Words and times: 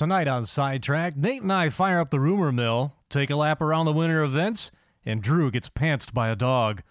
Tonight 0.00 0.28
on 0.28 0.46
Sidetrack, 0.46 1.14
Nate 1.14 1.42
and 1.42 1.52
I 1.52 1.68
fire 1.68 2.00
up 2.00 2.08
the 2.08 2.20
rumor 2.20 2.50
mill, 2.50 2.94
take 3.10 3.28
a 3.28 3.36
lap 3.36 3.60
around 3.60 3.84
the 3.84 3.92
winter 3.92 4.22
events, 4.22 4.70
and 5.04 5.22
Drew 5.22 5.50
gets 5.50 5.68
pantsed 5.68 6.14
by 6.14 6.30
a 6.30 6.34
dog. 6.34 6.82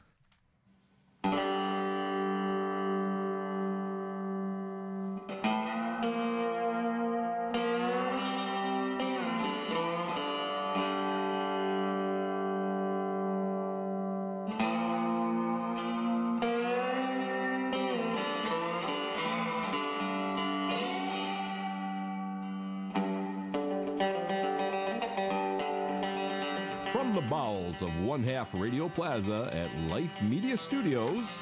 Plaza 28.89 29.49
at 29.53 29.89
Life 29.89 30.21
Media 30.21 30.57
Studios, 30.57 31.39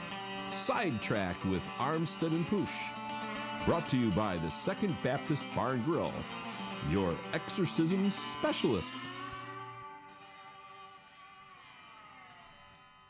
Sidetracked 0.50 1.46
with 1.46 1.64
Armstead 1.78 2.32
and 2.32 2.46
Poosh. 2.48 3.66
Brought 3.66 3.88
to 3.90 3.98
you 3.98 4.12
by 4.12 4.38
the 4.38 4.50
Second 4.50 4.96
Baptist 5.04 5.46
Bar 5.56 5.74
and 5.74 5.86
Grill, 5.86 6.14
your 6.90 7.14
exorcism 7.34 8.10
specialist. 8.12 9.00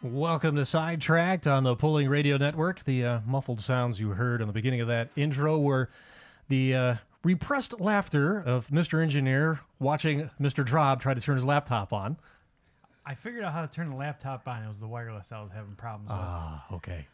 Welcome 0.02 0.56
to 0.56 0.66
Sidetracked 0.66 1.48
on 1.48 1.64
the 1.64 1.76
Pulling 1.76 2.08
Radio 2.08 2.38
Network. 2.38 2.84
The 2.84 3.06
uh, 3.06 3.20
muffled 3.26 3.60
sounds 3.60 4.00
you 4.00 4.10
heard 4.10 4.42
in 4.42 4.48
the 4.48 4.54
beginning 4.54 4.82
of 4.82 4.88
that 4.88 5.10
intro 5.16 5.58
were 5.58 5.90
the 6.50 6.76
uh, 6.76 6.96
repressed 7.24 7.80
laughter 7.80 8.40
of 8.40 8.68
Mr. 8.68 9.02
Engineer 9.02 9.60
watching 9.80 10.30
Mr. 10.40 10.64
Drob 10.64 11.02
try 11.02 11.14
to 11.14 11.22
turn 11.22 11.36
his 11.36 11.46
laptop 11.46 11.92
on. 11.92 12.18
I 13.08 13.16
figured 13.16 13.46
out 13.46 13.54
how 13.54 13.62
to 13.62 13.70
turn 13.70 13.90
the 13.90 13.96
laptop 13.96 14.46
on. 14.50 14.64
It 14.64 14.68
was 14.68 14.80
the 14.80 14.88
wireless 14.88 15.32
I 15.32 15.42
was 15.42 15.50
having 15.54 15.76
problems 15.76 16.10
with. 16.10 16.20
Ah, 16.20 16.66
okay. 16.74 17.08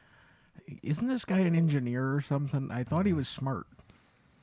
Isn't 0.82 1.08
this 1.08 1.24
guy 1.24 1.40
an 1.40 1.56
engineer 1.56 2.16
or 2.16 2.20
something? 2.20 2.72
I 2.72 2.84
thought 2.84 3.06
he 3.06 3.14
was 3.14 3.28
smart. 3.28 3.68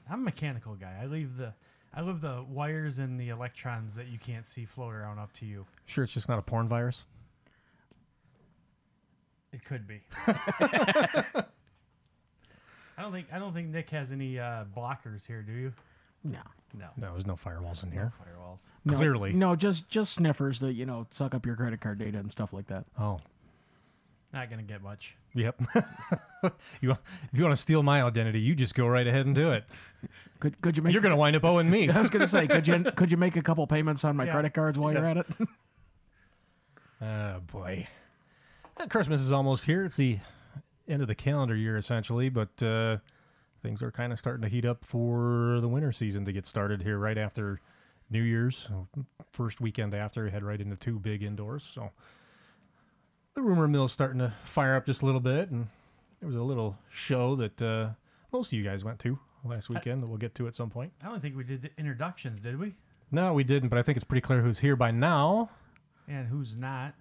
I'm 0.09 0.21
a 0.21 0.25
mechanical 0.25 0.75
guy. 0.77 1.01
I 1.03 1.07
leave 1.07 1.37
the 1.37 1.53
I 1.93 2.03
leave 2.03 2.21
the 2.21 2.45
wires 2.49 3.01
and 3.01 3.19
the 3.19 3.31
electrons 3.31 3.97
that 3.97 4.07
you 4.07 4.19
can't 4.19 4.47
see 4.47 4.65
float 4.65 4.93
around 4.95 5.19
up 5.19 5.33
to 5.35 5.45
you. 5.45 5.67
Sure, 5.87 6.05
it's 6.05 6.13
just 6.13 6.29
not 6.29 6.39
a 6.39 6.43
porn 6.43 6.69
virus. 6.69 7.03
It 9.53 9.65
could 9.65 9.89
be. 9.89 10.03
I 10.29 11.43
don't 12.99 13.11
think 13.11 13.27
I 13.33 13.41
don't 13.41 13.53
think 13.53 13.71
Nick 13.71 13.91
has 13.91 14.13
any 14.13 14.39
uh, 14.39 14.67
blockers 14.77 15.27
here. 15.27 15.43
Do 15.43 15.53
you? 15.53 15.73
No. 16.25 16.41
No. 16.73 16.87
No, 16.97 17.13
there's 17.13 17.27
no 17.27 17.35
firewalls 17.35 17.83
in 17.83 17.91
here. 17.91 18.13
Firewalls. 18.21 18.61
No, 18.85 18.97
Clearly. 18.97 19.33
No, 19.33 19.57
just 19.57 19.89
just 19.89 20.13
sniffers 20.15 20.59
to, 20.61 20.73
you 20.73 20.87
know, 20.87 21.07
suck 21.11 21.35
up 21.35 21.45
your 21.47 21.57
credit 21.57 21.81
card 21.81 21.99
data 21.99 22.19
and 22.19 22.31
stuff 22.31 22.53
like 22.53 22.67
that. 22.69 22.85
Oh, 22.99 23.19
Not 24.33 24.51
gonna 24.51 24.63
get 24.63 24.81
much. 24.83 25.17
yep. 25.35 25.61
you, 26.81 26.93
if 26.93 26.99
you 27.33 27.43
want 27.43 27.55
to 27.55 27.61
steal 27.61 27.83
my 27.83 28.03
identity, 28.03 28.41
you 28.41 28.55
just 28.55 28.75
go 28.77 28.87
right 28.87 29.07
ahead 29.07 29.27
and 29.27 29.35
do 29.35 29.51
it. 29.53 29.65
Could 30.39 30.61
could 30.61 30.77
you 30.77 30.83
make 30.83 30.93
You're 30.93 31.03
going 31.03 31.11
to 31.13 31.17
wind 31.17 31.35
up 31.37 31.45
owing 31.45 31.69
me. 31.69 31.91
I 31.91 32.01
was 32.01 32.11
gonna 32.11 32.29
say, 32.29 32.47
could 32.47 32.69
you 32.69 32.85
could 32.97 33.11
you 33.11 33.17
make 33.17 33.37
a 33.37 33.43
couple 33.43 33.67
payments 33.67 34.05
on 34.05 34.17
my 34.17 34.25
Yeah. 34.27 34.33
credit 34.33 34.55
cards 34.55 34.79
while 34.79 34.93
you're 34.93 35.05
at 35.07 35.17
it? 35.17 35.27
Oh 37.03 37.41
boy, 37.47 37.89
Uh, 38.77 38.87
Christmas 38.87 39.23
is 39.23 39.33
almost 39.33 39.65
here. 39.65 39.85
It's 39.85 39.97
the 39.97 40.19
end 40.89 41.03
of 41.03 41.09
the 41.09 41.15
calendar 41.15 41.57
year 41.57 41.77
essentially, 41.77 42.29
but 42.29 42.63
uh, 42.63 42.99
things 43.63 43.83
are 43.83 43.91
kind 43.91 44.13
of 44.13 44.19
starting 44.19 44.43
to 44.43 44.49
heat 44.49 44.65
up 44.65 44.85
for 44.85 45.59
the 45.61 45.69
winter 45.69 45.93
season 45.93 46.25
to 46.25 46.33
get 46.33 46.47
started 46.47 46.83
here 46.83 46.99
right 46.99 47.19
after 47.19 47.61
New 48.11 48.23
Year's. 48.23 48.69
First 49.33 49.61
weekend 49.61 49.95
after, 49.95 50.25
we 50.25 50.31
head 50.31 50.43
right 50.43 50.61
into 50.61 50.77
two 50.77 50.99
big 50.99 51.23
indoors. 51.23 51.69
So 51.75 51.91
the 53.35 53.43
rumor 53.43 53.69
mill 53.69 53.85
is 53.85 53.93
starting 53.93 54.19
to 54.19 54.33
fire 54.45 54.75
up 54.77 54.87
just 54.87 55.03
a 55.03 55.07
little 55.07 55.21
bit, 55.21 55.51
and 55.51 55.69
there 56.21 56.27
was 56.27 56.37
a 56.37 56.43
little 56.43 56.77
show 56.91 57.37
that 57.37 57.63
uh, 57.63 57.91
most 58.33 58.49
of 58.49 58.53
you 58.55 58.65
guys 58.65 58.85
went 58.85 58.99
to 59.01 59.19
last 59.45 59.69
weekend 59.69 60.03
that 60.03 60.07
we'll 60.07 60.19
get 60.19 60.35
to 60.37 60.47
at 60.47 60.55
some 60.55 60.71
point. 60.71 60.93
I 61.03 61.09
don't 61.09 61.21
think 61.21 61.37
we 61.37 61.45
did 61.45 61.63
the 61.63 61.71
introductions, 61.79 62.41
did 62.41 62.59
we? 62.59 62.75
No, 63.11 63.33
we 63.33 63.45
didn't, 63.45 63.69
but 63.71 63.79
I 63.79 63.83
think 63.83 63.97
it's 63.97 64.05
pretty 64.05 64.21
clear 64.21 64.41
who's 64.41 64.59
here 64.61 64.77
by 64.77 64.91
now 64.91 65.51
And 66.09 66.27
who's 66.29 66.57
not? 66.57 66.95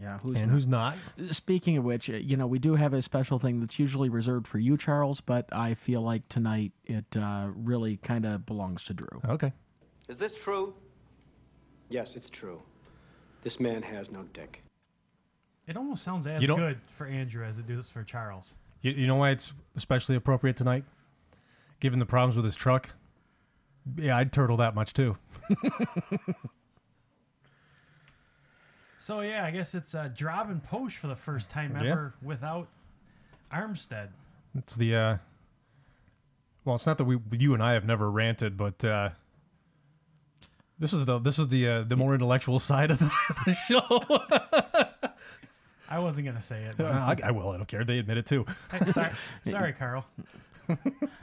Yeah. 0.00 0.18
Who's 0.22 0.40
and 0.40 0.50
who's 0.50 0.66
not. 0.66 0.96
Speaking 1.30 1.76
of 1.76 1.84
which, 1.84 2.10
uh, 2.10 2.14
you 2.14 2.36
know, 2.36 2.46
we 2.46 2.58
do 2.58 2.74
have 2.74 2.92
a 2.92 3.02
special 3.02 3.38
thing 3.38 3.60
that's 3.60 3.78
usually 3.78 4.08
reserved 4.08 4.46
for 4.46 4.58
you, 4.58 4.76
Charles, 4.76 5.20
but 5.20 5.48
I 5.52 5.74
feel 5.74 6.02
like 6.02 6.28
tonight 6.28 6.72
it 6.84 7.16
uh, 7.16 7.50
really 7.54 7.96
kind 7.98 8.26
of 8.26 8.44
belongs 8.46 8.84
to 8.84 8.94
Drew. 8.94 9.20
Okay. 9.28 9.52
Is 10.08 10.18
this 10.18 10.34
true? 10.34 10.74
Yes, 11.88 12.16
it's 12.16 12.28
true. 12.28 12.60
This 13.42 13.60
man 13.60 13.82
has 13.82 14.10
no 14.10 14.22
dick. 14.32 14.62
It 15.66 15.76
almost 15.76 16.02
sounds 16.04 16.26
as 16.26 16.42
You 16.42 16.48
good 16.48 16.80
for 16.96 17.06
Andrew 17.06 17.44
as 17.44 17.58
it 17.58 17.66
does 17.66 17.88
for 17.88 18.02
Charles. 18.02 18.56
You, 18.80 18.92
you 18.92 19.06
know 19.06 19.16
why 19.16 19.30
it's 19.30 19.54
especially 19.76 20.16
appropriate 20.16 20.56
tonight? 20.56 20.84
Given 21.80 21.98
the 21.98 22.06
problems 22.06 22.36
with 22.36 22.44
his 22.44 22.56
truck. 22.56 22.90
Yeah, 23.96 24.16
I'd 24.16 24.32
turtle 24.32 24.58
that 24.58 24.74
much 24.74 24.94
too. 24.94 25.16
So 29.02 29.20
yeah, 29.22 29.44
I 29.44 29.50
guess 29.50 29.74
it's 29.74 29.96
uh, 29.96 30.10
Drob 30.14 30.48
and 30.48 30.62
Posh 30.62 30.96
for 30.96 31.08
the 31.08 31.16
first 31.16 31.50
time 31.50 31.76
Yeah. 31.82 31.90
ever 31.90 32.14
without 32.22 32.68
Armstead. 33.52 34.10
It's 34.56 34.76
the 34.76 34.94
uh 34.94 35.16
well, 36.64 36.76
it's 36.76 36.86
not 36.86 36.98
that 36.98 37.04
we 37.04 37.18
you 37.32 37.52
and 37.52 37.60
I 37.60 37.72
have 37.72 37.84
never 37.84 38.08
ranted, 38.08 38.56
but 38.56 38.84
uh 38.84 39.10
this 40.78 40.92
is 40.92 41.04
the 41.04 41.18
this 41.18 41.40
is 41.40 41.48
the 41.48 41.68
uh, 41.68 41.82
the 41.82 41.96
more 41.96 42.14
intellectual 42.14 42.60
side 42.60 42.92
of 42.92 43.00
the, 43.00 43.10
the 43.44 43.54
show. 43.66 45.10
I 45.90 45.98
wasn't 45.98 46.26
gonna 46.28 46.40
say 46.40 46.62
it. 46.62 46.76
But 46.76 46.86
I, 46.86 47.16
I 47.24 47.30
will. 47.32 47.50
I 47.50 47.56
don't 47.56 47.66
care. 47.66 47.82
They 47.82 47.98
admit 47.98 48.18
it 48.18 48.26
too. 48.26 48.46
Hey, 48.70 48.92
sorry, 48.92 49.10
sorry, 49.44 49.72
Carl. 49.72 50.06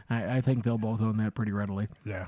I, 0.10 0.38
I 0.38 0.42
think 0.42 0.66
they'll 0.66 0.78
both 0.78 1.02
own 1.02 1.16
that 1.18 1.34
pretty 1.34 1.54
readily. 1.54 1.88
Yeah. 2.04 2.28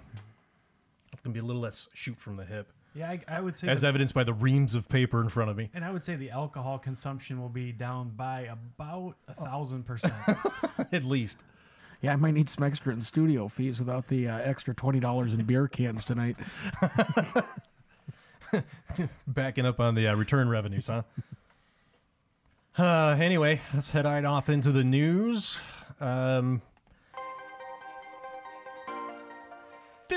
It's 1.11 1.21
gonna 1.21 1.33
be 1.33 1.39
a 1.39 1.43
little 1.43 1.61
less 1.61 1.89
shoot 1.93 2.17
from 2.17 2.37
the 2.37 2.45
hip, 2.45 2.71
Yeah, 2.93 3.09
I, 3.09 3.19
I 3.27 3.39
would 3.41 3.55
say, 3.55 3.69
as 3.69 3.81
the- 3.81 3.87
evidenced 3.87 4.13
by 4.13 4.23
the 4.25 4.33
reams 4.33 4.75
of 4.75 4.89
paper 4.89 5.21
in 5.21 5.29
front 5.29 5.49
of 5.49 5.55
me. 5.57 5.69
and 5.73 5.85
I 5.85 5.91
would 5.91 6.03
say 6.03 6.15
the 6.15 6.29
alcohol 6.31 6.77
consumption 6.77 7.41
will 7.41 7.49
be 7.49 7.71
down 7.71 8.09
by 8.17 8.41
about 8.51 9.15
a 9.29 9.45
thousand 9.45 9.83
percent. 9.87 10.13
At 10.91 11.03
least. 11.05 11.43
Yeah, 12.01 12.13
I 12.13 12.15
might 12.15 12.33
need 12.33 12.49
some 12.49 12.63
extra 12.65 12.91
in 12.91 12.99
studio 12.99 13.47
fees 13.47 13.79
without 13.79 14.07
the 14.07 14.27
uh, 14.27 14.39
extra 14.39 14.73
twenty 14.73 14.99
dollars 14.99 15.33
in 15.33 15.43
beer 15.45 15.67
cans 15.67 16.03
tonight. 16.03 16.35
Backing 19.27 19.65
up 19.65 19.79
on 19.79 19.95
the 19.95 20.07
uh, 20.09 20.15
return 20.15 20.49
revenues, 20.49 20.87
huh? 20.87 21.03
Uh, 22.77 23.15
anyway, 23.19 23.61
let's 23.73 23.91
head 23.91 24.05
right 24.05 24.25
off 24.25 24.49
into 24.49 24.71
the 24.71 24.83
news. 24.83 25.57
Um, 26.01 26.61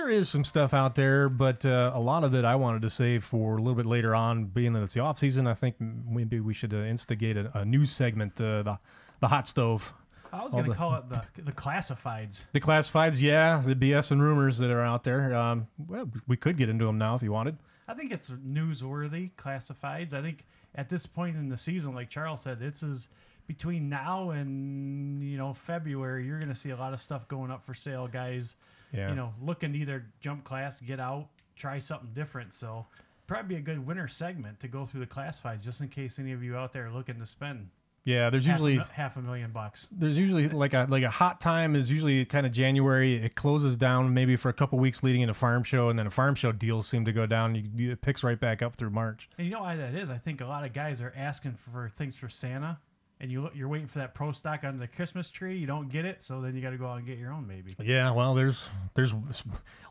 there 0.05 0.13
is 0.13 0.29
some 0.29 0.45
stuff 0.45 0.75
out 0.75 0.95
there, 0.95 1.31
but 1.31 1.65
uh, 1.65 1.93
a 1.95 2.01
lot 2.01 2.25
of 2.25 2.35
it 2.35 2.45
I 2.45 2.57
wanted 2.57 2.83
to 2.83 2.91
save 2.91 3.25
for 3.25 3.55
a 3.57 3.59
little 3.59 3.75
bit 3.75 3.87
later 3.87 4.15
on, 4.15 4.45
being 4.45 4.75
that 4.75 4.83
it's 4.83 4.93
the 4.93 5.01
off 5.01 5.19
season. 5.19 5.47
I 5.47 5.55
think 5.55 5.77
maybe 5.81 6.41
we 6.41 6.53
should 6.53 6.75
uh, 6.75 6.79
instigate 6.79 7.39
a, 7.39 7.51
a 7.59 7.65
news 7.65 7.91
segment, 7.91 8.39
uh, 8.41 8.63
the 8.63 8.79
the 9.21 9.29
hot 9.29 9.49
stove. 9.49 9.95
I 10.31 10.43
was 10.45 10.53
gonna 10.53 10.75
call 10.75 10.95
it 10.97 11.09
the 11.09 11.23
the 11.43 11.53
classifieds. 11.53 12.45
The 12.53 12.61
classifieds, 12.61 13.23
yeah, 13.23 13.63
the 13.65 13.75
BS 13.75 14.11
and 14.11 14.23
rumors 14.23 14.59
that 14.59 14.71
are 14.71 14.83
out 14.83 15.05
there. 15.05 15.35
Um, 15.35 15.69
well, 15.89 16.11
we 16.27 16.37
could 16.37 16.59
get 16.59 16.69
into 16.69 16.85
them 16.85 16.99
now 16.99 17.15
if 17.15 17.23
you 17.23 17.33
wanted. 17.33 17.57
I 17.89 17.95
think 17.95 18.13
it's 18.13 18.31
newsworthy 18.31 19.31
classifieds. 19.39 20.13
I 20.13 20.21
think 20.21 20.45
at 20.75 20.91
this 20.91 21.07
point 21.07 21.37
in 21.37 21.49
the 21.49 21.57
season, 21.57 21.95
like 21.95 22.11
Charles 22.11 22.43
said, 22.43 22.59
this 22.59 22.83
is 22.83 23.09
between 23.47 23.89
now 23.89 24.31
and 24.31 25.23
you 25.23 25.39
know 25.39 25.55
February. 25.55 26.27
You're 26.27 26.41
gonna 26.41 26.55
see 26.55 26.71
a 26.71 26.77
lot 26.77 26.93
of 26.93 27.01
stuff 27.01 27.27
going 27.27 27.51
up 27.51 27.65
for 27.65 27.73
sale, 27.73 28.07
guys. 28.07 28.57
Yeah. 28.95 29.09
You 29.11 29.15
know, 29.17 29.35
looking 29.43 29.73
to 29.73 29.79
either 29.79 30.07
jump 30.21 30.45
class, 30.45 30.81
get 30.81 31.01
out, 31.01 31.29
try 31.57 31.79
something 31.79 32.11
different. 32.15 32.53
So 32.55 32.87
probably 33.27 33.57
be 33.57 33.61
a 33.61 33.63
good 33.65 33.85
winter 33.87 34.07
segment 34.09 34.61
to 34.61 34.69
go 34.69 34.85
through 34.87 35.01
the 35.01 35.07
classifieds, 35.07 35.61
just 35.61 35.81
in 35.81 35.89
case 35.89 36.19
any 36.19 36.33
of 36.33 36.43
you 36.43 36.57
out 36.57 36.73
there 36.73 36.87
are 36.87 36.93
looking 36.93 37.19
to 37.19 37.27
spend 37.27 37.69
Yeah, 38.05 38.29
there's 38.29 38.45
half, 38.45 38.55
usually 38.59 38.77
a, 38.77 38.87
half 38.93 39.17
a 39.17 39.23
million 39.23 39.51
bucks. 39.51 39.89
there's 39.91 40.19
usually 40.19 40.49
like 40.51 40.75
a 40.75 40.87
like 40.91 41.05
a 41.05 41.11
hot 41.11 41.41
time 41.41 41.75
is 41.75 41.91
usually 41.91 42.25
kind 42.27 42.45
of 42.45 42.53
January. 42.53 43.17
It 43.17 43.35
closes 43.35 43.77
down 43.79 44.13
maybe 44.13 44.37
for 44.37 44.51
a 44.51 44.53
couple 44.53 44.79
weeks 44.79 45.03
leading 45.03 45.23
into 45.23 45.33
farm 45.33 45.63
show, 45.65 45.89
and 45.89 45.99
then 45.99 46.07
a 46.07 46.11
farm 46.11 46.35
show 46.35 46.53
deals 46.53 46.87
seem 46.87 47.05
to 47.07 47.13
go 47.13 47.25
down. 47.25 47.55
You, 47.55 47.65
you- 47.75 47.93
it 47.93 48.03
picks 48.03 48.23
right 48.23 48.39
back 48.39 48.61
up 48.61 48.77
through 48.77 48.91
March. 48.91 49.29
And 49.39 49.47
you 49.47 49.53
know 49.55 49.61
why 49.63 49.77
that 49.77 49.95
is? 49.95 50.11
I 50.11 50.19
think 50.19 50.41
a 50.43 50.47
lot 50.47 50.65
of 50.65 50.73
guys 50.75 51.01
are 51.01 51.15
asking 51.17 51.55
for 51.73 51.89
things 51.89 52.15
for 52.15 52.29
Santa, 52.29 52.79
and 53.25 53.33
you 53.33 53.41
look, 53.41 53.53
you're 53.57 53.69
waiting 53.69 53.87
for 53.87 54.01
that 54.01 54.13
pro 54.13 54.33
stock 54.33 54.65
under 54.65 54.79
the 54.79 54.87
Christmas 54.87 55.31
tree. 55.31 55.57
You 55.57 55.67
don't 55.67 55.89
get 55.89 56.05
it, 56.05 56.23
so 56.23 56.43
then 56.43 56.55
you 56.55 56.61
got 56.61 56.73
to 56.73 56.77
go 56.77 56.87
out 56.87 56.99
and 56.99 57.07
get 57.07 57.17
your 57.17 57.33
own, 57.33 57.47
maybe. 57.47 57.75
Yeah, 57.83 58.11
well, 58.11 58.35
there's 58.35 58.69
there's 58.93 59.15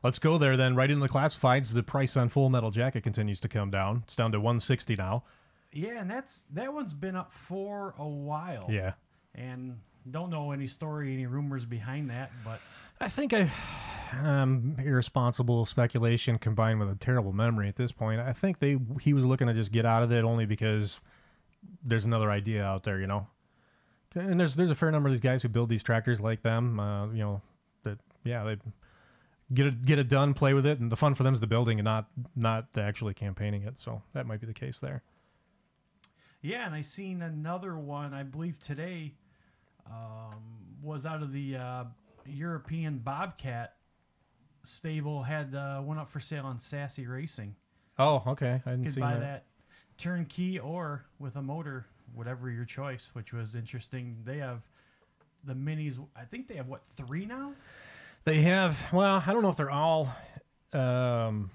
let's 0.03 0.19
go 0.19 0.37
there 0.37 0.55
then. 0.55 0.75
Right 0.75 0.91
into 0.91 1.01
the 1.01 1.11
classifieds, 1.11 1.73
the 1.73 1.81
price 1.81 2.15
on 2.15 2.29
Full 2.29 2.51
Metal 2.51 2.69
Jacket 2.69 3.01
continues 3.01 3.39
to 3.39 3.47
come 3.47 3.71
down. 3.71 4.03
It's 4.05 4.15
down 4.15 4.31
to 4.33 4.39
160 4.39 4.97
now. 4.97 5.23
Yeah, 5.71 5.99
and 5.99 6.11
that's 6.11 6.45
that 6.53 6.71
one's 6.71 6.93
been 6.93 7.15
up 7.15 7.31
for 7.31 7.95
a 7.97 8.07
while. 8.07 8.67
Yeah. 8.69 8.93
and 9.33 9.79
don't 10.11 10.29
know 10.29 10.51
any 10.51 10.67
story, 10.67 11.11
any 11.11 11.25
rumors 11.25 11.65
behind 11.65 12.11
that, 12.11 12.31
but 12.45 12.59
I 13.01 13.07
think 13.07 13.33
I, 13.33 13.49
um, 14.21 14.75
irresponsible 14.77 15.65
speculation 15.65 16.37
combined 16.37 16.79
with 16.79 16.91
a 16.91 16.95
terrible 16.95 17.33
memory 17.33 17.67
at 17.67 17.77
this 17.77 17.91
point. 17.91 18.21
I 18.21 18.31
think 18.31 18.59
they 18.59 18.77
he 19.01 19.13
was 19.13 19.25
looking 19.25 19.47
to 19.47 19.55
just 19.55 19.71
get 19.71 19.87
out 19.87 20.03
of 20.03 20.11
it 20.11 20.23
only 20.23 20.45
because 20.45 21.01
there's 21.83 22.05
another 22.05 22.31
idea 22.31 22.63
out 22.63 22.83
there, 22.83 22.99
you 22.99 23.07
know. 23.07 23.27
And 24.15 24.39
there's 24.39 24.55
there's 24.55 24.69
a 24.69 24.75
fair 24.75 24.91
number 24.91 25.09
of 25.09 25.13
these 25.13 25.21
guys 25.21 25.41
who 25.41 25.49
build 25.49 25.69
these 25.69 25.83
tractors 25.83 26.21
like 26.21 26.43
them, 26.43 26.79
uh, 26.79 27.07
you 27.07 27.19
know, 27.19 27.41
that 27.83 27.99
yeah 28.23 28.43
they 28.43 28.57
get 29.53 29.67
it 29.67 29.85
get 29.85 29.99
it 29.99 30.07
done, 30.07 30.33
play 30.33 30.53
with 30.53 30.65
it, 30.65 30.79
and 30.79 30.91
the 30.91 30.95
fun 30.95 31.13
for 31.13 31.23
them 31.23 31.33
is 31.33 31.39
the 31.39 31.47
building 31.47 31.79
and 31.79 31.85
not 31.85 32.07
not 32.35 32.71
the 32.73 32.81
actually 32.81 33.13
campaigning 33.13 33.63
it. 33.63 33.77
So 33.77 34.01
that 34.13 34.25
might 34.25 34.39
be 34.39 34.47
the 34.47 34.53
case 34.53 34.79
there. 34.79 35.03
Yeah, 36.41 36.65
and 36.65 36.75
I 36.75 36.81
seen 36.81 37.21
another 37.21 37.77
one. 37.77 38.13
I 38.13 38.23
believe 38.23 38.59
today 38.59 39.13
um, 39.87 40.43
was 40.81 41.05
out 41.05 41.23
of 41.23 41.31
the 41.31 41.55
uh, 41.55 41.83
European 42.25 42.99
Bobcat 42.99 43.75
stable. 44.63 45.23
Had 45.23 45.55
uh, 45.55 45.79
one 45.79 45.97
up 45.97 46.09
for 46.09 46.19
sale 46.19 46.45
on 46.45 46.59
Sassy 46.59 47.07
Racing. 47.07 47.55
Oh, 47.97 48.23
okay, 48.27 48.61
I 48.65 48.71
didn't 48.71 48.89
see 48.89 49.01
that. 49.01 49.19
that. 49.21 49.45
Turnkey 50.03 50.59
or 50.59 51.05
with 51.19 51.35
a 51.37 51.41
motor, 51.41 51.85
whatever 52.13 52.49
your 52.49 52.65
choice, 52.65 53.11
which 53.13 53.31
was 53.33 53.55
interesting. 53.55 54.17
They 54.25 54.37
have 54.39 54.61
the 55.45 55.53
minis. 55.53 55.97
I 56.15 56.25
think 56.25 56.47
they 56.47 56.55
have 56.55 56.67
what 56.67 56.85
three 56.85 57.25
now. 57.25 57.53
They 58.25 58.41
have. 58.41 58.87
Well, 58.91 59.23
I 59.25 59.31
don't 59.33 59.41
know 59.41 59.49
if 59.49 59.57
they're 59.57 59.71
all 59.71 60.13
um, 60.73 61.51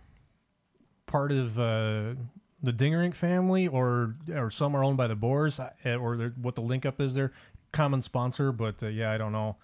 part 1.06 1.30
of 1.32 1.58
uh, 1.58 2.14
the 2.62 2.72
Dingerink 2.72 3.14
family 3.14 3.68
or 3.68 4.14
or 4.34 4.50
some 4.50 4.74
are 4.74 4.82
owned 4.82 4.96
by 4.96 5.06
the 5.06 5.14
Boers 5.16 5.60
uh, 5.60 5.70
or 5.86 6.32
what 6.40 6.54
the 6.54 6.62
link 6.62 6.86
up 6.86 7.00
is 7.00 7.14
their 7.14 7.32
common 7.72 8.00
sponsor. 8.02 8.50
But 8.52 8.82
uh, 8.82 8.86
yeah, 8.88 9.12
I 9.12 9.18
don't 9.18 9.32
know. 9.32 9.56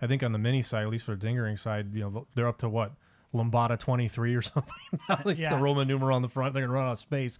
I 0.00 0.08
think 0.08 0.24
on 0.24 0.32
the 0.32 0.38
mini 0.38 0.62
side, 0.62 0.82
at 0.82 0.88
least 0.88 1.04
for 1.04 1.14
the 1.14 1.24
Dingerink 1.24 1.60
side, 1.60 1.94
you 1.94 2.00
know, 2.00 2.26
they're 2.34 2.48
up 2.48 2.58
to 2.58 2.68
what 2.68 2.92
Lombada 3.32 3.78
23 3.78 4.34
or 4.34 4.42
something. 4.42 4.74
like 5.24 5.38
Yeah. 5.38 5.50
the 5.54 5.62
Roman 5.62 5.86
numeral 5.86 6.16
on 6.16 6.22
the 6.22 6.28
front, 6.28 6.54
they're 6.54 6.64
gonna 6.66 6.72
run 6.76 6.88
out 6.88 6.92
of 6.92 6.98
space. 6.98 7.38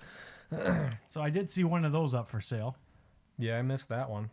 So 1.06 1.20
I 1.20 1.30
did 1.30 1.50
see 1.50 1.64
one 1.64 1.84
of 1.84 1.92
those 1.92 2.14
up 2.14 2.28
for 2.28 2.40
sale. 2.40 2.76
Yeah, 3.38 3.58
I 3.58 3.62
missed 3.62 3.88
that 3.90 4.08
one. 4.08 4.30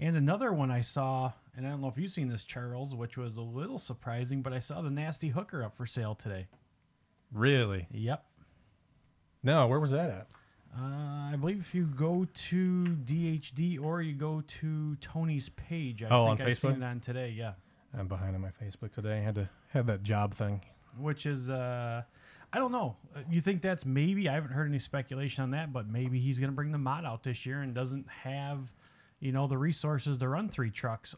And 0.00 0.16
another 0.16 0.52
one 0.52 0.70
I 0.70 0.80
saw, 0.80 1.32
and 1.56 1.66
I 1.66 1.70
don't 1.70 1.80
know 1.80 1.88
if 1.88 1.98
you've 1.98 2.10
seen 2.10 2.28
this, 2.28 2.44
Charles, 2.44 2.94
which 2.94 3.16
was 3.16 3.36
a 3.36 3.40
little 3.40 3.78
surprising, 3.78 4.42
but 4.42 4.52
I 4.52 4.58
saw 4.58 4.80
the 4.82 4.90
Nasty 4.90 5.28
Hooker 5.28 5.62
up 5.62 5.76
for 5.76 5.86
sale 5.86 6.14
today. 6.14 6.46
Really? 7.32 7.86
Yep. 7.92 8.24
No, 9.42 9.66
where 9.68 9.78
was 9.80 9.90
that 9.92 10.10
at? 10.10 10.26
Uh, 10.76 11.32
I 11.32 11.36
believe 11.38 11.60
if 11.60 11.74
you 11.74 11.86
go 11.86 12.26
to 12.32 12.84
DHD 13.04 13.80
or 13.80 14.02
you 14.02 14.14
go 14.14 14.42
to 14.46 14.96
Tony's 14.96 15.48
page, 15.50 16.02
I 16.02 16.08
Oh, 16.08 16.24
on 16.24 16.36
think 16.36 16.48
I 16.48 16.52
seen 16.52 16.70
it 16.72 16.82
on 16.82 17.00
today. 17.00 17.30
Yeah, 17.36 17.52
I'm 17.98 18.08
behind 18.08 18.34
on 18.34 18.40
my 18.42 18.50
Facebook 18.62 18.92
today. 18.92 19.18
I 19.18 19.22
had 19.22 19.34
to 19.36 19.48
have 19.68 19.86
that 19.86 20.02
job 20.02 20.34
thing. 20.34 20.60
which 20.98 21.26
is 21.26 21.48
uh, 21.48 22.02
I 22.52 22.58
don't 22.58 22.72
know. 22.72 22.96
Uh, 23.14 23.20
You 23.30 23.40
think 23.40 23.62
that's 23.62 23.84
maybe? 23.84 24.28
I 24.28 24.34
haven't 24.34 24.52
heard 24.52 24.68
any 24.68 24.78
speculation 24.78 25.42
on 25.42 25.50
that, 25.50 25.72
but 25.72 25.88
maybe 25.88 26.18
he's 26.18 26.38
going 26.38 26.50
to 26.50 26.54
bring 26.56 26.72
the 26.72 26.78
mod 26.78 27.04
out 27.04 27.22
this 27.22 27.44
year 27.44 27.60
and 27.62 27.74
doesn't 27.74 28.06
have, 28.08 28.72
you 29.20 29.32
know, 29.32 29.46
the 29.46 29.58
resources 29.58 30.18
to 30.18 30.28
run 30.28 30.48
three 30.48 30.70
trucks. 30.70 31.14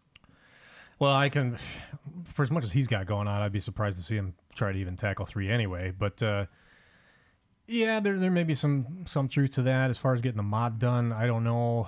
Well, 0.98 1.14
I 1.14 1.28
can, 1.28 1.56
for 2.24 2.42
as 2.42 2.50
much 2.50 2.64
as 2.64 2.72
he's 2.72 2.86
got 2.86 3.06
going 3.06 3.28
on, 3.28 3.42
I'd 3.42 3.52
be 3.52 3.60
surprised 3.60 3.96
to 3.98 4.04
see 4.04 4.16
him 4.16 4.34
try 4.54 4.72
to 4.72 4.78
even 4.78 4.96
tackle 4.96 5.24
three 5.24 5.50
anyway. 5.50 5.92
But 5.96 6.22
uh, 6.22 6.46
yeah, 7.66 8.00
there 8.00 8.18
there 8.18 8.30
may 8.30 8.44
be 8.44 8.54
some 8.54 9.04
some 9.06 9.28
truth 9.28 9.52
to 9.54 9.62
that 9.62 9.90
as 9.90 9.98
far 9.98 10.14
as 10.14 10.20
getting 10.20 10.36
the 10.36 10.42
mod 10.42 10.78
done. 10.78 11.12
I 11.12 11.26
don't 11.26 11.44
know. 11.44 11.86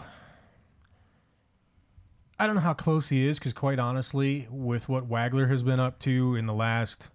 I 2.38 2.46
don't 2.46 2.56
know 2.56 2.62
how 2.62 2.74
close 2.74 3.08
he 3.08 3.24
is 3.26 3.38
because, 3.38 3.52
quite 3.52 3.78
honestly, 3.78 4.48
with 4.50 4.88
what 4.88 5.08
Wagler 5.08 5.48
has 5.48 5.62
been 5.62 5.78
up 5.78 6.00
to 6.00 6.34
in 6.34 6.46
the 6.46 6.54
last, 6.54 7.10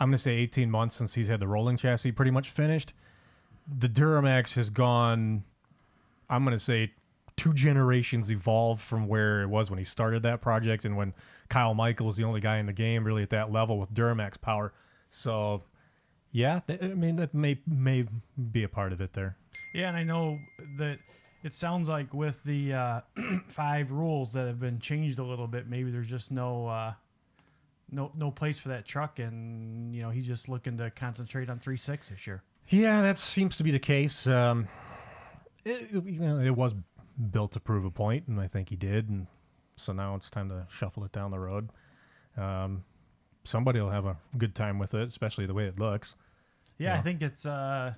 I'm 0.00 0.08
going 0.08 0.16
to 0.16 0.22
say 0.22 0.32
18 0.32 0.70
months 0.70 0.96
since 0.96 1.14
he's 1.14 1.28
had 1.28 1.40
the 1.40 1.48
rolling 1.48 1.76
chassis 1.76 2.12
pretty 2.12 2.30
much 2.30 2.50
finished, 2.50 2.92
the 3.66 3.88
Duramax 3.88 4.54
has 4.54 4.70
gone, 4.70 5.44
I'm 6.30 6.44
going 6.44 6.56
to 6.56 6.62
say, 6.62 6.92
two 7.36 7.52
generations 7.52 8.30
evolved 8.32 8.82
from 8.82 9.06
where 9.06 9.42
it 9.42 9.48
was 9.48 9.70
when 9.70 9.78
he 9.78 9.84
started 9.84 10.24
that 10.24 10.40
project 10.40 10.84
and 10.84 10.96
when 10.96 11.14
Kyle 11.48 11.72
Michael 11.74 12.06
was 12.06 12.16
the 12.16 12.24
only 12.24 12.40
guy 12.40 12.58
in 12.58 12.66
the 12.66 12.72
game 12.72 13.04
really 13.04 13.22
at 13.22 13.30
that 13.30 13.52
level 13.52 13.78
with 13.78 13.94
Duramax 13.94 14.40
power. 14.40 14.72
So, 15.10 15.62
yeah, 16.32 16.60
I 16.68 16.88
mean 16.88 17.16
that 17.16 17.32
may 17.34 17.58
may 17.66 18.06
be 18.52 18.64
a 18.64 18.68
part 18.68 18.92
of 18.92 19.00
it 19.00 19.12
there. 19.12 19.36
Yeah, 19.72 19.88
and 19.88 19.96
I 19.96 20.02
know 20.02 20.38
that 20.78 20.98
it 21.44 21.54
sounds 21.54 21.88
like 21.88 22.12
with 22.12 22.42
the 22.42 22.72
uh, 22.72 23.00
five 23.46 23.92
rules 23.92 24.32
that 24.32 24.46
have 24.46 24.60
been 24.60 24.80
changed 24.80 25.18
a 25.18 25.24
little 25.24 25.46
bit, 25.46 25.68
maybe 25.68 25.90
there's 25.90 26.08
just 26.08 26.30
no 26.30 26.66
uh, 26.66 26.92
no 27.90 28.12
no 28.16 28.30
place 28.30 28.58
for 28.58 28.68
that 28.68 28.86
truck, 28.86 29.18
and 29.18 29.94
you 29.94 30.02
know 30.02 30.10
he's 30.10 30.26
just 30.26 30.48
looking 30.48 30.76
to 30.78 30.90
concentrate 30.90 31.48
on 31.50 31.58
three 31.58 31.76
six 31.76 32.08
this 32.08 32.26
year. 32.26 32.42
Yeah, 32.68 33.02
that 33.02 33.18
seems 33.18 33.56
to 33.56 33.64
be 33.64 33.70
the 33.70 33.78
case. 33.78 34.26
Um, 34.26 34.68
it, 35.64 35.90
you 35.90 36.20
know, 36.20 36.38
it 36.38 36.54
was 36.54 36.74
built 37.30 37.52
to 37.52 37.60
prove 37.60 37.84
a 37.84 37.90
point, 37.90 38.28
and 38.28 38.40
I 38.40 38.46
think 38.46 38.68
he 38.68 38.76
did. 38.76 39.08
And 39.08 39.26
so 39.76 39.92
now 39.92 40.14
it's 40.14 40.30
time 40.30 40.48
to 40.50 40.66
shuffle 40.70 41.04
it 41.04 41.12
down 41.12 41.30
the 41.30 41.38
road. 41.38 41.70
Um, 42.36 42.84
somebody 43.44 43.80
will 43.80 43.90
have 43.90 44.04
a 44.04 44.16
good 44.36 44.54
time 44.54 44.78
with 44.78 44.94
it, 44.94 45.08
especially 45.08 45.46
the 45.46 45.54
way 45.54 45.64
it 45.64 45.78
looks. 45.78 46.14
Yeah, 46.78 46.94
I 46.94 47.00
think 47.00 47.22
it's 47.22 47.44
uh, 47.46 47.92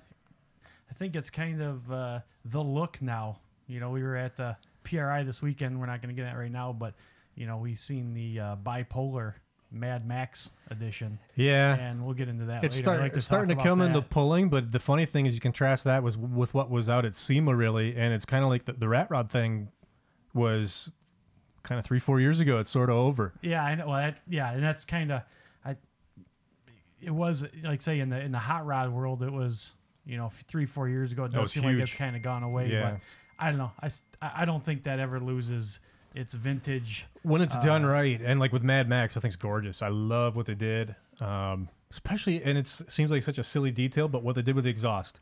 I 0.65 0.93
think 0.95 1.15
it's 1.15 1.29
kind 1.29 1.61
of 1.61 1.91
uh, 1.91 2.19
the 2.45 2.61
look 2.61 3.01
now. 3.01 3.39
You 3.67 3.79
know, 3.79 3.89
we 3.91 4.01
were 4.03 4.15
at 4.15 4.39
uh, 4.39 4.55
PRI 4.83 5.23
this 5.23 5.41
weekend. 5.41 5.79
We're 5.79 5.85
not 5.85 6.01
going 6.01 6.15
to 6.15 6.19
get 6.19 6.27
that 6.29 6.37
right 6.37 6.51
now, 6.51 6.73
but 6.73 6.95
you 7.35 7.45
know, 7.45 7.57
we've 7.57 7.79
seen 7.79 8.13
the 8.13 8.39
uh, 8.39 8.55
bipolar 8.57 9.35
Mad 9.71 10.05
Max 10.05 10.51
edition, 10.69 11.17
Yeah, 11.35 11.75
and 11.75 12.03
we'll 12.03 12.13
get 12.13 12.27
into 12.27 12.45
that. 12.45 12.63
it's, 12.63 12.75
later. 12.75 12.83
start, 12.83 12.99
like 13.01 13.13
it's 13.15 13.25
talk 13.25 13.35
starting 13.35 13.57
to 13.57 13.63
come 13.63 13.81
into 13.81 14.01
pulling, 14.01 14.49
but 14.49 14.71
the 14.71 14.79
funny 14.79 15.05
thing 15.05 15.25
is 15.25 15.33
you 15.33 15.39
contrast 15.39 15.85
that 15.85 16.03
with 16.03 16.17
with 16.17 16.53
what 16.53 16.69
was 16.69 16.89
out 16.89 17.05
at 17.05 17.15
SEMA 17.15 17.55
really, 17.55 17.95
and 17.95 18.13
it's 18.13 18.25
kind 18.25 18.43
of 18.43 18.49
like 18.49 18.65
the, 18.65 18.73
the 18.73 18.89
rat 18.89 19.09
rod 19.09 19.29
thing 19.29 19.69
was 20.33 20.91
kind 21.63 21.79
of 21.79 21.85
three 21.85 21.99
four 21.99 22.19
years 22.19 22.39
ago. 22.39 22.59
It's 22.59 22.69
sort 22.69 22.89
of 22.89 22.97
over. 22.97 23.33
Yeah, 23.41 23.63
I 23.63 23.75
know. 23.75 23.87
Well, 23.87 23.97
that, 23.97 24.19
yeah, 24.27 24.51
and 24.51 24.63
that's 24.63 24.83
kind 24.83 25.11
of, 25.11 25.21
I. 25.65 25.77
It 27.01 27.11
was 27.11 27.45
like 27.63 27.81
say 27.81 27.99
in 27.99 28.09
the 28.09 28.19
in 28.19 28.31
the 28.31 28.39
hot 28.39 28.65
rod 28.65 28.91
world, 28.91 29.23
it 29.23 29.31
was 29.31 29.73
you 30.05 30.17
know 30.17 30.31
three 30.47 30.65
four 30.65 30.89
years 30.89 31.11
ago. 31.11 31.23
It 31.23 31.31
oh, 31.33 31.39
does 31.39 31.41
was 31.41 31.51
seem 31.51 31.63
like 31.63 31.75
it's 31.75 31.93
kind 31.93 32.15
of 32.15 32.21
gone 32.21 32.43
away. 32.43 32.69
Yeah. 32.71 32.91
But 32.91 33.01
I 33.39 33.49
don't 33.49 33.57
know. 33.57 33.71
I 33.81 33.89
I 34.21 34.45
don't 34.45 34.63
think 34.63 34.83
that 34.83 34.99
ever 34.99 35.19
loses 35.19 35.79
its 36.15 36.33
vintage. 36.33 37.05
when 37.23 37.41
it's 37.41 37.57
done 37.59 37.85
Uh, 37.85 37.89
right 37.89 38.21
and 38.21 38.39
like 38.39 38.51
with 38.51 38.63
mad 38.63 38.87
max 38.89 39.15
i 39.15 39.19
think 39.19 39.33
it's 39.33 39.41
gorgeous 39.41 39.81
i 39.81 39.87
love 39.87 40.35
what 40.35 40.45
they 40.45 40.55
did 40.55 40.95
um 41.19 41.69
especially 41.91 42.43
and 42.43 42.57
it 42.57 42.67
seems 42.67 43.11
like 43.11 43.23
such 43.23 43.37
a 43.37 43.43
silly 43.43 43.71
detail 43.71 44.07
but 44.07 44.23
what 44.23 44.35
they 44.35 44.41
did 44.41 44.55
with 44.55 44.63
the 44.65 44.69
exhaust 44.69 45.19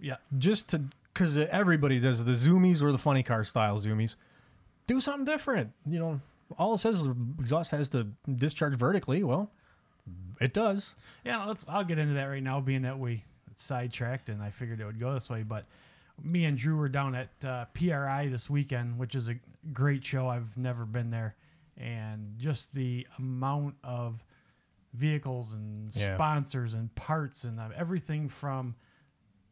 Yeah, 0.00 0.16
just 0.38 0.68
to 0.70 0.82
because 1.12 1.36
everybody 1.38 2.00
does 2.00 2.24
the 2.24 2.32
zoomies 2.32 2.82
or 2.82 2.90
the 2.92 2.98
funny 2.98 3.22
car 3.22 3.44
style 3.44 3.78
zoomies 3.78 4.16
do 4.86 5.00
something 5.00 5.24
different 5.24 5.70
you 5.86 5.98
know 5.98 6.20
all 6.58 6.74
it 6.74 6.78
says 6.78 7.00
is 7.00 7.08
exhaust 7.38 7.70
has 7.70 7.88
to 7.90 8.06
discharge 8.36 8.74
vertically 8.74 9.22
well 9.22 9.50
it 10.40 10.52
does 10.52 10.94
yeah. 11.24 11.42
Let's. 11.46 11.64
I'll 11.68 11.84
get 11.84 11.98
into 11.98 12.12
that 12.14 12.24
right 12.26 12.42
now, 12.42 12.60
being 12.60 12.82
that 12.82 12.98
we 12.98 13.22
sidetracked, 13.56 14.28
and 14.28 14.42
I 14.42 14.50
figured 14.50 14.78
it 14.78 14.84
would 14.84 14.98
go 15.00 15.14
this 15.14 15.30
way. 15.30 15.42
But 15.42 15.64
me 16.22 16.44
and 16.44 16.56
Drew 16.56 16.76
were 16.76 16.88
down 16.88 17.14
at 17.14 17.44
uh, 17.44 17.64
PRI 17.74 18.28
this 18.28 18.48
weekend, 18.48 18.98
which 18.98 19.14
is 19.14 19.28
a 19.28 19.34
great 19.72 20.04
show. 20.04 20.28
I've 20.28 20.56
never 20.56 20.84
been 20.84 21.10
there, 21.10 21.36
and 21.76 22.34
just 22.38 22.74
the 22.74 23.06
amount 23.18 23.74
of 23.82 24.24
vehicles 24.92 25.54
and 25.54 25.94
Yeah. 25.94 26.14
sponsors 26.14 26.74
and 26.74 26.94
parts 26.94 27.44
and 27.44 27.58
uh, 27.58 27.70
everything 27.76 28.28
from 28.28 28.76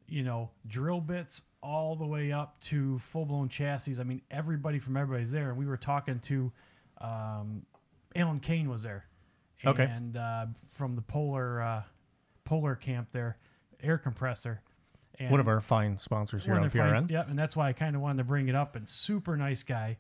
you 0.07 0.23
know 0.23 0.51
drill 0.67 1.01
bits 1.01 1.43
all 1.63 1.97
the 1.97 2.07
way 2.07 2.31
up 2.33 2.61
to 2.61 2.99
full 3.01 3.25
blown 3.27 3.49
chassis. 3.49 3.99
I 4.01 4.05
mean, 4.05 4.23
everybody 4.31 4.79
from 4.79 4.97
everybody's 4.97 5.31
there, 5.33 5.49
and 5.51 5.59
we 5.59 5.67
were 5.67 5.77
talking 5.77 6.19
to 6.21 6.53
um, 7.01 7.67
Alan 8.15 8.39
Kane 8.41 8.69
was 8.69 8.83
there, 8.83 9.07
Okay. 9.67 9.85
and 9.85 10.17
uh, 10.17 10.47
from 10.69 10.95
the 10.95 11.03
Polar 11.03 11.61
uh, 11.61 11.83
Polar 12.45 12.77
camp 12.77 13.09
there, 13.13 13.39
air 13.83 13.99
compressor. 13.99 14.61
And 15.19 15.31
one 15.31 15.41
of 15.41 15.49
our 15.49 15.61
fine 15.61 15.99
sponsors 15.99 16.45
here 16.45 16.55
on 16.55 16.69
fine- 16.71 17.07
prn 17.07 17.11
Yep, 17.11 17.29
and 17.31 17.39
that's 17.39 17.55
why 17.57 17.69
I 17.69 17.73
kind 17.73 17.95
of 17.97 18.03
wanted 18.03 18.19
to 18.19 18.25
bring 18.25 18.49
it 18.49 18.55
up. 18.55 18.77
And 18.77 18.89
super 18.89 19.37
nice 19.37 19.63
guy. 19.63 19.99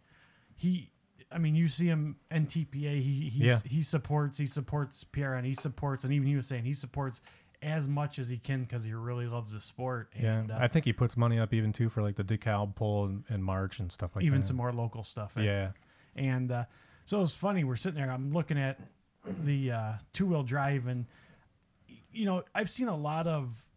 He, 0.54 0.90
I 1.31 1.38
mean, 1.38 1.54
you 1.54 1.69
see 1.69 1.87
him 1.87 2.16
NTPA. 2.31 3.00
He 3.02 3.28
he's, 3.31 3.35
Yeah. 3.42 3.59
he 3.64 3.83
supports. 3.83 4.38
He 4.38 4.47
supports 4.47 5.04
PRN. 5.04 5.45
He 5.45 5.54
supports, 5.54 6.04
and 6.04 6.12
even 6.12 6.26
he 6.26 6.37
was 6.37 6.47
saying 6.47 6.64
he 6.64 6.75
supports 6.75 7.21
as 7.62 7.87
much 7.88 8.19
as 8.19 8.28
he 8.28 8.38
can 8.38 8.62
because 8.64 8.83
he 8.83 8.92
really 8.92 9.26
loves 9.26 9.52
the 9.52 9.61
sport. 9.61 10.12
yeah 10.19 10.38
And 10.40 10.50
uh, 10.50 10.59
i 10.61 10.66
think 10.66 10.85
he 10.85 10.92
puts 10.92 11.16
money 11.16 11.38
up 11.38 11.54
even 11.54 11.73
too 11.73 11.88
for 11.88 12.02
like 12.02 12.16
the 12.16 12.25
decal 12.25 12.75
pull 12.75 13.04
and, 13.04 13.23
and 13.28 13.45
march 13.45 13.78
and 13.78 13.92
stuff 13.92 14.16
like 14.16 14.25
even 14.25 14.33
that 14.33 14.37
Even 14.38 14.47
some 14.49 14.57
more 14.57 14.73
local 14.73 15.04
stuff. 15.04 15.33
eh? 15.38 15.42
yeah 15.42 15.71
And 16.16 16.50
uh, 16.50 16.64
so 17.04 17.19
it 17.19 17.21
was 17.21 17.35
funny. 17.35 17.62
We're 17.62 17.76
sitting 17.76 18.00
there. 18.00 18.11
I'm 18.11 18.33
looking 18.33 18.59
at 18.59 18.81
the 19.45 19.71
uh, 19.71 19.92
two 20.12 20.26
wheel 20.26 20.42
drive, 20.42 20.88
and 20.88 21.07
you 22.12 22.25
know, 22.25 22.42
I've 22.54 22.69
seen 22.71 22.88
a 22.88 22.97
lot 22.97 23.26
of 23.28 23.69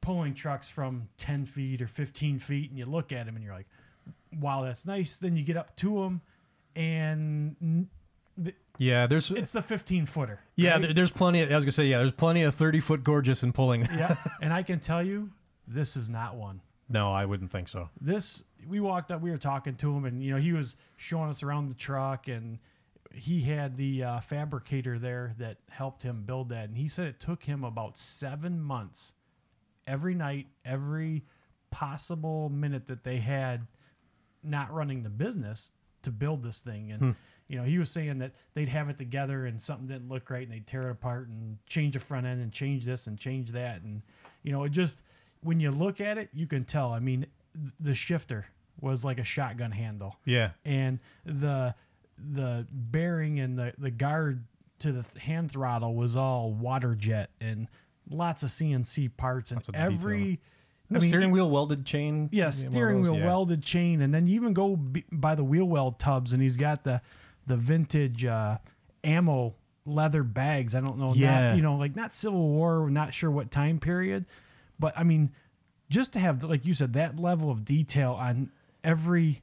pulling 0.00 0.34
trucks 0.34 0.68
from 0.68 1.08
10 1.18 1.46
feet 1.46 1.82
or 1.82 1.86
15 1.86 2.38
feet, 2.38 2.70
and 2.70 2.78
you 2.78 2.86
look 2.86 3.12
at 3.12 3.26
them 3.26 3.36
and 3.36 3.44
you're 3.44 3.54
like, 3.54 3.68
"Wow, 4.40 4.62
that's 4.64 4.86
nice." 4.86 5.16
Then 5.18 5.36
you 5.36 5.42
get 5.44 5.56
up 5.56 5.76
to 5.76 6.02
them, 6.02 6.20
and 6.76 7.88
Yeah, 8.78 9.06
there's 9.08 9.30
It's 9.32 9.52
the 9.52 9.62
15 9.62 10.06
footer. 10.06 10.40
yeah, 10.54 10.72
right? 10.72 10.82
there, 10.82 10.92
there's 10.94 11.10
plenty. 11.10 11.42
Of, 11.42 11.50
I 11.50 11.54
was 11.56 11.64
gonna 11.64 11.72
say 11.72 11.86
yeah, 11.86 11.98
there's 11.98 12.12
plenty 12.12 12.42
of 12.42 12.54
30 12.54 12.80
foot 12.80 13.02
gorgeous 13.04 13.42
and 13.42 13.52
pulling. 13.54 13.82
yeah. 13.96 14.16
And 14.40 14.52
I 14.52 14.62
can 14.62 14.78
tell 14.80 15.02
you, 15.02 15.30
this 15.66 15.96
is 15.96 16.08
not 16.08 16.36
one. 16.36 16.60
no, 16.88 17.12
I 17.12 17.24
wouldn't 17.24 17.50
think 17.50 17.68
so. 17.68 17.88
this 18.00 18.44
we 18.68 18.80
walked 18.80 19.10
up 19.12 19.20
we 19.20 19.30
were 19.30 19.38
talking 19.38 19.76
to 19.76 19.94
him 19.96 20.04
and 20.04 20.22
you 20.22 20.32
know 20.32 20.36
he 20.40 20.52
was 20.52 20.76
showing 20.96 21.28
us 21.30 21.42
around 21.44 21.68
the 21.68 21.74
truck 21.74 22.26
and 22.28 22.58
he 23.12 23.40
had 23.40 23.76
the 23.76 24.02
uh, 24.02 24.20
fabricator 24.20 24.98
there 24.98 25.32
that 25.38 25.58
helped 25.70 26.02
him 26.02 26.24
build 26.24 26.48
that 26.48 26.68
and 26.68 26.76
he 26.76 26.88
said 26.88 27.06
it 27.06 27.20
took 27.20 27.42
him 27.42 27.62
about 27.64 27.96
seven 27.96 28.60
months 28.60 29.12
every 29.88 30.14
night 30.14 30.46
every 30.64 31.24
possible 31.70 32.48
minute 32.50 32.86
that 32.86 33.02
they 33.02 33.16
had 33.16 33.66
not 34.42 34.72
running 34.72 35.02
the 35.02 35.10
business 35.10 35.72
to 36.02 36.10
build 36.10 36.42
this 36.42 36.62
thing. 36.62 36.92
And 36.92 37.00
hmm. 37.00 37.10
you 37.48 37.58
know 37.58 37.64
he 37.64 37.78
was 37.78 37.90
saying 37.90 38.18
that 38.18 38.32
they'd 38.54 38.68
have 38.68 38.88
it 38.88 38.98
together 38.98 39.46
and 39.46 39.60
something 39.60 39.88
didn't 39.88 40.08
look 40.08 40.30
right 40.30 40.42
and 40.42 40.52
they'd 40.52 40.66
tear 40.66 40.88
it 40.88 40.92
apart 40.92 41.28
and 41.28 41.58
change 41.66 41.94
the 41.94 42.00
front 42.00 42.26
end 42.26 42.40
and 42.40 42.52
change 42.52 42.84
this 42.84 43.06
and 43.06 43.18
change 43.18 43.50
that. 43.52 43.82
And 43.82 44.02
you 44.42 44.52
know 44.52 44.64
it 44.64 44.70
just 44.70 45.02
when 45.42 45.58
you 45.60 45.70
look 45.70 46.00
at 46.00 46.18
it 46.18 46.28
you 46.32 46.46
can 46.46 46.64
tell. 46.64 46.92
I 46.92 47.00
mean 47.00 47.26
the 47.80 47.94
shifter 47.94 48.46
was 48.80 49.04
like 49.04 49.18
a 49.18 49.24
shotgun 49.24 49.72
handle. 49.72 50.16
Yeah, 50.24 50.50
and 50.64 51.00
the 51.24 51.74
the 52.32 52.66
bearing 52.70 53.40
and 53.40 53.58
the 53.58 53.72
the 53.78 53.90
guard 53.90 54.44
to 54.80 54.92
the 54.92 55.20
hand 55.20 55.50
throttle 55.50 55.94
was 55.94 56.16
all 56.16 56.52
water 56.52 56.94
jet 56.94 57.30
and 57.40 57.66
lots 58.10 58.42
of 58.42 58.48
cnc 58.50 59.10
parts 59.16 59.50
and 59.50 59.58
Lots 59.58 59.68
of 59.68 59.74
detail. 59.74 59.92
every 59.92 60.40
the 60.90 61.00
steering 61.02 61.30
wheel 61.30 61.50
welded 61.50 61.84
chain. 61.84 62.30
yeah, 62.32 62.48
steering 62.48 63.02
those, 63.02 63.10
wheel 63.12 63.20
yeah. 63.20 63.26
welded 63.26 63.62
chain, 63.62 64.00
and 64.00 64.14
then 64.14 64.26
you 64.26 64.36
even 64.36 64.54
go 64.54 64.74
b- 64.76 65.04
by 65.12 65.34
the 65.34 65.44
wheel 65.44 65.66
weld 65.66 65.98
tubs, 65.98 66.32
and 66.32 66.40
he's 66.42 66.56
got 66.56 66.82
the 66.84 67.02
the 67.46 67.56
vintage 67.58 68.24
uh, 68.24 68.56
ammo 69.04 69.54
leather 69.84 70.22
bags. 70.22 70.74
I 70.74 70.80
don't 70.80 70.98
know, 70.98 71.12
Yeah. 71.14 71.48
not, 71.50 71.56
you 71.56 71.62
know, 71.62 71.76
like 71.76 71.94
not 71.94 72.14
Civil 72.14 72.48
War, 72.48 72.88
not 72.88 73.12
sure 73.12 73.30
what 73.30 73.50
time 73.50 73.78
period, 73.78 74.24
but 74.78 74.96
I 74.96 75.02
mean, 75.02 75.30
just 75.90 76.14
to 76.14 76.18
have 76.20 76.42
like 76.42 76.64
you 76.64 76.72
said 76.72 76.94
that 76.94 77.18
level 77.20 77.50
of 77.50 77.66
detail 77.66 78.12
on 78.14 78.50
every 78.82 79.42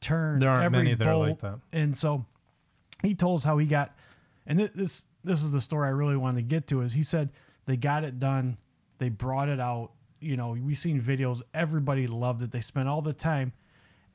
turn, 0.00 0.38
There 0.38 0.48
aren't 0.48 0.64
every 0.64 0.78
many 0.78 0.94
that 0.94 1.06
are 1.06 1.12
bolt, 1.12 1.28
like 1.28 1.40
that. 1.40 1.58
and 1.72 1.94
so 1.94 2.24
he 3.02 3.14
told 3.14 3.40
us 3.40 3.44
how 3.44 3.58
he 3.58 3.66
got, 3.66 3.94
and 4.46 4.58
this 4.74 5.04
this 5.24 5.42
is 5.42 5.52
the 5.52 5.60
story 5.60 5.88
I 5.88 5.90
really 5.90 6.16
wanted 6.16 6.36
to 6.36 6.42
get 6.48 6.66
to. 6.68 6.80
Is 6.80 6.94
he 6.94 7.02
said 7.02 7.28
they 7.66 7.76
got 7.76 8.04
it 8.04 8.18
done, 8.18 8.56
they 8.98 9.08
brought 9.08 9.48
it 9.48 9.60
out. 9.60 9.90
You 10.20 10.36
know, 10.36 10.56
we've 10.60 10.78
seen 10.78 11.00
videos. 11.00 11.42
Everybody 11.52 12.06
loved 12.06 12.42
it. 12.42 12.50
They 12.50 12.60
spent 12.62 12.88
all 12.88 13.02
the 13.02 13.12
time, 13.12 13.52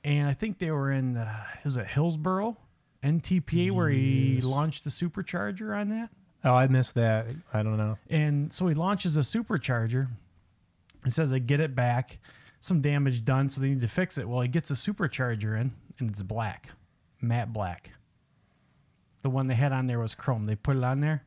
and 0.03 0.27
I 0.27 0.33
think 0.33 0.57
they 0.57 0.71
were 0.71 0.91
in 0.91 1.17
uh, 1.17 1.43
is 1.63 1.77
it 1.77 1.87
Hillsboro, 1.87 2.57
NTPA, 3.03 3.71
where 3.71 3.89
he 3.89 4.41
launched 4.41 4.83
the 4.83 4.89
supercharger 4.89 5.77
on 5.77 5.89
that. 5.89 6.09
Oh, 6.43 6.55
I 6.55 6.67
missed 6.67 6.95
that. 6.95 7.27
I 7.53 7.61
don't 7.61 7.77
know. 7.77 7.97
And 8.09 8.51
so 8.51 8.67
he 8.67 8.73
launches 8.73 9.15
a 9.15 9.19
supercharger. 9.19 10.07
He 11.03 11.11
says 11.11 11.29
they 11.29 11.39
get 11.39 11.59
it 11.59 11.75
back, 11.75 12.19
some 12.59 12.81
damage 12.81 13.23
done, 13.25 13.49
so 13.49 13.61
they 13.61 13.69
need 13.69 13.81
to 13.81 13.87
fix 13.87 14.17
it. 14.17 14.27
Well, 14.27 14.41
he 14.41 14.47
gets 14.47 14.71
a 14.71 14.75
supercharger 14.75 15.59
in, 15.59 15.71
and 15.99 16.09
it's 16.09 16.23
black, 16.23 16.69
matte 17.21 17.53
black. 17.53 17.91
The 19.21 19.29
one 19.29 19.47
they 19.47 19.55
had 19.55 19.71
on 19.71 19.85
there 19.85 19.99
was 19.99 20.15
chrome. 20.15 20.47
They 20.47 20.55
put 20.55 20.77
it 20.77 20.83
on 20.83 20.99
there. 20.99 21.23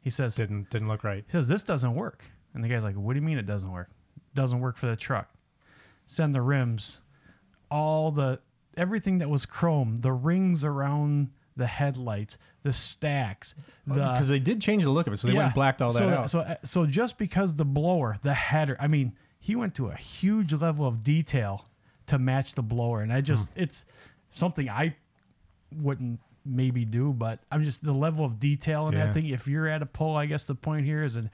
He 0.00 0.10
says, 0.10 0.34
Didn't 0.36 0.70
didn't 0.70 0.88
look 0.88 1.04
right. 1.04 1.24
he 1.26 1.32
says 1.32 1.48
this 1.48 1.62
doesn't 1.62 1.94
work, 1.94 2.24
and 2.54 2.62
the 2.64 2.68
guy's 2.68 2.84
like, 2.84 2.94
"What 2.96 3.12
do 3.14 3.18
you 3.20 3.26
mean 3.26 3.38
it 3.38 3.46
doesn't 3.46 3.70
work? 3.70 3.90
Doesn't 4.34 4.60
work 4.60 4.76
for 4.76 4.86
the 4.86 4.96
truck." 4.96 5.28
Send 6.06 6.34
the 6.34 6.40
rims, 6.40 7.00
all 7.70 8.10
the 8.10 8.40
everything 8.76 9.18
that 9.18 9.28
was 9.28 9.44
chrome, 9.44 9.96
the 9.96 10.12
rings 10.12 10.64
around 10.64 11.28
the 11.56 11.66
headlights, 11.66 12.38
the 12.62 12.72
stacks, 12.72 13.54
the 13.86 13.94
Because 13.94 14.28
they 14.28 14.38
did 14.38 14.60
change 14.60 14.84
the 14.84 14.90
look 14.90 15.06
of 15.08 15.12
it, 15.12 15.16
so 15.18 15.26
they 15.28 15.34
went 15.34 15.46
and 15.46 15.54
blacked 15.54 15.82
all 15.82 15.90
that 15.90 15.98
so, 15.98 16.08
out. 16.08 16.30
So, 16.30 16.40
uh, 16.40 16.54
so 16.62 16.86
just 16.86 17.18
because 17.18 17.56
the 17.56 17.64
blower, 17.64 18.16
the 18.22 18.32
header, 18.32 18.76
I 18.78 18.86
mean, 18.86 19.12
he 19.40 19.56
went 19.56 19.74
to 19.74 19.88
a 19.88 19.96
huge 19.96 20.52
level 20.52 20.86
of 20.86 21.02
detail 21.02 21.66
to 22.06 22.18
match 22.18 22.54
the 22.54 22.62
blower, 22.62 23.02
and 23.02 23.12
I 23.12 23.20
just, 23.20 23.48
Hmm. 23.50 23.60
it's 23.62 23.84
something 24.30 24.70
I 24.70 24.94
wouldn't 25.74 26.20
maybe 26.44 26.84
do, 26.84 27.12
but 27.12 27.40
I'm 27.50 27.64
just 27.64 27.84
the 27.84 27.92
level 27.92 28.24
of 28.24 28.38
detail 28.38 28.88
in 28.88 28.94
Yeah. 28.94 29.06
that 29.06 29.14
thing. 29.14 29.26
If 29.28 29.46
you're 29.48 29.66
at 29.68 29.82
a 29.82 29.86
pull, 29.86 30.16
I 30.16 30.26
guess 30.26 30.44
the 30.44 30.54
point 30.54 30.84
here 30.86 31.02
is, 31.04 31.16
and 31.16 31.30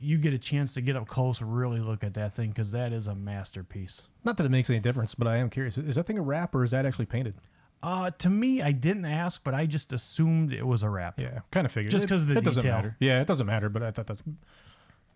you 0.00 0.16
get 0.18 0.32
a 0.32 0.38
chance 0.38 0.74
to 0.74 0.80
get 0.80 0.96
up 0.96 1.06
close, 1.08 1.40
and 1.40 1.54
really 1.54 1.80
look 1.80 2.04
at 2.04 2.14
that 2.14 2.34
thing 2.34 2.50
because 2.50 2.70
that 2.72 2.92
is 2.92 3.08
a 3.08 3.14
masterpiece. 3.14 4.08
Not 4.24 4.36
that 4.36 4.46
it 4.46 4.50
makes 4.50 4.70
any 4.70 4.80
difference, 4.80 5.14
but 5.14 5.26
I 5.28 5.36
am 5.36 5.50
curious. 5.50 5.76
Is 5.78 5.96
that 5.96 6.06
thing 6.06 6.18
a 6.18 6.22
wrap 6.22 6.54
or 6.54 6.62
is 6.64 6.70
that 6.70 6.86
actually 6.86 7.06
painted? 7.06 7.34
Uh, 7.82 8.10
to 8.18 8.28
me, 8.30 8.60
I 8.62 8.72
didn't 8.72 9.04
ask, 9.04 9.42
but 9.44 9.54
I 9.54 9.66
just 9.66 9.92
assumed 9.92 10.52
it 10.52 10.66
was 10.66 10.82
a 10.82 10.90
wrap. 10.90 11.20
Yeah, 11.20 11.40
kind 11.52 11.64
of 11.64 11.70
figured. 11.72 11.92
Just 11.92 12.08
'cause 12.08 12.26
the 12.26 12.38
it 12.38 12.44
doesn't 12.44 12.62
detail. 12.62 12.76
matter. 12.76 12.96
Yeah, 13.00 13.20
it 13.20 13.26
doesn't 13.28 13.46
matter. 13.46 13.68
But 13.68 13.82
I 13.84 13.90
thought 13.92 14.06
that's 14.08 14.22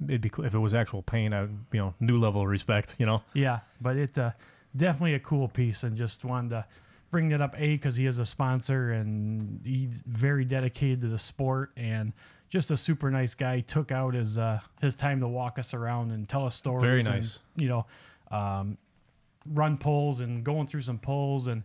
it'd 0.05 0.21
be 0.21 0.29
cool 0.31 0.45
if 0.45 0.55
it 0.55 0.59
was 0.59 0.75
actual 0.75 1.03
paint. 1.03 1.35
I 1.35 1.43
you 1.43 1.81
know 1.81 1.95
new 2.01 2.19
level 2.19 2.43
of 2.43 2.49
respect. 2.49 2.97
You 2.99 3.07
know. 3.07 3.23
Yeah, 3.35 3.61
but 3.81 3.97
it 3.97 4.17
uh, 4.17 4.31
definitely 4.77 5.15
a 5.15 5.21
cool 5.21 5.49
piece, 5.49 5.83
and 5.83 5.97
just 5.97 6.25
wanted 6.25 6.51
to 6.51 6.65
bring 7.13 7.29
that 7.29 7.41
up. 7.41 7.55
A 7.57 7.69
because 7.69 7.95
he 7.95 8.07
is 8.07 8.19
a 8.19 8.25
sponsor 8.25 8.91
and 8.91 9.61
he's 9.65 10.03
very 10.05 10.45
dedicated 10.45 11.03
to 11.03 11.09
the 11.09 11.19
sport, 11.19 11.71
and 11.77 12.13
just 12.49 12.73
a 12.73 12.77
super 12.77 13.09
nice 13.11 13.35
guy. 13.35 13.57
He 13.57 13.63
took 13.63 13.93
out 13.93 14.15
his 14.15 14.37
uh, 14.37 14.59
his 14.81 14.97
time 14.97 15.21
to 15.21 15.29
walk 15.29 15.61
us 15.61 15.75
around 15.75 16.11
and 16.11 16.29
tell 16.29 16.45
us 16.45 16.57
stories. 16.57 16.83
Very 16.83 17.01
and, 17.01 17.09
nice. 17.09 17.39
you 17.55 17.69
know, 17.69 17.87
um, 18.33 18.77
run 19.51 19.77
pulls 19.77 20.19
and 20.19 20.43
going 20.43 20.67
through 20.67 20.83
some 20.83 20.99
pulls, 20.99 21.47
and 21.47 21.63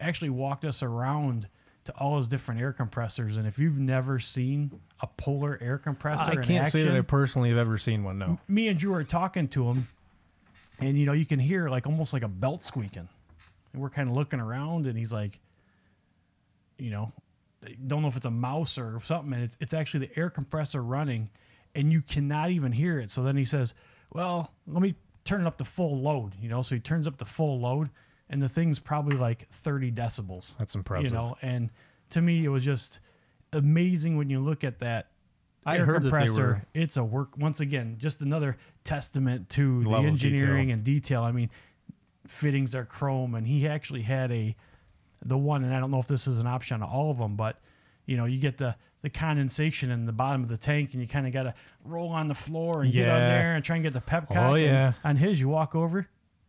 actually 0.00 0.30
walked 0.30 0.64
us 0.64 0.82
around 0.82 1.46
to 1.84 1.92
all 1.92 2.18
his 2.18 2.26
different 2.26 2.60
air 2.60 2.72
compressors. 2.72 3.36
And 3.36 3.46
if 3.46 3.58
you've 3.60 3.78
never 3.78 4.18
seen 4.18 4.80
a 5.00 5.06
Polar 5.06 5.58
air 5.62 5.78
compressor, 5.78 6.32
I 6.32 6.36
can't 6.36 6.66
say 6.66 6.82
that 6.82 6.96
I 6.96 7.02
personally 7.02 7.50
have 7.50 7.58
ever 7.58 7.78
seen 7.78 8.02
one. 8.02 8.18
No. 8.18 8.40
me 8.48 8.68
and 8.68 8.78
Drew 8.78 8.92
are 8.94 9.04
talking 9.04 9.46
to 9.48 9.70
him, 9.70 9.88
and 10.80 10.98
you 10.98 11.06
know 11.06 11.12
you 11.12 11.26
can 11.26 11.38
hear 11.38 11.68
like 11.68 11.86
almost 11.86 12.12
like 12.12 12.22
a 12.22 12.28
belt 12.28 12.62
squeaking, 12.62 13.08
and 13.76 13.82
we're 13.82 13.90
kind 13.90 14.08
of 14.08 14.16
looking 14.16 14.40
around, 14.40 14.86
and 14.86 14.98
he's 14.98 15.12
like, 15.12 15.38
you 16.78 16.90
know, 16.90 17.12
don't 17.86 18.02
know 18.02 18.08
if 18.08 18.16
it's 18.16 18.26
a 18.26 18.30
mouse 18.30 18.78
or 18.78 18.98
something, 19.04 19.32
and 19.34 19.42
it's 19.42 19.56
it's 19.60 19.74
actually 19.74 20.06
the 20.06 20.18
air 20.18 20.30
compressor 20.30 20.82
running, 20.82 21.30
and 21.74 21.92
you 21.92 22.02
cannot 22.02 22.50
even 22.50 22.72
hear 22.72 22.98
it. 22.98 23.10
So 23.10 23.22
then 23.22 23.36
he 23.36 23.44
says, 23.44 23.74
"Well, 24.12 24.52
let 24.66 24.82
me 24.82 24.94
turn 25.24 25.42
it 25.42 25.46
up 25.46 25.58
to 25.58 25.64
full 25.64 26.00
load," 26.00 26.34
you 26.40 26.48
know. 26.48 26.62
So 26.62 26.74
he 26.74 26.80
turns 26.80 27.06
up 27.06 27.16
to 27.18 27.24
full 27.24 27.60
load, 27.60 27.90
and 28.30 28.42
the 28.42 28.48
thing's 28.48 28.78
probably 28.78 29.16
like 29.16 29.48
thirty 29.50 29.90
decibels 29.92 30.56
That's 30.58 30.74
impressive. 30.74 31.06
you 31.06 31.16
know 31.16 31.36
and 31.42 31.70
to 32.10 32.20
me 32.22 32.44
it 32.44 32.48
was 32.48 32.64
just 32.64 33.00
amazing 33.52 34.16
when 34.16 34.30
you 34.30 34.40
look 34.40 34.62
at 34.64 34.78
that 34.80 35.10
I 35.64 35.78
air 35.78 35.86
heard 35.86 35.96
that 36.02 36.08
compressor 36.10 36.46
were- 36.46 36.62
it's 36.74 36.96
a 36.96 37.04
work 37.04 37.36
once 37.36 37.60
again 37.60 37.96
just 37.98 38.20
another 38.22 38.56
testament 38.84 39.48
to 39.50 39.82
the 39.82 39.88
Level 39.90 40.04
of 40.06 40.10
engineering 40.12 40.66
detail. 40.68 40.74
and 40.74 40.84
detail 40.84 41.22
i 41.22 41.32
mean 41.32 41.50
fittings 42.28 42.74
are 42.74 42.84
chrome 42.84 43.34
and 43.34 43.46
he 43.46 43.66
actually 43.68 44.02
had 44.02 44.30
a 44.32 44.54
the 45.24 45.36
one 45.36 45.64
and 45.64 45.74
i 45.74 45.80
don't 45.80 45.90
know 45.90 45.98
if 45.98 46.06
this 46.08 46.26
is 46.26 46.38
an 46.40 46.46
option 46.46 46.82
on 46.82 46.88
all 46.88 47.10
of 47.10 47.18
them 47.18 47.36
but 47.36 47.58
you 48.06 48.16
know 48.16 48.24
you 48.26 48.38
get 48.38 48.56
the 48.58 48.74
the 49.02 49.10
condensation 49.10 49.90
in 49.90 50.04
the 50.06 50.12
bottom 50.12 50.42
of 50.42 50.48
the 50.48 50.56
tank 50.56 50.92
and 50.92 51.00
you 51.02 51.06
kind 51.08 51.26
of 51.26 51.32
got 51.32 51.44
to 51.44 51.54
roll 51.84 52.08
on 52.08 52.28
the 52.28 52.34
floor 52.34 52.82
and 52.82 52.92
get 52.92 53.08
on 53.08 53.20
there 53.20 53.54
and 53.54 53.64
try 53.64 53.76
and 53.76 53.82
get 53.84 53.92
the 53.92 54.00
petcock 54.00 54.36
Oh, 54.50 54.54
yeah. 54.54 54.94
on 55.04 55.16
his 55.16 55.38
you 55.40 55.48
walk 55.48 55.74
over 55.74 56.08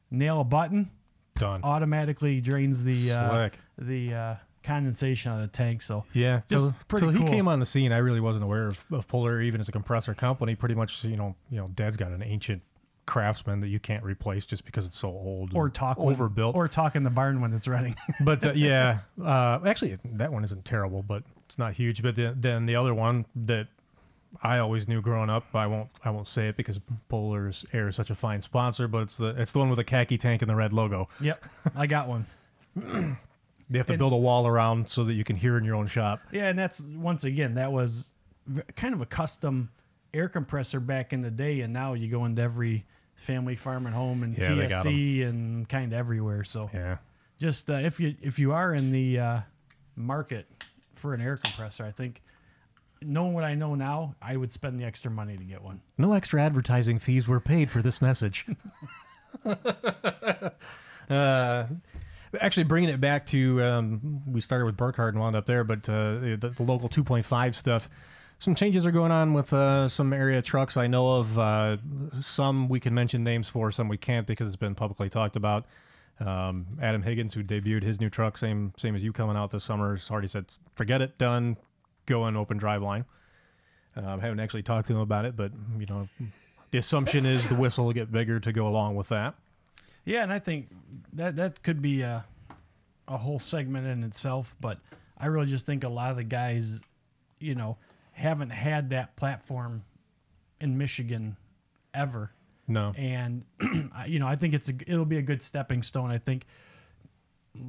nail 0.10 0.42
a 0.42 0.44
button 0.44 0.90
Done. 1.36 1.62
automatically 1.64 2.42
drains 2.42 2.84
the 2.84 3.12
uh, 3.12 3.50
the 3.78 4.14
uh, 4.14 4.36
condensation 4.64 5.32
out 5.32 5.36
of 5.36 5.42
the 5.42 5.56
tank. 5.56 5.82
So 5.84 6.04
Yeah, 6.14 6.42
Just 6.50 6.64
till, 6.66 6.76
pretty 6.88 7.06
till 7.06 7.12
he 7.14 7.26
came 7.32 7.48
on 7.48 7.60
the 7.60 7.66
scene, 7.66 7.92
I 7.92 7.98
really 8.00 8.20
wasn't 8.20 8.44
aware 8.44 8.68
of, 8.68 8.84
of 8.92 9.08
Polar 9.08 9.40
even 9.42 9.62
as 9.62 9.70
a 9.70 9.72
compressor 9.72 10.14
company. 10.16 10.56
Pretty 10.56 10.74
much, 10.76 11.04
you 11.04 11.16
know, 11.16 11.36
you 11.52 11.58
know, 11.58 11.70
Dad's 11.76 11.96
got 11.96 12.12
an 12.12 12.24
ancient 12.24 12.64
craftsman 13.08 13.60
that 13.62 13.70
you 13.70 13.80
can't 13.80 14.04
replace 14.04 14.46
just 14.46 14.64
because 14.66 14.86
it's 14.86 14.98
so 15.00 15.08
old 15.08 15.52
or 15.56 15.70
talk 15.70 15.98
when- 15.98 16.10
overbuilt. 16.14 16.56
or 16.56 16.68
talk 16.68 16.96
in 16.96 17.04
the 17.04 17.10
barn 17.10 17.42
when 17.42 17.54
it's 17.54 17.68
running. 17.68 17.96
but 18.22 18.46
uh, 18.46 18.52
yeah, 18.54 19.00
uh, 19.24 19.60
actually, 19.66 19.98
that 20.06 20.32
one 20.32 20.44
isn't 20.44 20.64
terrible, 20.66 21.02
but 21.02 21.24
it's 21.48 21.58
not 21.58 21.74
huge. 21.74 22.04
But 22.04 22.16
then, 22.16 22.36
then 22.40 22.66
the 22.68 22.76
other 22.76 22.94
one 22.94 23.26
that 23.48 23.68
I 24.44 24.60
always 24.60 24.88
knew 24.88 25.02
growing 25.02 25.30
up, 25.32 25.46
I 25.56 25.66
won't 25.68 25.90
I 26.06 26.10
won't 26.12 26.28
say 26.28 26.50
it 26.50 26.58
because 26.58 26.80
Polar's 27.10 27.66
Air 27.74 27.88
is 27.88 27.96
such 27.96 28.10
a 28.12 28.16
fine 28.16 28.42
sponsor, 28.42 28.88
but 28.88 29.00
it's 29.04 29.18
the 29.18 29.28
it's 29.42 29.54
the 29.54 29.60
one 29.60 29.70
with 29.70 29.78
the 29.78 29.84
khaki 29.84 30.18
tank 30.18 30.42
and 30.44 30.50
the 30.50 30.56
red 30.56 30.74
logo. 30.74 31.08
yep, 31.22 31.44
I 31.76 31.88
got 31.88 32.08
one. 32.08 32.26
They 33.70 33.80
have 33.80 33.88
to 33.88 33.94
And- 33.94 34.00
build 34.00 34.14
a 34.14 34.18
wall 34.18 34.48
around 34.48 34.88
so 34.88 35.04
that 35.04 35.14
you 35.14 35.26
can 35.26 35.36
hear 35.36 35.58
in 35.58 35.66
your 35.66 35.76
own 35.76 35.88
shop. 35.88 36.22
Yeah, 36.32 36.48
and 36.48 36.58
that's 36.58 36.80
once 36.80 37.26
again 37.26 37.56
that 37.56 37.70
was 37.72 38.14
kind 38.78 38.94
of 38.94 39.02
a 39.02 39.06
custom 39.06 39.70
air 40.14 40.30
compressor 40.30 40.80
back 40.80 41.12
in 41.12 41.22
the 41.22 41.30
day, 41.30 41.60
and 41.60 41.74
now 41.74 41.94
you 41.94 42.08
go 42.10 42.24
into 42.24 42.42
every 42.42 42.86
family 43.18 43.56
farm 43.56 43.86
and 43.86 43.94
home 43.94 44.24
and 44.24 44.38
Yeah, 44.38 44.56
they 44.56 44.68
got 44.68 44.86
TSC 44.86 45.28
and 45.28 45.68
kind 45.68 45.92
of 45.92 46.00
everywhere. 46.00 46.44
So 46.46 46.70
Yeah. 46.74 46.98
just 47.40 47.70
uh, 47.70 47.74
if 47.76 48.00
you 48.00 48.16
if 48.22 48.40
you 48.40 48.54
are 48.54 48.74
in 48.74 48.92
the 48.92 49.20
uh, 49.20 49.40
market 49.96 50.48
for 50.96 51.14
an 51.14 51.20
air 51.22 51.36
compressor, 51.36 51.84
I 51.86 51.92
think 51.92 52.22
knowing 53.02 53.34
what 53.34 53.44
I 53.44 53.54
know 53.54 53.76
now, 53.76 54.16
I 54.22 54.38
would 54.38 54.52
spend 54.52 54.80
the 54.80 54.86
extra 54.86 55.12
money 55.12 55.36
to 55.38 55.44
get 55.44 55.62
one. 55.62 55.82
No 55.98 56.14
extra 56.14 56.42
advertising 56.42 56.98
fees 57.00 57.28
were 57.28 57.40
paid 57.40 57.70
for 57.70 57.82
this 57.82 58.02
message. 58.02 58.46
uh, 61.10 61.66
Actually, 62.42 62.66
bringing 62.66 62.90
it 62.90 63.00
back 63.00 63.26
to 63.28 63.64
um, 63.64 64.22
we 64.28 64.42
started 64.42 64.66
with 64.66 64.76
Burkhardt 64.76 65.14
and 65.14 65.22
wound 65.22 65.36
up 65.36 65.46
there, 65.46 65.64
but 65.64 65.88
uh, 65.88 66.20
the, 66.20 66.54
the 66.56 66.64
local 66.64 66.90
2.5 66.90 67.56
stuff. 67.56 67.90
Some 68.40 68.54
changes 68.54 68.86
are 68.86 68.92
going 68.92 69.12
on 69.12 69.34
with 69.34 69.52
uh, 69.52 69.88
some 69.88 70.14
area 70.14 70.42
trucks. 70.42 70.78
I 70.78 70.86
know 70.88 71.16
of 71.16 71.40
uh, 71.40 71.78
some 72.22 72.70
we 72.70 72.80
can 72.80 72.94
mention 72.94 73.24
names 73.24 73.50
for, 73.50 73.72
some 73.72 73.88
we 73.88 73.98
can't 73.98 74.28
because 74.28 74.48
it's 74.48 74.56
been 74.56 74.76
publicly 74.76 75.10
talked 75.10 75.36
about. 75.36 75.66
Um, 76.20 76.68
Adam 76.82 77.02
Higgins, 77.02 77.34
who 77.34 77.44
debuted 77.44 77.84
his 77.84 78.00
new 78.00 78.10
truck, 78.10 78.38
same 78.38 78.74
same 78.78 78.96
as 78.96 79.04
you 79.04 79.12
coming 79.12 79.36
out 79.36 79.52
this 79.52 79.64
summer, 79.64 79.96
has 79.96 80.10
already 80.10 80.28
said, 80.28 80.46
"Forget 80.76 81.02
it, 81.02 81.18
done, 81.18 81.58
go 82.06 82.28
in 82.28 82.36
open 82.36 82.58
drive 82.58 82.82
line." 82.82 83.06
Um, 83.96 84.20
haven't 84.20 84.40
actually 84.40 84.64
talked 84.64 84.88
to 84.88 84.94
him 84.94 85.00
about 85.00 85.26
it, 85.26 85.36
but 85.36 85.52
you 85.80 85.88
know, 85.88 86.08
the 86.72 86.78
assumption 86.78 87.26
is 87.26 87.48
the 87.48 87.56
whistle 87.56 87.86
will 87.86 87.94
get 87.94 88.12
bigger 88.12 88.40
to 88.40 88.52
go 88.52 88.68
along 88.68 88.96
with 88.96 89.10
that. 89.10 89.36
Yeah, 90.06 90.24
and 90.24 90.32
I 90.32 90.40
think 90.40 90.70
that 91.14 91.36
that 91.36 91.64
could 91.64 91.82
be 91.82 92.02
a 92.02 92.26
a 93.08 93.18
whole 93.18 93.40
segment 93.40 93.88
in 93.88 94.04
itself, 94.04 94.56
but 94.60 94.80
I 95.18 95.28
really 95.28 95.48
just 95.48 95.66
think 95.66 95.84
a 95.84 95.90
lot 95.90 96.12
of 96.12 96.18
the 96.18 96.24
guys, 96.24 96.82
you 97.40 97.56
know, 97.56 97.78
haven't 98.18 98.50
had 98.50 98.90
that 98.90 99.16
platform 99.16 99.84
in 100.60 100.78
Michigan 100.78 101.38
ever. 101.94 102.32
No, 102.68 102.94
And 102.98 103.46
you 104.08 104.20
know, 104.20 104.28
I 104.28 104.36
think 104.36 104.54
it's 104.54 104.68
a 104.68 104.74
it'll 104.86 105.06
be 105.06 105.18
a 105.18 105.22
good 105.22 105.42
stepping 105.42 105.84
stone. 105.84 106.12
I 106.12 106.18
think 106.18 106.46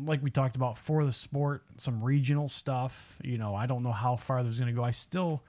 like 0.04 0.22
we 0.22 0.30
talked 0.30 0.56
about 0.56 0.76
for 0.76 1.04
the 1.04 1.12
sport, 1.12 1.62
some 1.76 2.02
regional 2.02 2.48
stuff, 2.48 3.16
you 3.22 3.38
know, 3.38 3.54
I 3.54 3.66
don't 3.66 3.82
know 3.82 3.92
how 3.92 4.16
far 4.16 4.42
there's 4.42 4.58
going 4.58 4.74
to 4.74 4.76
go. 4.76 4.82
I 4.82 4.90
still 4.90 5.44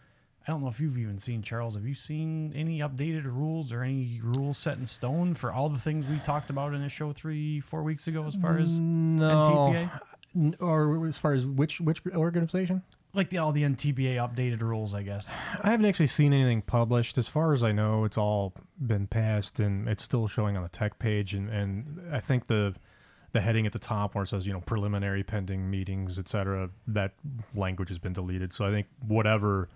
I 0.47 0.51
don't 0.51 0.61
know 0.61 0.67
if 0.67 0.79
you've 0.79 0.97
even 0.97 1.17
seen 1.17 1.41
Charles. 1.41 1.75
Have 1.75 1.85
you 1.85 1.95
seen 1.95 2.53
any 2.55 2.79
updated 2.79 3.25
rules 3.25 3.71
or 3.71 3.83
any 3.83 4.19
rules 4.23 4.57
set 4.57 4.77
in 4.77 4.85
stone 4.85 5.33
for 5.33 5.51
all 5.51 5.69
the 5.69 5.79
things 5.79 6.05
we 6.07 6.17
talked 6.19 6.49
about 6.49 6.73
in 6.73 6.81
the 6.81 6.89
show 6.89 7.11
three, 7.11 7.59
four 7.59 7.83
weeks 7.83 8.07
ago 8.07 8.25
as 8.25 8.35
far 8.35 8.57
as 8.57 8.79
no, 8.79 9.89
NTPA? 10.35 10.61
Or 10.61 11.07
as 11.07 11.17
far 11.17 11.33
as 11.33 11.45
which 11.45 11.81
which 11.81 12.05
organization? 12.15 12.83
Like 13.13 13.29
the, 13.29 13.39
all 13.39 13.51
the 13.51 13.63
NTPA 13.63 14.17
updated 14.17 14.61
rules, 14.61 14.93
I 14.93 15.01
guess. 15.01 15.31
I 15.63 15.71
haven't 15.71 15.87
actually 15.87 16.07
seen 16.07 16.31
anything 16.31 16.61
published. 16.61 17.17
As 17.17 17.27
far 17.27 17.53
as 17.53 17.63
I 17.63 17.71
know, 17.71 18.05
it's 18.05 18.17
all 18.17 18.53
been 18.79 19.07
passed 19.07 19.59
and 19.59 19.89
it's 19.89 20.03
still 20.03 20.27
showing 20.27 20.55
on 20.55 20.61
the 20.61 20.69
tech 20.69 20.99
page. 20.99 21.33
And, 21.33 21.49
and 21.49 22.13
I 22.13 22.19
think 22.19 22.47
the 22.47 22.75
the 23.31 23.41
heading 23.41 23.67
at 23.67 23.71
the 23.73 23.79
top 23.79 24.15
where 24.15 24.23
it 24.23 24.27
says 24.27 24.47
you 24.47 24.53
know 24.53 24.61
preliminary 24.61 25.23
pending 25.23 25.69
meetings, 25.69 26.19
etc. 26.19 26.69
That 26.87 27.13
language 27.55 27.89
has 27.89 27.99
been 27.99 28.13
deleted. 28.13 28.53
So 28.53 28.65
I 28.65 28.71
think 28.71 28.87
whatever 29.07 29.69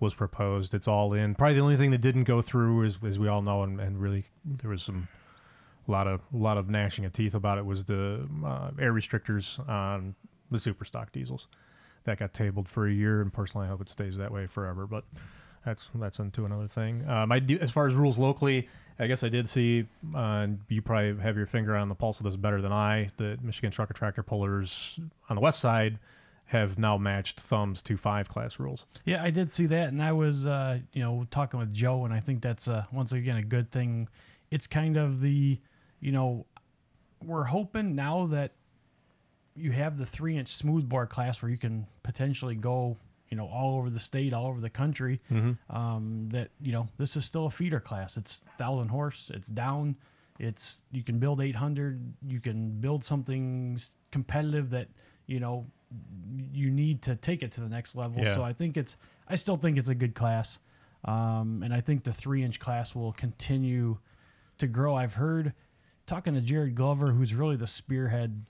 was 0.00 0.14
proposed, 0.14 0.74
it's 0.74 0.88
all 0.88 1.12
in. 1.12 1.34
Probably 1.34 1.54
the 1.54 1.60
only 1.60 1.76
thing 1.76 1.90
that 1.92 2.00
didn't 2.00 2.24
go 2.24 2.42
through 2.42 2.82
is, 2.84 2.98
as 3.04 3.18
we 3.18 3.28
all 3.28 3.42
know, 3.42 3.62
and, 3.62 3.80
and 3.80 4.00
really 4.00 4.26
there 4.44 4.70
was 4.70 4.82
some 4.82 5.08
a 5.88 5.90
lot 5.90 6.06
of 6.06 6.20
a 6.32 6.36
lot 6.36 6.58
of 6.58 6.68
gnashing 6.68 7.04
of 7.04 7.12
teeth 7.12 7.34
about 7.34 7.58
it 7.58 7.64
was 7.64 7.84
the 7.84 8.28
uh, 8.44 8.70
air 8.78 8.92
restrictors 8.92 9.58
on 9.68 10.14
the 10.50 10.58
super 10.58 10.84
stock 10.84 11.12
diesels 11.12 11.48
that 12.06 12.18
got 12.18 12.32
tabled 12.34 12.68
for 12.68 12.88
a 12.88 12.92
year, 12.92 13.20
and 13.20 13.32
personally, 13.32 13.66
I 13.66 13.70
hope 13.70 13.82
it 13.82 13.88
stays 13.88 14.16
that 14.16 14.32
way 14.32 14.46
forever. 14.46 14.86
But 14.86 15.04
that's 15.64 15.90
that's 15.94 16.18
into 16.18 16.44
another 16.44 16.68
thing. 16.68 17.06
Um, 17.08 17.30
I 17.30 17.38
do 17.38 17.58
as 17.60 17.70
far 17.70 17.86
as 17.86 17.94
rules 17.94 18.18
locally. 18.18 18.68
I 18.98 19.06
guess 19.06 19.22
I 19.22 19.28
did 19.28 19.46
see. 19.46 19.86
Uh, 20.14 20.46
you 20.68 20.80
probably 20.80 21.22
have 21.22 21.36
your 21.36 21.46
finger 21.46 21.76
on 21.76 21.90
the 21.90 21.94
pulse 21.94 22.18
of 22.18 22.24
this 22.24 22.36
better 22.36 22.62
than 22.62 22.72
I. 22.72 23.10
The 23.18 23.38
Michigan 23.42 23.70
Trucker 23.70 23.92
Tractor 23.92 24.22
Pullers 24.22 24.98
on 25.28 25.36
the 25.36 25.42
west 25.42 25.60
side 25.60 25.98
have 26.46 26.78
now 26.78 26.96
matched 26.96 27.40
thumbs 27.40 27.82
to 27.82 27.96
five 27.96 28.28
class 28.28 28.58
rules. 28.58 28.86
Yeah, 29.04 29.22
I 29.22 29.30
did 29.30 29.52
see 29.52 29.66
that, 29.66 29.88
and 29.88 30.02
I 30.02 30.12
was, 30.12 30.46
uh, 30.46 30.78
you 30.92 31.02
know, 31.02 31.26
talking 31.30 31.58
with 31.58 31.74
Joe, 31.74 32.04
and 32.04 32.14
I 32.14 32.20
think 32.20 32.40
that's 32.40 32.68
uh, 32.68 32.84
once 32.92 33.12
again 33.12 33.36
a 33.36 33.42
good 33.42 33.70
thing. 33.70 34.08
It's 34.50 34.68
kind 34.68 34.96
of 34.96 35.20
the, 35.20 35.60
you 36.00 36.12
know, 36.12 36.46
we're 37.22 37.44
hoping 37.44 37.96
now 37.96 38.26
that 38.28 38.52
you 39.56 39.72
have 39.72 39.98
the 39.98 40.06
three-inch 40.06 40.48
smooth 40.48 40.82
smoothbore 40.82 41.06
class 41.06 41.42
where 41.42 41.50
you 41.50 41.58
can 41.58 41.86
potentially 42.02 42.54
go, 42.54 42.96
you 43.30 43.36
know, 43.36 43.46
all 43.46 43.78
over 43.78 43.90
the 43.90 44.00
state, 44.00 44.32
all 44.32 44.46
over 44.46 44.60
the 44.60 44.70
country. 44.70 45.20
Um, 45.70 46.28
that 46.30 46.50
you 46.60 46.72
know, 46.72 46.88
this 46.98 47.16
is 47.16 47.24
still 47.24 47.46
a 47.46 47.50
feeder 47.50 47.80
class. 47.80 48.16
It's 48.16 48.42
thousand 48.58 48.88
horse. 48.88 49.30
It's 49.34 49.48
down. 49.48 49.96
It's 50.38 50.82
you 50.92 51.02
can 51.02 51.18
build 51.18 51.40
800. 51.40 52.14
You 52.28 52.40
can 52.40 52.80
build 52.80 53.04
something 53.04 53.80
competitive 54.12 54.70
that 54.70 54.88
you 55.26 55.40
know 55.40 55.66
you 56.52 56.70
need 56.70 57.02
to 57.02 57.16
take 57.16 57.42
it 57.42 57.52
to 57.52 57.60
the 57.60 57.68
next 57.68 57.94
level. 57.96 58.22
Yeah. 58.22 58.34
So 58.34 58.42
I 58.42 58.52
think 58.52 58.76
it's 58.76 58.96
I 59.28 59.34
still 59.34 59.56
think 59.56 59.78
it's 59.78 59.88
a 59.88 59.94
good 59.94 60.14
class, 60.14 60.58
um, 61.04 61.62
and 61.64 61.72
I 61.72 61.80
think 61.80 62.04
the 62.04 62.12
three 62.12 62.42
inch 62.42 62.60
class 62.60 62.94
will 62.94 63.12
continue 63.12 63.98
to 64.58 64.66
grow. 64.66 64.94
I've 64.94 65.14
heard 65.14 65.52
talking 66.06 66.34
to 66.34 66.40
Jared 66.40 66.74
Glover, 66.74 67.12
who's 67.12 67.34
really 67.34 67.56
the 67.56 67.66
spearhead 67.66 68.44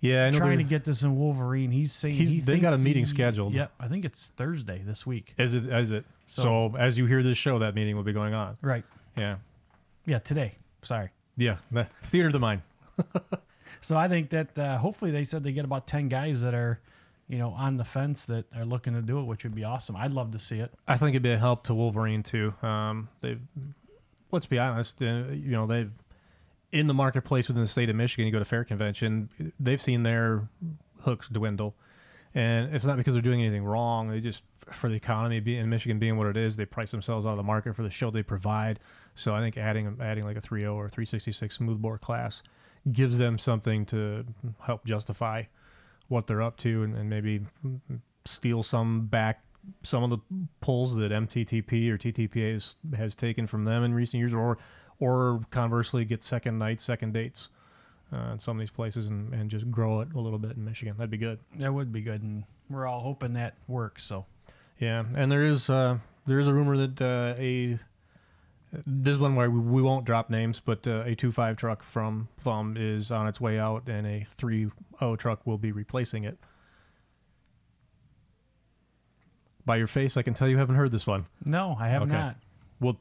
Yeah, 0.00 0.26
I 0.26 0.30
know 0.30 0.38
trying 0.38 0.58
to 0.58 0.64
get 0.64 0.84
this 0.84 1.02
in 1.02 1.16
Wolverine. 1.16 1.70
He's 1.70 1.92
saying 1.92 2.14
He's- 2.14 2.30
he 2.30 2.40
they 2.40 2.58
got 2.60 2.74
a 2.74 2.78
meeting 2.78 3.02
he- 3.02 3.06
scheduled. 3.10 3.52
Yep, 3.54 3.72
I 3.80 3.88
think 3.88 4.04
it's 4.04 4.28
Thursday 4.36 4.82
this 4.84 5.04
week. 5.06 5.34
Is 5.38 5.54
it? 5.54 5.64
Is 5.66 5.90
it? 5.90 6.04
So, 6.26 6.42
So- 6.42 6.76
as 6.78 6.96
you 6.98 7.06
hear 7.06 7.22
this 7.22 7.36
show, 7.38 7.58
that 7.58 7.74
meeting 7.74 7.96
will 7.96 8.04
be 8.04 8.12
going 8.12 8.34
on. 8.34 8.56
Right. 8.62 8.84
Yeah, 9.16 9.36
Yeah, 10.06 10.18
today. 10.20 10.52
Sorry. 10.82 11.10
yeah. 11.36 11.56
Theater 12.02 12.28
of 12.28 12.32
the 12.32 12.38
mind. 12.38 12.62
So 13.80 13.96
I 13.96 14.08
think 14.08 14.30
that 14.30 14.58
uh, 14.58 14.76
hopefully 14.78 15.10
they 15.12 15.22
said 15.24 15.44
they 15.44 15.52
get 15.52 15.64
about 15.64 15.86
ten 15.86 16.08
guys 16.08 16.40
that 16.40 16.52
are, 16.54 16.80
you 17.28 17.38
know, 17.38 17.50
on 17.50 17.76
the 17.76 17.84
fence 17.84 18.24
that 18.24 18.46
are 18.56 18.64
looking 18.64 18.94
to 18.94 19.02
do 19.02 19.20
it, 19.20 19.24
which 19.24 19.44
would 19.44 19.54
be 19.54 19.62
awesome. 19.62 19.94
I'd 19.94 20.12
love 20.12 20.32
to 20.32 20.38
see 20.40 20.58
it. 20.58 20.72
I 20.88 20.96
think 20.96 21.10
it'd 21.10 21.22
be 21.22 21.30
a 21.30 21.38
help 21.38 21.62
to 21.64 21.74
Wolverine 21.74 22.22
too. 22.24 22.54
Um, 22.62 23.08
they, 23.20 23.36
let's 24.32 24.46
be 24.46 24.58
honest, 24.58 25.00
uh, 25.02 25.26
you 25.30 25.52
know 25.54 25.66
they, 25.66 25.86
in 26.72 26.86
the 26.86 26.94
marketplace 26.94 27.48
within 27.48 27.62
the 27.62 27.68
state 27.68 27.88
of 27.88 27.96
Michigan, 27.96 28.26
you 28.26 28.32
go 28.32 28.38
to 28.38 28.44
fair 28.44 28.64
convention, 28.64 29.30
they've 29.58 29.80
seen 29.80 30.02
their 30.02 30.48
hooks 31.00 31.28
dwindle, 31.28 31.74
and 32.34 32.74
it's 32.74 32.84
not 32.84 32.96
because 32.96 33.14
they're 33.14 33.22
doing 33.22 33.40
anything 33.40 33.64
wrong. 33.64 34.08
They 34.08 34.20
just 34.20 34.42
for 34.70 34.90
the 34.90 34.96
economy 34.96 35.38
in 35.56 35.70
Michigan 35.70 35.98
being 35.98 36.18
what 36.18 36.26
it 36.26 36.36
is, 36.36 36.56
they 36.56 36.66
price 36.66 36.90
themselves 36.90 37.24
out 37.24 37.30
of 37.30 37.36
the 37.38 37.42
market 37.42 37.74
for 37.74 37.82
the 37.82 37.90
show 37.90 38.10
they 38.10 38.22
provide. 38.22 38.80
So 39.14 39.34
I 39.34 39.40
think 39.40 39.56
adding 39.56 39.96
adding 40.00 40.24
like 40.24 40.36
a 40.36 40.40
3.0 40.40 40.74
or 40.74 40.88
366 40.88 41.56
smoothbore 41.56 41.98
class 41.98 42.42
gives 42.92 43.18
them 43.18 43.38
something 43.38 43.86
to 43.86 44.24
help 44.60 44.84
justify 44.84 45.44
what 46.08 46.26
they're 46.26 46.42
up 46.42 46.56
to 46.58 46.82
and, 46.82 46.96
and 46.96 47.08
maybe 47.10 47.40
steal 48.24 48.62
some 48.62 49.06
back 49.06 49.42
some 49.82 50.02
of 50.02 50.10
the 50.10 50.18
pulls 50.60 50.94
that 50.96 51.12
MTTP 51.12 51.90
or 51.90 51.98
TTPA 51.98 52.54
has, 52.54 52.76
has 52.96 53.14
taken 53.14 53.46
from 53.46 53.64
them 53.64 53.84
in 53.84 53.94
recent 53.94 54.18
years, 54.18 54.32
or 54.32 54.58
or 55.00 55.40
conversely 55.50 56.04
get 56.04 56.22
second 56.22 56.58
nights, 56.58 56.82
second 56.84 57.12
dates 57.12 57.48
uh, 58.12 58.32
in 58.32 58.38
some 58.38 58.56
of 58.56 58.60
these 58.60 58.70
places, 58.70 59.08
and, 59.08 59.32
and 59.32 59.50
just 59.50 59.70
grow 59.70 60.00
it 60.00 60.08
a 60.14 60.18
little 60.20 60.38
bit 60.38 60.56
in 60.56 60.64
Michigan. 60.64 60.94
That'd 60.96 61.10
be 61.10 61.16
good. 61.18 61.38
That 61.58 61.72
would 61.72 61.92
be 61.92 62.00
good, 62.00 62.22
and 62.22 62.44
we're 62.70 62.86
all 62.86 63.00
hoping 63.00 63.34
that 63.34 63.54
works. 63.66 64.04
So 64.04 64.26
Yeah, 64.78 65.04
and 65.16 65.30
there 65.30 65.44
is 65.44 65.68
uh, 65.70 65.98
there 66.26 66.38
is 66.38 66.46
a 66.48 66.54
rumor 66.54 66.76
that 66.86 67.00
uh, 67.00 67.34
a 67.40 67.78
this 68.86 69.14
is 69.14 69.18
one 69.18 69.34
where 69.34 69.50
we, 69.50 69.60
we 69.60 69.80
won't 69.80 70.04
drop 70.04 70.28
names, 70.28 70.60
but 70.60 70.86
uh, 70.86 71.02
a 71.06 71.14
two 71.14 71.32
five 71.32 71.56
truck 71.56 71.82
from 71.82 72.28
Thumb 72.40 72.76
is 72.78 73.10
on 73.10 73.26
its 73.28 73.40
way 73.40 73.58
out, 73.58 73.88
and 73.88 74.06
a 74.06 74.26
three 74.36 74.68
O 75.00 75.16
truck 75.16 75.46
will 75.46 75.56
be 75.58 75.72
replacing 75.72 76.24
it. 76.24 76.38
By 79.64 79.76
your 79.76 79.86
face, 79.86 80.16
I 80.16 80.22
can 80.22 80.32
tell 80.34 80.48
you 80.48 80.56
haven't 80.56 80.76
heard 80.76 80.90
this 80.92 81.06
one. 81.06 81.26
no, 81.44 81.76
I 81.78 81.88
have 81.88 82.02
Okay. 82.02 82.12
not. 82.12 82.36
We'll 82.80 82.98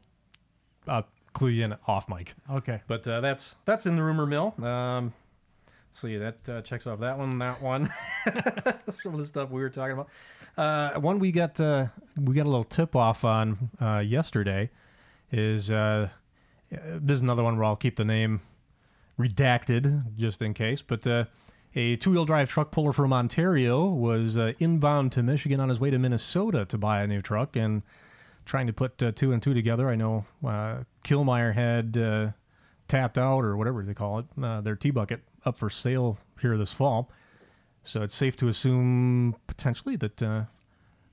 I'll 0.88 1.08
clue 1.38 1.50
you 1.50 1.64
in 1.66 1.76
off 1.88 2.10
mic. 2.10 2.34
Okay. 2.52 2.82
But 2.88 3.08
uh, 3.08 3.22
that's 3.22 3.56
that's 3.66 3.86
in 3.86 3.96
the 3.96 4.04
rumor 4.04 4.26
mill. 4.26 4.56
Um, 4.64 5.14
see, 5.92 6.18
that 6.18 6.50
uh, 6.50 6.62
checks 6.62 6.88
off 6.88 7.00
that 7.00 7.18
one, 7.18 7.38
that 7.38 7.62
one. 7.62 7.90
Some 8.90 9.14
of 9.14 9.20
the 9.20 9.26
stuff 9.26 9.52
we 9.52 9.62
were 9.62 9.70
talking 9.70 9.94
about. 9.94 10.10
Uh, 10.58 11.00
one 11.00 11.20
we 11.20 11.32
got 11.32 11.60
uh, 11.62 11.88
we 12.20 12.34
got 12.34 12.48
a 12.48 12.50
little 12.50 12.64
tip 12.64 12.96
off 12.96 13.24
on 13.24 13.70
uh, 13.80 14.00
yesterday 14.00 14.72
is 15.32 15.70
uh, 15.70 16.10
this 16.72 17.18
is 17.18 17.22
another 17.22 17.44
one 17.44 17.56
where 17.56 17.66
I'll 17.66 17.76
keep 17.76 17.98
the 17.98 18.06
name 18.06 18.42
redacted 19.20 20.16
just 20.18 20.42
in 20.42 20.54
case. 20.56 20.82
But 20.82 21.06
uh, 21.06 21.26
a 21.76 21.96
two 21.98 22.12
wheel 22.12 22.26
drive 22.26 22.50
truck 22.50 22.72
puller 22.72 22.92
from 22.92 23.14
Ontario 23.14 23.86
was 23.86 24.38
uh, 24.38 24.54
inbound 24.60 25.12
to 25.12 25.24
Michigan 25.24 25.60
on 25.60 25.70
his 25.70 25.80
way 25.80 25.92
to 25.92 26.00
Minnesota 26.00 26.66
to 26.66 26.78
buy 26.78 27.02
a 27.02 27.08
new 27.08 27.22
truck 27.22 27.56
and 27.56 27.84
trying 28.48 28.68
to 28.68 28.74
put 28.74 29.02
uh, 29.04 29.12
two 29.12 29.32
and 29.34 29.44
two 29.44 29.54
together. 29.54 29.90
I 29.90 29.96
know 29.96 30.26
uh, 30.46 30.78
Killmeyer 31.04 31.54
had 31.54 31.98
uh, 31.98 32.32
tapped 32.88 33.18
out 33.18 33.44
or 33.44 33.56
whatever 33.58 33.84
they 33.84 33.94
call 33.94 34.20
it, 34.20 34.26
uh, 34.42 34.62
their 34.62 34.76
tea 34.76 34.92
bucket 34.92 35.22
up 35.46 35.58
for 35.58 35.70
sale 35.70 36.18
here 36.42 36.58
this 36.58 36.74
fall. 36.74 37.12
So 37.84 38.02
it's 38.02 38.16
safe 38.16 38.36
to 38.38 38.48
assume 38.48 39.36
potentially 39.48 39.96
that 39.98 40.24
uh, 40.24 40.44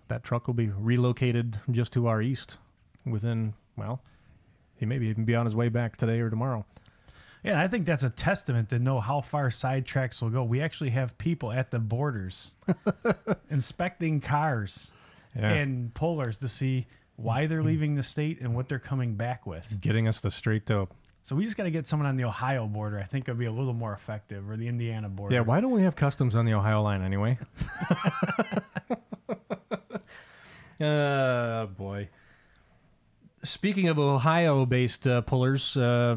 that 0.08 0.22
truck 0.24 0.46
will 0.46 0.54
be 0.54 0.68
relocated 0.68 1.58
just 1.70 1.92
to 1.94 2.06
our 2.06 2.22
east 2.22 2.58
within, 3.04 3.54
well, 3.76 4.00
he 4.76 4.86
may 4.86 4.96
even 4.98 5.24
be 5.24 5.34
on 5.34 5.44
his 5.46 5.54
way 5.56 5.68
back 5.68 5.96
today 5.96 6.20
or 6.20 6.30
tomorrow. 6.30 6.64
Yeah, 7.44 7.60
I 7.60 7.68
think 7.68 7.84
that's 7.84 8.02
a 8.04 8.10
testament 8.10 8.70
to 8.70 8.78
know 8.78 9.00
how 9.00 9.20
far 9.20 9.48
sidetracks 9.50 10.22
will 10.22 10.30
go. 10.30 10.42
We 10.44 10.62
actually 10.62 10.90
have 10.90 11.16
people 11.18 11.52
at 11.52 11.70
the 11.70 11.78
borders 11.78 12.54
inspecting 13.50 14.20
cars 14.20 14.92
Yeah. 15.36 15.50
and 15.52 15.92
pullers 15.94 16.38
to 16.38 16.48
see 16.48 16.86
why 17.16 17.46
they're 17.46 17.62
leaving 17.62 17.94
the 17.94 18.02
state 18.02 18.40
and 18.40 18.54
what 18.54 18.68
they're 18.68 18.78
coming 18.78 19.14
back 19.14 19.46
with. 19.46 19.78
Getting 19.80 20.08
us 20.08 20.20
the 20.20 20.30
straight 20.30 20.66
dope. 20.66 20.94
So 21.22 21.34
we 21.34 21.44
just 21.44 21.56
got 21.56 21.64
to 21.64 21.70
get 21.70 21.88
someone 21.88 22.06
on 22.06 22.16
the 22.16 22.24
Ohio 22.24 22.66
border. 22.66 22.98
I 22.98 23.04
think 23.04 23.26
it'll 23.28 23.38
be 23.38 23.46
a 23.46 23.52
little 23.52 23.72
more 23.72 23.94
effective, 23.94 24.50
or 24.50 24.58
the 24.58 24.68
Indiana 24.68 25.08
border. 25.08 25.34
Yeah, 25.34 25.40
why 25.40 25.60
don't 25.60 25.70
we 25.70 25.82
have 25.82 25.96
customs 25.96 26.36
on 26.36 26.44
the 26.44 26.52
Ohio 26.52 26.82
line 26.82 27.02
anyway? 27.02 27.38
uh, 30.80 31.66
boy. 31.66 32.10
Speaking 33.42 33.88
of 33.88 33.98
Ohio-based 33.98 35.06
uh, 35.06 35.20
pullers, 35.22 35.76
uh, 35.76 36.16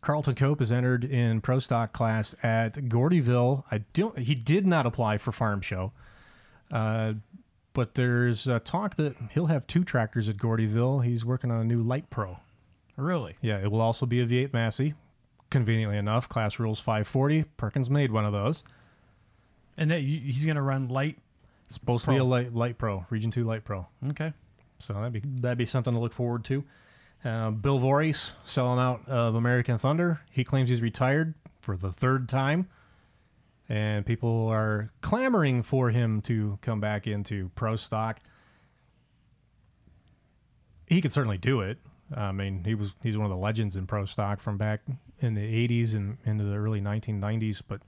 Carlton 0.00 0.34
Cope 0.34 0.60
has 0.60 0.72
entered 0.72 1.04
in 1.04 1.40
pro 1.40 1.58
stock 1.58 1.92
class 1.92 2.34
at 2.42 2.74
Gordyville. 2.74 3.64
I 3.70 3.78
don't. 3.92 4.18
He 4.18 4.34
did 4.34 4.66
not 4.66 4.86
apply 4.86 5.18
for 5.18 5.30
Farm 5.30 5.60
Show, 5.60 5.92
uh, 6.70 7.14
but 7.72 7.94
there's 7.94 8.48
uh, 8.48 8.58
talk 8.64 8.96
that 8.96 9.16
he'll 9.32 9.46
have 9.46 9.66
two 9.66 9.84
tractors 9.84 10.28
at 10.28 10.36
Gordyville. 10.36 11.04
He's 11.04 11.24
working 11.24 11.50
on 11.50 11.60
a 11.60 11.64
new 11.64 11.82
Light 11.82 12.10
Pro. 12.10 12.38
Really? 12.96 13.36
Yeah, 13.40 13.58
it 13.58 13.70
will 13.70 13.80
also 13.80 14.06
be 14.06 14.20
a 14.20 14.26
V8 14.26 14.52
Massey. 14.52 14.94
Conveniently 15.50 15.96
enough, 15.96 16.28
class 16.28 16.58
rules 16.58 16.78
540. 16.78 17.44
Perkins 17.56 17.90
made 17.90 18.12
one 18.12 18.24
of 18.24 18.32
those. 18.32 18.62
And 19.76 19.90
that, 19.90 20.00
he's 20.00 20.44
going 20.44 20.56
to 20.56 20.62
run 20.62 20.88
light. 20.88 21.18
It's 21.66 21.76
supposed 21.76 22.04
to 22.04 22.10
be 22.10 22.16
a 22.18 22.24
light 22.24 22.52
light 22.54 22.78
pro, 22.78 23.06
Region 23.10 23.30
Two 23.30 23.44
Light 23.44 23.64
Pro. 23.64 23.86
Okay. 24.10 24.32
So 24.80 24.92
that'd 24.94 25.12
be 25.12 25.22
that'd 25.40 25.56
be 25.56 25.66
something 25.66 25.92
to 25.94 26.00
look 26.00 26.12
forward 26.12 26.44
to. 26.46 26.64
Uh, 27.24 27.50
Bill 27.50 27.78
Voorhees 27.78 28.32
selling 28.44 28.80
out 28.80 29.08
of 29.08 29.34
American 29.34 29.78
Thunder. 29.78 30.20
He 30.30 30.42
claims 30.42 30.68
he's 30.68 30.82
retired 30.82 31.34
for 31.60 31.76
the 31.76 31.92
third 31.92 32.28
time, 32.28 32.68
and 33.70 34.04
people 34.04 34.48
are 34.48 34.90
clamoring 35.00 35.62
for 35.62 35.90
him 35.90 36.20
to 36.22 36.58
come 36.60 36.80
back 36.80 37.06
into 37.06 37.50
pro 37.54 37.76
stock. 37.76 38.18
He 40.88 41.00
could 41.00 41.12
certainly 41.12 41.38
do 41.38 41.60
it. 41.60 41.78
I 42.14 42.32
mean, 42.32 42.64
he 42.64 42.74
was 42.74 42.92
he's 43.00 43.16
one 43.16 43.26
of 43.26 43.30
the 43.30 43.36
legends 43.36 43.76
in 43.76 43.86
pro 43.86 44.04
stock 44.06 44.40
from 44.40 44.58
back 44.58 44.80
in 45.20 45.34
the 45.34 45.68
'80s 45.68 45.94
and 45.94 46.18
into 46.26 46.42
the 46.42 46.56
early 46.56 46.80
1990s. 46.80 47.62
But 47.66 47.80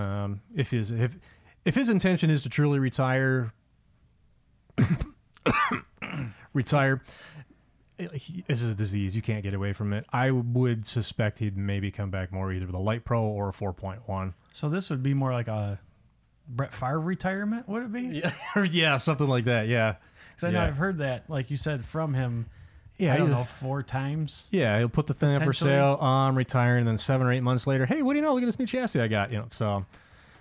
um, 0.00 0.40
if 0.54 0.70
his 0.70 0.92
if 0.92 1.18
if 1.64 1.74
his 1.74 1.90
intention 1.90 2.30
is 2.30 2.44
to 2.44 2.48
truly 2.48 2.78
retire, 2.78 3.52
retire. 6.54 7.02
This 7.98 8.62
is 8.62 8.68
a 8.70 8.74
disease. 8.74 9.14
You 9.16 9.22
can't 9.22 9.42
get 9.42 9.54
away 9.54 9.72
from 9.72 9.92
it. 9.92 10.06
I 10.12 10.30
would 10.30 10.86
suspect 10.86 11.38
he'd 11.40 11.56
maybe 11.56 11.90
come 11.90 12.10
back 12.10 12.32
more 12.32 12.52
either 12.52 12.66
with 12.66 12.74
a 12.74 12.78
light 12.80 13.04
pro 13.04 13.22
or 13.22 13.48
a 13.48 13.52
4.1. 13.52 14.34
So 14.52 14.68
this 14.68 14.88
would 14.90 15.02
be 15.02 15.14
more 15.14 15.32
like 15.32 15.48
a 15.48 15.80
Brett 16.48 16.72
Favre 16.72 17.00
retirement, 17.00 17.68
would 17.68 17.82
it 17.84 17.92
be? 17.92 18.22
Yeah, 18.24 18.62
yeah, 18.70 18.96
something 18.98 19.26
like 19.26 19.44
that. 19.46 19.68
Yeah, 19.68 19.96
Because 20.30 20.44
I 20.44 20.50
know 20.52 20.60
Yeah. 20.60 20.66
I've 20.68 20.76
heard 20.76 20.98
that, 20.98 21.28
like 21.28 21.50
you 21.50 21.56
said, 21.56 21.84
from 21.84 22.14
him. 22.14 22.46
yeah, 22.98 23.14
I 23.14 23.16
don't 23.18 23.30
know, 23.30 23.44
four 23.44 23.82
times. 23.82 24.48
Yeah, 24.52 24.78
he'll 24.78 24.88
put 24.88 25.06
the 25.06 25.14
thing 25.14 25.36
up 25.36 25.42
for 25.42 25.52
sale. 25.52 25.98
I'm 26.00 26.36
retiring, 26.36 26.80
and 26.80 26.88
then 26.88 26.98
seven 26.98 27.26
or 27.26 27.32
eight 27.32 27.42
months 27.42 27.66
later, 27.66 27.84
hey, 27.86 28.02
what 28.02 28.14
do 28.14 28.18
you 28.20 28.24
know? 28.24 28.32
Look 28.34 28.42
at 28.42 28.46
this 28.46 28.58
new 28.58 28.66
chassis 28.66 29.00
I 29.00 29.08
got. 29.08 29.30
You 29.32 29.38
know, 29.38 29.46
so 29.50 29.84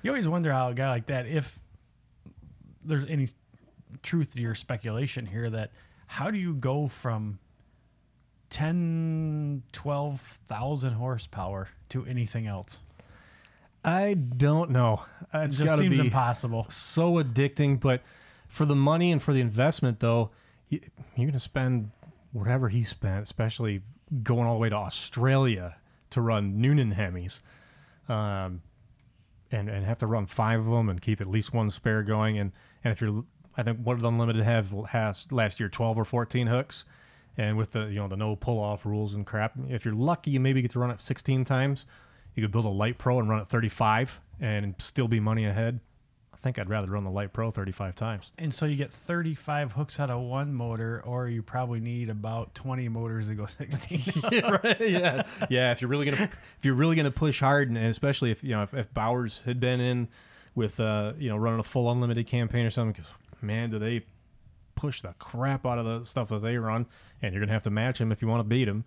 You 0.04 0.12
always 0.12 0.28
wonder 0.28 0.52
how 0.52 0.70
a 0.70 0.74
guy 0.74 0.89
like 0.89 1.08
that, 1.08 1.26
if 1.28 1.60
there's 2.86 3.06
any 3.06 3.28
truth 4.04 4.34
to 4.36 4.41
your 4.41 4.56
speculation 4.56 5.26
here, 5.26 5.50
that 5.50 5.72
how 6.06 6.32
do 6.32 6.38
you 6.38 6.54
go 6.54 6.88
from 6.88 7.38
10, 8.50 9.64
12,000 9.72 10.94
horsepower 10.94 11.70
to 11.90 12.06
anything 12.06 12.48
else? 12.48 12.82
I 13.84 14.16
don't 14.16 14.72
know. 14.72 15.02
Uh, 15.34 15.40
It 15.40 15.46
It's 15.46 15.58
just 15.58 15.78
seems 15.78 15.98
be 16.00 16.06
impossible. 16.06 16.66
so 16.70 17.14
addicting. 17.24 17.80
But 17.80 18.02
for 18.48 18.66
the 18.66 18.76
money 18.76 19.12
and 19.12 19.22
for 19.22 19.34
the 19.34 19.42
investment, 19.42 20.00
though, 20.00 20.32
you, 20.70 20.80
you're 21.16 21.26
going 21.26 21.32
to 21.34 21.40
spend 21.40 21.92
whatever 22.34 22.70
he 22.70 22.84
spent, 22.84 23.24
especially 23.24 23.82
going 24.24 24.46
all 24.48 24.56
the 24.56 24.60
way 24.60 24.70
to 24.70 24.76
Australia 24.76 25.76
to 26.10 26.22
run 26.22 26.60
Noonan 26.62 26.94
Hemis, 26.94 27.42
um, 28.10 28.62
and 29.52 29.70
and 29.70 29.86
have 29.86 30.00
to 30.00 30.08
run 30.08 30.26
five 30.26 30.60
of 30.60 30.66
them 30.68 30.90
and 30.90 31.02
keep 31.02 31.22
at 31.22 31.28
least 31.28 31.54
one 31.54 31.70
spare 31.70 32.04
going. 32.04 32.38
And 32.40 32.52
and 32.84 32.92
if 32.92 33.02
you're, 33.02 33.24
I 33.58 33.64
think 33.64 33.80
what 33.84 33.96
did 33.96 34.06
Unlimited 34.06 34.44
have 34.44 34.74
has 34.90 35.32
last 35.32 35.60
year, 35.60 35.70
twelve 35.70 35.98
or 35.98 36.04
fourteen 36.06 36.48
hooks. 36.48 36.84
And 37.38 37.56
with 37.58 37.71
the 37.71 37.86
you 37.86 37.95
know 37.95 38.08
the 38.08 38.17
no 38.17 38.36
pull 38.36 38.60
off 38.60 38.86
rules 38.86 39.13
and 39.13 39.26
crap, 39.26 39.54
if 39.69 39.86
you're 39.86 39.93
lucky, 39.93 40.32
you 40.32 40.39
maybe 40.39 40.62
get 40.62 40.71
to 40.71 40.80
run 40.80 40.89
it 40.91 41.00
16 41.02 41.45
times. 41.45 41.86
You 42.36 42.43
could 42.43 42.52
build 42.52 42.65
a 42.65 42.69
light 42.69 42.97
pro 42.97 43.19
and 43.19 43.30
run 43.30 43.39
it 43.41 43.47
35 43.47 44.19
and 44.39 44.76
still 44.80 45.08
be 45.08 45.19
money 45.19 45.45
ahead. 45.45 45.80
I 46.34 46.38
think 46.39 46.60
I'd 46.60 46.69
rather 46.69 46.88
run 46.88 47.04
the 47.04 47.10
light 47.10 47.34
pro 47.34 47.50
35 47.50 47.95
times. 47.95 48.32
And 48.38 48.54
so 48.54 48.67
you 48.67 48.76
get 48.76 48.91
35 48.91 49.71
hooks 49.71 50.00
out 50.00 50.12
of 50.12 50.21
one 50.21 50.54
motor, 50.54 51.02
or 51.04 51.28
you 51.28 51.41
probably 51.41 51.80
need 51.80 52.10
about 52.12 52.54
20 52.54 52.89
motors 52.89 53.28
to 53.30 53.34
go 53.34 53.45
16. 53.47 54.23
yeah, 54.32 54.50
right. 54.52 54.80
Yeah, 54.80 55.23
yeah. 55.50 55.71
If 55.71 55.82
you're 55.82 55.89
really 55.89 56.06
gonna, 56.06 56.30
if 56.60 56.63
you're 56.65 56.76
really 56.76 56.95
gonna 56.95 57.10
push 57.12 57.39
hard, 57.39 57.69
and 57.69 57.78
especially 57.78 58.30
if 58.32 58.43
you 58.43 58.52
know 58.52 58.62
if, 58.63 58.73
if 58.76 58.93
Bowers 58.93 59.41
had 59.41 59.60
been 59.60 59.80
in 59.80 60.08
with 60.54 60.80
uh 60.80 61.13
you 61.17 61.30
know 61.30 61.38
running 61.38 61.60
a 61.60 61.63
full 61.63 61.91
unlimited 61.91 62.28
campaign 62.28 62.65
or 62.65 62.69
something, 62.71 63.04
'cause, 63.04 63.12
man, 63.41 63.69
do 63.71 63.80
they 63.80 64.04
push 64.78 65.02
the 65.02 65.13
crap 65.20 65.66
out 65.66 65.78
of 65.78 65.86
the 65.86 66.06
stuff 66.06 66.30
that 66.30 66.42
they 66.42 66.58
run, 66.58 66.86
and 67.22 67.34
you're 67.34 67.42
gonna 67.42 67.52
have 67.52 67.63
to 67.63 67.70
match 67.70 68.00
them 68.00 68.13
if 68.13 68.22
you 68.22 68.30
want 68.30 68.40
to 68.40 68.48
beat 68.48 68.66
them. 68.66 68.86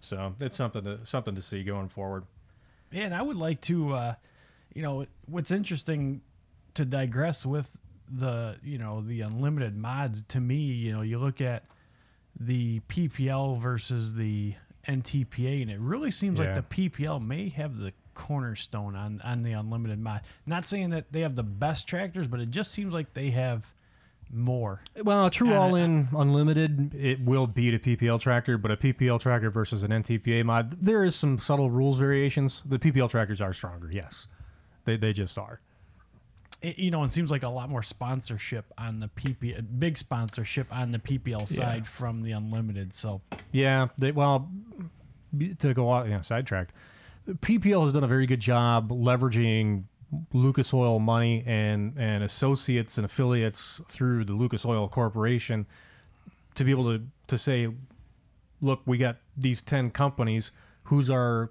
So 0.00 0.34
it's 0.40 0.56
something 0.56 0.82
to 0.82 1.06
something 1.06 1.36
to 1.36 1.42
see 1.42 1.62
going 1.62 1.86
forward. 1.88 2.24
Yeah, 2.90 3.04
and 3.04 3.14
I 3.14 3.22
would 3.22 3.36
like 3.36 3.60
to, 3.62 3.92
uh, 3.94 4.14
you 4.74 4.82
know, 4.82 5.06
what's 5.26 5.50
interesting 5.52 6.20
to 6.74 6.84
digress 6.84 7.44
with 7.46 7.76
the, 8.08 8.56
you 8.62 8.78
know, 8.78 9.02
the 9.02 9.20
unlimited 9.22 9.76
mods. 9.76 10.22
To 10.28 10.40
me, 10.40 10.56
you 10.56 10.92
know, 10.92 11.02
you 11.02 11.18
look 11.18 11.40
at 11.40 11.64
the 12.38 12.80
PPL 12.88 13.58
versus 13.60 14.14
the 14.14 14.54
NTPA, 14.86 15.62
and 15.62 15.70
it 15.70 15.80
really 15.80 16.10
seems 16.10 16.38
Yeah. 16.38 16.46
like 16.54 16.54
the 16.68 16.74
PPL 16.74 17.18
may 17.20 17.48
have 17.50 17.76
the 17.78 17.92
cornerstone 18.14 18.94
on 18.96 19.20
on 19.22 19.42
the 19.42 19.52
unlimited 19.52 19.98
mod. 19.98 20.22
Not 20.46 20.64
saying 20.64 20.90
that 20.90 21.12
they 21.12 21.20
have 21.20 21.34
the 21.36 21.42
best 21.42 21.86
tractors, 21.88 22.28
but 22.28 22.40
it 22.40 22.50
just 22.50 22.70
seems 22.72 22.92
like 22.94 23.12
they 23.14 23.30
have 23.30 23.66
more. 24.32 24.80
Well, 25.02 25.26
a 25.26 25.30
true 25.30 25.54
all-in 25.54 26.08
unlimited, 26.16 26.94
it 26.94 27.20
will 27.20 27.46
beat 27.46 27.74
a 27.74 27.78
PPL 27.78 28.20
tractor, 28.20 28.58
but 28.58 28.70
a 28.70 28.76
PPL 28.76 29.20
tractor 29.20 29.50
versus 29.50 29.82
an 29.82 29.90
NTPA 29.90 30.44
mod, 30.44 30.76
there 30.80 31.04
is 31.04 31.14
some 31.14 31.38
subtle 31.38 31.70
rules 31.70 31.98
variations. 31.98 32.62
The 32.66 32.78
PPL 32.78 33.10
tractors 33.10 33.40
are 33.40 33.52
stronger, 33.52 33.90
yes, 33.90 34.26
they 34.84 34.96
they 34.96 35.12
just 35.12 35.38
are. 35.38 35.60
It, 36.62 36.78
you 36.78 36.90
know, 36.90 37.04
it 37.04 37.12
seems 37.12 37.30
like 37.30 37.42
a 37.42 37.48
lot 37.48 37.68
more 37.68 37.82
sponsorship 37.82 38.72
on 38.78 39.00
the 39.00 39.08
PP, 39.08 39.64
big 39.78 39.98
sponsorship 39.98 40.66
on 40.74 40.90
the 40.90 40.98
PPL 40.98 41.46
side 41.46 41.86
from 41.86 42.22
the 42.22 42.32
unlimited. 42.32 42.94
So 42.94 43.20
Yeah, 43.52 43.88
they 43.98 44.12
well 44.12 44.50
to 45.58 45.74
go 45.74 45.90
off, 45.90 46.08
yeah, 46.08 46.22
sidetracked. 46.22 46.72
PPL 47.28 47.82
has 47.82 47.92
done 47.92 48.04
a 48.04 48.08
very 48.08 48.26
good 48.26 48.40
job 48.40 48.90
leveraging 48.90 49.84
Lucas 50.32 50.72
Oil 50.72 50.98
money 50.98 51.42
and 51.46 51.94
and 51.98 52.22
associates 52.24 52.96
and 52.98 53.04
affiliates 53.04 53.80
through 53.88 54.24
the 54.24 54.32
Lucas 54.32 54.64
Oil 54.64 54.88
Corporation 54.88 55.66
to 56.54 56.64
be 56.64 56.70
able 56.70 56.84
to 56.98 57.04
to 57.28 57.36
say, 57.38 57.68
look, 58.60 58.80
we 58.86 58.98
got 58.98 59.16
these 59.36 59.62
ten 59.62 59.90
companies. 59.90 60.52
Who's 60.84 61.10
our 61.10 61.50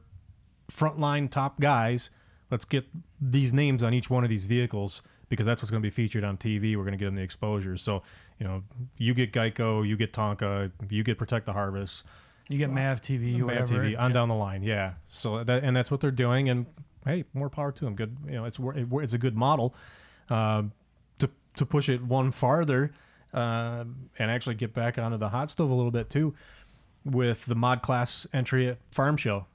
frontline 0.71 1.29
top 1.29 1.59
guys? 1.59 2.09
Let's 2.51 2.65
get 2.65 2.85
these 3.19 3.53
names 3.53 3.83
on 3.83 3.93
each 3.93 4.09
one 4.09 4.23
of 4.23 4.29
these 4.29 4.45
vehicles 4.45 5.01
because 5.29 5.45
that's 5.45 5.61
what's 5.61 5.71
going 5.71 5.81
to 5.81 5.85
be 5.85 5.91
featured 5.91 6.23
on 6.23 6.37
TV. 6.37 6.75
We're 6.77 6.83
going 6.83 6.91
to 6.93 6.97
get 6.97 7.05
them 7.05 7.15
the 7.15 7.21
exposure. 7.23 7.75
So, 7.77 8.03
you 8.39 8.45
know, 8.47 8.63
you 8.97 9.13
get 9.15 9.33
Geico, 9.33 9.85
you 9.85 9.97
get 9.97 10.13
Tonka, 10.13 10.71
you 10.89 11.03
get 11.03 11.17
Protect 11.17 11.45
the 11.47 11.53
Harvest. 11.53 12.03
You 12.47 12.59
get 12.59 12.69
Mav 12.69 13.01
TV, 13.01 13.39
Mav 13.39 13.45
whatever. 13.47 13.73
TV 13.83 13.97
on 13.99 14.11
Yeah. 14.11 14.13
down 14.13 14.29
the 14.29 14.35
line. 14.35 14.61
Yeah. 14.61 14.93
So 15.07 15.43
that 15.43 15.63
and 15.63 15.75
that's 15.75 15.89
what 15.89 15.99
they're 15.99 16.11
doing. 16.11 16.47
And 16.49 16.67
hey, 17.05 17.23
more 17.33 17.49
power 17.49 17.71
to 17.71 17.85
them. 17.85 17.95
Good. 17.95 18.15
You 18.25 18.33
know, 18.33 18.45
it's 18.45 18.59
it 18.59 18.87
it's 18.91 19.13
a 19.13 19.17
good 19.17 19.35
model. 19.35 19.73
Um, 20.29 20.71
to 21.19 21.29
to 21.57 21.65
push 21.65 21.89
it 21.89 22.01
one 22.03 22.31
farther, 22.31 22.91
um, 23.33 24.09
and 24.19 24.31
actually 24.31 24.55
get 24.55 24.73
back 24.73 24.97
onto 24.97 25.17
the 25.17 25.29
hot 25.29 25.49
stove 25.49 25.69
a 25.69 25.73
little 25.73 25.91
bit 25.91 26.09
too, 26.09 26.33
with 27.03 27.45
the 27.45 27.55
mod 27.55 27.81
class 27.81 28.25
entry 28.33 28.69
at 28.69 28.77
Farm 28.91 29.17
Show. 29.17 29.45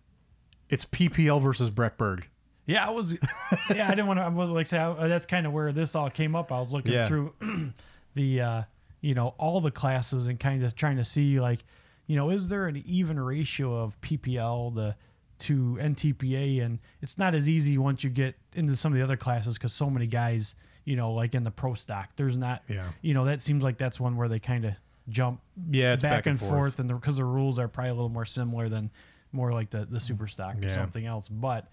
It's 0.68 0.84
PPL 0.84 1.42
versus 1.42 1.70
Brett 1.70 1.98
Berg. 1.98 2.28
Yeah, 2.66 2.86
I 2.86 2.90
was. 2.90 3.14
Yeah, 3.74 3.86
I 3.86 3.90
didn't 3.90 4.06
want 4.06 4.18
to. 4.20 4.24
I 4.24 4.28
was 4.28 4.50
like, 4.50 4.66
say 4.66 4.78
I- 4.78 5.08
that's 5.08 5.26
kind 5.26 5.46
of 5.46 5.52
where 5.52 5.72
this 5.72 5.94
all 5.96 6.08
came 6.10 6.36
up. 6.36 6.52
I 6.52 6.58
was 6.60 6.72
looking 6.72 6.92
Yeah. 6.92 7.06
through 7.08 7.34
the, 8.14 8.40
uh, 8.40 8.62
you 9.00 9.14
know, 9.14 9.34
all 9.38 9.60
the 9.60 9.70
classes 9.72 10.28
and 10.28 10.38
kind 10.38 10.62
of 10.62 10.74
trying 10.76 10.96
to 10.96 11.04
see 11.04 11.40
like, 11.40 11.64
you 12.06 12.14
know, 12.16 12.30
is 12.30 12.46
there 12.48 12.66
an 12.66 12.82
even 12.86 13.18
ratio 13.18 13.74
of 13.76 14.00
PPL 14.00 14.74
the 14.74 14.94
to 15.40 15.78
NTPA? 15.80 16.64
And 16.64 16.78
it's 17.02 17.18
not 17.18 17.34
as 17.34 17.48
easy 17.48 17.78
once 17.78 18.02
you 18.04 18.10
get 18.10 18.34
into 18.54 18.76
some 18.76 18.92
of 18.92 18.98
the 18.98 19.04
other 19.04 19.16
classes 19.16 19.54
because 19.58 19.72
so 19.72 19.90
many 19.90 20.06
guys, 20.06 20.54
you 20.84 20.96
know, 20.96 21.12
like 21.12 21.34
in 21.34 21.44
the 21.44 21.50
pro 21.50 21.74
stock, 21.74 22.10
there's 22.16 22.36
not. 22.36 22.62
Yeah. 22.68 22.86
You 23.02 23.14
know, 23.14 23.24
that 23.26 23.42
seems 23.42 23.62
like 23.62 23.78
that's 23.78 23.98
one 24.00 24.16
where 24.16 24.28
they 24.28 24.38
kind 24.38 24.64
of 24.64 24.74
jump 25.08 25.40
Yeah, 25.70 25.94
it's 25.94 26.02
back, 26.02 26.26
and 26.26 26.38
forth, 26.38 26.78
and 26.78 26.88
because 26.88 27.16
the 27.16 27.24
rules 27.24 27.58
are 27.58 27.66
probably 27.68 27.90
a 27.90 27.94
little 27.94 28.08
more 28.08 28.24
similar 28.26 28.68
than 28.68 28.90
more 29.32 29.52
like 29.52 29.70
the 29.70 29.84
the 29.88 30.00
super 30.00 30.26
stock 30.26 30.56
or 30.56 30.66
Yeah. 30.68 30.74
something 30.74 31.04
else. 31.06 31.28
But 31.28 31.68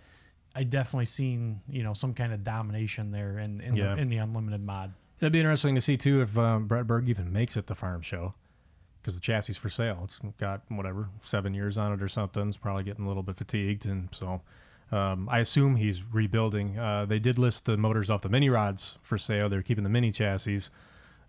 I 0.55 0.63
definitely 0.63 1.05
seen 1.05 1.61
you 1.69 1.83
know 1.83 1.93
some 1.93 2.13
kind 2.13 2.33
of 2.33 2.43
domination 2.43 3.11
there 3.11 3.37
in 3.39 3.61
in, 3.61 3.75
Yeah. 3.75 3.95
the, 3.95 4.01
in 4.01 4.09
the 4.09 4.17
unlimited 4.17 4.63
mod. 4.63 4.93
It'd 5.19 5.33
be 5.33 5.39
interesting 5.39 5.75
to 5.75 5.81
see 5.81 5.97
too 5.97 6.21
if 6.21 6.37
um, 6.37 6.67
Brett 6.67 6.85
Berg 6.87 7.09
even 7.09 7.31
makes 7.33 7.57
it 7.57 7.67
to 7.67 7.75
Farm 7.75 8.01
Show, 8.01 8.33
because 9.07 9.15
the 9.15 9.21
chassis 9.21 9.51
is 9.51 9.57
for 9.57 9.69
sale. 9.69 10.01
It's 10.03 10.19
got 10.37 10.63
whatever 10.67 11.07
seven 11.23 11.53
years 11.53 11.77
on 11.77 11.93
it 11.93 12.03
or 12.03 12.09
something. 12.09 12.49
It's 12.49 12.57
probably 12.57 12.83
getting 12.83 13.05
a 13.05 13.07
little 13.07 13.23
bit 13.23 13.37
fatigued, 13.37 13.85
and 13.85 14.09
so 14.11 14.41
um, 14.91 15.29
I 15.31 15.39
assume 15.39 15.77
he's 15.77 16.03
rebuilding. 16.11 16.77
Uh, 16.77 17.05
they 17.05 17.17
did 17.17 17.39
list 17.39 17.63
the 17.63 17.77
motors 17.77 18.09
off 18.09 18.21
the 18.21 18.27
mini 18.27 18.49
rods 18.49 18.97
for 19.03 19.17
sale. 19.17 19.47
They're 19.47 19.61
keeping 19.61 19.85
the 19.85 19.89
mini 19.89 20.11
chassis, 20.11 20.63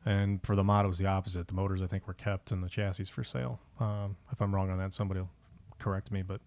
and 0.05 0.45
for 0.45 0.57
the 0.57 0.65
mod 0.65 0.87
it 0.87 0.89
was 0.89 0.99
the 0.99 1.07
opposite. 1.07 1.47
The 1.47 1.55
motors 1.55 1.81
I 1.81 1.87
think 1.87 2.09
were 2.09 2.15
kept, 2.15 2.51
and 2.51 2.65
the 2.65 2.69
chassis 2.69 3.05
for 3.05 3.23
sale. 3.23 3.61
Um, 3.79 4.17
if 4.33 4.43
I'm 4.43 4.53
wrong 4.53 4.71
on 4.71 4.79
that, 4.79 4.93
somebody 4.93 5.21
will 5.21 5.31
correct 5.79 6.11
me. 6.11 6.23
But 6.23 6.41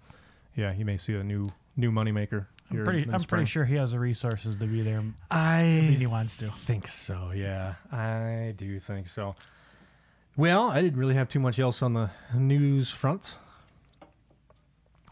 yeah, 0.57 0.73
you 0.73 0.83
may 0.83 0.97
see 0.97 1.13
a 1.13 1.23
new 1.23 1.45
new 1.77 1.93
moneymaker. 1.93 2.47
I'm 2.71 2.83
pretty. 2.83 3.09
I'm 3.09 3.23
pretty 3.23 3.45
sure 3.45 3.63
he 3.63 3.75
has 3.75 3.93
the 3.93 3.99
resources 3.99 4.57
to 4.57 4.65
be 4.65 4.81
there 4.81 5.01
I 5.29 5.61
if 5.93 5.99
he 5.99 6.07
wants 6.07 6.35
to. 6.37 6.47
think 6.47 6.89
so. 6.89 7.31
Yeah, 7.33 7.75
I 7.89 8.53
do 8.57 8.81
think 8.81 9.07
so. 9.07 9.33
Well, 10.37 10.69
I 10.69 10.81
didn't 10.81 10.99
really 10.99 11.15
have 11.15 11.27
too 11.27 11.39
much 11.39 11.59
else 11.59 11.81
on 11.81 11.93
the 11.93 12.09
news 12.33 12.89
front 12.89 13.35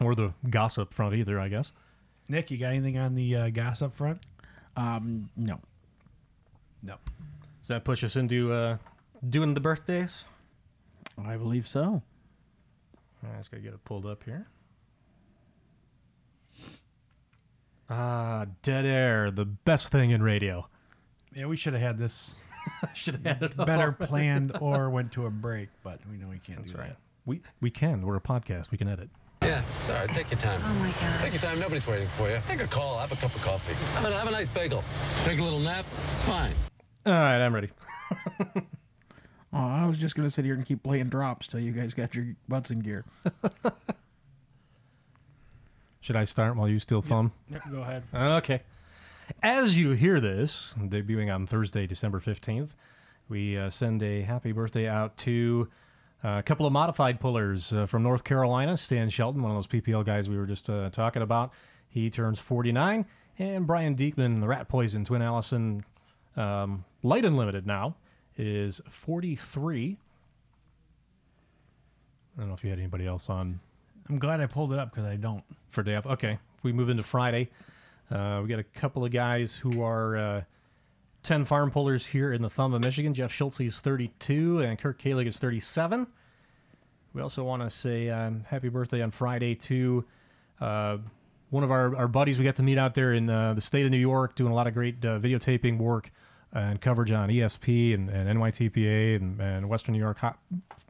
or 0.00 0.14
the 0.14 0.32
gossip 0.48 0.92
front 0.92 1.14
either. 1.14 1.38
I 1.38 1.48
guess. 1.48 1.72
Nick, 2.28 2.50
you 2.50 2.58
got 2.58 2.68
anything 2.68 2.96
on 2.96 3.14
the 3.14 3.36
uh, 3.36 3.50
gossip 3.50 3.94
front? 3.94 4.20
Um, 4.76 5.30
no. 5.36 5.60
No. 6.82 6.94
Does 7.60 7.68
that 7.68 7.84
push 7.84 8.04
us 8.04 8.16
into 8.16 8.52
uh, 8.52 8.78
doing 9.28 9.54
the 9.54 9.60
birthdays? 9.60 10.24
I 11.22 11.36
believe 11.36 11.68
so. 11.68 12.02
I 13.22 13.36
just 13.38 13.50
gotta 13.50 13.62
get 13.62 13.74
it 13.74 13.84
pulled 13.84 14.06
up 14.06 14.24
here. 14.24 14.46
Ah, 17.90 18.46
dead 18.62 18.86
air, 18.86 19.30
the 19.30 19.44
best 19.44 19.90
thing 19.90 20.10
in 20.12 20.22
radio. 20.22 20.68
Yeah, 21.34 21.46
we 21.46 21.56
should 21.56 21.72
have 21.72 21.82
had 21.82 21.98
this 21.98 22.36
Should 22.94 23.14
have 23.16 23.24
had 23.24 23.42
it 23.42 23.56
better 23.56 23.72
already. 23.82 23.96
planned 24.06 24.56
or 24.60 24.90
went 24.90 25.12
to 25.12 25.26
a 25.26 25.30
break, 25.30 25.68
but 25.82 26.00
we 26.10 26.16
know 26.16 26.28
we 26.28 26.38
can't 26.38 26.58
That's 26.58 26.72
do 26.72 26.78
right. 26.78 26.88
that. 26.88 26.96
We 27.26 27.42
we 27.60 27.70
can. 27.70 28.02
We're 28.02 28.16
a 28.16 28.20
podcast. 28.20 28.70
We 28.70 28.78
can 28.78 28.88
edit. 28.88 29.10
Yeah, 29.42 29.64
sorry. 29.86 30.08
Take 30.08 30.30
your 30.30 30.40
time. 30.40 30.60
Oh 30.64 30.74
my 30.74 30.92
God. 30.92 31.22
Take 31.22 31.32
your 31.32 31.42
time. 31.42 31.58
Nobody's 31.58 31.86
waiting 31.86 32.08
for 32.18 32.30
you. 32.30 32.40
Take 32.46 32.60
a 32.60 32.68
call. 32.68 32.98
Have 32.98 33.10
a 33.12 33.16
cup 33.16 33.34
of 33.34 33.40
coffee. 33.40 33.72
Have 33.72 34.04
a, 34.04 34.12
have 34.12 34.28
a 34.28 34.30
nice 34.30 34.48
bagel. 34.54 34.84
Take 35.24 35.38
a 35.38 35.42
little 35.42 35.60
nap. 35.60 35.86
It's 36.16 36.26
fine. 36.26 36.54
All 37.06 37.12
right, 37.12 37.44
I'm 37.44 37.54
ready. 37.54 37.70
Oh, 39.52 39.58
I 39.58 39.84
was 39.86 39.96
just 39.96 40.14
gonna 40.14 40.30
sit 40.30 40.44
here 40.44 40.54
and 40.54 40.64
keep 40.64 40.84
playing 40.84 41.08
drops 41.08 41.48
till 41.48 41.58
you 41.58 41.72
guys 41.72 41.92
got 41.92 42.14
your 42.14 42.36
butts 42.48 42.70
in 42.70 42.78
gear. 42.80 43.04
Should 46.00 46.14
I 46.16 46.22
start 46.24 46.54
while 46.56 46.68
you 46.68 46.78
still 46.78 47.02
thumb? 47.02 47.32
Yep, 47.50 47.62
go 47.70 47.82
ahead. 47.82 48.04
Okay. 48.14 48.62
As 49.42 49.78
you 49.78 49.92
hear 49.92 50.20
this, 50.20 50.74
debuting 50.78 51.32
on 51.34 51.46
Thursday, 51.46 51.86
December 51.86 52.20
15th, 52.20 52.70
we 53.28 53.56
uh, 53.56 53.70
send 53.70 54.02
a 54.02 54.22
happy 54.22 54.52
birthday 54.52 54.88
out 54.88 55.16
to 55.18 55.68
uh, 56.24 56.38
a 56.38 56.42
couple 56.42 56.66
of 56.66 56.72
modified 56.72 57.20
pullers 57.20 57.72
uh, 57.72 57.86
from 57.86 58.02
North 58.02 58.24
Carolina. 58.24 58.76
Stan 58.76 59.08
Shelton, 59.08 59.42
one 59.42 59.52
of 59.52 59.56
those 59.56 59.66
PPL 59.66 60.04
guys 60.04 60.28
we 60.28 60.36
were 60.36 60.46
just 60.46 60.68
uh, 60.68 60.90
talking 60.90 61.22
about, 61.22 61.52
he 61.88 62.10
turns 62.10 62.38
49. 62.38 63.06
And 63.38 63.66
Brian 63.66 63.96
Diekman, 63.96 64.40
the 64.40 64.48
Rat 64.48 64.68
Poison, 64.68 65.04
Twin 65.04 65.22
Allison, 65.22 65.84
um, 66.36 66.84
Light 67.02 67.24
Unlimited 67.24 67.66
now, 67.66 67.96
is 68.36 68.80
43. 68.90 69.96
I 72.36 72.40
don't 72.40 72.48
know 72.48 72.54
if 72.54 72.62
you 72.64 72.70
had 72.70 72.78
anybody 72.78 73.06
else 73.06 73.28
on 73.30 73.60
I'm 74.10 74.18
glad 74.18 74.40
I 74.40 74.46
pulled 74.46 74.72
it 74.72 74.78
up 74.78 74.90
because 74.90 75.06
I 75.06 75.14
don't. 75.14 75.44
for 75.68 75.84
Dave. 75.84 76.04
Okay, 76.04 76.38
we 76.64 76.72
move 76.72 76.88
into 76.88 77.04
Friday. 77.04 77.48
Uh, 78.10 78.40
we 78.42 78.48
got 78.48 78.58
a 78.58 78.64
couple 78.64 79.04
of 79.04 79.12
guys 79.12 79.56
who 79.56 79.82
are 79.82 80.16
uh, 80.16 80.42
10 81.22 81.44
farm 81.44 81.70
pullers 81.70 82.06
here 82.06 82.32
in 82.32 82.42
the 82.42 82.50
thumb 82.50 82.74
of 82.74 82.82
Michigan. 82.82 83.14
Jeff 83.14 83.32
Schultze 83.32 83.60
is 83.60 83.76
32, 83.76 84.60
and 84.60 84.78
Kirk 84.78 85.00
Kalig 85.00 85.26
is 85.26 85.38
37. 85.38 86.06
We 87.12 87.22
also 87.22 87.44
want 87.44 87.62
to 87.62 87.70
say 87.70 88.08
um, 88.08 88.44
happy 88.48 88.68
birthday 88.68 89.02
on 89.02 89.10
Friday 89.10 89.54
to 89.56 90.04
uh, 90.60 90.98
one 91.50 91.64
of 91.64 91.70
our, 91.70 91.94
our 91.96 92.08
buddies 92.08 92.38
we 92.38 92.44
got 92.44 92.56
to 92.56 92.62
meet 92.62 92.78
out 92.78 92.94
there 92.94 93.12
in 93.12 93.28
uh, 93.28 93.54
the 93.54 93.60
state 93.60 93.84
of 93.84 93.90
New 93.90 93.98
York, 93.98 94.34
doing 94.34 94.52
a 94.52 94.54
lot 94.54 94.66
of 94.66 94.74
great 94.74 95.04
uh, 95.04 95.18
videotaping 95.18 95.78
work 95.78 96.10
and 96.52 96.80
coverage 96.80 97.12
on 97.12 97.28
ESP 97.28 97.94
and, 97.94 98.08
and 98.10 98.28
NYTPA 98.38 99.16
and, 99.16 99.40
and 99.40 99.68
Western 99.68 99.92
New 99.92 100.00
York 100.00 100.18
hot, 100.18 100.38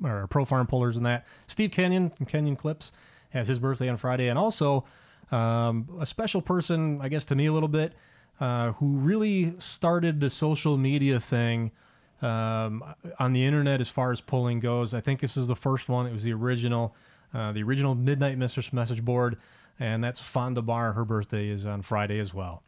or 0.03 0.27
Pro 0.27 0.45
Farm 0.45 0.67
Pullers 0.67 0.97
and 0.97 1.05
that. 1.05 1.27
Steve 1.47 1.71
Kenyon 1.71 2.11
from 2.11 2.27
Kenyon 2.27 2.57
Clips 2.57 2.93
has 3.31 3.49
his 3.49 3.59
birthday 3.59 3.89
on 3.89 3.97
Friday, 3.97 4.29
and 4.29 4.39
also 4.39 4.85
um, 5.31 5.89
a 6.01 6.07
special 6.07 6.43
person, 6.43 7.01
I 7.01 7.09
guess, 7.09 7.25
to 7.27 7.35
me 7.35 7.47
a 7.47 7.53
little 7.53 7.69
bit, 7.69 7.95
uh, 8.41 8.73
who 8.73 8.97
really 8.97 9.55
started 9.59 10.21
the 10.21 10.31
social 10.31 10.77
media 10.77 11.21
thing 11.21 11.71
um, 12.23 12.83
on 13.19 13.33
the 13.33 13.45
internet 13.45 13.81
as 13.81 13.89
far 13.89 14.13
as 14.13 14.21
polling 14.21 14.61
goes. 14.61 14.95
I 14.95 15.01
think 15.01 15.21
this 15.21 15.37
is 15.37 15.47
the 15.47 15.57
first 15.57 15.89
one. 15.89 16.07
It 16.07 16.13
was 16.13 16.25
the 16.25 16.33
original, 16.33 16.95
uh, 17.35 17.53
the 17.53 17.63
original 17.63 17.95
Midnight 17.95 18.39
Mistress 18.39 18.73
message 18.73 19.05
board, 19.05 19.39
and 19.79 20.03
that's 20.03 20.21
Fonda 20.21 20.63
Bar. 20.63 20.93
Her 20.93 21.05
birthday 21.05 21.49
is 21.49 21.65
on 21.65 21.83
Friday 21.83 22.19
as 22.19 22.35
well. 22.35 22.63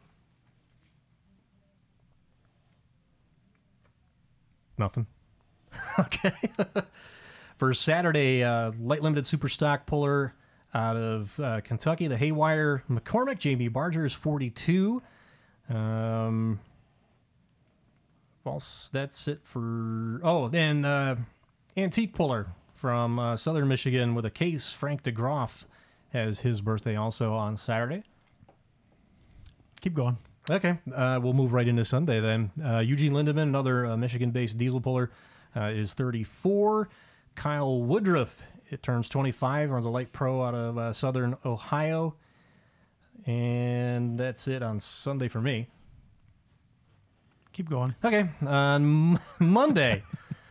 Nothing. 4.77 5.07
okay. 5.99 6.33
For 7.57 7.73
Saturday, 7.73 8.43
uh, 8.43 8.71
light 8.79 9.01
limited 9.03 9.27
super 9.27 9.47
stock 9.47 9.85
puller 9.85 10.33
out 10.73 10.97
of 10.97 11.39
uh, 11.39 11.61
Kentucky, 11.61 12.07
the 12.07 12.17
Haywire 12.17 12.83
McCormick. 12.89 13.39
Jamie 13.39 13.67
Barger 13.67 14.05
is 14.05 14.13
42. 14.13 15.01
Um, 15.69 16.59
false. 18.43 18.89
That's 18.91 19.27
it 19.27 19.43
for. 19.43 20.19
Oh, 20.23 20.49
and 20.51 20.85
uh, 20.85 21.15
antique 21.77 22.13
puller 22.13 22.47
from 22.73 23.19
uh, 23.19 23.37
Southern 23.37 23.67
Michigan 23.67 24.15
with 24.15 24.25
a 24.25 24.31
case. 24.31 24.71
Frank 24.71 25.03
DeGroff 25.03 25.65
has 26.11 26.41
his 26.41 26.61
birthday 26.61 26.95
also 26.95 27.33
on 27.33 27.57
Saturday. 27.57 28.03
Keep 29.81 29.95
going. 29.95 30.17
Okay, 30.49 30.77
uh, 30.93 31.19
we'll 31.23 31.33
move 31.33 31.53
right 31.53 31.67
into 31.67 31.85
Sunday 31.85 32.19
then. 32.19 32.51
Uh, 32.63 32.79
Eugene 32.79 33.13
Lindemann, 33.13 33.43
another 33.43 33.85
uh, 33.85 33.95
Michigan-based 33.95 34.57
diesel 34.57 34.81
puller, 34.81 35.09
uh, 35.55 35.67
is 35.67 35.93
34. 35.93 36.89
Kyle 37.35 37.81
Woodruff, 37.81 38.43
it 38.73 38.83
turns 38.83 39.07
25, 39.07 39.69
runs 39.69 39.85
a 39.85 39.89
light 39.89 40.11
pro 40.11 40.43
out 40.43 40.55
of 40.55 40.77
uh, 40.77 40.91
Southern 40.93 41.37
Ohio, 41.45 42.15
and 43.25 44.19
that's 44.19 44.47
it 44.47 44.63
on 44.63 44.79
Sunday 44.79 45.27
for 45.27 45.39
me. 45.39 45.67
Keep 47.53 47.69
going. 47.69 47.93
Okay, 48.03 48.29
on 48.45 49.19
Monday, 49.39 50.03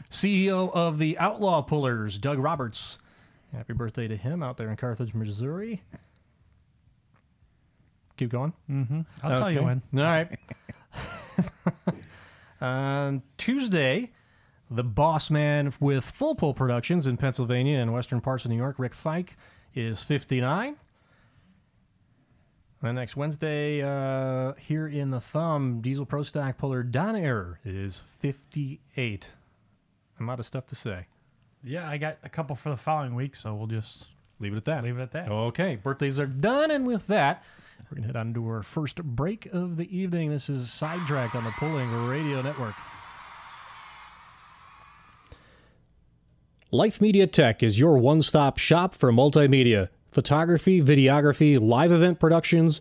CEO 0.08 0.72
of 0.72 0.98
the 0.98 1.18
Outlaw 1.18 1.62
Pullers, 1.62 2.16
Doug 2.18 2.38
Roberts. 2.38 2.96
Happy 3.52 3.72
birthday 3.72 4.06
to 4.08 4.16
him 4.16 4.42
out 4.42 4.56
there 4.56 4.70
in 4.70 4.76
Carthage, 4.76 5.12
Missouri. 5.12 5.82
Keep 8.16 8.30
going. 8.30 8.52
Mm-hmm. 8.70 9.00
I'll 9.22 9.36
tell 9.36 9.50
you 9.50 9.64
when. 9.64 9.82
All 9.94 10.00
right. 10.00 10.38
On 12.60 13.22
Tuesday, 13.36 14.12
the 14.74 14.84
boss 14.84 15.30
man 15.30 15.72
with 15.80 16.04
Full 16.04 16.34
Pull 16.34 16.54
Productions 16.54 17.06
in 17.06 17.16
Pennsylvania 17.16 17.78
and 17.78 17.92
western 17.92 18.20
parts 18.20 18.44
of 18.44 18.50
New 18.50 18.56
York, 18.56 18.76
Rick 18.78 18.94
Fike, 18.94 19.36
is 19.74 20.02
59. 20.02 20.76
And 22.84 22.96
next 22.96 23.14
Wednesday, 23.16 23.80
uh, 23.82 24.54
here 24.54 24.88
in 24.88 25.10
the 25.10 25.20
thumb, 25.20 25.80
Diesel 25.80 26.04
Pro 26.04 26.22
Stock 26.24 26.58
puller 26.58 26.82
Don 26.82 27.14
Error 27.14 27.60
is 27.64 28.02
58. 28.18 29.28
I'm 30.18 30.28
out 30.28 30.40
of 30.40 30.46
stuff 30.46 30.66
to 30.68 30.74
say. 30.74 31.06
Yeah, 31.62 31.88
I 31.88 31.96
got 31.96 32.18
a 32.24 32.28
couple 32.28 32.56
for 32.56 32.70
the 32.70 32.76
following 32.76 33.14
week, 33.14 33.36
so 33.36 33.54
we'll 33.54 33.68
just 33.68 34.08
Leave 34.40 34.52
it 34.52 34.56
at 34.56 34.64
that. 34.64 34.82
leave 34.82 34.98
it 34.98 35.02
at 35.02 35.12
that. 35.12 35.28
Okay, 35.30 35.76
birthdays 35.76 36.18
are 36.18 36.26
done, 36.26 36.72
and 36.72 36.84
with 36.84 37.06
that, 37.06 37.44
we're 37.88 37.96
gonna 37.96 38.08
head 38.08 38.16
on 38.16 38.34
to 38.34 38.44
our 38.48 38.64
first 38.64 39.00
break 39.04 39.46
of 39.46 39.76
the 39.76 39.96
evening. 39.96 40.30
This 40.30 40.48
is 40.48 40.72
Sidetracked 40.72 41.36
on 41.36 41.44
the 41.44 41.52
Pulling 41.52 42.08
Radio 42.08 42.42
Network. 42.42 42.74
Life 46.74 47.02
Media 47.02 47.26
Tech 47.26 47.62
is 47.62 47.78
your 47.78 47.98
one-stop 47.98 48.56
shop 48.56 48.94
for 48.94 49.12
multimedia, 49.12 49.90
photography, 50.10 50.80
videography, 50.80 51.60
live 51.60 51.92
event 51.92 52.18
productions, 52.18 52.80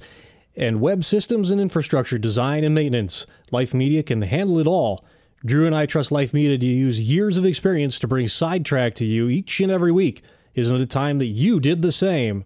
and 0.56 0.80
web 0.80 1.04
systems 1.04 1.52
and 1.52 1.60
infrastructure 1.60 2.18
design 2.18 2.64
and 2.64 2.74
maintenance. 2.74 3.28
Life 3.52 3.74
Media 3.74 4.02
can 4.02 4.22
handle 4.22 4.60
it 4.60 4.66
all. 4.66 5.04
Drew 5.46 5.66
and 5.66 5.76
I 5.76 5.88
trust 5.88 6.10
Life 6.10 6.34
Media 6.34 6.58
to 6.58 6.66
use 6.66 7.02
years 7.02 7.38
of 7.38 7.46
experience 7.46 8.00
to 8.00 8.08
bring 8.08 8.30
Sidetrack 8.30 8.96
to 8.96 9.06
you 9.06 9.28
each 9.28 9.60
and 9.60 9.70
every 9.70 9.92
week. 9.92 10.24
Isn't 10.56 10.80
it 10.80 10.90
time 10.90 11.18
that 11.18 11.26
you 11.26 11.60
did 11.60 11.82
the 11.82 11.92
same? 11.92 12.46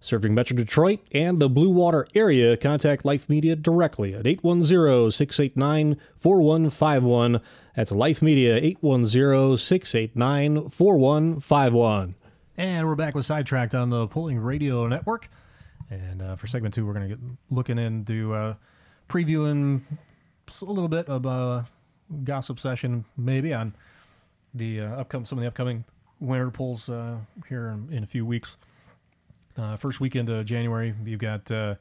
Serving 0.00 0.34
Metro 0.34 0.56
Detroit 0.56 1.00
and 1.12 1.40
the 1.40 1.48
Blue 1.48 1.70
Water 1.70 2.06
area, 2.14 2.56
contact 2.56 3.04
Life 3.04 3.28
Media 3.28 3.56
directly 3.56 4.14
at 4.14 4.26
810 4.26 5.10
689 5.10 5.96
4151. 6.18 7.40
That's 7.74 7.92
Life 7.92 8.22
Media 8.22 8.56
810 8.56 9.56
689 9.56 10.68
4151. 10.68 12.14
And 12.58 12.86
we're 12.86 12.94
back 12.94 13.14
with 13.14 13.24
Sidetracked 13.24 13.74
on 13.74 13.90
the 13.90 14.06
Pulling 14.06 14.38
Radio 14.38 14.86
Network. 14.86 15.28
And 15.90 16.22
uh, 16.22 16.36
for 16.36 16.46
segment 16.46 16.74
two, 16.74 16.86
we're 16.86 16.94
going 16.94 17.08
to 17.08 17.16
get 17.16 17.24
looking 17.50 17.78
into 17.78 18.34
uh, 18.34 18.54
previewing 19.08 19.80
a 20.60 20.64
little 20.64 20.88
bit 20.88 21.08
of 21.08 21.26
a 21.26 21.66
gossip 22.24 22.60
session, 22.60 23.04
maybe 23.16 23.52
on 23.52 23.74
the 24.54 24.80
uh, 24.80 25.00
upcoming 25.00 25.24
some 25.24 25.38
of 25.38 25.42
the 25.42 25.48
upcoming 25.48 25.84
winter 26.20 26.50
pulls 26.50 26.88
uh, 26.88 27.16
here 27.48 27.68
in, 27.68 27.92
in 27.92 28.02
a 28.02 28.06
few 28.06 28.24
weeks. 28.24 28.56
Uh, 29.58 29.76
first 29.76 30.00
weekend 30.00 30.28
of 30.28 30.44
January, 30.44 30.94
you've 31.04 31.20
got 31.20 31.50
uh, 31.50 31.74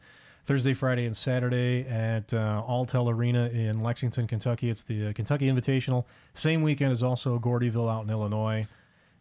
Thursday, 0.46 0.74
Friday, 0.74 1.06
and 1.06 1.16
Saturday 1.16 1.86
at 1.88 2.34
uh, 2.34 2.64
Alltech 2.68 3.12
Arena 3.12 3.48
in 3.50 3.82
Lexington, 3.82 4.28
Kentucky. 4.28 4.70
It's 4.70 4.84
the 4.84 5.08
uh, 5.08 5.14
Kentucky 5.14 5.48
Invitational. 5.48 6.06
Same 6.34 6.62
weekend 6.62 6.92
is 6.92 7.04
also 7.04 7.38
Gordyville 7.40 7.92
out 7.92 8.04
in 8.04 8.10
Illinois. 8.10 8.66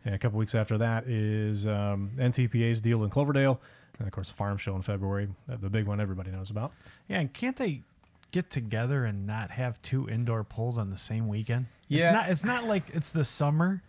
And 0.05 0.15
a 0.15 0.19
couple 0.19 0.39
weeks 0.39 0.55
after 0.55 0.77
that 0.79 1.07
is 1.07 1.67
um, 1.67 2.11
NTPA's 2.17 2.81
deal 2.81 3.05
in 3.05 3.11
Cloverdale. 3.11 3.61
And 3.99 4.07
of 4.07 4.13
course, 4.13 4.29
the 4.29 4.35
farm 4.35 4.59
show 4.59 4.77
in 4.77 4.83
February, 4.83 5.29
uh, 5.51 5.57
the 5.57 5.71
big 5.71 5.87
one 5.87 6.01
everybody 6.01 6.31
knows 6.31 6.51
about. 6.51 6.73
Yeah, 7.09 7.21
and 7.21 7.33
can't 7.33 7.57
they 7.57 7.83
get 8.31 8.51
together 8.51 9.05
and 9.05 9.27
not 9.27 9.51
have 9.51 9.81
two 9.83 10.09
indoor 10.09 10.45
pulls 10.45 10.77
on 10.77 10.91
the 10.91 10.99
same 10.99 11.27
weekend? 11.27 11.67
Yeah. 11.89 12.05
It's 12.05 12.13
not 12.13 12.31
it's 12.31 12.45
not 12.45 12.65
like 12.65 12.83
it's 12.93 13.11
the 13.11 13.25
summer 13.25 13.83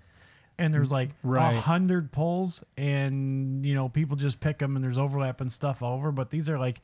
and 0.58 0.74
there's 0.74 0.92
like 0.92 1.10
a 1.10 1.14
Right. 1.28 1.56
hundred 1.56 2.12
pulls 2.12 2.64
and 2.78 3.66
you 3.66 3.74
know 3.76 3.90
people 3.90 4.16
just 4.16 4.40
pick 4.40 4.58
them 4.60 4.76
and 4.76 4.84
there's 4.84 4.98
overlap 4.98 5.42
and 5.42 5.52
stuff 5.52 5.82
all 5.82 5.98
over, 5.98 6.12
but 6.12 6.30
these 6.30 6.50
are 6.50 6.58
like 6.60 6.82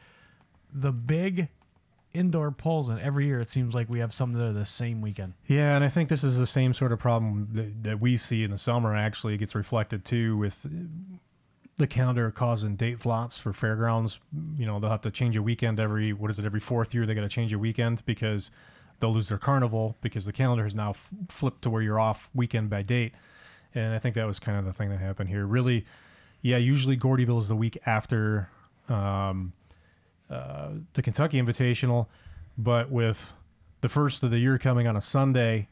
the 0.73 0.91
big 0.91 1.47
indoor 2.13 2.51
pulls 2.51 2.89
and 2.89 2.99
every 2.99 3.25
year 3.25 3.39
it 3.39 3.47
seems 3.47 3.73
like 3.73 3.89
we 3.89 3.99
have 3.99 4.13
some 4.13 4.34
that 4.34 4.43
are 4.43 4.51
the 4.53 4.65
same 4.65 4.99
weekend. 5.01 5.34
Yeah, 5.47 5.75
and 5.75 5.84
I 5.84 5.88
think 5.88 6.10
this 6.10 6.23
is 6.25 6.38
the 6.38 6.45
same 6.47 6.73
sort 6.73 6.91
of 6.91 6.99
problem 6.99 7.47
that, 7.53 7.84
that 7.84 7.99
we 8.01 8.17
see 8.17 8.43
in 8.43 8.51
the 8.51 8.57
summer. 8.57 8.93
Actually, 8.95 9.36
it 9.36 9.38
gets 9.38 9.55
reflected 9.55 10.03
too 10.03 10.36
with 10.38 10.65
the 11.77 11.88
calendar 11.88 12.29
causing 12.29 12.75
date 12.75 12.99
flops 12.99 13.38
for 13.38 13.53
fairgrounds. 13.53 14.19
You 14.57 14.65
know, 14.65 14.79
they'll 14.79 14.89
have 14.91 15.01
to 15.01 15.12
change 15.12 15.38
a 15.38 15.41
weekend 15.41 15.79
every 15.79 16.12
what 16.13 16.29
is 16.29 16.38
it 16.38 16.45
every 16.45 16.60
fourth 16.60 16.93
year? 16.93 17.05
They 17.05 17.13
got 17.15 17.21
to 17.21 17.29
change 17.29 17.53
a 17.53 17.60
weekend 17.60 18.05
because 18.05 18.51
they'll 18.99 19.13
lose 19.13 19.29
their 19.29 19.38
carnival 19.38 19.95
because 20.01 20.25
the 20.25 20.34
calendar 20.34 20.63
has 20.63 20.75
now 20.75 20.89
f- 20.91 21.10
flipped 21.29 21.62
to 21.63 21.69
where 21.69 21.81
you're 21.81 21.99
off 21.99 22.29
weekend 22.36 22.69
by 22.69 22.81
date. 22.84 23.13
And 23.73 23.93
I 23.93 23.99
think 23.99 24.15
that 24.15 24.25
was 24.25 24.39
kind 24.39 24.57
of 24.57 24.65
the 24.65 24.73
thing 24.73 24.89
that 24.89 24.99
happened 24.99 25.29
here. 25.29 25.45
Really, 25.45 25.86
yeah. 26.41 26.57
Usually 26.57 26.97
Gordyville 26.97 27.39
is 27.39 27.47
the 27.47 27.55
week 27.55 27.77
after 27.86 28.49
um, 28.89 29.53
uh, 30.29 30.69
the 30.93 31.01
Kentucky 31.01 31.41
Invitational, 31.41 32.07
but 32.57 32.91
with 32.91 33.34
the 33.81 33.89
first 33.89 34.23
of 34.23 34.29
the 34.29 34.39
year 34.39 34.57
coming 34.57 34.88
on 34.88 34.95
a 34.95 35.01
Sunday, 35.01 35.67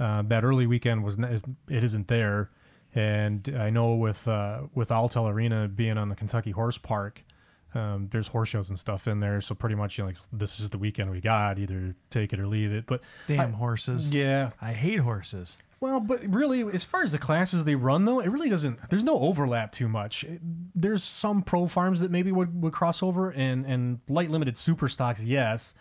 uh, 0.00 0.22
that 0.22 0.44
early 0.44 0.66
weekend 0.66 1.04
was 1.04 1.18
it 1.18 1.84
isn't 1.84 2.08
there, 2.08 2.50
and 2.94 3.54
I 3.58 3.70
know 3.70 3.94
with 3.94 4.26
uh, 4.26 4.62
with 4.74 4.88
Alltech 4.88 5.30
Arena 5.30 5.68
being 5.68 5.98
on 5.98 6.08
the 6.08 6.14
Kentucky 6.14 6.50
Horse 6.50 6.78
Park, 6.78 7.22
um, 7.74 8.08
there's 8.12 8.28
horse 8.28 8.48
shows 8.50 8.68
and 8.70 8.78
stuff 8.78 9.08
in 9.08 9.20
there, 9.20 9.40
so 9.40 9.54
pretty 9.54 9.74
much 9.74 9.96
you 9.98 10.02
know, 10.04 10.08
like 10.08 10.18
this 10.32 10.60
is 10.60 10.70
the 10.70 10.78
weekend 10.78 11.10
we 11.10 11.20
got, 11.20 11.58
either 11.58 11.94
take 12.10 12.32
it 12.32 12.40
or 12.40 12.46
leave 12.46 12.72
it. 12.72 12.86
But 12.86 13.00
Damn 13.26 13.52
horses. 13.52 14.12
yeah, 14.14 14.50
I 14.60 14.72
hate 14.72 15.00
horses. 15.00 15.56
well, 15.80 15.98
but 16.00 16.22
really, 16.32 16.62
as 16.72 16.84
far 16.84 17.02
as 17.02 17.12
the 17.12 17.18
classes 17.18 17.64
they 17.64 17.74
run, 17.74 18.04
though, 18.04 18.20
it 18.20 18.28
really 18.28 18.50
doesn't. 18.50 18.78
There's 18.90 19.04
no 19.04 19.18
overlap 19.20 19.72
too 19.72 19.88
much. 19.88 20.24
It- 20.24 20.40
there's 20.74 21.02
some 21.02 21.42
pro 21.42 21.66
farms 21.66 22.00
that 22.00 22.10
maybe 22.10 22.30
would, 22.32 22.60
would 22.62 22.72
cross 22.72 23.02
over, 23.02 23.30
and 23.30 23.64
and 23.66 24.00
light 24.08 24.30
limited 24.30 24.56
super 24.56 24.88
stocks, 24.88 25.24
yes. 25.24 25.74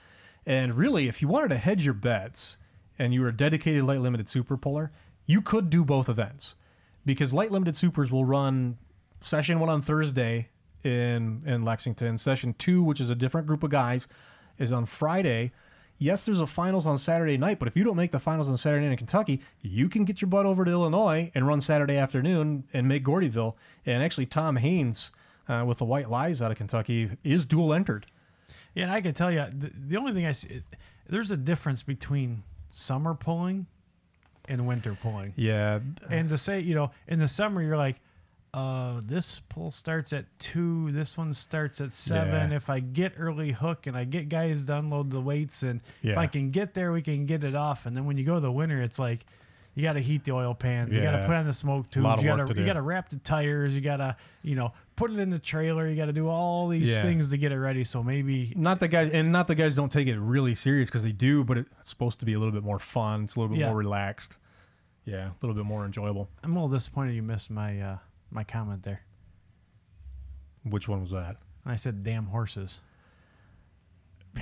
And 0.45 0.73
really, 0.75 1.07
if 1.07 1.21
you 1.21 1.27
wanted 1.27 1.49
to 1.49 1.57
hedge 1.57 1.85
your 1.85 1.93
bets, 1.93 2.57
and 2.97 3.13
you 3.13 3.21
were 3.21 3.27
a 3.29 3.35
dedicated 3.35 3.83
light 3.83 4.01
limited 4.01 4.27
super 4.29 4.57
puller, 4.57 4.91
you 5.25 5.41
could 5.41 5.69
do 5.69 5.83
both 5.85 6.09
events, 6.09 6.55
because 7.05 7.33
light 7.33 7.51
limited 7.51 7.75
supers 7.77 8.11
will 8.11 8.25
run 8.25 8.77
session 9.21 9.59
one 9.59 9.69
on 9.69 9.81
Thursday 9.81 10.49
in 10.83 11.43
in 11.45 11.63
Lexington. 11.63 12.17
Session 12.17 12.53
two, 12.57 12.83
which 12.83 12.99
is 12.99 13.09
a 13.09 13.15
different 13.15 13.47
group 13.47 13.63
of 13.63 13.69
guys, 13.69 14.07
is 14.57 14.71
on 14.71 14.85
Friday. 14.85 15.51
Yes, 15.97 16.25
there's 16.25 16.39
a 16.39 16.47
finals 16.47 16.87
on 16.87 16.97
Saturday 16.97 17.37
night, 17.37 17.59
but 17.59 17.67
if 17.67 17.77
you 17.77 17.83
don't 17.83 17.95
make 17.95 18.09
the 18.09 18.19
finals 18.19 18.49
on 18.49 18.57
Saturday 18.57 18.85
night 18.85 18.93
in 18.93 18.97
Kentucky, 18.97 19.39
you 19.61 19.87
can 19.87 20.03
get 20.03 20.19
your 20.19 20.29
butt 20.29 20.47
over 20.47 20.65
to 20.65 20.71
Illinois 20.71 21.31
and 21.35 21.47
run 21.47 21.61
Saturday 21.61 21.95
afternoon 21.95 22.63
and 22.73 22.87
make 22.87 23.05
Gordyville. 23.05 23.53
And 23.85 24.01
actually, 24.01 24.25
Tom 24.25 24.55
Haynes 24.55 25.11
uh, 25.47 25.63
with 25.67 25.77
the 25.77 25.85
White 25.85 26.09
Lies 26.09 26.41
out 26.41 26.49
of 26.49 26.57
Kentucky 26.57 27.11
is 27.23 27.45
dual 27.45 27.73
entered. 27.73 28.07
Yeah, 28.73 28.83
and 28.83 28.91
I 28.91 29.01
can 29.01 29.13
tell 29.13 29.31
you 29.31 29.45
the, 29.55 29.71
the 29.87 29.97
only 29.97 30.13
thing 30.13 30.25
I 30.25 30.31
see 30.31 30.63
there's 31.07 31.31
a 31.31 31.37
difference 31.37 31.83
between 31.83 32.41
summer 32.69 33.13
pulling 33.13 33.67
and 34.47 34.65
winter 34.65 34.95
pulling. 34.99 35.33
Yeah, 35.35 35.79
And 36.09 36.29
to 36.29 36.37
say, 36.37 36.61
you 36.61 36.73
know, 36.73 36.91
in 37.07 37.19
the 37.19 37.27
summer 37.27 37.61
you're 37.61 37.77
like, 37.77 37.97
uh, 38.53 38.99
this 39.05 39.39
pull 39.49 39.71
starts 39.71 40.11
at 40.13 40.25
two, 40.39 40.91
this 40.91 41.17
one 41.17 41.31
starts 41.33 41.79
at 41.79 41.93
seven. 41.93 42.51
Yeah. 42.51 42.55
If 42.57 42.69
I 42.69 42.79
get 42.81 43.13
early 43.17 43.51
hook 43.51 43.87
and 43.87 43.95
I 43.95 44.03
get 44.03 44.27
guys 44.29 44.65
to 44.65 44.77
unload 44.77 45.09
the 45.09 45.21
weights 45.21 45.63
and 45.63 45.79
if 46.03 46.17
I 46.17 46.27
can 46.27 46.51
get 46.51 46.73
there, 46.73 46.91
we 46.91 47.01
can 47.01 47.25
get 47.25 47.43
it 47.43 47.55
off. 47.55 47.85
And 47.85 47.95
then 47.95 48.05
when 48.05 48.17
you 48.17 48.25
go 48.25 48.33
to 48.35 48.39
the 48.41 48.51
winter, 48.51 48.81
it's 48.81 48.99
like 48.99 49.25
you 49.73 49.83
got 49.83 49.93
to 49.93 50.01
heat 50.01 50.25
the 50.25 50.33
oil 50.33 50.53
pans, 50.53 50.93
you 50.97 51.01
got 51.01 51.11
to 51.11 51.25
put 51.25 51.33
on 51.33 51.45
the 51.45 51.53
smoke 51.53 51.89
tubes, 51.89 52.21
you 52.21 52.27
got 52.27 52.45
to 52.45 52.53
to 52.53 52.59
you 52.59 52.65
got 52.65 52.73
to 52.73 52.81
wrap 52.81 53.07
the 53.07 53.15
tires, 53.19 53.73
you 53.73 53.79
got 53.79 53.97
to 53.97 54.17
you 54.41 54.53
know 54.55 54.73
put 54.97 55.11
it 55.11 55.17
in 55.19 55.29
the 55.29 55.39
trailer, 55.39 55.87
you 55.87 55.95
got 55.95 56.07
to 56.07 56.13
do 56.13 56.27
all 56.27 56.67
these 56.67 56.91
Yeah. 56.91 57.01
things 57.01 57.29
to 57.29 57.37
get 57.37 57.53
it 57.53 57.57
ready. 57.57 57.85
So 57.85 58.03
maybe 58.03 58.51
not 58.57 58.81
the 58.81 58.89
guys, 58.89 59.11
and 59.11 59.31
not 59.31 59.47
the 59.47 59.55
guys 59.55 59.77
don't 59.77 59.89
take 59.91 60.07
it 60.09 60.19
really 60.19 60.55
serious 60.55 60.89
because 60.89 61.03
they 61.03 61.13
do, 61.13 61.45
but 61.45 61.57
it's 61.57 61.69
supposed 61.89 62.19
to 62.19 62.25
be 62.25 62.33
a 62.33 62.37
little 62.37 62.51
bit 62.51 62.63
more 62.63 62.79
fun. 62.79 63.23
It's 63.23 63.37
a 63.37 63.39
little 63.39 63.55
bit 63.55 63.61
Yeah. 63.61 63.67
more 63.69 63.77
relaxed. 63.77 64.35
Yeah, 65.05 65.29
a 65.29 65.33
little 65.41 65.55
bit 65.55 65.65
more 65.65 65.85
enjoyable. 65.85 66.27
I'm 66.43 66.51
a 66.51 66.55
little 66.55 66.67
disappointed 66.69 67.15
you 67.15 67.23
missed 67.23 67.49
my 67.49 67.79
uh, 67.81 67.97
my 68.31 68.43
comment 68.43 68.83
there. 68.83 69.01
Which 70.63 70.87
one 70.87 71.01
was 71.01 71.11
that? 71.11 71.37
I 71.65 71.75
said 71.75 72.03
damn 72.03 72.25
horses. 72.25 72.79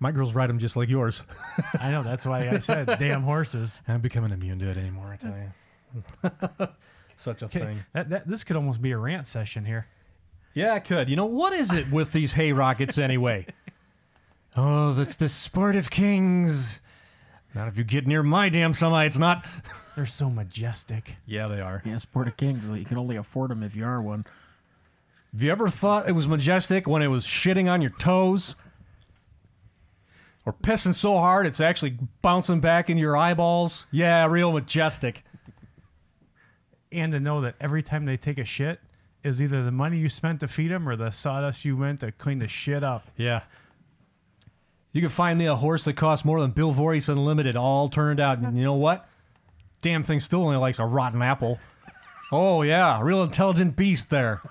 My 0.00 0.10
girls 0.10 0.34
ride 0.34 0.48
them 0.50 0.58
just 0.58 0.74
like 0.76 0.88
yours. 0.88 1.22
I 1.80 1.90
know 1.92 2.02
that's 2.02 2.26
why 2.26 2.48
I 2.48 2.58
said 2.58 2.86
damn 2.98 3.22
horses. 3.22 3.80
I'm 3.86 4.00
becoming 4.00 4.32
immune 4.32 4.58
to 4.58 4.68
it 4.70 4.76
anymore. 4.76 5.12
I 5.12 5.16
tell 5.16 5.36
you, 6.60 6.68
such 7.16 7.42
a 7.42 7.44
Okay, 7.46 7.60
thing. 7.60 7.84
that, 7.92 8.10
that 8.10 8.26
this 8.26 8.42
could 8.42 8.56
almost 8.56 8.82
be 8.82 8.90
a 8.90 8.98
rant 8.98 9.28
session 9.28 9.64
here. 9.64 9.86
Yeah, 10.54 10.74
I 10.74 10.80
could. 10.80 11.08
You 11.08 11.14
know, 11.16 11.26
what 11.26 11.52
is 11.52 11.72
it 11.72 11.88
with 11.92 12.10
these 12.12 12.32
hay 12.32 12.52
rockets 12.52 12.98
anyway? 12.98 13.46
oh, 14.56 14.94
that's 14.94 15.14
the 15.16 15.28
sport 15.28 15.76
of 15.76 15.90
kings. 15.90 16.80
Not 17.54 17.68
if 17.68 17.78
you 17.78 17.84
get 17.84 18.06
near 18.06 18.22
my 18.22 18.48
damn 18.48 18.74
semi, 18.74 19.04
it's 19.04 19.18
not. 19.18 19.46
They're 19.96 20.06
so 20.06 20.30
majestic. 20.30 21.14
Yeah, 21.26 21.48
they 21.48 21.60
are. 21.60 21.82
Yeah, 21.84 21.98
Sport 21.98 22.28
of 22.28 22.36
Kings. 22.36 22.68
You 22.68 22.84
can 22.84 22.98
only 22.98 23.16
afford 23.16 23.50
them 23.50 23.62
if 23.62 23.74
you 23.74 23.84
are 23.84 24.00
one. 24.00 24.24
Have 25.32 25.42
you 25.42 25.50
ever 25.50 25.68
thought 25.68 26.08
it 26.08 26.12
was 26.12 26.28
majestic 26.28 26.86
when 26.86 27.02
it 27.02 27.08
was 27.08 27.26
shitting 27.26 27.70
on 27.70 27.80
your 27.80 27.90
toes? 27.90 28.56
Or 30.46 30.52
pissing 30.52 30.94
so 30.94 31.16
hard 31.18 31.46
it's 31.46 31.60
actually 31.60 31.98
bouncing 32.22 32.60
back 32.60 32.88
into 32.88 33.00
your 33.00 33.16
eyeballs? 33.16 33.86
Yeah, 33.90 34.26
real 34.26 34.52
majestic. 34.52 35.24
And 36.90 37.12
to 37.12 37.20
know 37.20 37.42
that 37.42 37.56
every 37.60 37.82
time 37.82 38.06
they 38.06 38.16
take 38.16 38.38
a 38.38 38.44
shit 38.44 38.80
is 39.22 39.42
either 39.42 39.62
the 39.62 39.70
money 39.70 39.98
you 39.98 40.08
spent 40.08 40.40
to 40.40 40.48
feed 40.48 40.70
them 40.70 40.88
or 40.88 40.96
the 40.96 41.10
sawdust 41.10 41.64
you 41.64 41.76
went 41.76 42.00
to 42.00 42.12
clean 42.12 42.38
the 42.38 42.48
shit 42.48 42.82
up. 42.82 43.08
Yeah. 43.16 43.42
You 44.98 45.02
can 45.02 45.10
find 45.10 45.38
me 45.38 45.46
a 45.46 45.54
horse 45.54 45.84
that 45.84 45.92
costs 45.92 46.24
more 46.24 46.40
than 46.40 46.50
Bill 46.50 46.72
Voorhees 46.72 47.08
Unlimited, 47.08 47.54
all 47.54 47.88
turned 47.88 48.18
out. 48.18 48.38
And 48.38 48.58
you 48.58 48.64
know 48.64 48.74
what? 48.74 49.08
Damn 49.80 50.02
thing 50.02 50.18
still 50.18 50.42
only 50.42 50.56
likes 50.56 50.80
a 50.80 50.84
rotten 50.84 51.22
apple. 51.22 51.60
Oh, 52.32 52.62
yeah. 52.62 53.00
Real 53.00 53.22
intelligent 53.22 53.76
beast 53.76 54.10
there. 54.10 54.42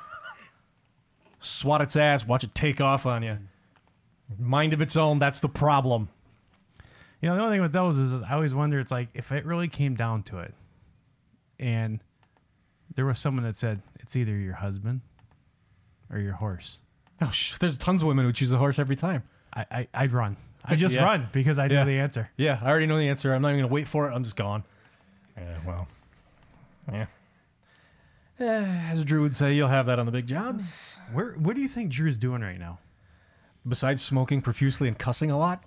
Swat 1.41 1.81
its 1.81 1.97
ass, 1.97 2.25
watch 2.25 2.45
it 2.45 2.55
take 2.55 2.79
off 2.79 3.05
on 3.05 3.23
you. 3.23 3.39
Mind 4.39 4.71
of 4.71 4.81
its 4.81 4.95
own, 4.95 5.19
that's 5.19 5.41
the 5.41 5.49
problem. 5.49 6.07
You 7.21 7.27
know, 7.27 7.35
the 7.35 7.41
only 7.41 7.55
thing 7.55 7.61
with 7.61 7.73
those 7.73 7.99
is, 7.99 8.13
is 8.13 8.21
I 8.21 8.31
always 8.31 8.55
wonder 8.55 8.79
it's 8.79 8.89
like 8.89 9.09
if 9.13 9.33
it 9.33 9.45
really 9.45 9.67
came 9.67 9.95
down 9.95 10.23
to 10.23 10.39
it 10.39 10.53
and 11.59 11.99
there 12.95 13.05
was 13.05 13.19
someone 13.19 13.43
that 13.43 13.57
said 13.57 13.81
it's 13.99 14.15
either 14.15 14.31
your 14.31 14.53
husband 14.53 15.01
or 16.09 16.19
your 16.19 16.35
horse. 16.35 16.79
Oh, 17.21 17.31
sh- 17.31 17.57
there's 17.57 17.75
tons 17.75 18.01
of 18.01 18.07
women 18.07 18.23
who 18.23 18.31
choose 18.31 18.53
a 18.53 18.57
horse 18.57 18.79
every 18.79 18.95
time. 18.95 19.23
I, 19.53 19.65
I 19.71 19.87
I'd 19.93 20.11
run. 20.11 20.37
I 20.65 20.75
just 20.75 20.93
Yeah. 20.95 21.03
run 21.03 21.29
because 21.31 21.59
I 21.59 21.67
know 21.67 21.75
Yeah. 21.75 21.83
the 21.85 21.99
answer. 21.99 22.29
Yeah, 22.37 22.59
I 22.61 22.69
already 22.69 22.85
know 22.87 22.97
the 22.97 23.07
answer. 23.09 23.33
I'm 23.33 23.41
not 23.41 23.49
even 23.49 23.59
going 23.61 23.69
to 23.69 23.73
wait 23.73 23.87
for 23.87 24.09
it. 24.09 24.13
I'm 24.13 24.23
just 24.23 24.35
gone. 24.35 24.63
Yeah, 25.37 25.57
well. 25.65 25.87
Yeah. 26.91 27.05
Eh, 28.39 28.89
as 28.91 29.03
Drew 29.05 29.21
would 29.21 29.33
say, 29.35 29.53
you'll 29.53 29.67
have 29.69 29.85
that 29.87 29.97
on 29.99 30.05
the 30.05 30.11
big 30.11 30.27
jobs. 30.27 30.95
Where 31.11 31.31
what 31.33 31.55
do 31.55 31.61
you 31.61 31.67
think 31.67 31.91
Drew's 31.91 32.17
doing 32.17 32.41
right 32.41 32.59
now? 32.59 32.79
Besides 33.67 34.01
smoking 34.03 34.41
profusely 34.41 34.87
and 34.87 34.97
cussing 34.97 35.31
a 35.31 35.37
lot? 35.37 35.63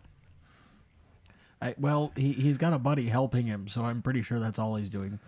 I, 1.62 1.74
well, 1.78 2.12
he, 2.16 2.32
he's 2.32 2.56
got 2.58 2.72
a 2.72 2.78
buddy 2.78 3.08
helping 3.08 3.46
him, 3.46 3.68
so 3.68 3.84
I'm 3.84 4.00
pretty 4.02 4.22
sure 4.22 4.38
that's 4.38 4.58
all 4.58 4.76
he's 4.76 4.88
doing. 4.88 5.18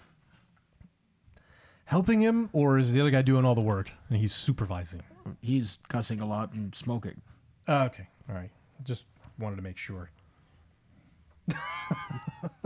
Helping 1.85 2.21
him, 2.21 2.49
or 2.53 2.79
is 2.79 2.93
the 2.93 3.01
other 3.01 3.11
guy 3.11 3.21
doing 3.23 3.45
all 3.45 3.55
the 3.55 3.61
work 3.61 3.91
and 4.09 4.19
he's 4.19 4.33
supervising? 4.33 5.03
He's 5.41 5.79
cussing 5.89 6.21
a 6.21 6.27
lot 6.27 6.53
and 6.55 6.75
smoking. 6.75 7.21
Uh, 7.69 7.85
okay, 7.93 8.09
all 8.29 8.35
right. 8.35 8.51
Just 8.85 9.05
wanted 9.39 9.57
to 9.57 9.63
make 9.63 9.77
sure. 9.79 10.11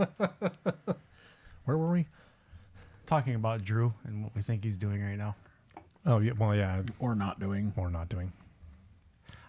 Where 1.65 1.77
were 1.77 1.91
we? 1.91 2.05
Talking 3.05 3.35
about 3.35 3.63
Drew 3.63 3.93
and 4.05 4.23
what 4.23 4.35
we 4.35 4.41
think 4.41 4.63
he's 4.63 4.77
doing 4.77 5.01
right 5.03 5.17
now. 5.17 5.35
Oh, 6.05 6.19
yeah. 6.19 6.33
Well, 6.37 6.55
yeah, 6.55 6.81
Or 6.99 7.15
not 7.15 7.39
doing. 7.39 7.73
or 7.75 7.89
not 7.89 8.09
doing. 8.09 8.31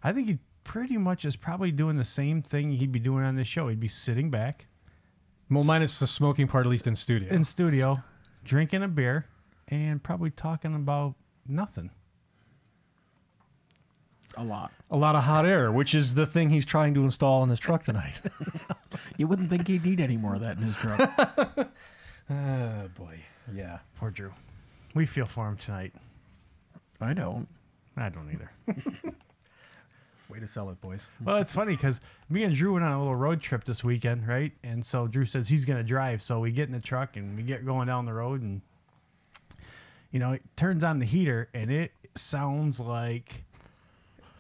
I 0.03 0.13
think 0.13 0.29
he 0.29 0.39
pretty 0.65 0.97
much 0.97 1.25
is 1.25 1.37
probably 1.37 1.71
doing 1.73 1.97
the 1.97 2.05
same 2.05 2.43
thing 2.43 2.71
he'd 2.73 2.93
be 2.93 2.99
doing 2.99 3.25
on 3.25 3.37
this 3.37 3.49
show. 3.49 3.69
He'd 3.69 3.81
be 3.81 3.89
sitting 3.89 4.31
back 4.31 4.67
Well, 5.51 5.65
minus 5.65 5.99
the 5.99 6.07
smoking 6.07 6.47
part, 6.49 6.67
at 6.67 6.71
least 6.71 6.87
in 6.87 6.95
studio. 6.95 7.33
in 7.33 7.43
studio, 7.45 8.03
drinking 8.45 8.83
a 8.83 8.89
beer, 8.89 9.27
and 9.69 10.03
probably 10.03 10.31
talking 10.31 10.75
about 10.75 11.15
nothing. 11.47 11.91
A 14.39 14.45
lot. 14.45 14.71
A 14.93 14.97
lot 14.97 15.17
of 15.17 15.25
hot 15.25 15.47
air, 15.47 15.73
which 15.73 15.97
is 15.97 16.15
the 16.15 16.25
thing 16.25 16.49
he's 16.49 16.65
trying 16.65 16.95
to 16.95 17.03
install 17.03 17.43
in 17.43 17.49
his 17.51 17.59
truck 17.59 17.83
tonight. 17.83 18.21
You 19.17 19.27
wouldn't 19.27 19.51
think 19.51 19.67
he'd 19.67 19.85
need 19.85 20.01
any 20.01 20.17
more 20.17 20.35
of 20.37 20.41
that 20.41 20.57
in 20.57 20.63
his 20.63 20.77
truck. 20.77 21.01
oh 22.31 22.89
boy. 22.97 23.19
Yeah. 23.53 23.79
Poor 23.97 24.11
Drew. 24.11 24.33
We 24.95 25.07
feel 25.07 25.27
for 25.27 25.49
him 25.49 25.57
tonight. 25.57 25.93
I 27.01 27.13
don't. 27.15 27.49
I 27.97 28.09
don't 28.09 28.31
either. 28.33 28.51
Way 30.29 30.41
to 30.41 30.47
sell 30.47 30.71
it, 30.71 30.81
boys. 30.81 31.09
well, 31.25 31.37
it's 31.37 31.53
funny 31.53 31.75
because 31.75 32.01
me 32.29 32.45
and 32.45 32.55
Drew 32.55 32.75
went 32.75 32.85
on 32.85 32.93
a 32.93 32.99
little 32.99 33.15
road 33.17 33.41
trip 33.41 33.65
this 33.65 33.83
weekend, 33.83 34.27
right? 34.27 34.53
And 34.63 34.85
so 34.85 35.07
Drew 35.07 35.25
says 35.25 35.49
he's 35.49 35.65
going 35.65 35.79
to 35.79 35.85
drive. 35.85 36.23
So 36.23 36.39
we 36.41 36.51
get 36.53 36.69
in 36.69 36.73
the 36.73 36.81
truck 36.81 37.17
and 37.17 37.37
we 37.37 37.43
get 37.43 37.65
going 37.67 37.89
down 37.89 38.05
the 38.05 38.15
road, 38.15 38.43
and 38.43 38.61
you 40.13 40.19
know, 40.21 40.33
it 40.33 40.43
turns 40.57 40.83
on 40.85 40.99
the 40.99 41.07
heater, 41.07 41.49
and 41.55 41.71
it 41.71 41.93
sounds 42.15 42.79
like 42.81 43.45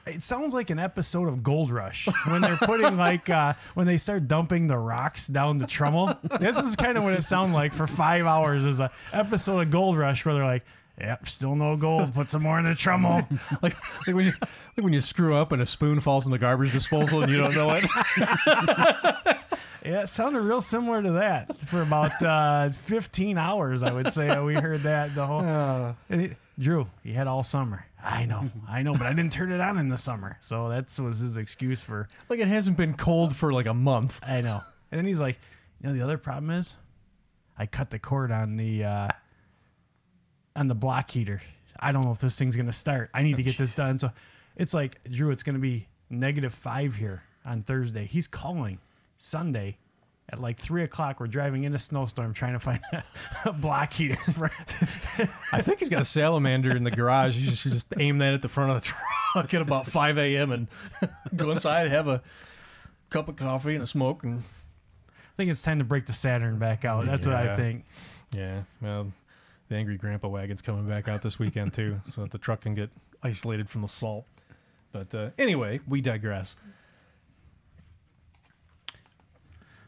it 0.08 0.22
sounds 0.22 0.52
like 0.54 0.70
an 0.70 0.78
episode 0.78 1.28
of 1.28 1.42
Gold 1.42 1.70
Rush 1.70 2.08
when 2.26 2.40
they're 2.42 2.56
putting 2.56 2.96
like 2.98 3.28
uh, 3.30 3.54
when 3.74 3.86
they 3.86 3.98
start 3.98 4.28
dumping 4.28 4.66
the 4.66 4.76
rocks 4.78 5.26
down 5.26 5.58
the 5.58 5.66
trommel. 5.66 6.18
this 6.40 6.58
is 6.58 6.76
kind 6.76 6.96
of 6.98 7.04
what 7.04 7.12
it 7.14 7.22
sounded 7.22 7.54
like 7.54 7.72
for 7.72 7.86
five 7.86 8.26
hours. 8.26 8.64
Is 8.66 8.80
a 8.80 8.90
episode 9.12 9.60
of 9.60 9.70
Gold 9.70 9.96
Rush 9.98 10.24
where 10.24 10.34
they're 10.34 10.44
like, 10.44 10.64
"Yep, 11.00 11.28
still 11.28 11.54
no 11.54 11.76
gold. 11.76 12.14
Put 12.14 12.30
some 12.30 12.42
more 12.42 12.58
in 12.58 12.64
the 12.64 12.72
trommel." 12.72 13.26
like, 13.62 13.76
like 14.06 14.16
when 14.16 14.26
you 14.26 14.32
like 14.40 14.84
when 14.84 14.92
you 14.92 15.00
screw 15.00 15.36
up 15.36 15.52
and 15.52 15.62
a 15.62 15.66
spoon 15.66 16.00
falls 16.00 16.26
in 16.26 16.32
the 16.32 16.38
garbage 16.38 16.72
disposal 16.72 17.22
and 17.22 17.30
you 17.32 17.38
don't 17.38 17.54
know 17.54 17.70
it. 17.72 17.84
Yeah, 19.84 20.02
it 20.02 20.08
sounded 20.08 20.40
real 20.40 20.60
similar 20.60 21.02
to 21.02 21.12
that 21.12 21.56
for 21.56 21.80
about 21.80 22.20
uh, 22.22 22.68
15 22.70 23.38
hours. 23.38 23.82
I 23.82 23.90
would 23.90 24.12
say 24.12 24.38
we 24.40 24.54
heard 24.54 24.82
that 24.82 25.14
the 25.14 25.24
whole. 25.24 25.94
It- 26.10 26.36
Drew, 26.58 26.88
you 27.04 27.14
had 27.14 27.26
all 27.26 27.42
summer. 27.42 27.86
I 28.02 28.24
know, 28.24 28.50
I 28.68 28.82
know, 28.82 28.92
but 28.92 29.02
I 29.02 29.12
didn't 29.12 29.32
turn 29.32 29.52
it 29.52 29.60
on 29.60 29.78
in 29.78 29.88
the 29.88 29.96
summer, 29.96 30.38
so 30.42 30.68
that's 30.68 30.98
was 30.98 31.20
his 31.20 31.36
excuse 31.36 31.82
for. 31.82 32.08
like 32.28 32.40
it 32.40 32.48
hasn't 32.48 32.76
been 32.76 32.94
cold 32.94 33.34
for 33.34 33.52
like 33.52 33.66
a 33.66 33.74
month. 33.74 34.20
I 34.22 34.40
know. 34.40 34.62
And 34.90 34.98
then 34.98 35.06
he's 35.06 35.20
like, 35.20 35.38
you 35.80 35.88
know, 35.88 35.94
the 35.94 36.02
other 36.02 36.18
problem 36.18 36.50
is, 36.50 36.76
I 37.56 37.66
cut 37.66 37.90
the 37.90 37.98
cord 37.98 38.32
on 38.32 38.56
the 38.56 38.84
uh, 38.84 39.08
on 40.56 40.66
the 40.66 40.74
block 40.74 41.10
heater. 41.10 41.40
I 41.78 41.92
don't 41.92 42.04
know 42.04 42.12
if 42.12 42.18
this 42.18 42.36
thing's 42.38 42.56
gonna 42.56 42.72
start. 42.72 43.10
I 43.14 43.22
need 43.22 43.36
to 43.36 43.42
get 43.42 43.56
this 43.56 43.74
done. 43.74 43.98
So 43.98 44.10
it's 44.56 44.74
like, 44.74 44.98
Drew, 45.10 45.30
it's 45.30 45.44
gonna 45.44 45.58
be 45.58 45.86
negative 46.10 46.52
five 46.52 46.94
here 46.94 47.22
on 47.44 47.62
Thursday. 47.62 48.06
He's 48.06 48.26
calling 48.26 48.78
Sunday 49.16 49.78
at 50.30 50.40
like 50.40 50.58
three 50.58 50.82
o'clock. 50.82 51.20
We're 51.20 51.26
driving 51.26 51.64
in 51.64 51.74
a 51.74 51.78
snowstorm 51.78 52.34
trying 52.34 52.52
to 52.54 52.58
find 52.58 52.80
a, 52.92 53.02
a 53.46 53.52
block 53.52 53.92
heater. 53.92 54.16
For, 54.32 54.50
I 55.52 55.62
think 55.62 55.78
he's 55.80 55.88
got 55.88 56.02
a 56.02 56.06
salamander 56.06 56.76
in 56.76 56.84
the 56.84 56.90
garage. 56.90 57.36
You 57.36 57.46
just, 57.46 57.64
you 57.64 57.70
just 57.70 57.86
aim 57.98 58.18
that 58.18 58.34
at 58.34 58.42
the 58.42 58.48
front 58.48 58.72
of 58.72 58.82
the 58.82 58.88
truck 58.88 59.54
at 59.54 59.62
about 59.62 59.86
5 59.86 60.18
a.m. 60.18 60.52
and 60.52 60.68
go 61.36 61.50
inside, 61.50 61.88
have 61.88 62.08
a 62.08 62.22
cup 63.10 63.28
of 63.28 63.36
coffee 63.36 63.74
and 63.74 63.82
a 63.82 63.86
smoke. 63.86 64.22
And 64.22 64.40
I 64.40 65.36
think 65.36 65.50
it's 65.50 65.62
time 65.62 65.78
to 65.78 65.84
break 65.84 66.06
the 66.06 66.12
Saturn 66.12 66.58
back 66.58 66.84
out. 66.84 67.06
That's 67.06 67.26
what 67.26 67.36
I 67.36 67.56
think. 67.56 67.84
yeah, 68.32 68.62
well, 68.82 69.10
the 69.68 69.76
angry 69.76 69.96
grandpa 69.96 70.28
wagon's 70.28 70.62
coming 70.62 70.86
back 70.86 71.08
out 71.08 71.22
this 71.22 71.38
weekend 71.38 71.74
too, 71.74 72.00
so 72.14 72.22
that 72.22 72.30
the 72.30 72.38
truck 72.38 72.62
can 72.62 72.74
get 72.74 72.90
isolated 73.22 73.68
from 73.68 73.82
the 73.82 73.88
salt. 73.88 74.24
But 74.92 75.14
uh, 75.14 75.30
anyway, 75.38 75.80
we 75.86 76.00
digress. 76.00 76.56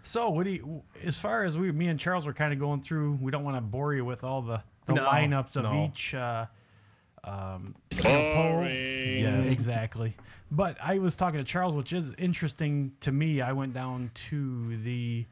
So, 0.03 0.31
what 0.31 0.45
do 0.45 0.51
you, 0.51 0.83
as 1.05 1.19
far 1.19 1.45
as 1.45 1.59
we, 1.59 1.71
me 1.73 1.89
and 1.89 2.01
Charles 2.01 2.27
were 2.27 2.33
kind 2.33 2.53
of 2.53 2.59
going 2.59 2.81
through, 2.81 3.19
we 3.21 3.31
don't 3.31 3.45
want 3.45 3.57
to 3.57 3.61
bore 3.61 3.95
you 3.95 4.05
with 4.05 4.25
all 4.25 4.41
the, 4.43 4.63
the 4.87 4.95
No, 4.95 5.05
lineups 5.07 5.57
of 5.57 5.65
no. 5.65 5.85
each. 5.87 6.15
Uh, 6.15 6.47
um, 7.25 7.75
poll. 7.99 8.65
Yes. 8.67 9.49
exactly. 9.49 10.17
But 10.51 10.77
I 10.83 10.99
was 10.99 11.17
talking 11.17 11.39
to 11.39 11.45
Charles, 11.45 11.75
which 11.75 11.93
is 11.93 12.13
interesting 12.19 12.93
to 13.01 13.13
me. 13.13 13.41
I 13.41 13.53
went 13.53 13.75
down 13.75 14.11
to 14.29 14.77
the 14.79 15.27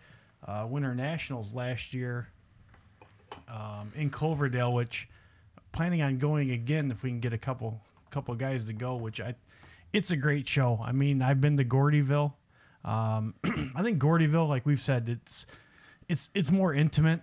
uh, 0.46 0.66
Winter 0.68 0.94
Nationals 0.94 1.54
last 1.54 1.94
year 1.94 2.28
um, 3.48 3.92
in 3.94 4.10
Cloverdale, 4.10 4.72
which 4.72 5.08
planning 5.72 6.02
on 6.02 6.18
going 6.18 6.50
again 6.52 6.90
if 6.90 7.02
we 7.02 7.10
can 7.10 7.20
get 7.20 7.32
a 7.32 7.38
couple 7.38 7.80
couple 8.10 8.34
guys 8.34 8.64
to 8.66 8.72
go. 8.72 8.96
Which 8.96 9.20
I, 9.20 9.34
it's 9.92 10.10
a 10.10 10.16
great 10.16 10.46
show. 10.46 10.80
I 10.84 10.92
mean, 10.92 11.22
I've 11.22 11.40
been 11.40 11.56
to 11.56 11.64
Gordyville. 11.64 12.32
Um, 12.84 13.34
I 13.74 13.82
think 13.82 14.00
Gordyville, 14.00 14.48
like 14.48 14.64
we've 14.66 14.80
said, 14.80 15.08
it's 15.08 15.46
it's 16.08 16.30
it's 16.34 16.50
more 16.50 16.72
intimate, 16.72 17.20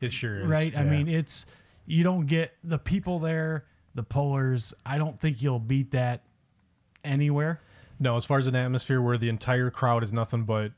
It 0.00 0.12
sure 0.12 0.40
is. 0.42 0.46
right? 0.46 0.76
I 0.76 0.84
mean, 0.84 1.08
it's 1.08 1.46
you 1.86 2.04
don't 2.04 2.26
get 2.26 2.52
the 2.62 2.78
people 2.78 3.18
there, 3.18 3.64
the 3.94 4.02
pullers. 4.02 4.72
I 4.86 4.98
don't 4.98 5.18
think 5.18 5.42
you'll 5.42 5.58
beat 5.58 5.90
that 5.92 6.22
anywhere. 7.04 7.60
no, 7.98 8.16
as 8.16 8.24
far 8.24 8.38
as 8.38 8.46
an 8.46 8.54
atmosphere 8.54 9.00
where 9.02 9.18
the 9.18 9.28
entire 9.28 9.70
crowd 9.70 10.02
is 10.04 10.12
nothing 10.12 10.44
but 10.44 10.72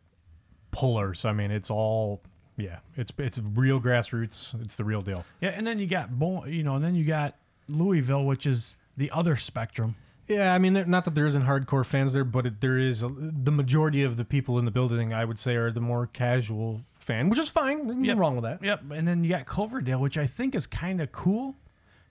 pullers. 0.71 1.25
I 1.25 1.33
mean, 1.33 1.51
it's 1.51 1.71
all 1.71 2.23
yeah, 2.57 2.79
it's 2.97 3.13
it's 3.19 3.39
real 3.55 3.81
grassroots. 3.81 4.61
It's 4.63 4.77
the 4.77 4.85
real 4.85 5.03
deal. 5.03 5.25
Yeah, 5.41 5.51
and 5.51 5.67
then 5.67 5.79
you 5.79 5.87
got 5.87 6.09
you 6.47 6.63
know, 6.63 6.77
and 6.77 6.85
then 6.85 6.95
you 6.95 7.05
got 7.05 7.37
Louisville, 7.69 8.25
which 8.25 8.47
is 8.47 8.77
the 8.97 9.11
other 9.11 9.37
spectrum. 9.37 9.97
Yeah, 10.35 10.55
I 10.55 10.59
mean, 10.59 10.85
not 10.89 11.05
that 11.05 11.15
there 11.15 11.27
isn't 11.27 11.45
hardcore 11.45 11.85
fans 11.85 12.13
there, 12.13 12.25
but 12.25 12.47
it, 12.47 12.61
there 12.61 12.79
is 12.79 13.03
a, 13.03 13.09
the 13.17 13.53
majority 13.53 14.03
of 14.03 14.17
the 14.17 14.25
people 14.25 14.59
in 14.59 14.65
the 14.65 14.71
building. 14.71 15.13
I 15.13 15.25
would 15.25 15.39
say 15.39 15.55
are 15.57 15.71
the 15.71 15.81
more 15.81 16.07
casual 16.07 16.83
fan, 16.95 17.29
which 17.29 17.39
is 17.39 17.49
fine. 17.49 17.79
There's 17.79 17.89
nothing 17.89 18.05
Yep. 18.05 18.17
wrong 18.19 18.37
with 18.37 18.45
that. 18.45 18.63
Yep, 18.65 18.83
and 18.93 19.07
then 19.07 19.25
you 19.25 19.31
got 19.31 19.47
Cloverdale, 19.47 20.01
which 20.01 20.19
I 20.19 20.27
think 20.27 20.55
is 20.55 20.67
kind 20.67 21.01
of 21.01 21.11
cool 21.13 21.57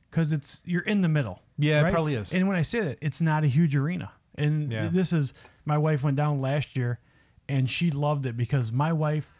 because 0.09 0.33
it's 0.33 0.61
you're 0.65 0.81
in 0.83 1.01
the 1.01 1.07
middle. 1.09 1.41
Yeah, 1.57 1.87
it 1.87 1.91
probably 1.91 2.15
is. 2.15 2.33
And 2.33 2.47
when 2.47 2.57
I 2.57 2.61
say 2.63 2.79
that, 2.81 2.97
it's 3.01 3.21
not 3.21 3.43
a 3.43 3.47
huge 3.47 3.75
arena. 3.75 4.11
And 4.35 4.71
Yeah. 4.71 4.89
this 4.91 5.13
is 5.13 5.33
my 5.65 5.77
wife 5.77 6.03
went 6.03 6.17
down 6.17 6.41
last 6.41 6.77
year, 6.77 6.99
and 7.47 7.69
she 7.69 7.91
loved 7.91 8.25
it 8.25 8.35
because 8.37 8.71
my 8.71 8.91
wife, 8.93 9.31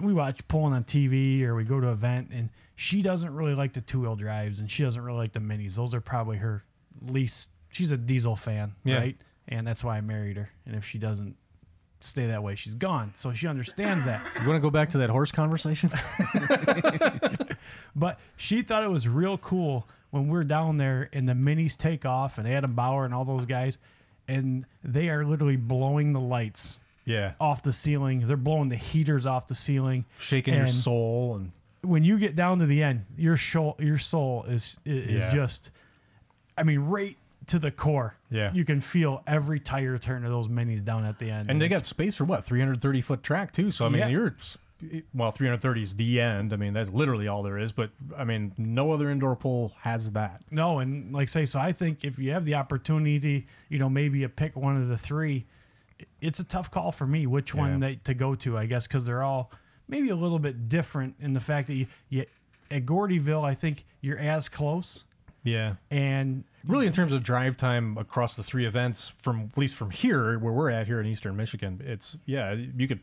we 0.00 0.12
watch 0.12 0.46
pulling 0.48 0.72
on 0.72 0.84
TV 0.84 1.42
or 1.42 1.54
we 1.54 1.64
go 1.64 1.80
to 1.80 1.86
an 1.88 1.92
event, 1.92 2.30
and 2.32 2.48
she 2.76 3.02
doesn't 3.02 3.32
really 3.34 3.54
like 3.54 3.72
the 3.72 3.80
two 3.80 4.00
wheel 4.00 4.16
drives, 4.16 4.60
and 4.60 4.70
she 4.70 4.82
doesn't 4.82 5.02
really 5.02 5.18
like 5.18 5.32
the 5.32 5.40
minis. 5.40 5.74
Those 5.74 5.94
are 5.94 6.00
probably 6.00 6.36
her 6.38 6.64
least. 7.02 7.50
She's 7.74 7.92
a 7.92 7.96
diesel 7.96 8.36
fan, 8.36 8.74
Yeah. 8.84 8.96
right? 8.96 9.16
And 9.48 9.66
that's 9.66 9.84
why 9.84 9.98
I 9.98 10.00
married 10.00 10.36
her. 10.38 10.48
And 10.64 10.74
if 10.74 10.84
she 10.86 10.96
doesn't 10.98 11.36
stay 12.00 12.26
that 12.28 12.42
way, 12.42 12.54
she's 12.54 12.74
gone. 12.74 13.10
So 13.14 13.32
she 13.32 13.46
understands 13.48 14.04
that. 14.06 14.24
You 14.40 14.46
want 14.48 14.56
to 14.56 14.60
go 14.60 14.70
back 14.70 14.88
to 14.90 14.98
that 14.98 15.10
horse 15.10 15.30
conversation? 15.32 15.90
But 17.96 18.18
she 18.36 18.62
thought 18.62 18.82
it 18.82 18.90
was 18.90 19.06
real 19.08 19.38
cool 19.38 19.88
when 20.10 20.28
we're 20.28 20.44
down 20.44 20.76
there 20.76 21.08
and 21.12 21.28
the 21.28 21.32
minis 21.32 21.76
take 21.76 22.04
off 22.04 22.38
and 22.38 22.46
Adam 22.48 22.74
Bauer 22.74 23.04
and 23.04 23.14
all 23.14 23.24
those 23.24 23.46
guys, 23.46 23.78
and 24.28 24.66
they 24.82 25.08
are 25.08 25.24
literally 25.24 25.56
blowing 25.56 26.12
the 26.12 26.20
lights 26.20 26.80
yeah, 27.04 27.32
off 27.40 27.62
the 27.62 27.72
ceiling. 27.72 28.26
They're 28.26 28.36
blowing 28.36 28.68
the 28.68 28.76
heaters 28.76 29.26
off 29.26 29.46
the 29.46 29.54
ceiling. 29.54 30.04
shaking 30.18 30.54
your 30.54 30.66
soul 30.66 31.36
and 31.36 31.52
When 31.82 32.02
you 32.04 32.18
get 32.18 32.34
down 32.36 32.58
to 32.60 32.66
the 32.66 32.82
end, 32.82 33.04
your 33.16 33.36
soul, 33.36 33.76
your 33.78 33.98
soul 33.98 34.44
is 34.48 34.78
is 34.84 35.22
Yeah. 35.22 35.32
just, 35.32 35.70
I 36.58 36.64
mean, 36.64 36.80
right 36.80 37.16
to 37.48 37.58
the 37.58 37.70
core. 37.70 38.14
Yeah. 38.30 38.52
you 38.52 38.64
can 38.64 38.80
feel 38.80 39.22
every 39.26 39.60
tire 39.60 39.98
turn 39.98 40.24
of 40.24 40.30
those 40.30 40.48
minis 40.48 40.84
down 40.84 41.04
at 41.04 41.18
the 41.18 41.30
end. 41.30 41.48
and 41.50 41.60
they 41.60 41.68
got 41.68 41.84
space 41.84 42.14
for 42.16 42.24
what 42.24 42.44
330 42.44 43.00
foot 43.00 43.22
track 43.22 43.52
too. 43.52 43.70
So 43.70 43.86
I 43.86 43.88
mean, 43.88 44.00
Yeah. 44.00 44.08
you're 44.08 44.34
well 45.14 45.30
330 45.30 45.82
is 45.82 45.94
the 45.96 46.20
end. 46.20 46.52
I 46.52 46.56
mean, 46.56 46.72
that's 46.74 46.90
literally 46.90 47.28
all 47.28 47.42
there 47.42 47.58
is. 47.58 47.72
But 47.72 47.90
I 48.18 48.24
mean, 48.24 48.52
no 48.58 48.92
other 48.92 49.10
indoor 49.10 49.36
pool 49.36 49.72
has 49.80 50.12
that. 50.12 50.42
No, 50.50 50.80
and 50.80 51.12
like 51.12 51.28
say, 51.28 51.46
so 51.46 51.58
I 51.60 51.72
think 51.72 52.04
if 52.04 52.18
you 52.18 52.32
have 52.32 52.44
the 52.44 52.54
opportunity, 52.56 53.46
you 53.68 53.78
know, 53.78 53.88
maybe 53.88 54.18
you 54.20 54.28
pick 54.28 54.56
one 54.56 54.76
of 54.76 54.88
the 54.88 54.96
three. 54.98 55.46
It's 56.20 56.40
a 56.40 56.44
tough 56.44 56.70
call 56.70 56.90
for 56.92 57.06
me 57.06 57.26
which 57.26 57.54
one 57.54 57.80
they, 57.80 57.94
to 58.04 58.14
go 58.14 58.34
to, 58.36 58.58
I 58.58 58.66
guess, 58.66 58.86
because 58.86 59.06
they're 59.06 59.22
all 59.22 59.52
maybe 59.88 60.08
a 60.10 60.16
little 60.16 60.38
bit 60.40 60.68
different 60.68 61.14
in 61.20 61.32
the 61.32 61.40
fact 61.40 61.68
that 61.68 61.74
you, 61.74 61.86
you 62.08 62.24
at 62.70 62.84
Gordyville, 62.84 63.44
I 63.44 63.54
think 63.54 63.84
you're 64.00 64.18
as 64.18 64.48
close, 64.48 65.04
Yeah. 65.44 65.74
and 65.90 66.42
Really, 66.66 66.86
in 66.86 66.92
terms 66.92 67.12
of 67.12 67.22
drive 67.22 67.56
time 67.56 67.98
across 67.98 68.36
the 68.36 68.42
three 68.42 68.64
events, 68.66 69.08
from 69.08 69.48
at 69.52 69.58
least 69.58 69.74
from 69.74 69.90
here 69.90 70.38
where 70.38 70.52
we're 70.52 70.70
at 70.70 70.86
here 70.86 71.00
in 71.00 71.06
Eastern 71.06 71.36
Michigan, 71.36 71.80
it's 71.84 72.16
yeah, 72.26 72.52
you 72.52 72.88
could 72.88 73.00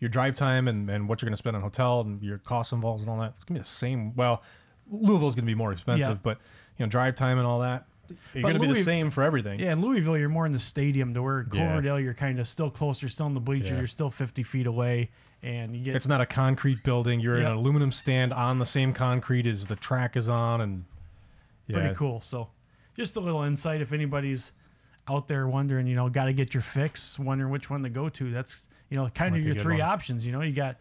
your 0.00 0.08
drive 0.08 0.36
time 0.36 0.68
and, 0.68 0.90
and 0.90 1.08
what 1.08 1.20
you're 1.22 1.26
going 1.28 1.34
to 1.34 1.38
spend 1.38 1.56
on 1.56 1.62
hotel 1.62 2.00
and 2.00 2.22
your 2.22 2.38
costs 2.38 2.72
involved 2.72 3.00
and 3.00 3.10
all 3.10 3.18
that. 3.18 3.32
It's 3.36 3.44
going 3.44 3.54
to 3.54 3.60
be 3.60 3.62
the 3.62 3.68
same. 3.68 4.14
Well, 4.14 4.42
Louisville's 4.90 5.34
going 5.34 5.44
to 5.44 5.50
be 5.50 5.54
more 5.54 5.72
expensive, 5.72 6.08
Yeah. 6.08 6.18
but 6.22 6.38
you 6.76 6.84
know, 6.84 6.90
drive 6.90 7.14
time 7.14 7.38
and 7.38 7.46
all 7.46 7.60
that, 7.60 7.86
you're 8.34 8.42
going 8.42 8.54
to 8.54 8.60
be 8.60 8.66
the 8.66 8.82
same 8.82 9.10
for 9.10 9.22
everything. 9.22 9.58
yeah, 9.60 9.72
in 9.72 9.80
Louisville, 9.80 10.18
you're 10.18 10.28
more 10.28 10.44
in 10.46 10.52
the 10.52 10.58
stadium 10.58 11.14
to 11.14 11.22
where 11.22 11.46
Yeah. 11.52 11.96
You're 11.96 12.12
kind 12.14 12.38
of 12.38 12.46
still 12.46 12.70
close. 12.70 13.00
You're 13.00 13.08
still 13.08 13.26
in 13.26 13.34
the 13.34 13.40
bleachers. 13.40 13.70
Yeah. 13.70 13.78
You're 13.78 13.86
still 13.86 14.10
50 14.10 14.42
feet 14.42 14.66
away, 14.66 15.10
and 15.42 15.74
you 15.74 15.82
get 15.84 15.96
It's 15.96 16.06
not 16.08 16.20
a 16.20 16.26
concrete 16.26 16.82
building. 16.82 17.18
You're 17.20 17.38
in 17.38 17.46
an 17.46 17.52
aluminum 17.52 17.90
stand 17.90 18.34
on 18.34 18.58
the 18.58 18.66
same 18.66 18.92
concrete 18.92 19.46
as 19.46 19.66
the 19.66 19.76
track 19.76 20.16
is 20.16 20.28
on, 20.28 20.60
and 20.60 20.84
yeah, 21.66 21.78
pretty 21.78 21.94
cool. 21.94 22.20
So, 22.20 22.48
just 22.96 23.16
a 23.16 23.20
little 23.20 23.42
insight 23.42 23.80
if 23.80 23.92
anybody's 23.92 24.52
out 25.08 25.28
there 25.28 25.46
wondering, 25.46 25.86
you 25.86 25.94
know, 25.96 26.08
got 26.08 26.26
to 26.26 26.32
get 26.32 26.54
your 26.54 26.62
fix, 26.62 27.18
wondering 27.18 27.50
which 27.50 27.68
one 27.70 27.82
to 27.82 27.88
go 27.90 28.08
to. 28.08 28.30
That's 28.30 28.68
you 28.90 28.96
know, 28.96 29.08
kind 29.08 29.32
Might 29.32 29.40
of 29.40 29.44
your 29.46 29.54
three 29.54 29.80
one. 29.80 29.82
options. 29.82 30.26
You 30.26 30.32
know, 30.32 30.40
you 30.40 30.52
got 30.52 30.76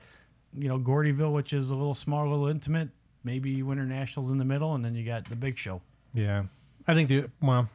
you 0.58 0.68
know 0.68 0.80
Gordyville, 0.80 1.34
which 1.34 1.54
is 1.54 1.72
a 1.72 1.76
little 1.76 1.94
small, 1.94 2.28
a 2.28 2.30
little 2.30 2.48
intimate. 2.48 2.90
maybe 3.24 3.64
Winter 3.64 3.86
Nationals 3.86 4.32
in 4.32 4.38
the 4.38 4.46
middle, 4.46 4.76
and 4.76 4.84
then 4.84 4.96
you 4.96 5.06
got 5.06 5.26
the 5.26 5.36
big 5.36 5.58
show. 5.58 5.82
Yeah, 6.14 6.44
I 6.88 6.94
think 6.94 7.10
the 7.10 7.26
well, 7.42 7.70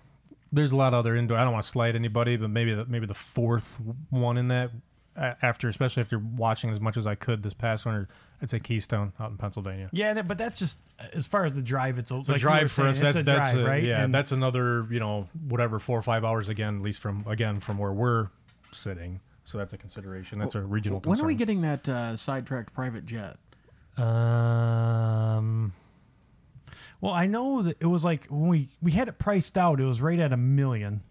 there's 0.52 0.72
a 0.72 0.76
lot 0.76 0.94
of 0.94 1.00
other 1.00 1.16
indoor. 1.16 1.36
I 1.38 1.44
don't 1.44 1.52
want 1.52 1.64
to 1.64 1.70
slight 1.70 1.94
anybody, 1.96 2.36
but 2.36 2.50
maybe 2.50 2.74
the, 2.74 2.84
maybe 2.86 3.06
the 3.06 3.14
fourth 3.14 3.78
one 4.10 4.38
in 4.38 4.48
that 4.48 4.70
after, 5.18 5.68
especially 5.68 6.02
after 6.02 6.18
watching 6.18 6.70
as 6.70 6.80
much 6.80 6.96
as 6.96 7.06
I 7.06 7.14
could 7.14 7.42
this 7.42 7.54
past 7.54 7.84
winter, 7.84 8.08
I'd 8.40 8.48
say 8.48 8.60
Keystone 8.60 9.12
out 9.18 9.30
in 9.30 9.36
Pennsylvania. 9.36 9.88
Yeah, 9.92 10.14
that- 10.14 10.28
but 10.28 10.38
that's 10.38 10.58
just 10.58 10.78
as 11.12 11.26
far 11.26 11.44
as 11.44 11.54
the 11.54 11.62
drive. 11.62 11.98
It's 11.98 12.10
a 12.10 12.22
So 12.22 12.32
like 12.32 12.40
you 12.40 12.46
were 12.48 12.52
drive 12.54 12.70
for 12.70 12.82
saying, 12.82 12.88
us. 12.90 13.00
That's 13.00 13.20
a 13.20 13.22
that's 13.24 13.52
drive, 13.52 13.64
a- 13.64 13.68
right. 13.68 13.82
Yeah, 13.82 14.02
And 14.04 14.14
that's 14.14 14.32
another 14.32 14.86
you 14.90 15.00
know 15.00 15.26
whatever 15.48 15.78
four 15.78 15.98
or 15.98 16.02
five 16.02 16.24
hours 16.24 16.48
again, 16.48 16.76
at 16.76 16.82
least 16.82 17.00
from 17.00 17.24
again 17.26 17.60
from 17.60 17.78
where 17.78 17.92
we're 17.92 18.28
sitting. 18.72 19.20
So 19.44 19.56
that's 19.58 19.72
a 19.72 19.78
consideration. 19.78 20.38
That's 20.38 20.54
a 20.54 20.60
regional. 20.60 21.00
When 21.00 21.20
are 21.20 21.24
we 21.26 21.34
getting 21.34 21.62
that 21.62 21.88
uh, 21.88 22.16
sidetracked 22.16 22.74
private 22.74 23.06
jet? 23.06 23.38
Um, 23.96 25.72
well, 27.00 27.12
I 27.12 27.26
know 27.26 27.62
that 27.62 27.76
it 27.80 27.86
was 27.86 28.04
like 28.04 28.26
when 28.26 28.48
we 28.48 28.68
we 28.82 28.92
had 28.92 29.08
it 29.08 29.18
priced 29.18 29.56
out. 29.56 29.80
It 29.80 29.84
was 29.84 30.00
right 30.00 30.18
at 30.18 30.32
a 30.32 30.36
million, 30.36 31.02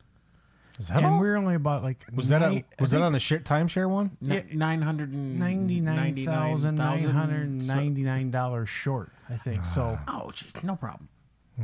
is 0.78 0.88
that 0.90 0.98
and 0.98 1.06
all? 1.06 1.20
we 1.20 1.28
are 1.28 1.36
only 1.38 1.56
about 1.56 1.84
like 1.84 2.06
was 2.14 2.30
that 2.30 2.42
nine- 2.42 2.64
a, 2.78 2.82
was 2.82 2.94
I 2.94 2.98
that 3.00 3.04
on 3.06 3.12
the 3.12 3.20
shit 3.20 3.44
timeshare 3.46 3.90
one? 3.90 4.16
Yeah, 4.22 4.42
Nine 4.54 4.82
hundred 4.82 5.12
and 5.12 5.40
ninety 5.40 5.80
nine 5.82 6.14
thousand 6.16 6.76
nine 6.76 7.04
hundred 7.10 7.62
so- 7.64 7.74
ninety 7.76 8.04
nine 8.04 8.32
dollars 8.32 8.70
short? 8.70 9.12
I 9.30 9.36
think 9.38 9.66
so. 9.66 9.98
Oh, 10.08 10.32
jeez, 10.34 10.64
no 10.64 10.76
problem. 10.76 11.10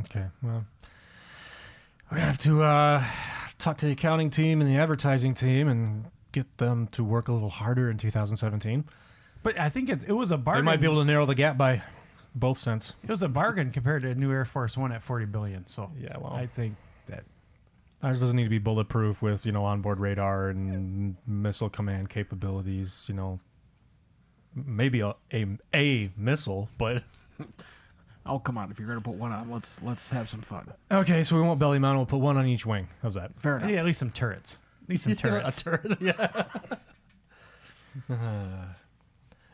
Okay, 0.00 0.24
well, 0.42 0.64
we 2.12 2.18
have 2.20 2.38
to 2.38 2.62
uh, 2.62 3.04
talk 3.58 3.76
to 3.78 3.86
the 3.86 3.92
accounting 3.92 4.30
team 4.30 4.60
and 4.60 4.68
the 4.68 4.76
advertising 4.76 5.34
team 5.34 5.68
and 5.68 6.04
get 6.32 6.58
them 6.58 6.86
to 6.88 7.02
work 7.04 7.28
a 7.28 7.32
little 7.32 7.48
harder 7.50 7.90
in 7.90 7.96
2017. 7.96 8.84
But 9.42 9.58
I 9.58 9.68
think 9.68 9.88
it, 9.88 10.00
it 10.06 10.12
was 10.12 10.32
a 10.32 10.36
They 10.36 10.42
bargain. 10.42 10.64
might 10.64 10.80
be 10.80 10.86
able 10.86 10.98
to 10.98 11.04
narrow 11.04 11.26
the 11.26 11.34
gap 11.34 11.56
by 11.56 11.82
both 12.34 12.58
cents. 12.58 12.94
It 13.02 13.10
was 13.10 13.22
a 13.22 13.28
bargain 13.28 13.70
compared 13.70 14.02
to 14.02 14.10
a 14.10 14.14
new 14.14 14.32
Air 14.32 14.44
Force 14.44 14.76
One 14.76 14.90
at 14.92 15.02
forty 15.02 15.26
billion. 15.26 15.66
So 15.66 15.90
Yeah, 15.98 16.16
well, 16.18 16.32
I 16.32 16.46
think 16.46 16.74
that 16.74 16.80
ours 18.04 18.20
doesn't 18.20 18.36
need 18.36 18.44
to 18.44 18.50
be 18.50 18.58
bulletproof 18.58 19.22
with 19.22 19.44
you 19.46 19.52
know 19.52 19.64
onboard 19.64 19.98
radar 19.98 20.48
and 20.50 21.16
missile 21.26 21.68
command 21.70 22.08
capabilities. 22.10 23.06
You 23.08 23.14
know, 23.14 23.40
maybe 24.54 25.00
a 25.00 25.14
a, 25.32 25.46
a 25.74 26.10
missile, 26.16 26.68
but 26.78 27.02
Oh, 28.26 28.38
come 28.38 28.56
on! 28.56 28.70
If 28.70 28.78
you're 28.78 28.88
gonna 28.88 29.02
put 29.02 29.16
one 29.16 29.32
on, 29.32 29.50
let's 29.50 29.82
let's 29.82 30.08
have 30.10 30.30
some 30.30 30.40
fun. 30.40 30.72
okay. 30.90 31.22
So 31.22 31.36
we 31.36 31.42
won't 31.42 31.58
belly 31.60 31.78
mount. 31.78 31.98
We'll 31.98 32.06
put 32.06 32.20
one 32.20 32.36
on 32.38 32.46
each 32.46 32.64
wing. 32.64 32.88
How's 33.02 33.14
that? 33.14 33.32
Fair 33.38 33.58
enough. 33.58 33.68
yeah, 33.70 33.80
at 33.80 33.84
least 33.84 33.98
some 33.98 34.10
turrets. 34.10 34.58
At 34.84 34.88
least 34.88 35.04
some 35.04 35.14
turrets. 35.16 35.60
a 35.60 35.64
turret. 35.64 35.98
yeah. 36.00 36.44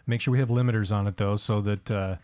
Make 0.07 0.21
sure 0.21 0.33
we 0.33 0.39
have 0.39 0.49
limiters 0.51 0.95
on 0.95 1.07
it 1.09 1.17
though, 1.17 1.37
so 1.37 1.61
that 1.63 1.91
uh, 1.91 2.17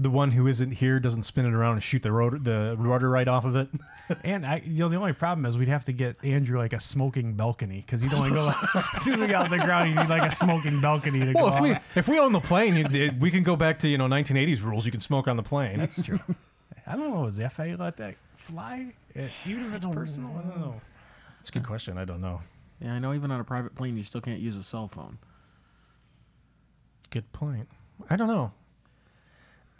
the 0.00 0.10
one 0.10 0.30
who 0.30 0.46
isn't 0.46 0.70
here 0.72 0.98
doesn't 0.98 1.22
spin 1.24 1.44
it 1.44 1.52
around 1.52 1.74
and 1.74 1.82
shoot 1.82 2.02
the 2.02 2.10
rotor, 2.10 2.38
the 2.38 2.74
rudder 2.78 3.10
right 3.10 3.28
off 3.28 3.44
of 3.44 3.56
it. 3.56 3.68
And 4.24 4.44
I, 4.44 4.60
you 4.66 4.80
know, 4.80 4.88
the 4.88 4.96
only 4.96 5.12
problem 5.12 5.46
is 5.46 5.56
we'd 5.56 5.68
have 5.68 5.84
to 5.84 5.92
get 5.92 6.16
Andrew 6.24 6.58
like 6.58 6.72
a 6.72 6.80
smoking 6.80 7.34
balcony 7.34 7.76
because 7.86 8.02
you'd 8.02 8.12
only 8.12 8.30
go 8.30 8.44
like, 8.44 8.74
as 8.96 9.04
soon 9.04 9.14
as 9.14 9.20
we 9.20 9.26
got 9.28 9.44
off 9.44 9.50
the 9.50 9.58
ground, 9.58 9.88
you 9.88 9.94
need 9.94 10.08
like 10.08 10.22
a 10.32 10.34
smoking 10.34 10.80
balcony 10.80 11.20
to 11.20 11.32
Well, 11.32 11.50
go. 11.50 11.54
if 11.54 11.60
we 11.62 11.70
on. 11.74 11.80
if 11.94 12.08
we 12.08 12.18
own 12.18 12.32
the 12.32 12.40
plane, 12.40 12.74
you, 12.92 13.12
we 13.20 13.30
can 13.30 13.44
go 13.44 13.54
back 13.54 13.78
to 13.80 13.88
you 13.88 13.98
know 13.98 14.06
1980s 14.08 14.64
rules. 14.64 14.84
You 14.84 14.90
can 14.90 14.98
smoke 14.98 15.28
on 15.28 15.36
the 15.36 15.44
plane. 15.44 15.78
That's 15.78 16.02
true. 16.02 16.18
I 16.88 16.96
don't 16.96 17.14
know. 17.14 17.26
Is 17.26 17.36
the 17.36 17.48
FAA 17.48 17.76
let 17.78 17.98
that 17.98 18.16
fly? 18.36 18.92
Eh, 19.14 19.28
Even 19.46 19.66
if 19.66 19.74
it's 19.74 19.86
personal, 19.86 20.30
I 20.36 20.48
don't 20.48 20.58
know. 20.60 20.74
That's 21.38 21.50
a 21.50 21.52
good 21.52 21.64
question. 21.66 21.96
I 21.96 22.04
don't 22.04 22.20
know. 22.20 22.40
Yeah, 22.82 22.94
I 22.94 22.98
know. 22.98 23.14
Even 23.14 23.30
on 23.30 23.38
a 23.38 23.44
private 23.44 23.76
plane, 23.76 23.96
you 23.96 24.02
still 24.02 24.20
can't 24.20 24.40
use 24.40 24.56
a 24.56 24.64
cell 24.64 24.88
phone. 24.88 25.18
Good 27.10 27.30
point. 27.32 27.68
I 28.08 28.16
don't 28.16 28.26
know. 28.28 28.50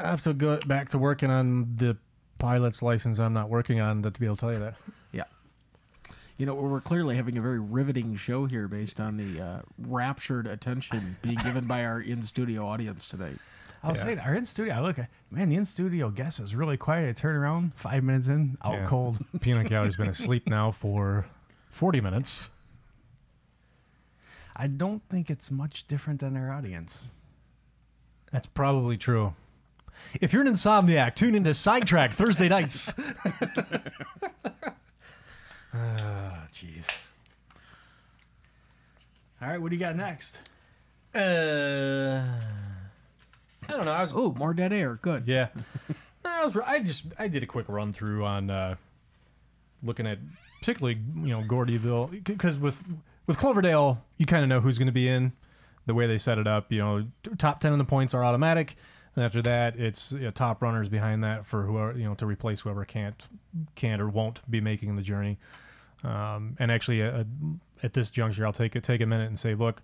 I 0.02 0.08
have 0.10 0.22
to 0.24 0.32
go 0.34 0.58
back 0.66 0.88
to 0.90 0.98
working 0.98 1.30
on 1.30 1.72
the 1.74 1.96
pilot's 2.38 2.82
license. 2.82 3.18
I'm 3.18 3.34
not 3.34 3.48
working 3.50 3.80
on 3.80 4.02
that 4.02 4.14
to 4.14 4.20
be 4.20 4.26
able 4.26 4.36
to 4.36 4.40
tell 4.40 4.52
you 4.52 4.58
that. 4.60 4.74
Yeah. 5.12 5.24
You 6.38 6.46
know, 6.46 6.54
we're 6.54 6.80
clearly 6.80 7.16
having 7.16 7.36
a 7.36 7.40
very 7.42 7.58
riveting 7.58 8.14
show 8.16 8.46
here 8.46 8.68
based 8.68 9.00
on 9.00 9.16
the 9.16 9.40
uh, 9.44 9.60
raptured 9.76 10.46
attention 10.46 11.16
being 11.20 11.36
given 11.38 11.66
by 11.66 11.84
our 11.84 12.00
in 12.00 12.22
studio 12.22 12.66
audience 12.66 13.06
today. 13.06 13.32
I 13.82 13.88
was 13.88 13.98
Yeah. 13.98 14.04
saying, 14.04 14.18
our 14.20 14.34
in 14.34 14.46
studio. 14.46 14.74
I 14.74 14.80
look 14.80 14.98
at 15.00 15.08
man, 15.30 15.48
the 15.48 15.56
in 15.56 15.64
studio 15.64 16.10
guest 16.10 16.38
is 16.40 16.54
really 16.54 16.76
quiet. 16.76 17.08
I 17.08 17.12
turn 17.12 17.34
around, 17.36 17.74
five 17.74 18.04
minutes 18.04 18.28
in, 18.28 18.56
out 18.64 18.74
Yeah. 18.74 18.86
cold. 18.86 19.18
Peanut 19.40 19.66
Gallery's 19.68 19.96
been 19.96 20.08
asleep 20.08 20.46
now 20.46 20.70
for 20.70 21.26
40 21.70 22.00
minutes. 22.00 22.48
I 24.56 24.66
don't 24.68 25.02
think 25.10 25.28
it's 25.28 25.50
much 25.50 25.86
different 25.88 26.20
than 26.20 26.36
our 26.36 26.52
audience. 26.52 27.02
That's 28.32 28.46
probably 28.46 28.96
true. 28.96 29.34
If 30.20 30.32
you're 30.32 30.42
an 30.42 30.48
insomniac, 30.48 31.14
tune 31.14 31.34
into 31.34 31.52
Sidetrack 31.54 32.12
Thursday 32.12 32.48
nights. 32.48 32.92
Ah, 35.72 36.46
jeez. 36.52 36.86
All 39.40 39.48
right, 39.48 39.60
what 39.60 39.70
do 39.70 39.76
you 39.76 39.80
got 39.80 39.94
next? 39.96 40.38
Uh, 41.14 42.22
I 43.68 43.72
don't 43.72 43.84
know. 43.84 43.92
I 43.92 44.00
was 44.02 44.12
Oh, 44.12 44.34
more 44.36 44.52
dead 44.52 44.72
air. 44.72 44.98
Good. 45.00 45.28
yeah. 45.28 45.48
No, 46.24 46.30
I 46.30 46.44
was. 46.44 46.56
I 46.56 46.80
just 46.80 47.04
I 47.18 47.28
did 47.28 47.42
a 47.42 47.46
quick 47.46 47.68
run 47.68 47.92
through 47.92 48.24
on 48.24 48.50
uh, 48.50 48.74
looking 49.82 50.06
at 50.06 50.18
particularly 50.60 50.98
you 51.22 51.28
know 51.28 51.42
Gordyville 51.42 52.22
because 52.24 52.56
with 52.58 52.82
with 53.26 53.38
Cloverdale 53.38 54.02
you 54.18 54.26
kind 54.26 54.42
of 54.42 54.48
know 54.48 54.60
who's 54.60 54.76
going 54.76 54.86
to 54.86 54.92
be 54.92 55.08
in 55.08 55.32
the 55.86 55.94
way 55.94 56.06
they 56.06 56.18
set 56.18 56.38
it 56.38 56.46
up. 56.46 56.70
You 56.72 56.78
know, 56.80 57.06
t- 57.22 57.30
top 57.38 57.60
ten 57.60 57.72
of 57.72 57.78
the 57.78 57.84
points 57.84 58.12
are 58.12 58.24
automatic. 58.24 58.76
And 59.16 59.24
after 59.24 59.42
that, 59.42 59.76
it's 59.76 60.12
you 60.12 60.20
know, 60.20 60.30
top 60.30 60.62
runners 60.62 60.88
behind 60.88 61.24
that 61.24 61.44
for 61.44 61.64
whoever 61.64 61.98
you 61.98 62.04
know 62.04 62.14
to 62.14 62.26
replace 62.26 62.60
whoever 62.60 62.84
can't 62.84 63.28
can't 63.74 64.00
or 64.00 64.08
won't 64.08 64.48
be 64.50 64.60
making 64.60 64.96
the 64.96 65.02
journey. 65.02 65.38
Um, 66.04 66.56
and 66.58 66.70
actually, 66.70 67.02
uh, 67.02 67.24
at 67.82 67.92
this 67.92 68.10
juncture, 68.10 68.46
I'll 68.46 68.52
take 68.52 68.76
it 68.76 68.84
take 68.84 69.00
a 69.00 69.06
minute 69.06 69.26
and 69.26 69.38
say, 69.38 69.54
look, 69.54 69.82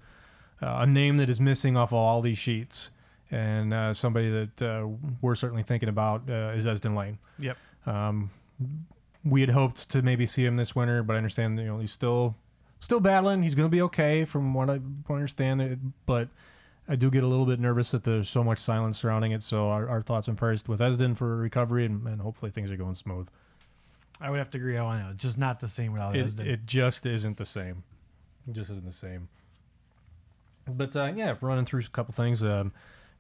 uh, 0.63 0.79
a 0.81 0.87
name 0.87 1.17
that 1.19 1.29
is 1.29 1.41
missing 1.41 1.77
off 1.77 1.91
of 1.91 1.99
all 1.99 2.23
these 2.23 2.39
sheets, 2.39 2.91
and 3.31 3.75
uh, 3.75 3.93
somebody 3.93 4.31
that 4.31 4.63
uh, 4.63 4.87
we're 5.21 5.35
certainly 5.35 5.63
thinking 5.63 5.89
about 5.89 6.23
uh, 6.31 6.53
is 6.55 6.67
Esden 6.67 6.95
Lane. 6.95 7.19
Yep. 7.39 7.57
Um, 7.87 8.31
we 9.25 9.41
had 9.41 9.51
hoped 9.51 9.91
to 9.91 10.03
maybe 10.03 10.27
see 10.27 10.45
him 10.45 10.57
this 10.57 10.75
winter, 10.75 11.03
but 11.03 11.15
I 11.15 11.17
understand 11.17 11.59
you 11.59 11.67
know 11.67 11.79
he's 11.79 11.93
still 11.93 12.37
still 12.81 13.01
battling. 13.01 13.43
He's 13.43 13.55
going 13.55 13.69
to 13.69 13.75
be 13.75 13.83
okay 13.83 14.25
from 14.25 14.55
what 14.55 14.71
I 14.71 14.81
understand. 15.11 15.93
But 16.07 16.29
I 16.89 16.95
do 16.95 17.11
get 17.11 17.25
a 17.25 17.27
little 17.27 17.47
bit 17.47 17.59
nervous 17.59 17.91
that 17.91 18.05
there's 18.05 18.29
so 18.29 18.45
much 18.45 18.59
silence 18.59 18.99
surrounding 18.99 19.33
it. 19.33 19.43
So 19.43 19.69
our, 19.71 19.89
our 19.89 20.03
thoughts 20.03 20.29
and 20.29 20.39
prayers 20.39 20.63
with 20.69 20.81
Esden 20.81 21.17
for 21.17 21.37
recovery, 21.37 21.85
and, 21.85 22.07
and 22.07 22.21
hopefully 22.21 22.51
things 22.51 22.71
are 22.71 22.77
going 22.77 22.95
smooth. 22.95 23.29
I 24.21 24.31
would 24.31 24.39
have 24.39 24.51
to 24.53 24.59
agree 24.59 24.77
on 24.77 24.99
that. 24.99 25.11
It's 25.13 25.23
just 25.23 25.37
not 25.39 25.61
the 25.61 25.69
same 25.69 25.93
without 25.93 26.17
It, 26.17 26.25
Esden. 26.25 26.47
it 26.47 26.67
just 26.67 27.05
isn't 27.07 27.37
the 27.37 27.45
same. 27.47 27.83
It 28.49 28.55
just 28.55 28.71
isn't 28.71 28.87
the 28.87 28.93
same. 28.93 29.29
But 30.69 30.97
uh, 30.97 31.13
yeah, 31.15 31.35
running 31.41 31.65
through 31.65 31.81
a 31.81 31.89
couple 31.91 32.15
things. 32.15 32.43
Um, 32.43 32.73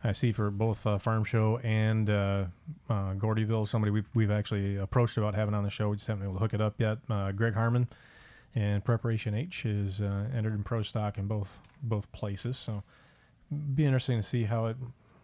I 0.04 0.12
see 0.12 0.30
for 0.32 0.50
both 0.50 0.86
uh, 0.86 0.98
Farm 0.98 1.24
Show 1.24 1.58
and 1.64 2.08
uh, 2.08 2.44
uh, 2.88 3.14
Gordyville, 3.14 3.66
somebody 3.66 3.90
we've, 3.90 4.08
we've 4.14 4.30
actually 4.30 4.76
approached 4.76 5.16
about 5.16 5.34
having 5.34 5.54
on 5.54 5.64
the 5.64 5.70
show. 5.70 5.88
We 5.88 5.96
just 5.96 6.06
haven't 6.06 6.20
been 6.20 6.28
able 6.30 6.38
to 6.38 6.42
hook 6.44 6.54
it 6.54 6.60
up 6.60 6.74
yet. 6.78 6.98
Uh, 7.10 7.32
Greg 7.32 7.54
Harmon 7.54 7.88
and 8.54 8.84
Preparation 8.84 9.34
H 9.34 9.64
is 9.64 10.00
uh, 10.00 10.26
entered 10.34 10.54
in 10.54 10.62
pro 10.62 10.82
stock 10.82 11.18
in 11.18 11.26
both 11.26 11.48
both 11.82 12.10
places. 12.12 12.56
So 12.56 12.82
be 13.74 13.84
interesting 13.84 14.18
to 14.18 14.22
see 14.22 14.44
how 14.44 14.66
it 14.66 14.76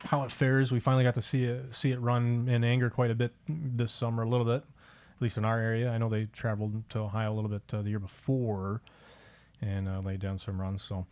how 0.04 0.24
it 0.24 0.32
fares. 0.32 0.72
We 0.72 0.80
finally 0.80 1.04
got 1.04 1.14
to 1.14 1.22
see 1.22 1.44
it 1.44 1.74
see 1.74 1.92
it 1.92 2.00
run 2.00 2.48
in 2.48 2.64
anger 2.64 2.90
quite 2.90 3.10
a 3.10 3.14
bit 3.14 3.32
this 3.48 3.92
summer, 3.92 4.22
a 4.22 4.28
little 4.28 4.46
bit, 4.46 4.62
at 4.62 5.22
least 5.22 5.38
in 5.38 5.44
our 5.44 5.58
area. 5.58 5.90
I 5.90 5.98
know 5.98 6.08
they 6.08 6.26
traveled 6.26 6.88
to 6.90 7.00
Ohio 7.00 7.32
a 7.32 7.34
little 7.34 7.50
bit 7.50 7.62
uh, 7.72 7.82
the 7.82 7.90
year 7.90 7.98
before 7.98 8.80
and 9.60 9.88
uh, 9.88 10.00
laid 10.00 10.20
down 10.20 10.38
some 10.38 10.60
runs. 10.60 10.82
So 10.82 11.06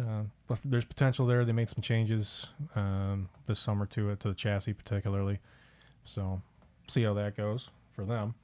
uh, 0.00 0.22
but 0.46 0.58
there's 0.64 0.84
potential 0.84 1.26
there. 1.26 1.44
They 1.44 1.52
made 1.52 1.68
some 1.68 1.82
changes 1.82 2.46
um, 2.74 3.28
this 3.46 3.60
summer 3.60 3.86
to 3.86 4.10
it, 4.10 4.20
to 4.20 4.28
the 4.28 4.34
chassis 4.34 4.72
particularly. 4.72 5.38
So 6.04 6.40
see 6.88 7.02
how 7.02 7.14
that 7.14 7.36
goes 7.36 7.70
for 7.92 8.04
them. 8.04 8.34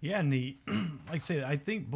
Yeah, 0.00 0.20
and 0.20 0.32
the 0.32 0.56
like 0.68 1.16
I 1.16 1.18
say, 1.18 1.42
I 1.42 1.56
think 1.56 1.88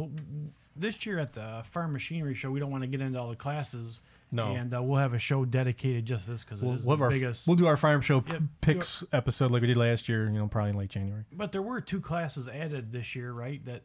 this 0.75 1.05
year 1.05 1.19
at 1.19 1.33
the 1.33 1.61
Farm 1.65 1.93
Machinery 1.93 2.33
Show, 2.35 2.51
we 2.51 2.59
don't 2.59 2.71
want 2.71 2.83
to 2.83 2.87
get 2.87 3.01
into 3.01 3.19
all 3.19 3.29
the 3.29 3.35
classes. 3.35 4.01
No. 4.33 4.53
and 4.55 4.73
uh, 4.73 4.81
we'll 4.81 4.97
have 4.99 5.13
a 5.13 5.19
show 5.19 5.43
dedicated 5.43 6.05
just 6.05 6.25
this 6.25 6.45
because 6.45 6.61
We'll, 6.61 6.71
it 6.71 6.77
is 6.77 6.85
we'll 6.85 6.95
the 6.95 7.03
our, 7.03 7.09
biggest. 7.09 7.47
we'll 7.47 7.57
do 7.57 7.67
our 7.67 7.75
farm 7.75 7.99
show 7.99 8.23
picks 8.61 9.03
episode 9.11 9.51
like 9.51 9.61
we 9.61 9.67
did 9.67 9.75
last 9.75 10.07
year. 10.07 10.25
You 10.29 10.39
know, 10.39 10.47
probably 10.47 10.69
in 10.69 10.77
late 10.77 10.89
January. 10.89 11.25
but 11.33 11.51
there 11.51 11.61
were 11.61 11.81
two 11.81 11.99
classes 11.99 12.47
added 12.47 12.93
this 12.93 13.13
year, 13.13 13.33
right? 13.33 13.63
That 13.65 13.81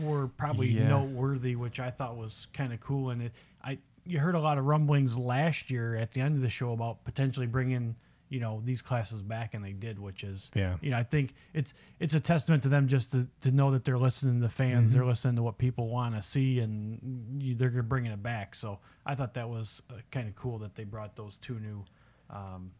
were 0.00 0.28
probably 0.28 0.68
Yeah. 0.68 0.86
noteworthy, 0.88 1.56
which 1.56 1.80
I 1.80 1.90
thought 1.90 2.16
was 2.16 2.46
kind 2.52 2.72
of 2.72 2.78
cool. 2.80 3.10
And 3.10 3.22
it, 3.22 3.32
I 3.64 3.78
you 4.06 4.20
heard 4.20 4.36
a 4.36 4.40
lot 4.40 4.56
of 4.56 4.64
rumblings 4.66 5.18
last 5.18 5.68
year 5.70 5.96
at 5.96 6.12
the 6.12 6.20
end 6.20 6.36
of 6.36 6.42
the 6.42 6.48
show 6.48 6.72
about 6.72 7.02
potentially 7.04 7.46
bringing 7.48 7.96
you 8.32 8.40
know 8.40 8.62
these 8.64 8.80
classes 8.80 9.22
back, 9.22 9.52
and 9.54 9.62
they 9.62 9.72
did, 9.72 9.98
which 9.98 10.24
is 10.24 10.50
Yeah. 10.54 10.76
You 10.80 10.90
know, 10.90 10.96
I 10.96 11.02
think 11.02 11.34
it's 11.52 11.74
it's 12.00 12.14
a 12.14 12.20
testament 12.20 12.62
to 12.62 12.68
them 12.70 12.88
just 12.88 13.12
to, 13.12 13.26
to 13.42 13.52
know 13.52 13.70
that 13.72 13.84
they're 13.84 13.98
listening 13.98 14.36
to 14.40 14.40
the 14.40 14.48
fans, 14.48 14.88
Mm-hmm. 14.88 14.94
they're 14.98 15.06
listening 15.06 15.36
to 15.36 15.42
what 15.42 15.58
people 15.58 15.88
want 15.88 16.14
to 16.16 16.22
see, 16.22 16.60
and 16.60 17.40
you, 17.42 17.54
they're 17.54 17.82
bringing 17.82 18.10
it 18.10 18.22
back. 18.22 18.54
So 18.54 18.78
I 19.04 19.14
thought 19.14 19.34
that 19.34 19.48
was 19.48 19.82
uh, 19.90 19.94
kind 20.10 20.28
of 20.28 20.34
cool 20.34 20.58
that 20.60 20.74
they 20.74 20.84
brought 20.84 21.14
those 21.14 21.36
two 21.38 21.58
new 21.58 21.84
um, 22.30 22.70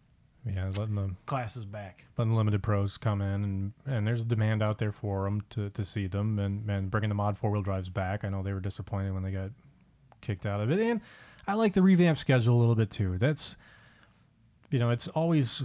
Yeah, 0.47 0.71
letting 0.79 0.95
the 0.95 1.11
classes 1.27 1.65
back. 1.67 2.05
letting 2.17 2.35
limited 2.35 2.63
pros 2.63 2.97
come 2.97 3.21
in, 3.21 3.45
and, 3.45 3.73
and 3.85 4.07
there's 4.07 4.23
a 4.23 4.25
demand 4.25 4.63
out 4.63 4.79
there 4.79 4.93
for 4.93 5.25
them 5.25 5.43
to, 5.51 5.69
to 5.71 5.85
see 5.85 6.07
them, 6.07 6.39
and, 6.39 6.69
and 6.71 6.91
bringing 6.91 7.11
the 7.11 7.15
mod 7.15 7.37
four 7.37 7.51
wheel 7.51 7.63
drives 7.63 7.91
back. 7.91 8.25
I 8.25 8.31
know 8.31 8.43
they 8.43 8.55
were 8.55 8.61
disappointed 8.61 9.13
when 9.13 9.23
they 9.23 9.31
got 9.33 9.51
kicked 10.23 10.47
out 10.47 10.61
of 10.63 10.71
it, 10.71 10.81
and 10.81 11.01
I 11.47 11.55
like 11.55 11.75
the 11.75 11.83
revamp 11.83 12.17
schedule 12.17 12.57
a 12.57 12.61
little 12.61 12.75
bit 12.75 12.91
too. 12.91 13.19
That's 13.19 13.57
you 14.73 14.79
know, 14.79 14.91
it's 14.91 15.09
always 15.09 15.63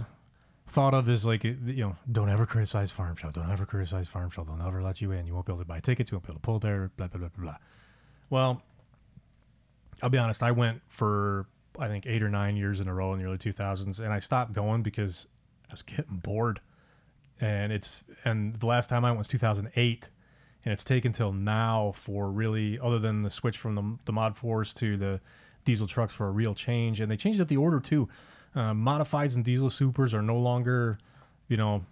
thought 0.66 0.92
of 0.92 1.08
as 1.08 1.24
like 1.24 1.44
you 1.44 1.56
know, 1.64 1.96
don't 2.12 2.28
ever 2.28 2.46
criticize 2.46 2.90
Farm 2.90 3.16
Show, 3.16 3.30
don't 3.30 3.50
ever 3.50 3.64
criticize 3.64 4.06
Farm 4.06 4.30
Show, 4.30 4.44
they'll 4.44 4.56
never 4.56 4.82
let 4.82 5.00
you 5.00 5.12
in, 5.12 5.26
you 5.26 5.34
won't 5.34 5.46
be 5.46 5.52
able 5.52 5.62
to 5.62 5.68
buy 5.68 5.80
tickets, 5.80 6.10
you 6.10 6.16
won't 6.16 6.26
be 6.26 6.30
able 6.30 6.40
to 6.40 6.44
pull 6.44 6.58
there, 6.58 6.90
blah 6.96 7.08
blah 7.08 7.18
blah 7.18 7.28
blah 7.28 7.44
blah. 7.44 7.56
Well, 8.30 8.62
I'll 10.02 10.10
be 10.10 10.18
honest, 10.18 10.42
I 10.42 10.52
went 10.52 10.82
for 10.86 11.46
I 11.78 11.88
think 11.88 12.06
eight 12.06 12.22
or 12.22 12.28
nine 12.28 12.56
years 12.56 12.80
in 12.80 12.88
a 12.88 12.94
row 12.94 13.12
in 13.12 13.18
the 13.18 13.24
early 13.24 13.38
2000s, 13.38 14.00
and 14.00 14.12
I 14.12 14.18
stopped 14.18 14.52
going 14.52 14.82
because 14.82 15.26
I 15.70 15.74
was 15.74 15.82
getting 15.82 16.16
bored. 16.16 16.60
And 17.40 17.72
it's 17.72 18.04
and 18.24 18.54
the 18.56 18.66
last 18.66 18.90
time 18.90 19.04
I 19.04 19.10
went 19.10 19.18
was 19.18 19.28
2008, 19.28 20.08
and 20.64 20.72
it's 20.72 20.84
taken 20.84 21.12
till 21.12 21.32
now 21.32 21.92
for 21.94 22.30
really, 22.30 22.78
other 22.80 22.98
than 22.98 23.22
the 23.22 23.30
switch 23.30 23.56
from 23.56 23.74
the, 23.74 23.96
the 24.06 24.12
Mod 24.12 24.36
4s 24.36 24.74
to 24.74 24.96
the 24.96 25.20
diesel 25.64 25.86
trucks 25.86 26.12
for 26.12 26.26
a 26.26 26.30
real 26.30 26.54
change. 26.54 27.00
And 27.00 27.10
they 27.10 27.16
changed 27.16 27.40
up 27.40 27.48
the 27.48 27.56
order 27.56 27.78
too. 27.78 28.08
Uh, 28.58 28.72
modifieds 28.72 29.36
and 29.36 29.44
diesel 29.44 29.70
supers 29.70 30.12
are 30.12 30.22
no 30.22 30.36
longer, 30.36 30.98
you 31.46 31.56
know, 31.56 31.84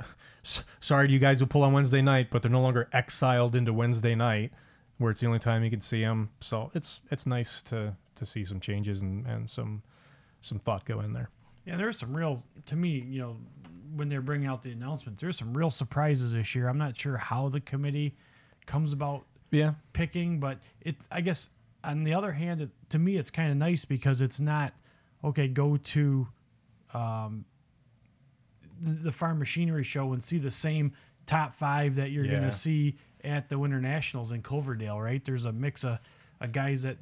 sorry 0.80 1.06
to 1.06 1.12
you 1.12 1.20
guys 1.20 1.38
who 1.38 1.46
pull 1.46 1.62
on 1.62 1.72
Wednesday 1.72 2.02
night, 2.02 2.26
but 2.30 2.42
they're 2.42 2.50
no 2.50 2.60
longer 2.60 2.88
exiled 2.92 3.54
into 3.54 3.72
Wednesday 3.72 4.16
night, 4.16 4.50
where 4.98 5.12
it's 5.12 5.20
the 5.20 5.28
only 5.28 5.38
time 5.38 5.62
you 5.62 5.70
can 5.70 5.80
see 5.80 6.00
them. 6.02 6.30
So 6.40 6.72
it's 6.74 7.02
it's 7.12 7.24
nice 7.24 7.62
to 7.62 7.94
to 8.16 8.26
see 8.26 8.44
some 8.44 8.58
changes 8.58 9.00
and, 9.00 9.24
and 9.26 9.48
some 9.48 9.82
some 10.40 10.58
thought 10.58 10.84
go 10.84 11.00
in 11.00 11.12
there. 11.12 11.30
Yeah, 11.64 11.76
there's 11.76 11.98
some 11.98 12.16
real, 12.16 12.42
to 12.66 12.76
me, 12.76 13.04
you 13.08 13.20
know, 13.20 13.36
when 13.94 14.08
they're 14.08 14.22
bringing 14.22 14.48
out 14.48 14.62
the 14.62 14.72
announcements, 14.72 15.20
there's 15.20 15.36
some 15.36 15.54
real 15.56 15.70
surprises 15.70 16.32
this 16.32 16.54
year. 16.54 16.66
I'm 16.68 16.78
not 16.78 16.98
sure 16.98 17.16
how 17.16 17.48
the 17.48 17.60
committee 17.60 18.16
comes 18.66 18.92
about 18.92 19.26
Yeah, 19.50 19.74
picking, 19.92 20.40
but 20.40 20.58
it's, 20.80 21.06
I 21.10 21.20
guess, 21.20 21.50
on 21.84 22.04
the 22.04 22.14
other 22.14 22.32
hand, 22.32 22.62
it, 22.62 22.70
to 22.88 22.98
me, 22.98 23.18
it's 23.18 23.30
kind 23.30 23.50
of 23.50 23.56
nice 23.58 23.84
because 23.84 24.22
it's 24.22 24.40
not, 24.40 24.72
okay, 25.24 25.48
go 25.48 25.76
to 25.76 26.28
um, 26.94 27.44
the, 28.80 29.12
farm 29.12 29.38
machinery 29.38 29.84
show 29.84 30.12
and 30.12 30.22
see 30.22 30.38
the 30.38 30.50
same 30.50 30.92
top 31.26 31.54
five 31.54 31.96
that 31.96 32.10
you're 32.10 32.26
going 32.26 32.42
to 32.42 32.52
see 32.52 32.96
at 33.24 33.48
the 33.48 33.58
Winter 33.58 33.80
Nationals 33.80 34.32
in 34.32 34.42
Cloverdale, 34.42 35.00
right? 35.00 35.24
There's 35.24 35.44
a 35.44 35.52
mix 35.52 35.84
of, 35.84 35.98
of 36.40 36.52
guys 36.52 36.82
that, 36.82 36.96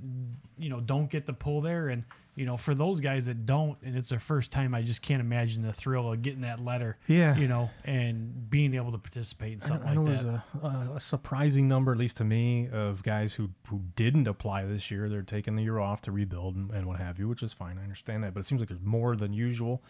you 0.58 0.68
know, 0.70 0.80
don't 0.80 1.10
get 1.10 1.26
the 1.26 1.32
pull 1.32 1.60
there. 1.60 1.88
And, 1.88 2.04
you 2.34 2.44
know, 2.46 2.56
for 2.56 2.74
those 2.74 3.00
guys 3.00 3.26
that 3.26 3.46
don't, 3.46 3.78
and 3.82 3.96
it's 3.96 4.08
their 4.10 4.18
first 4.20 4.50
time, 4.50 4.74
I 4.74 4.82
just 4.82 5.00
can't 5.02 5.20
imagine 5.20 5.62
the 5.62 5.72
thrill 5.72 6.12
of 6.12 6.20
getting 6.22 6.42
that 6.42 6.62
letter, 6.62 6.98
Yeah. 7.06 7.34
you 7.36 7.48
know, 7.48 7.70
and 7.84 8.48
being 8.50 8.74
able 8.74 8.92
to 8.92 8.98
participate 8.98 9.54
in 9.54 9.60
something 9.62 9.88
I 9.88 9.94
know 9.94 10.02
like 10.02 10.14
there's 10.22 10.24
that. 10.24 10.42
a, 10.62 10.66
a, 10.66 10.92
a 10.96 11.00
surprising 11.00 11.66
number, 11.68 11.92
at 11.92 11.98
least 11.98 12.18
to 12.18 12.24
me, 12.24 12.68
of 12.70 13.02
guys 13.02 13.34
who, 13.34 13.50
who 13.68 13.80
didn't 13.94 14.26
apply 14.28 14.64
this 14.66 14.90
year. 14.90 15.08
They're 15.08 15.22
taking 15.22 15.56
the 15.56 15.62
year 15.62 15.78
off 15.78 16.02
to 16.02 16.12
rebuild 16.12 16.56
and, 16.56 16.70
and 16.72 16.86
what 16.86 16.98
have 16.98 17.18
you, 17.18 17.26
which 17.28 17.42
is 17.42 17.52
fine. 17.54 17.78
I 17.78 17.82
understand 17.82 18.22
that, 18.24 18.34
but 18.34 18.40
it 18.40 18.44
seems 18.46 18.60
like 18.60 18.68
there's 18.68 18.80
more 18.82 19.16
than 19.16 19.32
usual. 19.32 19.82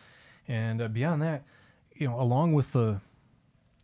And 0.46 0.80
uh, 0.80 0.86
beyond 0.88 1.22
that, 1.22 1.42
you 1.94 2.06
know, 2.08 2.20
along 2.20 2.52
with 2.52 2.72
the 2.72 3.00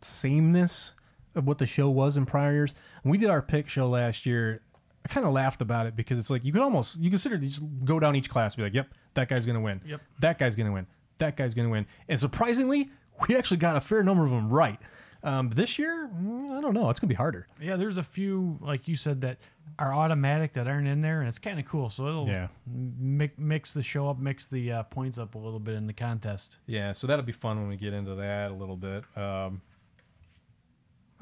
sameness 0.01 0.93
of 1.35 1.47
what 1.47 1.57
the 1.57 1.65
show 1.65 1.89
was 1.89 2.15
in 2.17 2.25
prior 2.25 2.53
years, 2.53 2.75
we 3.03 3.17
did 3.17 3.29
our 3.29 3.41
pick 3.41 3.67
show 3.69 3.89
last 3.89 4.25
year, 4.25 4.61
I 5.05 5.09
kind 5.09 5.25
of 5.25 5.33
laughed 5.33 5.61
about 5.61 5.85
it 5.85 5.95
because 5.95 6.17
it's 6.17 6.29
like 6.29 6.43
you 6.45 6.51
could 6.53 6.61
almost 6.61 6.97
you 6.99 7.09
consider 7.09 7.35
you 7.35 7.49
just 7.49 7.63
go 7.83 7.99
down 7.99 8.15
each 8.15 8.29
class, 8.29 8.53
and 8.53 8.57
be 8.57 8.63
like, 8.63 8.73
"Yep, 8.73 8.87
that 9.15 9.27
guy's 9.29 9.45
gonna 9.45 9.61
win. 9.61 9.81
Yep. 9.85 10.01
that 10.19 10.37
guy's 10.39 10.55
gonna 10.55 10.71
win. 10.71 10.87
That 11.17 11.35
guy's 11.37 11.53
gonna 11.53 11.69
win." 11.69 11.85
And 12.07 12.19
surprisingly, 12.19 12.89
we 13.27 13.35
actually 13.35 13.57
got 13.57 13.75
a 13.75 13.81
fair 13.81 14.01
number 14.03 14.23
of 14.23 14.29
them 14.31 14.49
right. 14.49 14.79
Um, 15.23 15.49
this 15.51 15.79
year, 15.79 16.09
mm, 16.13 16.51
I 16.51 16.59
don't 16.59 16.73
know. 16.73 16.89
It's 16.89 16.99
gonna 16.99 17.09
be 17.09 17.15
harder. 17.15 17.47
Yeah, 17.61 17.75
there's 17.77 17.97
a 17.97 18.03
few 18.03 18.57
like 18.61 18.87
you 18.87 18.95
said 18.95 19.21
that 19.21 19.39
are 19.79 19.93
automatic 19.93 20.53
that 20.53 20.67
aren't 20.67 20.87
in 20.87 21.01
there, 21.01 21.19
and 21.19 21.27
it's 21.29 21.39
kind 21.39 21.59
of 21.59 21.65
cool. 21.65 21.89
So 21.89 22.07
it'll 22.07 22.27
Yeah. 22.29 22.47
mix, 22.67 23.33
mix 23.37 23.73
the 23.73 23.83
show 23.83 24.09
up, 24.09 24.19
mix 24.19 24.47
the 24.47 24.71
uh, 24.71 24.83
points 24.83 25.17
up 25.17 25.35
a 25.35 25.37
little 25.37 25.59
bit 25.59 25.75
in 25.75 25.87
the 25.87 25.93
contest. 25.93 26.59
Yeah, 26.65 26.91
so 26.91 27.07
that'll 27.07 27.25
be 27.25 27.31
fun 27.31 27.57
when 27.59 27.67
we 27.69 27.77
get 27.77 27.93
into 27.93 28.15
that 28.15 28.51
a 28.51 28.53
little 28.53 28.75
bit. 28.77 29.03
Um, 29.17 29.61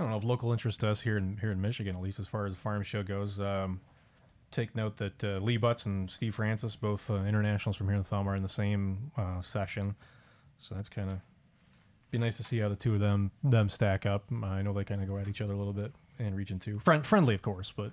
I 0.01 0.03
don't 0.05 0.11
know 0.11 0.17
of 0.17 0.23
local 0.23 0.51
interest 0.51 0.79
to 0.79 0.89
us 0.89 1.01
here 1.01 1.15
in 1.15 1.37
here 1.37 1.51
in 1.51 1.61
Michigan, 1.61 1.95
at 1.95 2.01
least 2.01 2.19
as 2.19 2.25
far 2.25 2.47
as 2.47 2.53
the 2.53 2.59
farm 2.59 2.81
show 2.81 3.03
goes. 3.03 3.39
Um, 3.39 3.81
take 4.49 4.75
note 4.75 4.97
that 4.97 5.23
uh, 5.23 5.37
Lee 5.37 5.57
Butts 5.57 5.85
and 5.85 6.09
Steve 6.09 6.33
Francis, 6.33 6.75
both 6.75 7.07
uh, 7.11 7.17
internationals 7.17 7.75
from 7.75 7.87
here 7.87 7.97
in 7.97 8.03
Thumb, 8.03 8.27
are 8.27 8.35
in 8.35 8.41
the 8.41 8.49
same 8.49 9.11
uh, 9.15 9.41
session. 9.41 9.95
So 10.57 10.73
that's 10.73 10.89
kind 10.89 11.11
of 11.11 11.19
be 12.09 12.17
nice 12.17 12.37
to 12.37 12.43
see 12.43 12.57
how 12.57 12.67
the 12.67 12.75
two 12.75 12.95
of 12.95 12.99
them 12.99 13.29
them 13.43 13.69
stack 13.69 14.07
up. 14.07 14.25
I 14.43 14.63
know 14.63 14.73
they 14.73 14.83
kind 14.83 15.03
of 15.03 15.07
go 15.07 15.17
at 15.17 15.27
each 15.27 15.39
other 15.39 15.53
a 15.53 15.57
little 15.57 15.71
bit 15.71 15.91
in 16.17 16.33
Region 16.33 16.57
Two, 16.57 16.79
Friend, 16.79 17.05
friendly 17.05 17.35
of 17.35 17.43
course, 17.43 17.71
but 17.71 17.91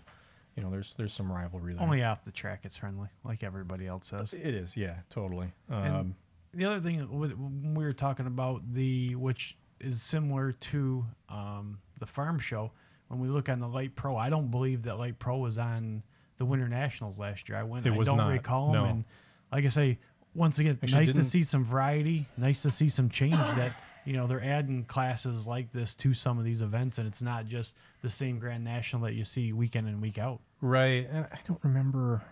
you 0.56 0.62
know 0.62 0.70
there's 0.70 0.94
there's 0.96 1.12
some 1.12 1.30
rivalry 1.30 1.74
there. 1.74 1.82
Only 1.82 2.02
off 2.02 2.22
the 2.22 2.32
track, 2.32 2.60
it's 2.64 2.78
friendly, 2.78 3.08
like 3.22 3.42
everybody 3.42 3.86
else 3.86 4.08
says. 4.08 4.32
it 4.32 4.54
is, 4.54 4.78
yeah, 4.78 4.94
totally. 5.10 5.52
Um, 5.68 6.14
the 6.54 6.64
other 6.64 6.80
thing 6.80 7.74
we 7.74 7.84
were 7.84 7.92
talking 7.92 8.26
about 8.26 8.62
the 8.72 9.14
which 9.14 9.58
is 9.78 10.00
similar 10.00 10.52
to 10.52 11.04
um, 11.28 11.78
the 11.98 12.06
farm 12.06 12.38
show 12.38 12.70
when 13.08 13.20
we 13.20 13.28
look 13.28 13.48
on 13.48 13.58
the 13.60 13.68
light 13.68 13.94
pro 13.94 14.16
i 14.16 14.28
don't 14.30 14.50
believe 14.50 14.82
that 14.82 14.98
light 14.98 15.18
pro 15.18 15.38
was 15.38 15.58
on 15.58 16.02
the 16.38 16.44
winter 16.44 16.68
nationals 16.68 17.18
last 17.18 17.48
year. 17.48 17.58
I 17.58 17.62
went 17.64 17.86
It 17.86 17.92
i 17.92 17.96
was 17.96 18.06
don't 18.08 18.16
not, 18.18 18.28
recall 18.30 18.72
no. 18.72 18.84
and 18.84 19.04
like 19.52 19.64
i 19.64 19.68
say 19.68 19.98
once 20.34 20.58
again 20.58 20.78
Actually, 20.82 21.06
nice 21.06 21.12
to 21.14 21.24
see 21.24 21.42
some 21.42 21.64
variety 21.64 22.26
nice 22.36 22.62
to 22.62 22.70
see 22.70 22.88
some 22.88 23.08
change 23.08 23.32
that 23.36 23.74
you 24.04 24.12
know 24.14 24.26
they're 24.26 24.44
adding 24.44 24.84
classes 24.84 25.46
like 25.46 25.72
this 25.72 25.94
to 25.96 26.14
some 26.14 26.38
of 26.38 26.44
these 26.44 26.62
events 26.62 26.98
and 26.98 27.06
it's 27.06 27.22
not 27.22 27.46
just 27.46 27.76
the 28.02 28.08
same 28.08 28.38
grand 28.38 28.62
national 28.64 29.02
that 29.02 29.14
you 29.14 29.24
see 29.24 29.52
week 29.52 29.74
in 29.76 29.86
and 29.86 30.00
week 30.00 30.16
out. 30.18 30.40
Right, 30.60 31.06
and 31.12 31.26
I 31.32 31.38
don't 31.46 31.60
remember 31.62 32.22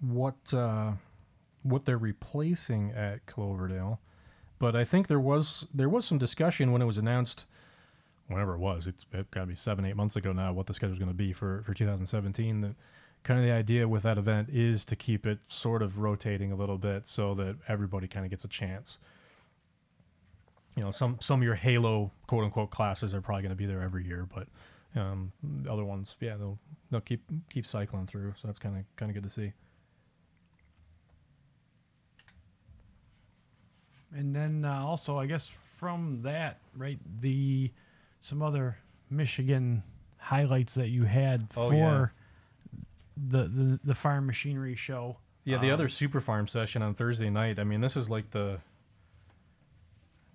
what 0.00 0.54
uh, 0.54 0.92
what 1.64 1.84
they're 1.84 1.98
replacing 1.98 2.92
at 2.92 3.26
Cloverdale, 3.26 4.00
but 4.58 4.74
I 4.76 4.84
think 4.84 5.06
there 5.08 5.20
was 5.20 5.66
there 5.74 5.88
was 5.88 6.04
some 6.06 6.16
discussion 6.18 6.72
when 6.72 6.80
it 6.80 6.86
was 6.86 6.96
announced, 6.98 7.44
whenever 8.28 8.54
it 8.54 8.58
was. 8.58 8.86
It's 8.86 9.04
it 9.12 9.30
got 9.30 9.40
to 9.40 9.46
be 9.46 9.56
seven 9.56 9.84
eight 9.84 9.96
months 9.96 10.16
ago 10.16 10.32
now. 10.32 10.52
What 10.52 10.66
the 10.66 10.74
schedule 10.74 10.92
is 10.92 10.98
going 10.98 11.10
to 11.10 11.14
be 11.14 11.32
for 11.32 11.62
for 11.64 11.74
2017. 11.74 12.60
That 12.60 12.74
kind 13.24 13.40
of 13.40 13.44
the 13.44 13.52
idea 13.52 13.88
with 13.88 14.04
that 14.04 14.18
event 14.18 14.48
is 14.50 14.84
to 14.86 14.96
keep 14.96 15.26
it 15.26 15.38
sort 15.48 15.82
of 15.82 15.98
rotating 15.98 16.52
a 16.52 16.56
little 16.56 16.78
bit 16.78 17.06
so 17.06 17.34
that 17.34 17.56
everybody 17.66 18.06
kind 18.06 18.24
of 18.24 18.30
gets 18.30 18.44
a 18.44 18.48
chance. 18.48 18.98
You 20.76 20.84
know, 20.84 20.90
some 20.90 21.18
some 21.20 21.40
of 21.40 21.44
your 21.44 21.56
Halo 21.56 22.12
quote 22.26 22.44
unquote 22.44 22.70
classes 22.70 23.12
are 23.12 23.20
probably 23.20 23.42
going 23.42 23.50
to 23.50 23.56
be 23.56 23.66
there 23.66 23.82
every 23.82 24.06
year, 24.06 24.28
but 24.32 24.46
um, 24.94 25.32
the 25.42 25.72
other 25.72 25.84
ones, 25.84 26.14
yeah, 26.20 26.36
they'll 26.36 26.58
they'll 26.90 27.00
keep 27.00 27.22
keep 27.50 27.66
cycling 27.66 28.06
through. 28.06 28.34
So 28.36 28.46
that's 28.46 28.58
kind 28.58 28.76
of 28.76 28.84
kind 28.96 29.10
of 29.10 29.14
good 29.14 29.24
to 29.24 29.30
see. 29.30 29.52
And 34.14 34.34
then 34.34 34.64
uh, 34.64 34.82
also, 34.84 35.18
I 35.18 35.26
guess 35.26 35.48
from 35.48 36.22
that, 36.22 36.60
right, 36.74 36.98
the 37.20 37.70
some 38.20 38.42
other 38.42 38.78
Michigan 39.10 39.82
highlights 40.18 40.74
that 40.74 40.88
you 40.88 41.04
had 41.04 41.48
Oh, 41.56 41.70
for 41.70 41.74
yeah. 41.74 42.06
the, 43.16 43.44
the 43.48 43.80
the 43.84 43.94
farm 43.94 44.26
machinery 44.26 44.74
show. 44.74 45.18
Yeah, 45.44 45.58
the 45.58 45.68
Um, 45.68 45.74
other 45.74 45.88
Super 45.88 46.20
Farm 46.20 46.46
session 46.48 46.82
on 46.82 46.94
Thursday 46.94 47.30
night. 47.30 47.58
I 47.58 47.64
mean, 47.64 47.80
this 47.80 47.96
is 47.96 48.10
like 48.10 48.30
the 48.30 48.60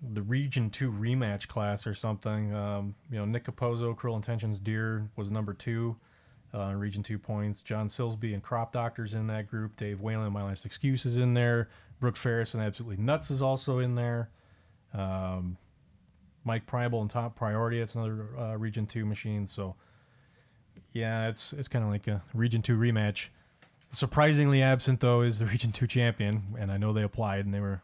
the 0.02 0.22
Region 0.22 0.70
Two 0.70 0.90
rematch 0.90 1.48
class 1.48 1.86
or 1.86 1.94
something. 1.94 2.54
Um, 2.54 2.94
you 3.10 3.18
know, 3.18 3.24
Nick 3.24 3.44
Capozzo, 3.44 3.96
Cruel 3.96 4.16
Intentions 4.16 4.58
Deer 4.58 5.08
was 5.16 5.30
number 5.30 5.54
two, 5.54 5.96
uh, 6.52 6.72
Region 6.74 7.02
Two 7.02 7.18
points. 7.18 7.62
John 7.62 7.88
Silsby 7.88 8.34
and 8.34 8.42
Crop 8.42 8.72
Doctors 8.72 9.14
in 9.14 9.28
that 9.28 9.48
group. 9.48 9.76
Dave 9.76 10.00
Whalen, 10.00 10.32
My 10.32 10.42
Last 10.42 10.64
Excuse 10.66 11.06
is 11.06 11.16
in 11.16 11.34
there. 11.34 11.68
Brooke 12.00 12.16
Ferris 12.16 12.54
and 12.54 12.62
Absolutely 12.62 13.02
Nuts 13.02 13.30
is 13.30 13.40
also 13.40 13.78
in 13.78 13.94
there. 13.94 14.30
Um, 14.92 15.56
Mike 16.44 16.66
Pribel 16.66 17.00
and 17.00 17.10
Top 17.10 17.36
Priority. 17.36 17.78
That's 17.78 17.94
another 17.94 18.26
uh, 18.38 18.56
Region 18.56 18.86
Two 18.86 19.04
machine. 19.04 19.46
So 19.46 19.74
yeah, 20.92 21.28
it's 21.28 21.52
it's 21.52 21.68
kind 21.68 21.84
of 21.84 21.90
like 21.90 22.06
a 22.06 22.22
Region 22.34 22.62
Two 22.62 22.76
rematch. 22.76 23.28
Surprisingly 23.92 24.62
absent 24.62 25.00
though 25.00 25.22
is 25.22 25.38
the 25.38 25.46
Region 25.46 25.72
Two 25.72 25.86
champion, 25.86 26.42
and 26.58 26.70
I 26.70 26.76
know 26.76 26.92
they 26.92 27.02
applied 27.02 27.44
and 27.44 27.54
they 27.54 27.60
were 27.60 27.80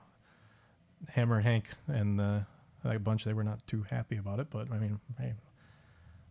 Hammer 1.08 1.36
and 1.36 1.44
Hank 1.44 1.64
and 1.88 2.20
uh, 2.20 2.40
that 2.84 3.04
bunch. 3.04 3.24
They 3.24 3.32
were 3.32 3.44
not 3.44 3.66
too 3.66 3.84
happy 3.88 4.16
about 4.16 4.40
it, 4.40 4.48
but 4.50 4.70
I 4.70 4.78
mean, 4.78 5.00
hey, 5.18 5.34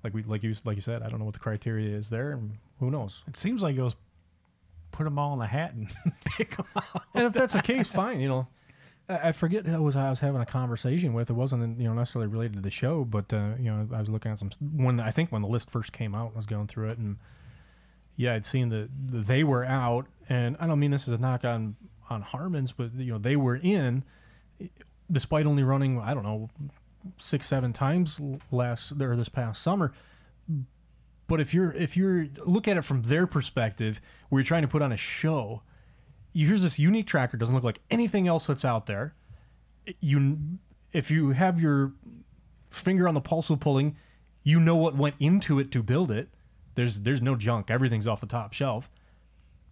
like 0.03 0.13
we 0.13 0.23
like 0.23 0.43
you 0.43 0.55
like 0.65 0.75
you 0.75 0.81
said, 0.81 1.01
I 1.01 1.09
don't 1.09 1.19
know 1.19 1.25
what 1.25 1.33
the 1.33 1.39
criteria 1.39 1.95
is 1.95 2.09
there, 2.09 2.31
and 2.31 2.57
who 2.79 2.91
knows. 2.91 3.23
It 3.27 3.37
seems 3.37 3.63
like 3.63 3.75
it 3.75 3.81
was 3.81 3.95
put 4.91 5.03
them 5.03 5.19
all 5.19 5.33
in 5.33 5.39
the 5.39 5.47
hat 5.47 5.73
and 5.73 5.93
pick 6.25 6.57
them 6.57 6.65
out. 6.75 7.03
And 7.13 7.25
if 7.25 7.33
that's 7.33 7.53
the 7.53 7.61
case, 7.61 7.87
fine. 7.87 8.19
You 8.19 8.29
know, 8.29 8.47
I 9.09 9.31
forget 9.31 9.65
who 9.65 9.81
was 9.81 9.95
I 9.95 10.09
was 10.09 10.19
having 10.19 10.39
a 10.39 10.45
conversation 10.45 11.13
with. 11.13 11.29
It 11.29 11.33
wasn't 11.33 11.79
you 11.79 11.87
know 11.87 11.93
necessarily 11.93 12.27
related 12.27 12.53
to 12.55 12.61
the 12.61 12.69
show, 12.69 13.03
but 13.05 13.33
uh, 13.33 13.53
you 13.59 13.71
know 13.71 13.87
I 13.93 13.99
was 13.99 14.09
looking 14.09 14.31
at 14.31 14.39
some 14.39 14.51
when 14.75 14.99
I 14.99 15.11
think 15.11 15.31
when 15.31 15.41
the 15.41 15.47
list 15.47 15.69
first 15.71 15.91
came 15.91 16.13
out, 16.13 16.31
I 16.33 16.37
was 16.37 16.45
going 16.45 16.67
through 16.67 16.89
it, 16.89 16.97
and 16.99 17.17
yeah, 18.15 18.35
I'd 18.35 18.45
seen 18.45 18.69
that 18.69 18.89
they 18.93 19.43
were 19.43 19.65
out, 19.65 20.05
and 20.27 20.55
I 20.59 20.67
don't 20.67 20.79
mean 20.79 20.91
this 20.91 21.07
as 21.07 21.13
a 21.13 21.17
knock 21.17 21.43
on 21.43 21.75
on 22.09 22.21
Harmon's, 22.21 22.71
but 22.71 22.93
you 22.95 23.11
know 23.11 23.17
they 23.17 23.35
were 23.35 23.55
in. 23.55 24.03
despite 25.11 25.45
only 25.45 25.63
running 25.63 25.99
I 25.99 26.13
don't 26.13 26.23
know 26.23 26.49
six 27.17 27.47
seven 27.47 27.73
times 27.73 28.21
last 28.51 28.91
or 29.01 29.15
this 29.15 29.29
past 29.29 29.61
summer. 29.63 29.91
But 31.27 31.39
if 31.41 31.53
you're 31.53 31.71
if 31.73 31.95
you're 31.97 32.27
look 32.45 32.67
at 32.67 32.77
it 32.77 32.83
from 32.83 33.03
their 33.03 33.27
perspective, 33.27 34.01
where 34.29 34.39
you're 34.39 34.45
trying 34.45 34.63
to 34.63 34.67
put 34.67 34.81
on 34.81 34.91
a 34.91 34.97
show, 34.97 35.61
you 36.33 36.47
here's 36.47 36.63
this 36.63 36.79
unique 36.79 37.07
tracker 37.07 37.37
doesn't 37.37 37.55
look 37.55 37.63
like 37.63 37.79
anything 37.89 38.27
else 38.27 38.45
that's 38.47 38.65
out 38.65 38.85
there. 38.85 39.15
You 39.99 40.37
if 40.93 41.11
you 41.11 41.31
have 41.31 41.59
your 41.59 41.93
finger 42.69 43.07
on 43.07 43.13
the 43.13 43.21
pulse 43.21 43.49
of 43.49 43.59
pulling, 43.59 43.95
you 44.43 44.59
know 44.59 44.75
what 44.75 44.95
went 44.95 45.15
into 45.19 45.59
it 45.59 45.71
to 45.71 45.83
build 45.83 46.11
it. 46.11 46.29
There's 46.75 47.01
there's 47.01 47.21
no 47.21 47.35
junk. 47.35 47.71
Everything's 47.71 48.07
off 48.07 48.21
the 48.21 48.27
top 48.27 48.53
shelf. 48.53 48.89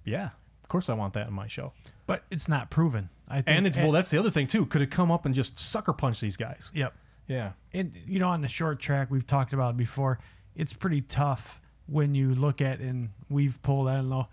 Yeah, 0.03 0.29
of 0.63 0.69
course 0.69 0.89
I 0.89 0.93
want 0.93 1.13
that 1.13 1.27
in 1.27 1.33
my 1.33 1.47
show. 1.47 1.73
But 2.05 2.23
it's 2.31 2.47
not 2.47 2.69
proven. 2.69 3.09
I 3.27 3.41
think, 3.41 3.57
And 3.57 3.67
it's 3.67 3.75
well, 3.77 3.91
that's 3.91 4.09
the 4.09 4.17
other 4.17 4.31
thing 4.31 4.47
too. 4.47 4.65
Could 4.65 4.81
it 4.81 4.89
come 4.91 5.11
up 5.11 5.25
and 5.25 5.35
just 5.35 5.59
sucker 5.59 5.93
punch 5.93 6.19
these 6.19 6.37
guys? 6.37 6.71
yep. 6.73 6.93
Yeah. 7.27 7.51
And 7.73 7.93
you 8.05 8.19
know, 8.19 8.29
on 8.29 8.41
the 8.41 8.47
short 8.47 8.79
track, 8.79 9.11
we've 9.11 9.27
talked 9.27 9.51
about 9.53 9.75
before. 9.75 10.19
It's 10.55 10.71
pretty 10.73 11.01
tough 11.01 11.59
when 11.85 12.15
you 12.15 12.33
look 12.33 12.61
at 12.61 12.79
and 12.79 13.09
we've 13.29 13.61
pulled. 13.61 13.89
I 13.89 13.95
don't 13.97 14.09
know, 14.09 14.27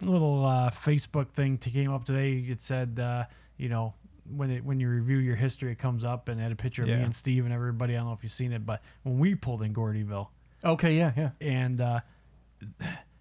little 0.00 0.44
uh, 0.44 0.70
Facebook 0.70 1.30
thing 1.30 1.58
to 1.58 1.70
came 1.70 1.92
up 1.92 2.04
today. 2.04 2.34
It 2.48 2.62
said, 2.62 2.98
uh, 3.00 3.24
you 3.56 3.68
know, 3.68 3.94
when 4.36 4.50
it 4.50 4.64
when 4.64 4.78
you 4.80 4.88
review 4.88 5.18
your 5.18 5.36
history, 5.36 5.72
it 5.72 5.78
comes 5.78 6.04
up 6.04 6.28
and 6.28 6.40
had 6.40 6.52
a 6.52 6.56
picture 6.56 6.82
of 6.82 6.88
me 6.88 6.94
and 7.04 7.14
Steve 7.14 7.44
and 7.44 7.52
everybody. 7.54 7.94
I 7.94 7.98
don't 7.98 8.06
know 8.08 8.12
if 8.12 8.22
you've 8.22 8.32
seen 8.32 8.52
it, 8.52 8.64
but 8.66 8.82
when 9.02 9.18
we 9.18 9.34
pulled 9.34 9.62
in 9.62 9.72
Gordyville, 9.74 10.28
Okay. 10.64 10.96
Yeah. 10.96 11.12
Yeah. 11.16 11.30
and 11.40 11.80
uh, 11.80 12.00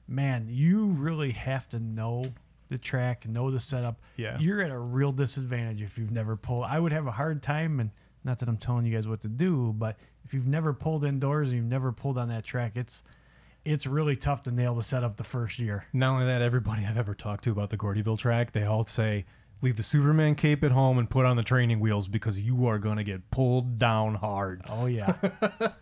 man, 0.08 0.48
you 0.50 0.88
really 0.88 1.32
have 1.32 1.68
to 1.70 1.80
know 1.80 2.24
the 2.70 2.78
track, 2.78 3.28
know 3.28 3.50
the 3.52 3.60
setup. 3.60 4.02
Yeah. 4.18 4.38
you're 4.40 4.62
at 4.62 4.72
a 4.72 4.78
real 4.78 5.12
disadvantage 5.12 5.82
if 5.82 5.98
you've 5.98 6.12
never 6.12 6.36
pulled. 6.36 6.66
I 6.66 6.80
would 6.80 6.92
have 6.92 7.08
a 7.08 7.12
hard 7.12 7.42
time, 7.42 7.80
and 7.80 7.92
not 8.24 8.40
that 8.40 8.50
I'm 8.50 8.58
telling 8.58 8.86
you 8.86 8.94
guys 8.94 9.08
what 9.08 9.22
to 9.22 9.28
do, 9.30 9.74
but 9.78 9.98
if 10.26 10.34
you've 10.34 10.48
never 10.48 10.74
pulled 10.74 11.06
indoors 11.06 11.50
and 11.50 11.58
you've 11.58 11.70
never 11.70 11.92
pulled 11.94 12.18
on 12.18 12.28
that 12.30 12.44
track, 12.44 12.76
it's 12.76 13.04
it's 13.68 13.86
really 13.86 14.16
tough 14.16 14.44
to 14.44 14.52
nail 14.52 14.76
the 14.76 14.84
setup 14.84 15.18
the 15.18 15.24
first 15.24 15.60
year. 15.60 15.86
Not 15.94 16.14
only 16.14 16.26
that, 16.26 16.42
everybody 16.42 16.86
I've 16.86 16.98
ever 16.98 17.14
talked 17.14 17.44
to 17.46 17.52
about 17.52 17.70
the 17.70 17.78
Gordyville 17.78 18.18
track, 18.18 18.52
they 18.52 18.64
all 18.64 18.86
say, 18.86 19.26
leave 19.62 19.78
the 19.78 19.84
Superman 19.84 20.36
cape 20.36 20.64
at 20.64 20.72
home 20.72 20.98
and 20.98 21.10
put 21.10 21.26
on 21.26 21.36
the 21.36 21.44
training 21.44 21.80
wheels 21.80 22.08
because 22.08 22.42
you 22.42 22.68
are 22.68 22.78
going 22.80 22.98
to 22.98 23.04
get 23.04 23.30
pulled 23.32 23.78
down 23.78 24.16
hard. 24.16 24.62
Oh 24.70 24.86
yeah, 24.86 25.14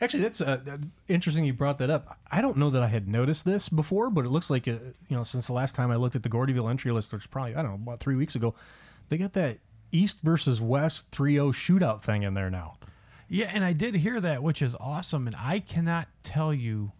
Actually, 0.00 0.24
that's 0.24 0.40
uh, 0.40 0.58
interesting 1.08 1.44
you 1.44 1.52
brought 1.52 1.78
that 1.78 1.88
up. 1.88 2.18
I 2.30 2.40
don't 2.42 2.56
know 2.56 2.68
that 2.70 2.82
I 2.82 2.88
had 2.88 3.06
noticed 3.08 3.44
this 3.44 3.68
before, 3.68 4.10
but 4.10 4.24
it 4.24 4.30
looks 4.30 4.50
like, 4.50 4.66
uh, 4.66 4.72
you 5.08 5.16
know, 5.16 5.22
since 5.22 5.46
the 5.46 5.52
last 5.52 5.76
time 5.76 5.90
I 5.90 5.96
looked 5.96 6.16
at 6.16 6.22
the 6.22 6.28
Gordyville 6.28 6.68
entry 6.68 6.90
list, 6.90 7.12
which 7.12 7.30
probably, 7.30 7.54
I 7.54 7.62
don't 7.62 7.70
know, 7.70 7.92
about 7.92 8.00
three 8.00 8.16
weeks 8.16 8.34
ago, 8.34 8.54
they 9.08 9.16
got 9.16 9.34
that 9.34 9.58
East 9.92 10.20
versus 10.22 10.60
West 10.60 11.06
3 11.12 11.34
0 11.34 11.52
shootout 11.52 12.02
thing 12.02 12.24
in 12.24 12.34
there 12.34 12.50
now. 12.50 12.74
yeah, 13.28 13.46
and 13.46 13.64
I 13.64 13.72
did 13.72 13.94
hear 13.94 14.20
that, 14.20 14.42
which 14.42 14.60
is 14.60 14.74
awesome. 14.80 15.28
And 15.28 15.36
I 15.36 15.60
cannot 15.60 16.08
tell 16.24 16.52
you 16.52 16.90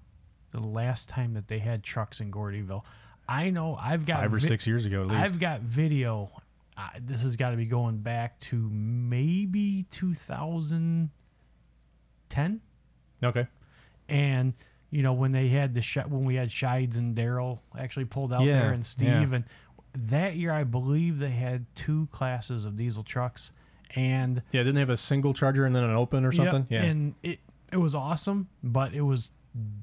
the 0.61 0.67
last 0.67 1.09
time 1.09 1.35
that 1.35 1.49
they 1.49 1.59
had 1.59 1.83
trucks 1.83 2.21
in 2.21 2.31
Gordyville. 2.31 2.83
I 3.29 3.51
know 3.51 3.77
I've 3.81 4.07
got 4.07 4.21
Five 4.21 4.35
or 4.35 4.39
vi- 4.39 4.47
six 4.49 4.67
years 4.67 4.85
ago, 4.87 5.03
at 5.03 5.09
least. 5.09 5.21
I've 5.21 5.39
got 5.41 5.61
video. 5.63 6.31
Uh, 6.77 6.89
this 7.01 7.23
has 7.23 7.37
got 7.37 7.51
to 7.51 7.57
be 7.57 7.67
going 7.67 7.99
back 7.99 8.39
to 8.41 8.69
maybe 8.71 9.85
2010, 9.91 11.11
okay. 13.23 13.47
and 14.09 14.53
you 14.91 15.03
know 15.03 15.13
when 15.13 15.33
they 15.33 15.49
had 15.49 15.73
the 15.75 15.81
sh- 15.83 15.99
when 16.09 16.25
we 16.25 16.35
had 16.35 16.49
Shides 16.49 16.99
and 16.99 17.17
Daryl 17.17 17.61
actually 17.79 18.05
pulled 18.07 18.33
out 18.33 18.43
Yeah, 18.45 18.53
there 18.55 18.73
and 18.73 18.85
Steve 18.85 19.09
yeah. 19.09 19.23
and 19.37 19.45
that 20.09 20.35
year 20.37 20.51
I 20.53 20.65
believe 20.65 21.19
they 21.21 21.31
had 21.31 21.65
two 21.77 22.09
classes 22.11 22.65
of 22.65 22.77
diesel 22.77 23.03
trucks 23.05 23.53
and 23.95 24.43
Yeah, 24.51 24.61
didn't 24.63 24.75
they 24.75 24.81
have 24.81 24.91
a 24.91 24.97
single 24.97 25.33
charger 25.33 25.65
and 25.67 25.75
then 25.77 25.85
an 25.85 25.95
open 25.95 26.25
or 26.25 26.33
something? 26.33 26.67
Yep, 26.69 26.83
Yeah. 26.83 26.89
and 26.91 27.15
it 27.23 27.39
it 27.73 27.77
was 27.79 27.95
awesome, 27.95 28.49
but 28.63 28.93
it 28.95 29.03
was 29.03 29.31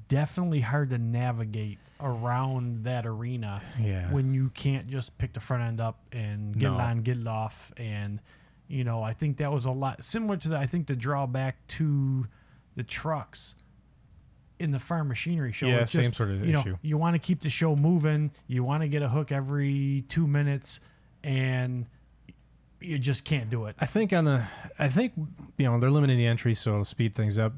definitely 0.08 0.60
hard 0.60 0.90
to 0.90 0.98
navigate 0.98 1.78
around 2.00 2.84
that 2.84 3.06
arena 3.06 3.62
Yeah. 3.80 4.10
when 4.12 4.34
you 4.34 4.50
can't 4.50 4.88
just 4.88 5.16
pick 5.18 5.32
the 5.32 5.40
front 5.40 5.62
end 5.62 5.80
up 5.80 6.00
and 6.12 6.52
get 6.58 6.70
No. 6.70 6.74
it 6.78 6.80
on, 6.82 7.02
get 7.02 7.16
it 7.18 7.26
off, 7.26 7.72
and 7.76 8.20
you 8.68 8.84
know 8.84 9.02
I 9.02 9.12
think 9.12 9.36
that 9.38 9.52
was 9.52 9.64
a 9.66 9.70
lot 9.70 10.02
similar 10.04 10.36
to 10.38 10.48
the 10.50 10.58
I 10.58 10.66
think 10.66 10.86
the 10.88 10.96
drawback 10.96 11.66
to 11.68 12.26
the 12.74 12.82
trucks 12.82 13.54
in 14.58 14.70
the 14.70 14.78
farm 14.78 15.08
machinery 15.08 15.52
show. 15.52 15.66
Yeah, 15.66 15.84
same 15.86 16.04
just, 16.04 16.14
sort 16.16 16.30
of 16.30 16.44
you 16.44 16.52
know, 16.52 16.60
issue. 16.60 16.78
You 16.82 16.96
want 16.98 17.14
to 17.14 17.18
keep 17.18 17.40
the 17.40 17.50
show 17.50 17.74
moving. 17.76 18.30
You 18.46 18.62
want 18.64 18.82
to 18.82 18.88
get 18.88 19.02
a 19.02 19.08
hook 19.08 19.32
every 19.32 20.04
two 20.08 20.26
minutes, 20.26 20.80
and 21.24 21.86
you 22.80 22.98
just 22.98 23.24
can't 23.24 23.48
do 23.50 23.66
it. 23.66 23.76
I 23.80 23.86
think 23.86 24.12
on 24.12 24.24
the, 24.24 24.44
I 24.78 24.88
think 24.88 25.12
you 25.56 25.64
know 25.66 25.78
they're 25.80 25.90
limiting 25.90 26.16
the 26.18 26.26
entry, 26.26 26.54
so 26.54 26.72
it'll 26.72 26.84
speed 26.84 27.14
things 27.14 27.38
up. 27.38 27.52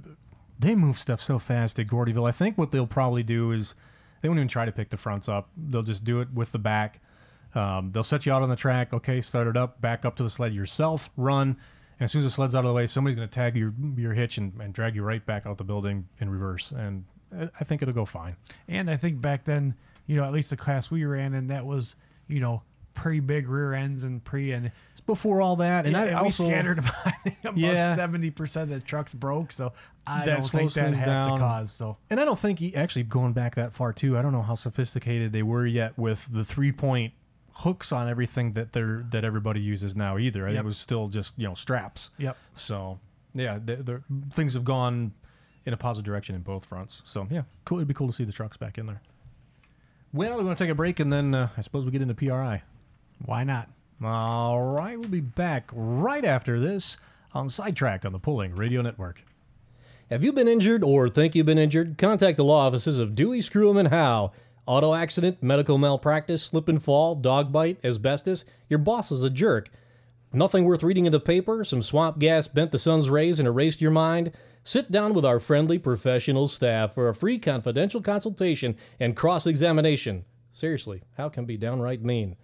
They 0.59 0.75
move 0.75 0.99
stuff 0.99 1.21
so 1.21 1.39
fast 1.39 1.79
at 1.79 1.87
Gordyville. 1.89 2.29
I 2.29 2.33
think 2.33 2.57
what 2.57 2.71
they'll 2.71 2.87
probably 2.87 3.23
do 3.23 3.53
is 3.53 3.75
they 4.23 4.29
won't 4.29 4.39
even 4.39 4.49
try 4.49 4.65
to 4.65 4.73
pick 4.73 4.91
the 4.91 4.97
fronts 4.97 5.29
up. 5.29 5.49
They'll 5.57 5.83
just 5.83 6.05
do 6.05 6.21
it 6.21 6.33
with 6.33 6.53
the 6.53 6.59
back. 6.59 7.01
Um, 7.55 7.93
they'll 7.93 8.05
set 8.05 8.27
you 8.27 8.33
out 8.33 8.43
on 8.43 8.49
the 8.49 8.57
track. 8.57 8.93
Okay, 8.93 9.21
start 9.21 9.47
it 9.47 9.57
up, 9.57 9.81
back 9.81 10.05
up 10.05 10.17
to 10.17 10.23
the 10.23 10.31
sled 10.31 10.53
yourself, 10.55 11.11
run, 11.17 11.57
and 11.99 12.05
as 12.05 12.13
soon 12.13 12.21
as 12.21 12.27
the 12.27 12.31
sled's 12.31 12.55
out 12.55 12.65
of 12.65 12.69
the 12.69 12.73
way, 12.73 12.87
somebody's 12.87 13.15
going 13.15 13.29
to 13.29 13.33
tag 13.35 13.57
your 13.57 13.73
your 13.97 14.13
hitch 14.13 14.39
and, 14.39 14.53
and 14.61 14.75
drag 14.75 14.97
you 14.97 15.03
right 15.03 15.25
back 15.25 15.47
out 15.47 15.59
the 15.59 15.65
building 15.65 16.09
in 16.21 16.29
reverse. 16.31 16.73
And 16.73 17.05
I- 17.61 17.65
think 17.65 17.83
it'll 17.83 17.95
go 17.95 18.05
fine. 18.05 18.37
And 18.69 18.91
I 18.91 18.97
think 18.97 19.21
back 19.21 19.45
then, 19.45 19.75
you 20.07 20.17
know, 20.17 20.25
at 20.25 20.33
least 20.33 20.51
the 20.51 20.57
class 20.57 20.91
we 20.91 21.05
ran 21.05 21.35
in, 21.35 21.49
that 21.49 21.65
was, 21.65 21.97
you 22.27 22.41
know, 22.41 22.63
pretty 22.95 23.21
big 23.21 23.49
rear 23.49 23.75
ends 23.75 24.05
and 24.05 24.23
pre 24.25 24.53
and 24.53 24.71
Before 25.07 25.43
all 25.43 25.57
that, 25.57 25.85
and 25.85 25.93
yeah, 25.95 26.01
I 26.03 26.07
and 26.07 26.17
also 26.17 26.45
we 26.45 26.51
scattered 26.51 26.79
about 26.81 26.95
I 27.07 27.11
think 27.11 27.39
about 27.43 27.57
Yeah. 27.59 27.95
seventy 27.95 28.31
percent 28.31 28.73
of 28.73 28.81
the 28.81 28.87
trucks 28.87 29.13
broke. 29.13 29.53
So 29.53 29.73
I 30.07 30.25
That 30.25 30.41
don't 30.41 30.43
think 30.51 30.73
that 30.75 30.97
had 30.97 31.05
down. 31.05 31.33
the 31.33 31.39
cause. 31.39 31.73
So 31.73 31.99
And 32.09 32.19
I 32.19 32.25
don't 32.25 32.39
think 32.39 32.59
he 32.59 32.75
actually 32.75 33.03
going 33.03 33.35
back 33.35 33.55
that 33.57 33.75
far 33.75 33.93
too. 33.93 34.17
I 34.17 34.23
don't 34.23 34.33
know 34.33 34.41
how 34.43 34.55
sophisticated 34.55 35.33
they 35.33 35.43
were 35.43 35.67
yet 35.67 35.97
with 35.99 36.27
the 36.33 36.43
three 36.43 36.73
point 36.73 37.13
hooks 37.57 37.93
on 37.93 38.09
everything 38.09 38.55
that 38.55 38.73
they're 38.73 39.05
that 39.11 39.25
everybody 39.25 39.61
uses 39.61 39.95
now 39.95 40.17
either. 40.17 40.49
Yep. 40.49 40.59
It 40.59 40.65
was 40.65 40.79
still 40.79 41.09
just 41.09 41.35
you 41.39 41.47
know 41.47 41.55
straps. 41.55 42.11
yep. 42.17 42.37
So 42.55 42.99
yeah, 43.35 43.59
they're, 43.63 44.03
things 44.31 44.55
have 44.55 44.65
gone 44.65 45.13
in 45.67 45.73
a 45.75 45.77
positive 45.77 46.05
direction 46.07 46.35
in 46.35 46.41
both 46.43 46.65
fronts. 46.65 47.03
So 47.05 47.27
yeah, 47.31 47.43
cool. 47.67 47.79
It'd 47.79 47.89
be 47.89 47.95
cool 47.95 48.07
to 48.07 48.13
see 48.13 48.25
the 48.25 48.33
trucks 48.33 48.57
back 48.57 48.79
in 48.79 48.87
there. 48.87 49.03
Well, 50.13 50.37
we're 50.37 50.45
going 50.45 50.55
to 50.55 50.63
take 50.65 50.71
a 50.71 50.75
break 50.75 51.01
and 51.01 51.13
then 51.13 51.35
uh, 51.35 51.49
I 51.57 51.61
suppose 51.63 51.85
we 51.85 51.91
get 51.91 52.01
into 52.01 52.15
PRI. 52.15 52.63
Why 53.25 53.45
not? 53.45 53.69
All 54.05 54.61
right, 54.61 54.99
we'll 54.99 55.09
be 55.09 55.21
back 55.21 55.71
right 55.73 56.27
after 56.27 56.61
this 56.61 56.99
on 57.33 57.49
Sidetracked 57.49 58.05
on 58.05 58.13
the 58.13 58.19
Pulling 58.19 58.55
Radio 58.55 58.83
Network. 58.83 59.25
Have 60.11 60.23
you 60.23 60.31
been 60.31 60.47
injured 60.47 60.85
or 60.85 61.09
think 61.09 61.35
you've 61.35 61.47
been 61.47 61.57
injured? 61.57 61.97
Contact 61.97 62.37
the 62.37 62.45
law 62.45 62.67
offices 62.67 62.99
of 62.99 63.15
Dewey, 63.15 63.41
Screwham, 63.41 63.79
and 63.79 63.89
Howe. 63.89 64.33
Auto 64.67 64.93
accident, 64.93 65.43
medical 65.43 65.79
malpractice, 65.79 66.43
slip 66.43 66.69
and 66.69 66.83
fall, 66.83 67.15
dog 67.15 67.51
bite, 67.51 67.79
asbestos. 67.83 68.45
Your 68.69 68.79
boss 68.79 69.11
is 69.11 69.23
a 69.23 69.31
jerk. 69.31 69.71
Nothing 70.35 70.65
worth 70.65 70.83
reading 70.83 71.07
in 71.07 71.13
the 71.13 71.19
paper? 71.19 71.65
Some 71.65 71.81
swamp 71.81 72.19
gas 72.19 72.47
bent 72.47 72.73
the 72.73 72.79
sun's 72.79 73.09
rays 73.09 73.39
and 73.39 73.49
erased 73.49 73.81
your 73.81 73.91
mind? 73.91 74.33
Sit 74.65 74.91
down 74.91 75.15
with 75.15 75.25
our 75.25 75.41
friendly 75.41 75.79
professional 75.79 76.47
staff 76.47 76.93
for 76.93 77.09
a 77.09 77.15
free 77.15 77.39
confidential 77.39 78.03
consultation 78.03 78.77
and 79.01 79.17
cross 79.17 79.47
examination. 79.47 80.27
Seriously, 80.53 81.03
how 81.17 81.31
can 81.31 81.47
be 81.47 81.57
downright 81.57 82.03
mean? 82.03 82.37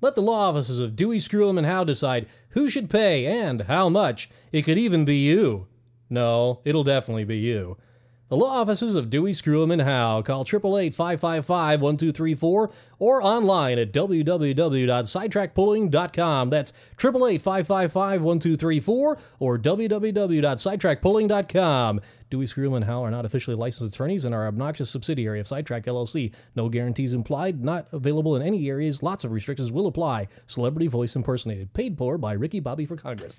Let 0.00 0.14
the 0.14 0.22
law 0.22 0.48
offices 0.48 0.80
of 0.80 0.96
Dewey, 0.96 1.18
Screwham, 1.18 1.56
and 1.56 1.66
Howe 1.66 1.84
decide 1.84 2.26
who 2.50 2.68
should 2.68 2.90
pay 2.90 3.26
and 3.26 3.62
how 3.62 3.88
much. 3.88 4.28
It 4.52 4.62
could 4.62 4.78
even 4.78 5.04
be 5.04 5.16
you. 5.16 5.66
No, 6.10 6.60
it'll 6.64 6.84
definitely 6.84 7.24
be 7.24 7.38
you. 7.38 7.76
The 8.30 8.38
law 8.38 8.58
offices 8.60 8.94
of 8.94 9.10
Dewey, 9.10 9.32
Screwham, 9.32 9.70
and 9.70 9.82
Howe. 9.82 10.22
Call 10.22 10.46
888-555-1234 10.46 12.72
or 12.98 13.22
online 13.22 13.78
at 13.78 13.92
www.sidetrackpulling.com. 13.92 16.48
That's 16.48 16.72
888-555-1234 16.96 19.20
or 19.38 19.58
www.sidetrackpulling.com. 19.58 22.00
Dewey, 22.30 22.46
Screwham, 22.46 22.76
and 22.76 22.84
Howe 22.84 23.04
are 23.04 23.10
not 23.10 23.26
officially 23.26 23.56
licensed 23.56 23.94
attorneys 23.94 24.24
and 24.24 24.34
are 24.34 24.46
obnoxious 24.46 24.88
subsidiary 24.88 25.40
of 25.40 25.46
Sidetrack 25.46 25.84
LLC. 25.84 26.32
No 26.56 26.70
guarantees 26.70 27.12
implied, 27.12 27.62
not 27.62 27.88
available 27.92 28.36
in 28.36 28.42
any 28.42 28.70
areas. 28.70 29.02
Lots 29.02 29.24
of 29.24 29.32
restrictions 29.32 29.70
will 29.70 29.86
apply. 29.86 30.28
Celebrity 30.46 30.86
voice 30.86 31.14
impersonated. 31.14 31.74
Paid 31.74 31.98
for 31.98 32.16
by 32.16 32.32
Ricky 32.32 32.60
Bobby 32.60 32.86
for 32.86 32.96
Congress. 32.96 33.36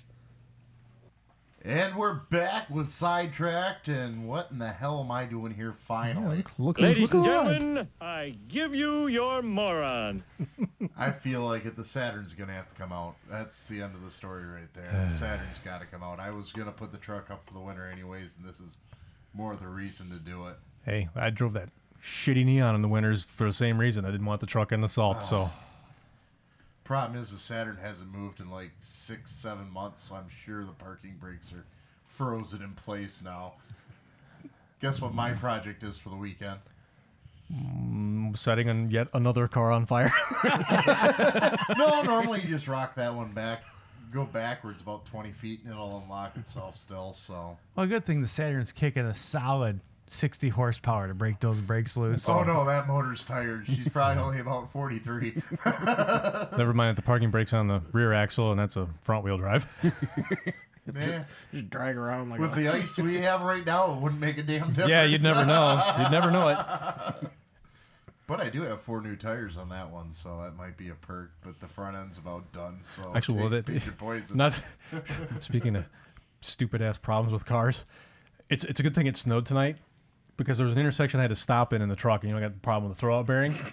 And 1.67 1.95
we're 1.95 2.13
back 2.13 2.69
with 2.69 2.89
Sidetracked, 2.89 3.87
and 3.87 4.27
what 4.27 4.51
in 4.51 4.59
the 4.59 4.67
hell 4.67 4.99
am 5.03 5.09
I 5.09 5.25
doing 5.25 5.51
here 5.51 5.73
finally? 5.73 6.45
Look, 6.59 6.77
Ladies 6.79 7.01
look 7.01 7.13
and 7.15 7.25
around. 7.25 7.45
gentlemen, 7.47 7.87
I 7.99 8.35
give 8.47 8.75
you 8.75 9.07
your 9.07 9.41
moron. 9.41 10.23
I 10.97 11.09
feel 11.09 11.41
like 11.41 11.65
it, 11.65 11.75
the 11.75 11.83
Saturn's 11.83 12.35
going 12.35 12.49
to 12.49 12.53
have 12.53 12.67
to 12.67 12.75
come 12.75 12.93
out. 12.93 13.15
That's 13.27 13.63
the 13.63 13.81
end 13.81 13.95
of 13.95 14.03
the 14.03 14.11
story 14.11 14.45
right 14.45 14.71
there. 14.75 14.91
The 15.05 15.09
Saturn's 15.09 15.57
got 15.57 15.79
to 15.79 15.87
come 15.87 16.03
out. 16.03 16.19
I 16.19 16.29
was 16.29 16.51
going 16.51 16.67
to 16.67 16.71
put 16.71 16.91
the 16.91 16.99
truck 16.99 17.31
up 17.31 17.43
for 17.47 17.53
the 17.53 17.59
winter 17.59 17.89
anyways, 17.91 18.37
and 18.37 18.47
this 18.47 18.59
is 18.59 18.77
more 19.33 19.51
of 19.51 19.59
the 19.59 19.67
reason 19.67 20.11
to 20.11 20.17
do 20.17 20.45
it. 20.45 20.57
Hey, 20.85 21.09
I 21.15 21.31
drove 21.31 21.53
that 21.53 21.69
shitty 22.03 22.45
neon 22.45 22.75
in 22.75 22.83
the 22.83 22.87
winters 22.87 23.23
for 23.23 23.45
the 23.47 23.53
same 23.53 23.79
reason. 23.79 24.05
I 24.05 24.11
didn't 24.11 24.27
want 24.27 24.39
the 24.39 24.45
truck 24.45 24.71
in 24.71 24.81
the 24.81 24.87
salt. 24.87 25.17
Oh, 25.21 25.25
so 25.25 25.51
Problem 26.85 27.19
is, 27.19 27.31
the 27.31 27.39
Saturn 27.39 27.77
hasn't 27.81 28.13
moved 28.13 28.39
in 28.39 28.51
like 28.51 28.69
six, 28.79 29.31
seven 29.31 29.71
months, 29.73 30.03
so 30.03 30.13
I'm 30.13 30.29
sure 30.29 30.63
the 30.63 30.71
parking 30.71 31.15
brakes 31.19 31.51
are 31.51 31.65
frozen 32.05 32.61
in 32.61 32.73
place 32.73 33.23
now. 33.23 33.53
Guess 34.81 35.01
what 35.01 35.15
my 35.15 35.31
project 35.31 35.81
is 35.81 35.97
for 35.97 36.09
the 36.09 36.15
weekend? 36.15 36.59
Mm, 37.51 38.37
setting 38.37 38.69
an, 38.69 38.91
yet 38.91 39.07
another 39.15 39.47
car 39.47 39.71
on 39.71 39.87
fire. 39.87 40.13
no, 41.75 42.03
normally 42.03 42.41
you 42.41 42.49
just 42.49 42.67
rock 42.67 42.93
that 42.93 43.13
one 43.13 43.31
back, 43.31 43.63
go 44.13 44.25
backwards 44.25 44.83
about 44.83 45.05
20 45.05 45.31
feet, 45.31 45.61
and 45.63 45.71
it'll 45.73 45.97
unlock 45.97 46.37
itself 46.37 46.75
still. 46.75 47.13
So, 47.13 47.57
Well, 47.75 47.87
good 47.87 48.05
thing 48.05 48.21
the 48.21 48.27
Saturn's 48.27 48.71
kicking 48.71 49.05
a 49.05 49.15
solid 49.15 49.79
60 50.09 50.49
horsepower 50.49 51.07
to 51.07 51.13
break 51.13 51.39
those 51.39 51.59
brakes 51.59 51.97
loose. 51.97 52.27
oh 52.29 52.43
no, 52.43 52.63
that 52.65 52.87
motor's 52.87 53.23
tired. 53.23 53.65
She's 53.67 53.89
probably 53.89 54.21
only 54.21 54.39
about 54.39 54.71
43. 54.71 55.41
Never 55.65 56.73
mind 56.73 56.89
that 56.91 56.95
the 56.95 57.01
parking 57.05 57.31
brake's 57.31 57.53
on 57.53 57.67
the 57.67 57.81
rear 57.91 58.13
axle, 58.13 58.51
and 58.51 58.59
that's 58.59 58.77
a 58.77 58.87
front 59.01 59.23
wheel 59.23 59.37
drive. 59.37 59.67
Eh, 60.95 61.23
Just 61.51 61.71
drag 61.71 61.97
around 61.97 62.29
like 62.29 62.39
with 62.39 62.53
a, 62.53 62.55
the 62.57 62.69
ice 62.75 62.95
we 62.99 63.15
have 63.15 63.41
right 63.41 63.65
now, 63.65 63.91
it 63.93 63.99
wouldn't 64.01 64.21
make 64.21 64.37
a 64.37 64.43
damn 64.43 64.67
difference. 64.67 64.87
yeah, 64.91 65.03
you'd 65.03 65.23
never 65.23 65.43
know. 65.43 65.81
You'd 65.99 66.11
never 66.11 66.29
know 66.29 66.49
it. 66.49 67.29
But 68.27 68.39
I 68.39 68.49
do 68.49 68.61
have 68.61 68.81
four 68.81 69.01
new 69.01 69.15
tires 69.15 69.57
on 69.57 69.69
that 69.69 69.89
one, 69.89 70.11
so 70.11 70.41
that 70.43 70.55
might 70.55 70.77
be 70.77 70.89
a 70.89 70.93
perk. 70.93 71.31
But 71.43 71.59
the 71.59 71.67
front 71.67 71.97
end's 71.97 72.19
about 72.19 72.51
done. 72.51 72.77
So 72.81 73.11
Actually, 73.15 73.39
well, 73.39 73.49
take, 73.49 73.65
that 73.65 73.73
pick 73.73 73.83
your 73.85 73.95
poison. 73.95 74.37
not. 74.37 74.59
Speaking 75.39 75.75
of 75.75 75.89
stupid 76.41 76.83
ass 76.83 76.99
problems 76.99 77.33
with 77.33 77.45
cars, 77.47 77.83
it's 78.51 78.63
it's 78.63 78.79
a 78.79 78.83
good 78.83 78.93
thing 78.93 79.07
it 79.07 79.17
snowed 79.17 79.47
tonight 79.47 79.77
because 80.37 80.57
there 80.57 80.67
was 80.67 80.75
an 80.75 80.81
intersection 80.81 81.19
I 81.19 81.23
had 81.23 81.29
to 81.29 81.35
stop 81.35 81.73
in 81.73 81.81
in 81.81 81.89
the 81.89 81.95
truck, 81.95 82.23
and 82.23 82.29
you 82.29 82.35
know 82.35 82.39
I 82.39 82.47
got 82.47 82.53
the 82.53 82.59
problem 82.59 82.89
with 82.89 82.99
the 82.99 83.05
throwout 83.05 83.25
bearing. 83.25 83.55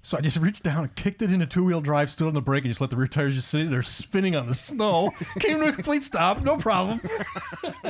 So 0.00 0.16
I 0.16 0.20
just 0.20 0.38
reached 0.38 0.62
down 0.62 0.84
and 0.84 0.94
kicked 0.94 1.22
it 1.22 1.32
into 1.32 1.44
two 1.44 1.64
wheel 1.64 1.80
drive, 1.80 2.08
stood 2.08 2.28
on 2.28 2.34
the 2.34 2.40
brake, 2.40 2.64
and 2.64 2.70
just 2.70 2.80
let 2.80 2.90
the 2.90 2.96
rear 2.96 3.06
tires 3.06 3.34
just 3.34 3.48
sit 3.48 3.68
there 3.68 3.82
spinning 3.82 4.36
on 4.36 4.46
the 4.46 4.54
snow. 4.54 5.10
Came 5.40 5.58
to 5.60 5.66
a 5.66 5.72
complete 5.72 6.02
stop, 6.02 6.40
no 6.40 6.56
problem. 6.56 7.00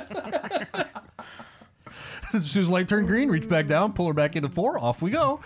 as 2.33 2.51
soon 2.51 2.63
as 2.63 2.69
light 2.69 2.89
turned 2.89 3.07
green, 3.07 3.29
reached 3.29 3.49
back 3.49 3.67
down, 3.67 3.93
pull 3.93 4.07
her 4.07 4.15
back 4.15 4.37
into 4.37 4.49
four, 4.49 4.79
off 4.79 5.03
we 5.03 5.11
go. 5.11 5.41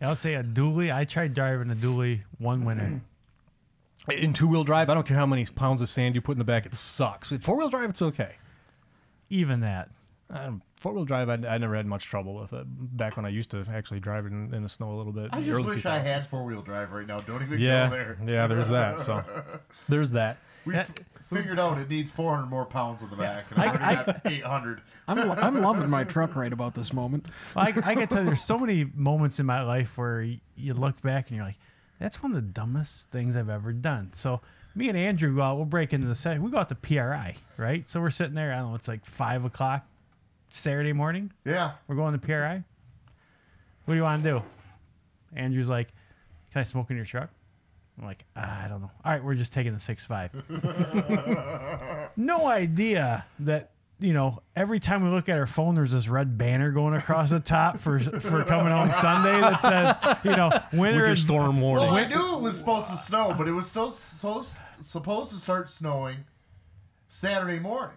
I'll 0.00 0.16
say 0.16 0.34
a 0.34 0.42
dually. 0.42 0.94
I 0.94 1.04
tried 1.04 1.34
driving 1.34 1.70
a 1.70 1.74
dually 1.74 2.22
one 2.38 2.64
winter. 2.64 3.00
In 4.10 4.32
two 4.32 4.48
wheel 4.48 4.64
drive, 4.64 4.88
I 4.90 4.94
don't 4.94 5.06
care 5.06 5.16
how 5.16 5.26
many 5.26 5.44
pounds 5.46 5.80
of 5.80 5.88
sand 5.88 6.14
you 6.14 6.20
put 6.20 6.32
in 6.32 6.38
the 6.38 6.44
back, 6.44 6.66
it 6.66 6.74
sucks. 6.74 7.32
Four 7.40 7.56
wheel 7.56 7.70
drive, 7.70 7.90
it's 7.90 8.02
okay. 8.02 8.36
Even 9.30 9.60
that. 9.60 9.90
Um, 10.30 10.62
four 10.76 10.92
wheel 10.94 11.04
drive, 11.04 11.28
I, 11.28 11.34
I 11.34 11.58
never 11.58 11.76
had 11.76 11.86
much 11.86 12.04
trouble 12.06 12.34
with 12.34 12.52
it. 12.52 12.64
Back 12.96 13.16
when 13.16 13.26
I 13.26 13.28
used 13.28 13.50
to 13.50 13.64
actually 13.70 14.00
drive 14.00 14.26
in, 14.26 14.52
in 14.54 14.62
the 14.62 14.68
snow 14.68 14.92
a 14.92 14.96
little 14.96 15.12
bit. 15.12 15.30
I 15.32 15.38
just 15.40 15.50
early 15.50 15.62
wish 15.64 15.86
I 15.86 15.98
had 15.98 16.26
four 16.26 16.44
wheel 16.44 16.62
drive 16.62 16.92
right 16.92 17.06
now. 17.06 17.20
Don't 17.20 17.42
even 17.42 17.60
Yeah, 17.60 17.88
go 17.88 17.90
there. 17.90 18.18
yeah. 18.26 18.46
There's 18.46 18.68
that. 18.68 18.98
So 19.00 19.22
there's 19.88 20.12
that. 20.12 20.38
We 20.64 20.74
f- 20.74 20.94
figured 21.30 21.58
out 21.58 21.78
it 21.78 21.90
needs 21.90 22.10
400 22.10 22.46
more 22.46 22.64
pounds 22.64 23.02
on 23.02 23.10
the 23.10 23.16
back, 23.16 23.44
and 23.50 23.60
I'm 23.62 23.68
I- 23.76 23.96
already 23.96 24.10
at 24.10 24.26
800. 24.26 24.80
I'm, 25.06 25.30
I'm 25.32 25.60
loving 25.60 25.90
my 25.90 26.04
truck 26.04 26.34
right 26.36 26.52
about 26.52 26.74
this 26.74 26.92
moment. 26.94 27.26
Well, 27.54 27.66
I, 27.66 27.68
I 27.90 27.94
can 27.94 28.08
tell 28.08 28.20
you, 28.20 28.24
there's 28.26 28.42
so 28.42 28.58
many 28.58 28.84
moments 28.94 29.38
in 29.40 29.46
my 29.46 29.62
life 29.62 29.98
where 29.98 30.20
y- 30.22 30.40
you 30.56 30.72
look 30.72 31.00
back 31.02 31.28
and 31.28 31.36
you're 31.36 31.44
like, 31.44 31.58
that's 32.00 32.22
one 32.22 32.32
of 32.32 32.36
the 32.36 32.48
dumbest 32.48 33.10
things 33.10 33.36
I've 33.36 33.50
ever 33.50 33.72
done. 33.74 34.10
So 34.14 34.40
me 34.74 34.88
and 34.88 34.96
Andrew 34.96 35.36
go 35.36 35.42
out, 35.42 35.56
we'll 35.56 35.66
break 35.66 35.92
into 35.92 36.06
the 36.08 36.14
set. 36.14 36.40
We 36.40 36.50
go 36.50 36.56
out 36.58 36.70
to 36.70 36.74
PRI, 36.74 37.34
right? 37.58 37.86
So 37.88 38.00
we're 38.00 38.08
sitting 38.10 38.34
there, 38.34 38.52
I 38.52 38.56
don't 38.56 38.70
know, 38.70 38.74
it's 38.74 38.88
like 38.88 39.04
five 39.04 39.44
o'clock 39.44 39.86
Saturday 40.54 40.92
morning. 40.92 41.32
Yeah. 41.44 41.72
We're 41.88 41.96
going 41.96 42.12
to 42.12 42.18
PRI. 42.18 42.62
What 43.84 43.94
do 43.94 43.96
you 43.96 44.04
want 44.04 44.22
to 44.22 44.30
do? 44.30 44.42
Andrew's 45.36 45.68
like, 45.68 45.88
can 46.52 46.60
I 46.60 46.62
smoke 46.62 46.90
in 46.90 46.96
your 46.96 47.04
truck? 47.04 47.28
I'm 47.98 48.06
like, 48.06 48.24
ah, 48.36 48.64
I 48.64 48.68
don't 48.68 48.80
know. 48.80 48.90
All 49.04 49.12
right, 49.12 49.22
we're 49.22 49.34
just 49.34 49.52
taking 49.52 49.72
the 49.72 49.80
six 49.80 50.04
five. 50.04 50.30
no 52.16 52.46
idea 52.46 53.24
that 53.40 53.70
you 54.00 54.12
know 54.12 54.42
every 54.56 54.80
time 54.80 55.04
we 55.04 55.10
look 55.10 55.28
at 55.28 55.38
our 55.38 55.46
phone, 55.46 55.74
there's 55.74 55.92
this 55.92 56.08
red 56.08 56.36
banner 56.36 56.72
going 56.72 56.94
across 56.94 57.30
the 57.30 57.38
top 57.38 57.78
for 57.78 58.00
for 58.00 58.42
coming 58.44 58.72
home 58.72 58.90
Sunday 58.90 59.40
that 59.40 59.62
says, 59.62 60.18
you 60.24 60.34
know, 60.34 60.50
winter 60.72 61.02
Winter 61.02 61.16
storm 61.16 61.60
warning. 61.60 61.86
Well, 61.86 61.96
I 61.96 62.06
knew 62.06 62.36
it 62.36 62.40
was 62.40 62.58
supposed 62.58 62.90
to 62.90 62.96
snow, 62.96 63.34
but 63.38 63.46
it 63.46 63.52
was 63.52 63.68
still 63.68 63.92
so, 63.92 64.44
supposed 64.80 65.30
to 65.30 65.36
start 65.36 65.70
snowing 65.70 66.24
Saturday 67.06 67.60
morning 67.60 67.96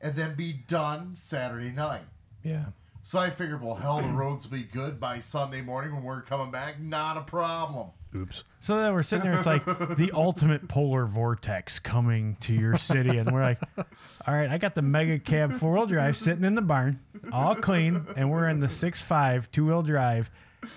and 0.00 0.14
then 0.14 0.34
be 0.34 0.52
done 0.52 1.14
Saturday 1.14 1.70
night. 1.70 2.04
yeah. 2.42 2.66
So 3.02 3.18
I 3.18 3.30
figured, 3.30 3.62
well, 3.62 3.76
hell, 3.76 4.02
the 4.02 4.08
roads 4.08 4.44
will 4.46 4.58
be 4.58 4.64
good 4.64 5.00
by 5.00 5.20
Sunday 5.20 5.62
morning 5.62 5.94
when 5.94 6.02
we're 6.04 6.20
coming 6.20 6.50
back. 6.50 6.78
Not 6.78 7.16
a 7.16 7.22
problem. 7.22 7.88
Oops. 8.14 8.44
So 8.60 8.76
then 8.76 8.92
we're 8.92 9.02
sitting 9.02 9.24
there, 9.24 9.38
it's 9.38 9.46
like 9.46 9.64
the 9.64 10.10
ultimate 10.14 10.68
polar 10.68 11.06
vortex 11.06 11.78
coming 11.78 12.36
to 12.40 12.52
your 12.52 12.76
city. 12.76 13.16
And 13.16 13.32
we're 13.32 13.42
like, 13.42 13.58
all 13.78 14.34
right, 14.34 14.50
I 14.50 14.58
got 14.58 14.74
the 14.74 14.82
mega 14.82 15.18
cab 15.18 15.54
four 15.54 15.72
wheel 15.72 15.86
drive 15.86 16.14
sitting 16.14 16.44
in 16.44 16.54
the 16.54 16.60
barn, 16.60 17.00
all 17.32 17.54
clean, 17.54 18.04
and 18.16 18.30
we're 18.30 18.48
in 18.50 18.60
the 18.60 18.68
six 18.68 19.00
five 19.00 19.50
two 19.50 19.64
wheel 19.66 19.80
drive, 19.82 20.30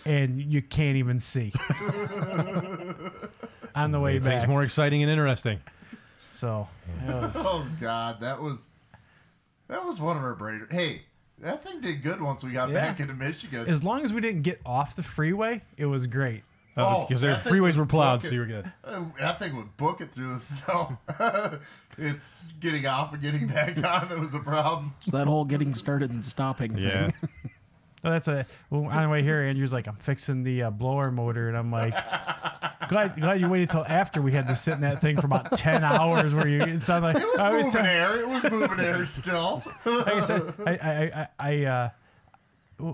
and 0.05 0.41
you 0.41 0.61
can't 0.61 0.95
even 0.95 1.19
see 1.19 1.51
on 3.76 3.91
the 3.91 3.99
way 3.99 4.13
Things 4.19 4.41
back. 4.43 4.49
more 4.49 4.63
exciting 4.63 5.01
and 5.03 5.11
interesting. 5.11 5.59
So 6.32 6.67
it 7.05 7.13
was, 7.13 7.32
Oh 7.36 7.65
God, 7.82 8.21
that 8.21 8.41
was 8.41 8.69
that 9.74 9.86
was 9.86 9.99
one 9.99 10.15
of 10.17 10.24
our 10.24 10.36
brainer. 10.36 10.71
Hey, 10.71 11.01
that 11.39 11.63
thing 11.63 11.82
did 11.82 12.03
good 12.03 12.21
once 12.21 12.43
we 12.43 12.51
got 12.51 12.69
Yeah. 12.69 12.76
back 12.76 12.99
into 12.99 13.13
Michigan. 13.13 13.67
as 13.67 13.84
long 13.84 14.05
as 14.05 14.13
we 14.13 14.21
didn't 14.21 14.43
get 14.43 14.61
off 14.65 14.95
the 14.95 15.03
freeway, 15.03 15.61
it 15.78 15.86
was 15.88 16.07
great. 16.07 16.43
Oh, 16.76 17.05
because 17.05 17.21
their 17.21 17.34
that 17.34 17.41
thing 17.43 17.53
freeways 17.53 17.61
was 17.61 17.78
were 17.78 17.86
plowed, 17.86 18.21
so 18.24 18.30
booking- 18.30 18.34
you 18.36 18.39
were 18.41 18.47
good. 18.47 18.71
Uh, 18.84 19.03
That 19.19 19.38
thing 19.39 19.55
would 19.57 19.78
book 19.78 20.01
it 20.01 20.11
through 20.11 20.34
the 20.34 20.39
snow. 20.39 20.97
it's 21.97 22.49
getting 22.59 22.86
off 22.88 23.13
and 23.13 23.21
getting 23.21 23.45
back 23.47 23.78
on 23.78 24.09
that 24.09 24.19
was 24.19 24.34
a 24.34 24.39
problem. 24.39 24.93
It's 25.01 25.11
that 25.11 25.28
whole 25.28 25.45
getting 25.45 25.74
started 25.76 26.09
and 26.11 26.26
stopping 26.26 26.74
thing. 26.76 26.84
Yeah. 26.88 27.09
Well, 28.04 28.12
that's 28.14 28.28
a 28.28 28.45
well, 28.70 28.86
on 28.86 29.04
the 29.04 29.10
way 29.10 29.24
here. 29.24 29.41
Andrew's 29.43 29.72
like, 29.72 29.88
I'm 29.88 29.95
fixing 29.95 30.43
the 30.43 30.64
uh, 30.64 30.70
blower 30.72 31.10
motor, 31.10 31.47
and 31.47 31.58
I'm 31.58 31.72
like, 31.72 31.93
glad 32.89 33.20
glad 33.20 33.39
you 33.39 33.47
waited 33.47 33.70
till 33.70 33.86
after 33.88 34.22
we 34.22 34.34
had 34.34 34.47
to 34.49 34.56
sit 34.58 34.74
in 34.74 34.82
that 34.82 34.99
thing 34.99 35.18
for 35.18 35.26
about 35.28 35.51
ten 35.58 35.84
hours. 35.86 36.34
Where 36.34 36.47
you 36.47 36.62
it 36.62 36.84
sounded 36.84 37.14
like 37.14 37.24
It 37.24 37.28
was 37.28 37.39
I 37.39 37.51
moving 37.51 37.72
tell- 37.72 37.86
air. 37.86 38.20
It 38.20 38.28
was 38.28 38.43
moving 38.51 38.80
air 38.82 39.06
still. 39.06 39.64
like 39.86 40.08
I 40.08 40.20
said, 40.22 40.54
I 40.68 40.72
I 40.72 41.12
I, 41.22 41.28
I 41.39 41.66
uh, 41.66 41.89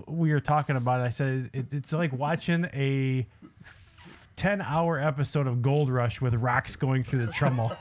we 0.06 0.32
were 0.32 0.40
talking 0.40 0.76
about 0.76 1.00
it. 1.00 1.04
I 1.04 1.08
said 1.08 1.50
it, 1.52 1.72
it's 1.72 1.92
like 1.92 2.12
watching 2.12 2.66
a. 2.72 3.26
10 4.36 4.62
hour 4.62 4.98
episode 4.98 5.46
of 5.46 5.60
Gold 5.60 5.90
Rush 5.90 6.22
with 6.22 6.32
rocks 6.32 6.74
going 6.74 7.04
through 7.04 7.26
the 7.26 7.30
trommel. 7.32 7.76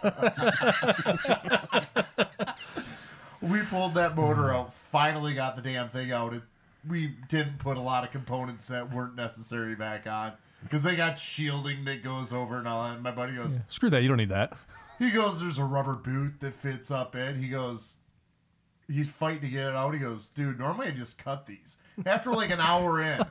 we 3.41 3.61
pulled 3.61 3.93
that 3.93 4.13
motor 4.17 4.53
out. 4.53 4.73
Finally 4.73 5.33
got 5.35 5.55
the 5.55 5.61
damn 5.61 5.87
thing 5.87 6.11
out. 6.11 6.33
It, 6.33 6.41
we 6.87 7.15
didn't 7.27 7.59
put 7.59 7.77
a 7.77 7.81
lot 7.81 8.03
of 8.03 8.11
components 8.11 8.67
that 8.67 8.93
weren't 8.93 9.15
necessary 9.15 9.75
back 9.75 10.07
on 10.07 10.33
because 10.63 10.83
they 10.83 10.95
got 10.95 11.17
shielding 11.19 11.85
that 11.85 12.03
goes 12.03 12.31
over 12.33 12.57
and 12.57 12.67
all 12.67 12.83
that. 12.83 12.95
And 12.95 13.03
my 13.03 13.11
buddy 13.11 13.35
goes, 13.35 13.57
Screw 13.67 13.89
that. 13.89 14.01
You 14.01 14.07
don't 14.07 14.17
need 14.17 14.29
that. 14.29 14.53
He 14.97 15.11
goes, 15.11 15.39
there's 15.41 15.57
a 15.57 15.63
rubber 15.63 15.95
boot 15.95 16.41
that 16.41 16.53
fits 16.53 16.91
up 16.91 17.15
in. 17.15 17.41
He 17.41 17.47
goes, 17.49 17.93
he's 18.89 19.09
fighting 19.09 19.41
to 19.41 19.47
get 19.47 19.69
it 19.69 19.75
out. 19.75 19.93
He 19.93 19.99
goes, 19.99 20.27
dude, 20.27 20.59
normally 20.59 20.87
I 20.87 20.91
just 20.91 21.17
cut 21.17 21.45
these. 21.45 21.77
After 22.05 22.31
like 22.33 22.49
an 22.49 22.59
hour 22.59 23.01
in, 23.01 23.21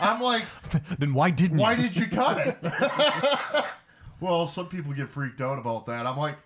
I'm 0.00 0.20
like, 0.20 0.44
Then 0.98 1.14
why 1.14 1.30
didn't 1.30 1.58
why 1.58 1.72
you? 1.72 1.82
did 1.82 1.96
you 1.96 2.06
cut 2.06 2.38
it? 2.46 2.58
well, 4.20 4.46
some 4.46 4.68
people 4.68 4.92
get 4.92 5.08
freaked 5.08 5.40
out 5.40 5.58
about 5.58 5.86
that. 5.86 6.06
I'm 6.06 6.16
like, 6.16 6.36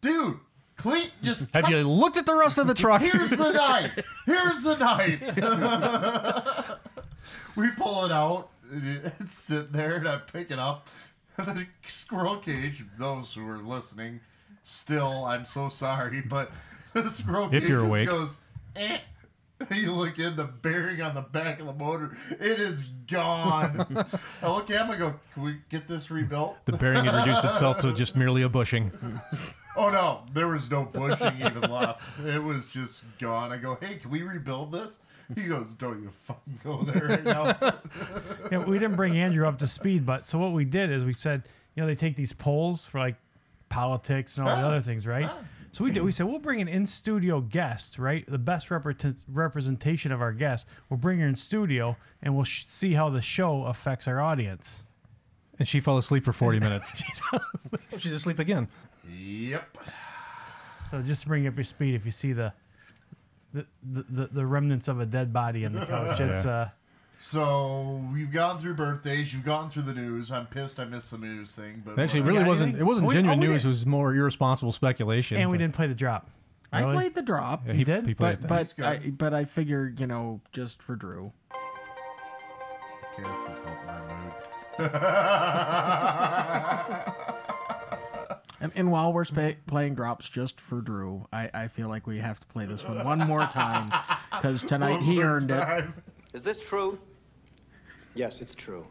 dude, 0.00 0.38
clean, 0.80 1.10
just 1.22 1.50
Have 1.52 1.64
cut- 1.64 1.70
you 1.72 1.88
looked 1.88 2.16
at 2.16 2.26
the 2.26 2.34
rest 2.34 2.58
of 2.58 2.66
the 2.66 2.74
truck? 2.84 3.00
Here's 3.02 3.30
the 3.30 3.52
knife. 3.52 3.98
Here's 4.26 4.62
the 4.62 4.76
knife. 4.76 6.70
we 7.56 7.70
pull 7.72 8.04
it 8.06 8.12
out. 8.12 8.48
and 8.70 9.12
It's 9.20 9.34
sitting 9.34 9.72
there, 9.72 9.96
and 9.96 10.08
I 10.08 10.16
pick 10.18 10.50
it 10.50 10.58
up. 10.58 10.88
the 11.36 11.66
squirrel 11.86 12.36
cage. 12.36 12.84
Those 12.98 13.34
who 13.34 13.46
are 13.48 13.58
listening, 13.58 14.20
still, 14.62 15.24
I'm 15.24 15.44
so 15.44 15.68
sorry, 15.68 16.20
but 16.20 16.50
the 16.92 17.08
squirrel 17.08 17.46
If 17.52 17.62
cage 17.62 17.70
you're 17.70 17.78
just 17.80 17.88
awake. 17.88 18.08
goes. 18.08 18.36
Eh. 18.76 18.98
You 19.70 19.92
look 19.92 20.18
in 20.18 20.36
the 20.36 20.44
bearing 20.44 21.02
on 21.02 21.14
the 21.14 21.20
back 21.20 21.60
of 21.60 21.66
the 21.66 21.74
motor. 21.74 22.16
It 22.30 22.60
is 22.60 22.84
gone. 23.06 24.06
I 24.42 24.50
look 24.50 24.70
at 24.70 24.86
him. 24.86 24.90
I 24.90 24.96
go, 24.96 25.14
"Can 25.34 25.42
we 25.42 25.56
get 25.68 25.86
this 25.86 26.10
rebuilt?" 26.10 26.56
the 26.64 26.72
bearing 26.72 27.04
had 27.04 27.14
reduced 27.14 27.44
itself 27.44 27.78
to 27.80 27.92
just 27.92 28.16
merely 28.16 28.40
a 28.40 28.48
bushing. 28.48 28.90
Oh 29.76 29.88
no, 29.90 30.22
there 30.32 30.48
was 30.48 30.70
no 30.70 30.84
bushing 30.84 31.36
even 31.38 31.62
left. 31.70 32.02
It 32.26 32.42
was 32.42 32.68
just 32.70 33.04
gone. 33.18 33.52
I 33.52 33.56
go, 33.56 33.76
hey, 33.80 33.96
can 33.96 34.10
we 34.10 34.22
rebuild 34.22 34.72
this? 34.72 34.98
He 35.34 35.44
goes, 35.44 35.74
don't 35.74 36.02
you 36.02 36.10
fucking 36.10 36.58
go 36.64 36.82
there 36.82 37.06
right 37.06 37.24
now. 37.24 37.56
yeah, 38.50 38.58
we 38.58 38.78
didn't 38.80 38.96
bring 38.96 39.16
Andrew 39.16 39.46
up 39.46 39.58
to 39.60 39.66
speed, 39.68 40.04
but 40.04 40.26
so 40.26 40.38
what 40.38 40.52
we 40.52 40.64
did 40.64 40.90
is 40.90 41.04
we 41.04 41.12
said, 41.14 41.44
you 41.76 41.82
know, 41.82 41.86
they 41.86 41.94
take 41.94 42.16
these 42.16 42.32
polls 42.32 42.84
for 42.84 42.98
like 42.98 43.14
politics 43.68 44.36
and 44.38 44.48
all 44.48 44.56
the 44.56 44.62
Ah, 44.62 44.66
other 44.68 44.80
things, 44.80 45.06
right? 45.06 45.30
So 45.70 45.84
we 45.84 45.92
did. 45.92 46.02
We 46.02 46.10
said 46.10 46.26
we'll 46.26 46.40
bring 46.40 46.60
an 46.60 46.66
in 46.66 46.84
studio 46.84 47.40
guest, 47.40 47.96
right? 47.96 48.28
The 48.28 48.38
best 48.38 48.72
represent, 48.72 49.22
representation 49.28 50.10
of 50.10 50.20
our 50.20 50.32
guest. 50.32 50.66
We'll 50.88 50.98
bring 50.98 51.20
her 51.20 51.28
in 51.28 51.36
studio 51.36 51.96
and 52.22 52.34
we'll 52.34 52.42
sh- 52.42 52.64
see 52.66 52.94
how 52.94 53.08
the 53.08 53.20
show 53.20 53.66
affects 53.66 54.08
our 54.08 54.20
audience. 54.20 54.82
And 55.60 55.68
she 55.68 55.78
fell 55.78 55.96
asleep 55.96 56.24
for 56.24 56.32
40 56.32 56.58
minutes. 56.66 56.88
She's 57.98 58.10
asleep 58.12 58.40
again. 58.40 58.66
Yep. 59.10 59.78
So 60.90 61.02
just 61.02 61.22
to 61.22 61.28
bring 61.28 61.46
up 61.46 61.56
your 61.56 61.64
speed, 61.64 61.94
if 61.94 62.04
you 62.04 62.10
see 62.10 62.32
the 62.32 62.52
the, 63.52 63.66
the, 63.82 64.04
the, 64.08 64.26
the 64.28 64.46
remnants 64.46 64.86
of 64.88 65.00
a 65.00 65.06
dead 65.06 65.32
body 65.32 65.64
in 65.64 65.72
the 65.72 65.84
couch, 65.86 66.20
it's 66.30 66.46
uh 66.46 66.68
So 67.18 68.02
we've 68.12 68.32
gone 68.32 68.58
through 68.58 68.74
birthdays. 68.74 69.32
You've 69.34 69.44
gone 69.44 69.68
through 69.70 69.82
the 69.82 69.94
news. 69.94 70.30
I'm 70.30 70.46
pissed 70.46 70.78
I 70.80 70.84
missed 70.84 71.10
the 71.10 71.18
news 71.18 71.54
thing, 71.54 71.82
but 71.84 71.98
Actually, 71.98 72.20
it 72.20 72.22
whatever. 72.22 72.26
really 72.26 72.38
got 72.44 72.48
wasn't. 72.48 72.76
It 72.78 72.84
wasn't 72.84 73.06
We- 73.08 73.14
genuine 73.14 73.38
oh, 73.38 73.42
we 73.42 73.46
news. 73.48 73.62
did. 73.62 73.66
It 73.66 73.68
was 73.68 73.86
more 73.86 74.14
irresponsible 74.14 74.72
speculation. 74.72 75.36
and 75.38 75.50
we 75.50 75.56
but- 75.56 75.62
didn't 75.62 75.74
play 75.74 75.86
the 75.86 75.94
drop. 75.94 76.30
I 76.72 76.80
Really? 76.82 76.94
played 76.94 77.14
the 77.16 77.22
drop, 77.22 77.66
Yeah, 77.66 77.72
You 77.72 77.84
did? 77.84 78.06
He 78.06 78.14
played 78.14 78.38
but 78.42 78.48
that. 78.48 78.58
He's 78.58 78.72
but 78.74 78.86
I, 78.86 78.96
good. 78.98 79.18
but 79.18 79.34
I 79.34 79.44
figure 79.44 79.92
you 79.98 80.06
know 80.06 80.40
just 80.52 80.80
for 80.82 80.94
Drew. 80.94 81.32
Okay, 83.12 83.24
this 83.28 83.40
is 83.40 83.58
helping 83.64 83.86
my 83.86 84.00
mood. 84.78 84.90
And, 88.60 88.70
and 88.74 88.92
while 88.92 89.12
we're 89.12 89.24
spa- 89.24 89.52
playing 89.66 89.94
drops 89.94 90.28
just 90.28 90.60
for 90.60 90.80
Drew, 90.82 91.26
I, 91.32 91.48
I 91.54 91.68
feel 91.68 91.88
like 91.88 92.06
we 92.06 92.18
have 92.18 92.38
to 92.40 92.46
play 92.46 92.66
this 92.66 92.84
one 92.84 93.04
one 93.04 93.18
more 93.26 93.46
time 93.46 93.90
because 94.32 94.62
tonight 94.62 95.00
he 95.02 95.22
earned 95.22 95.50
it. 95.50 95.84
Is 96.34 96.42
this 96.42 96.60
true? 96.60 96.98
Yes, 98.14 98.40
it's 98.40 98.54
true. 98.54 98.86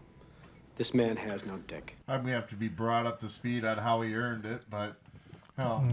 This 0.76 0.94
man 0.94 1.16
has 1.18 1.46
no 1.46 1.58
dick. 1.68 1.96
I'm 2.08 2.22
gonna 2.22 2.34
have 2.34 2.48
to 2.48 2.56
be 2.56 2.68
brought 2.70 3.06
up 3.06 3.20
to 3.20 3.30
speed 3.30 3.66
on 3.66 3.78
how 3.78 4.02
he 4.02 4.16
earned 4.16 4.46
it, 4.46 4.62
but 4.70 4.96
oh, 5.60 5.84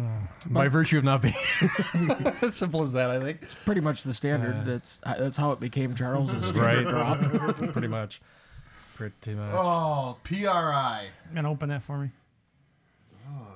By 0.47 0.69
virtue 0.69 0.99
of 0.99 1.05
not 1.05 1.21
being 1.23 1.35
as 2.43 2.55
simple 2.57 2.83
as 2.83 2.93
that, 2.93 3.11
I 3.11 3.21
think. 3.21 3.41
It's 3.43 3.53
pretty 3.55 3.81
much 3.81 4.05
the 4.05 4.15
standard. 4.15 4.65
that's 4.65 4.99
uh, 5.03 5.15
that's 5.19 5.37
how 5.37 5.51
it 5.53 5.61
became 5.61 5.95
Charles's 5.97 6.47
standard 6.47 6.87
Right. 6.93 7.19
drop. 7.21 7.21
Pretty 7.73 7.89
much. 7.89 8.21
Pretty 8.95 9.35
much. 9.35 9.53
oh, 9.55 10.17
PRI. 10.23 11.09
Gonna 11.35 11.51
open 11.51 11.69
that 11.71 11.83
for 11.83 11.99
me. 11.99 12.11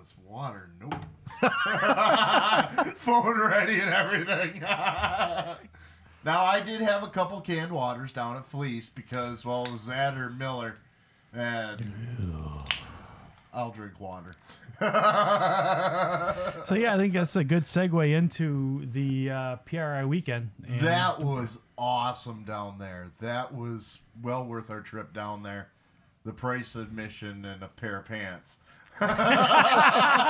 It's 0.00 0.14
water. 0.26 0.70
Nope. 0.80 0.94
Phone 2.96 3.38
ready 3.38 3.80
and 3.80 3.92
everything. 3.92 4.60
now 6.24 6.44
I 6.44 6.60
did 6.60 6.80
have 6.80 7.02
a 7.02 7.08
couple 7.08 7.40
canned 7.40 7.72
waters 7.72 8.12
down 8.12 8.36
at 8.36 8.46
Fleece 8.46 8.88
because 8.88 9.44
well, 9.44 9.62
it 9.62 9.72
was 9.72 9.86
that 9.86 10.16
or 10.16 10.30
Miller, 10.30 10.76
and 11.34 11.92
I'll 13.52 13.70
drink 13.70 14.00
water. 14.00 14.34
So 14.80 16.74
yeah, 16.74 16.94
I 16.94 16.96
think 16.96 17.12
that's 17.12 17.36
a 17.36 17.44
good 17.44 17.64
segue 17.64 18.16
into 18.16 18.86
the 18.92 19.30
uh, 19.30 19.56
PRI 19.56 20.06
weekend. 20.06 20.50
And 20.66 20.80
That 20.80 21.20
was 21.20 21.58
awesome 21.76 22.44
down 22.44 22.78
there. 22.78 23.08
That 23.20 23.54
was 23.54 24.00
well 24.22 24.42
worth 24.44 24.70
our 24.70 24.80
trip 24.80 25.12
down 25.12 25.42
there. 25.42 25.68
The 26.24 26.32
price 26.32 26.74
of 26.74 26.82
admission 26.82 27.44
and 27.44 27.62
a 27.62 27.68
pair 27.68 27.98
of 27.98 28.06
pants. 28.06 28.58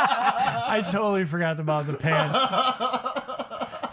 I 0.72 0.84
totally 0.90 1.24
forgot 1.24 1.58
about 1.60 1.86
the 1.86 1.94
pants. 1.94 2.38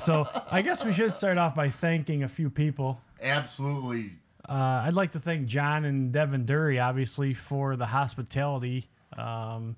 So 0.04 0.28
I 0.52 0.62
guess 0.62 0.86
we 0.86 0.94
should 0.94 1.14
start 1.14 1.38
off 1.38 1.56
by 1.56 1.70
thanking 1.70 2.24
a 2.24 2.28
few 2.28 2.50
people. 2.50 3.00
Absolutely. 3.22 4.12
Uh, 4.48 4.84
I'd 4.86 4.94
like 4.94 5.12
to 5.14 5.20
thank 5.20 5.48
John 5.48 5.84
and 5.86 6.12
Devin 6.12 6.46
Dury, 6.46 6.82
obviously, 6.84 7.34
for 7.34 7.76
the 7.76 7.86
hospitality. 7.88 8.88
Um, 9.18 9.76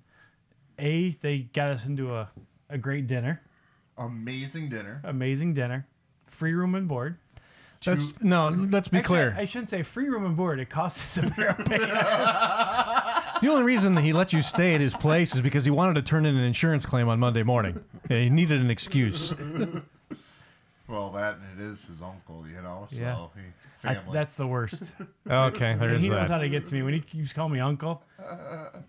a, 0.77 1.11
they 1.21 1.39
got 1.39 1.71
us 1.71 1.85
into 1.85 2.13
a, 2.15 2.29
a 2.69 2.77
great 2.77 3.07
dinner, 3.07 3.41
Amazing 3.97 4.69
dinner. 4.69 5.01
amazing 5.03 5.53
dinner, 5.55 5.87
free 6.27 6.53
room 6.53 6.75
and 6.75 6.87
board. 6.87 7.17
That's, 7.83 8.21
no, 8.21 8.49
let's 8.49 8.89
be 8.89 8.97
Actually, 8.97 9.07
clear. 9.07 9.35
I 9.37 9.45
shouldn't 9.45 9.69
say 9.69 9.83
free 9.83 10.09
room 10.09 10.25
and 10.25 10.35
board. 10.35 10.59
It 10.59 10.69
cost 10.69 10.97
us 11.17 11.17
a 11.25 11.29
pair 11.31 11.51
of 11.51 11.57
pants. 11.65 11.87
The 13.41 13.47
only 13.47 13.63
reason 13.63 13.95
that 13.95 14.01
he 14.01 14.13
let 14.13 14.33
you 14.33 14.41
stay 14.41 14.75
at 14.75 14.81
his 14.81 14.93
place 14.95 15.33
is 15.35 15.41
because 15.41 15.65
he 15.65 15.71
wanted 15.71 15.95
to 15.95 16.01
turn 16.01 16.25
in 16.25 16.35
an 16.35 16.43
insurance 16.43 16.85
claim 16.85 17.07
on 17.09 17.19
Monday 17.19 17.43
morning. 17.43 17.83
Yeah, 18.09 18.17
he 18.17 18.29
needed 18.29 18.61
an 18.61 18.69
excuse. 18.69 19.33
Well, 20.87 21.11
that 21.11 21.35
and 21.35 21.59
it 21.59 21.63
is 21.71 21.85
his 21.85 22.01
uncle, 22.01 22.45
you 22.47 22.61
know. 22.61 22.85
So 22.87 22.99
Yeah. 22.99 23.27
he, 23.35 23.41
I- 23.87 23.93
family. 23.95 24.13
that's 24.13 24.33
the 24.35 24.47
worst. 24.47 24.91
Okay, 25.29 25.75
there 25.75 25.89
And 25.89 25.97
is 25.97 26.03
he 26.03 26.09
knows 26.09 26.27
how 26.27 26.37
that. 26.39 26.43
to 26.43 26.49
get 26.49 26.65
to 26.67 26.73
me. 26.73 26.81
When 26.81 26.93
he 26.93 26.99
keeps 26.99 27.31
calling 27.31 27.53
me 27.53 27.59
uncle, 27.59 28.01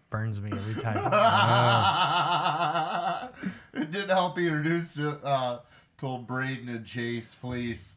burns 0.08 0.40
me 0.40 0.50
every 0.50 0.82
time. 0.82 0.96
it 3.74 3.90
didn't 3.90 4.08
help 4.10 4.38
he 4.38 4.46
introduced 4.46 4.98
it, 4.98 5.18
uh, 5.22 5.58
told 5.98 6.26
Braden 6.26 6.68
and 6.70 6.84
Chase 6.86 7.34
Fleece. 7.34 7.96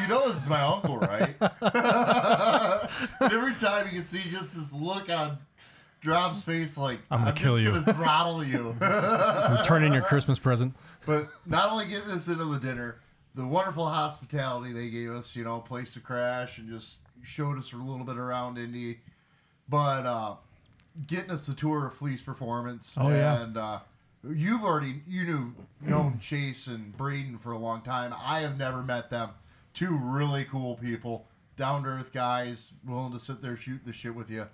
You 0.00 0.08
know 0.08 0.28
this 0.28 0.42
is 0.42 0.48
my 0.48 0.60
uncle, 0.62 0.98
right? 0.98 1.34
And 1.40 3.20
every 3.32 3.52
time 3.54 3.86
you 3.86 3.92
can 3.92 4.04
see 4.04 4.22
just 4.28 4.56
this 4.56 4.72
look 4.72 5.08
on 5.10 5.38
Drop's 6.00 6.42
face, 6.42 6.76
like 6.76 7.00
I'm 7.10 7.20
gonna 7.20 7.32
kill 7.32 7.58
just 7.58 7.62
you." 7.62 7.70
gonna 7.72 7.94
throttle 7.94 8.44
you. 8.44 8.76
Turn 9.64 9.82
in 9.82 9.92
your 9.92 10.02
Christmas 10.02 10.38
present. 10.38 10.74
But 11.04 11.28
not 11.46 11.70
only 11.70 11.86
getting 11.86 12.10
us 12.10 12.28
into 12.28 12.44
the 12.44 12.58
dinner, 12.58 13.00
the 13.34 13.46
wonderful 13.46 13.86
hospitality 13.86 14.72
they 14.72 14.88
gave 14.88 15.10
us, 15.10 15.36
you 15.36 15.44
know, 15.44 15.60
place 15.60 15.92
to 15.94 16.00
crash 16.00 16.58
and 16.58 16.68
just 16.68 17.00
showed 17.22 17.58
us 17.58 17.72
a 17.72 17.76
little 17.76 18.04
bit 18.04 18.16
around 18.16 18.58
Indy. 18.58 19.00
But 19.68 20.06
uh, 20.06 20.36
getting 21.06 21.30
us 21.30 21.46
the 21.46 21.54
tour 21.54 21.86
of 21.86 21.94
Fleece 21.94 22.22
Performance. 22.22 22.96
Oh, 22.98 23.08
yeah. 23.08 23.42
And 23.42 23.56
uh, 23.56 23.80
you've 24.28 24.62
already, 24.62 25.02
you 25.06 25.24
knew, 25.24 25.54
known 25.82 26.18
Chase 26.18 26.66
and 26.66 26.96
Braden 26.96 27.38
for 27.38 27.52
a 27.52 27.58
long 27.58 27.82
time. 27.82 28.14
I 28.18 28.40
have 28.40 28.56
never 28.56 28.82
met 28.82 29.10
them. 29.10 29.30
Two 29.74 29.96
really 29.96 30.44
cool 30.44 30.76
people, 30.76 31.26
down 31.56 31.82
to 31.82 31.90
earth 31.90 32.12
guys, 32.12 32.72
willing 32.86 33.12
to 33.12 33.18
sit 33.18 33.42
there 33.42 33.56
shoot 33.56 33.84
the 33.84 33.92
shit 33.92 34.14
with 34.14 34.30
you. 34.30 34.46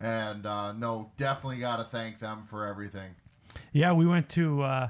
And 0.00 0.46
uh, 0.46 0.72
no, 0.72 1.10
definitely 1.16 1.58
got 1.58 1.76
to 1.76 1.84
thank 1.84 2.18
them 2.18 2.42
for 2.42 2.66
everything. 2.66 3.10
Yeah, 3.72 3.92
we 3.92 4.06
went 4.06 4.28
to 4.30 4.62
uh, 4.62 4.88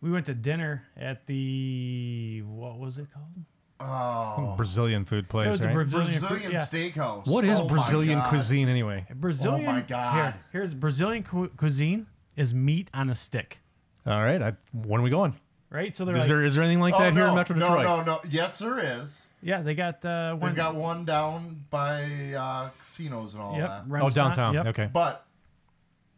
we 0.00 0.10
went 0.10 0.26
to 0.26 0.34
dinner 0.34 0.84
at 0.96 1.26
the 1.26 2.42
what 2.46 2.78
was 2.78 2.98
it 2.98 3.08
called? 3.12 3.44
Oh, 3.80 4.54
Brazilian 4.56 5.04
food 5.04 5.28
place, 5.28 5.46
It 5.46 5.50
was 5.50 5.60
a 5.64 5.66
right? 5.68 5.74
Brazilian, 5.74 6.20
Brazilian 6.20 6.50
yeah. 6.50 6.64
steakhouse. 6.64 7.26
what 7.28 7.44
is 7.44 7.60
Oh 7.60 7.68
Brazilian 7.68 8.20
cuisine 8.22 8.68
anyway? 8.68 9.06
Brazilian. 9.14 9.68
Oh 9.68 9.72
my 9.72 9.80
God. 9.82 10.14
Here, 10.14 10.34
here's 10.52 10.74
Brazilian 10.74 11.22
cu- 11.22 11.48
cuisine 11.50 12.06
is 12.36 12.52
meat 12.54 12.88
on 12.92 13.10
a 13.10 13.14
stick, 13.14 13.58
All 14.04 14.20
right, 14.20 14.42
I, 14.42 14.52
when 14.72 15.00
are 15.00 15.04
we 15.04 15.10
going? 15.10 15.34
right? 15.70 15.94
So 15.94 16.04
they're 16.04 16.16
Is 16.16 16.22
like, 16.22 16.28
there 16.28 16.44
is 16.44 16.54
there 16.56 16.64
anything 16.64 16.80
like 16.80 16.94
Oh, 16.94 16.98
that 16.98 17.12
here 17.12 17.26
in 17.26 17.34
Metro 17.36 17.54
Detroit? 17.54 17.70
no, 17.84 17.98
Detroit? 17.98 18.06
No, 18.06 18.12
no, 18.14 18.20
Yes, 18.28 18.58
there 18.58 18.78
is. 19.00 19.27
Yeah, 19.42 19.62
they 19.62 19.74
got 19.74 20.04
uh, 20.04 20.34
one. 20.34 20.50
They've 20.50 20.56
got 20.56 20.74
one 20.74 21.04
down 21.04 21.64
by 21.70 22.02
uh, 22.36 22.70
casinos 22.80 23.34
and 23.34 23.42
all 23.42 23.56
yep, 23.56 23.68
that. 23.68 23.82
Oh, 23.86 23.90
Renaissance- 23.90 24.14
downtown. 24.36 24.54
Yep. 24.54 24.66
Okay, 24.66 24.90
But 24.92 25.24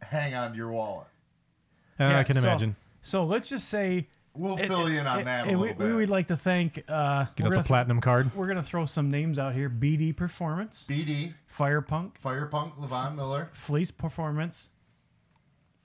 hang 0.01 0.33
on 0.35 0.51
to 0.51 0.57
your 0.57 0.71
wallet. 0.71 1.07
Uh, 1.99 2.03
Yeah, 2.05 2.19
I 2.19 2.23
can 2.23 2.35
so- 2.35 2.41
imagine. 2.41 2.75
So 3.03 3.25
let's 3.25 3.47
just 3.49 3.69
say 3.69 4.07
We'll 4.33 4.55
and- 4.57 4.67
fill 4.67 4.89
you 4.89 4.99
in 4.99 5.07
on 5.07 5.19
and- 5.19 5.27
that 5.27 5.45
a 5.45 5.49
and 5.49 5.59
little 5.59 5.75
we, 5.75 5.85
bit. 5.85 5.87
we 5.87 5.93
would 5.93 6.09
like 6.09 6.27
to 6.27 6.37
thank. 6.37 6.83
Uh, 6.87 7.25
Get 7.35 7.43
we're 7.43 7.47
out 7.47 7.49
the 7.49 7.49
gonna- 7.55 7.63
platinum 7.63 8.01
card. 8.01 8.33
We're 8.35 8.47
gonna 8.47 8.63
throw 8.63 8.85
some 8.85 9.11
names 9.11 9.37
out 9.37 9.53
here: 9.53 9.69
BD 9.69 10.15
Performance, 10.15 10.85
BD, 10.87 11.33
Fire 11.47 11.81
Punk, 11.81 12.17
Firepunk, 12.23 12.75
Levon 12.77 13.15
Miller, 13.15 13.49
Fleece 13.53 13.91
Performance, 13.91 14.69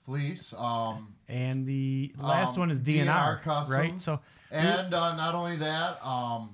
Fleece, 0.03 0.53
um, 0.57 1.15
and 1.27 1.65
the 1.67 2.13
last 2.17 2.53
um, 2.53 2.59
one 2.61 2.71
is 2.71 2.79
DNR, 2.79 3.41
Customs, 3.41 3.77
right? 3.77 3.99
So 4.01 4.21
and 4.49 4.93
uh, 4.93 5.15
not 5.17 5.35
only 5.35 5.57
that, 5.57 6.05
um, 6.05 6.51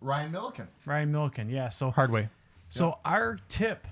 Ryan 0.00 0.30
Milliken. 0.32 0.68
Ryan 0.86 1.10
Milliken, 1.12 1.48
yeah. 1.50 1.68
So 1.68 1.90
Hard 1.90 2.10
way. 2.10 2.28
so 2.70 2.98
our 3.04 3.38
tip 3.48 3.86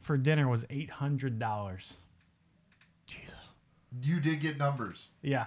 for 0.00 0.16
dinner 0.16 0.48
was 0.48 0.64
eight 0.70 0.90
hundred 0.90 1.38
dollars. 1.38 1.98
Jesus. 3.06 3.34
You 4.02 4.20
did 4.20 4.40
get 4.40 4.56
numbers. 4.58 5.08
Yeah, 5.22 5.46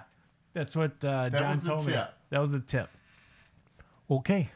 that's 0.54 0.76
what 0.76 0.91
uh, 1.04 1.30
That 1.30 1.39
John 1.39 1.49
was 1.51 1.64
the 1.64 1.70
told 1.70 1.86
me. 1.88 1.93
tip. 1.93 2.14
That 2.30 2.41
was 2.41 2.51
the 2.51 2.60
tip. 2.60 2.89
Okay. 4.12 4.49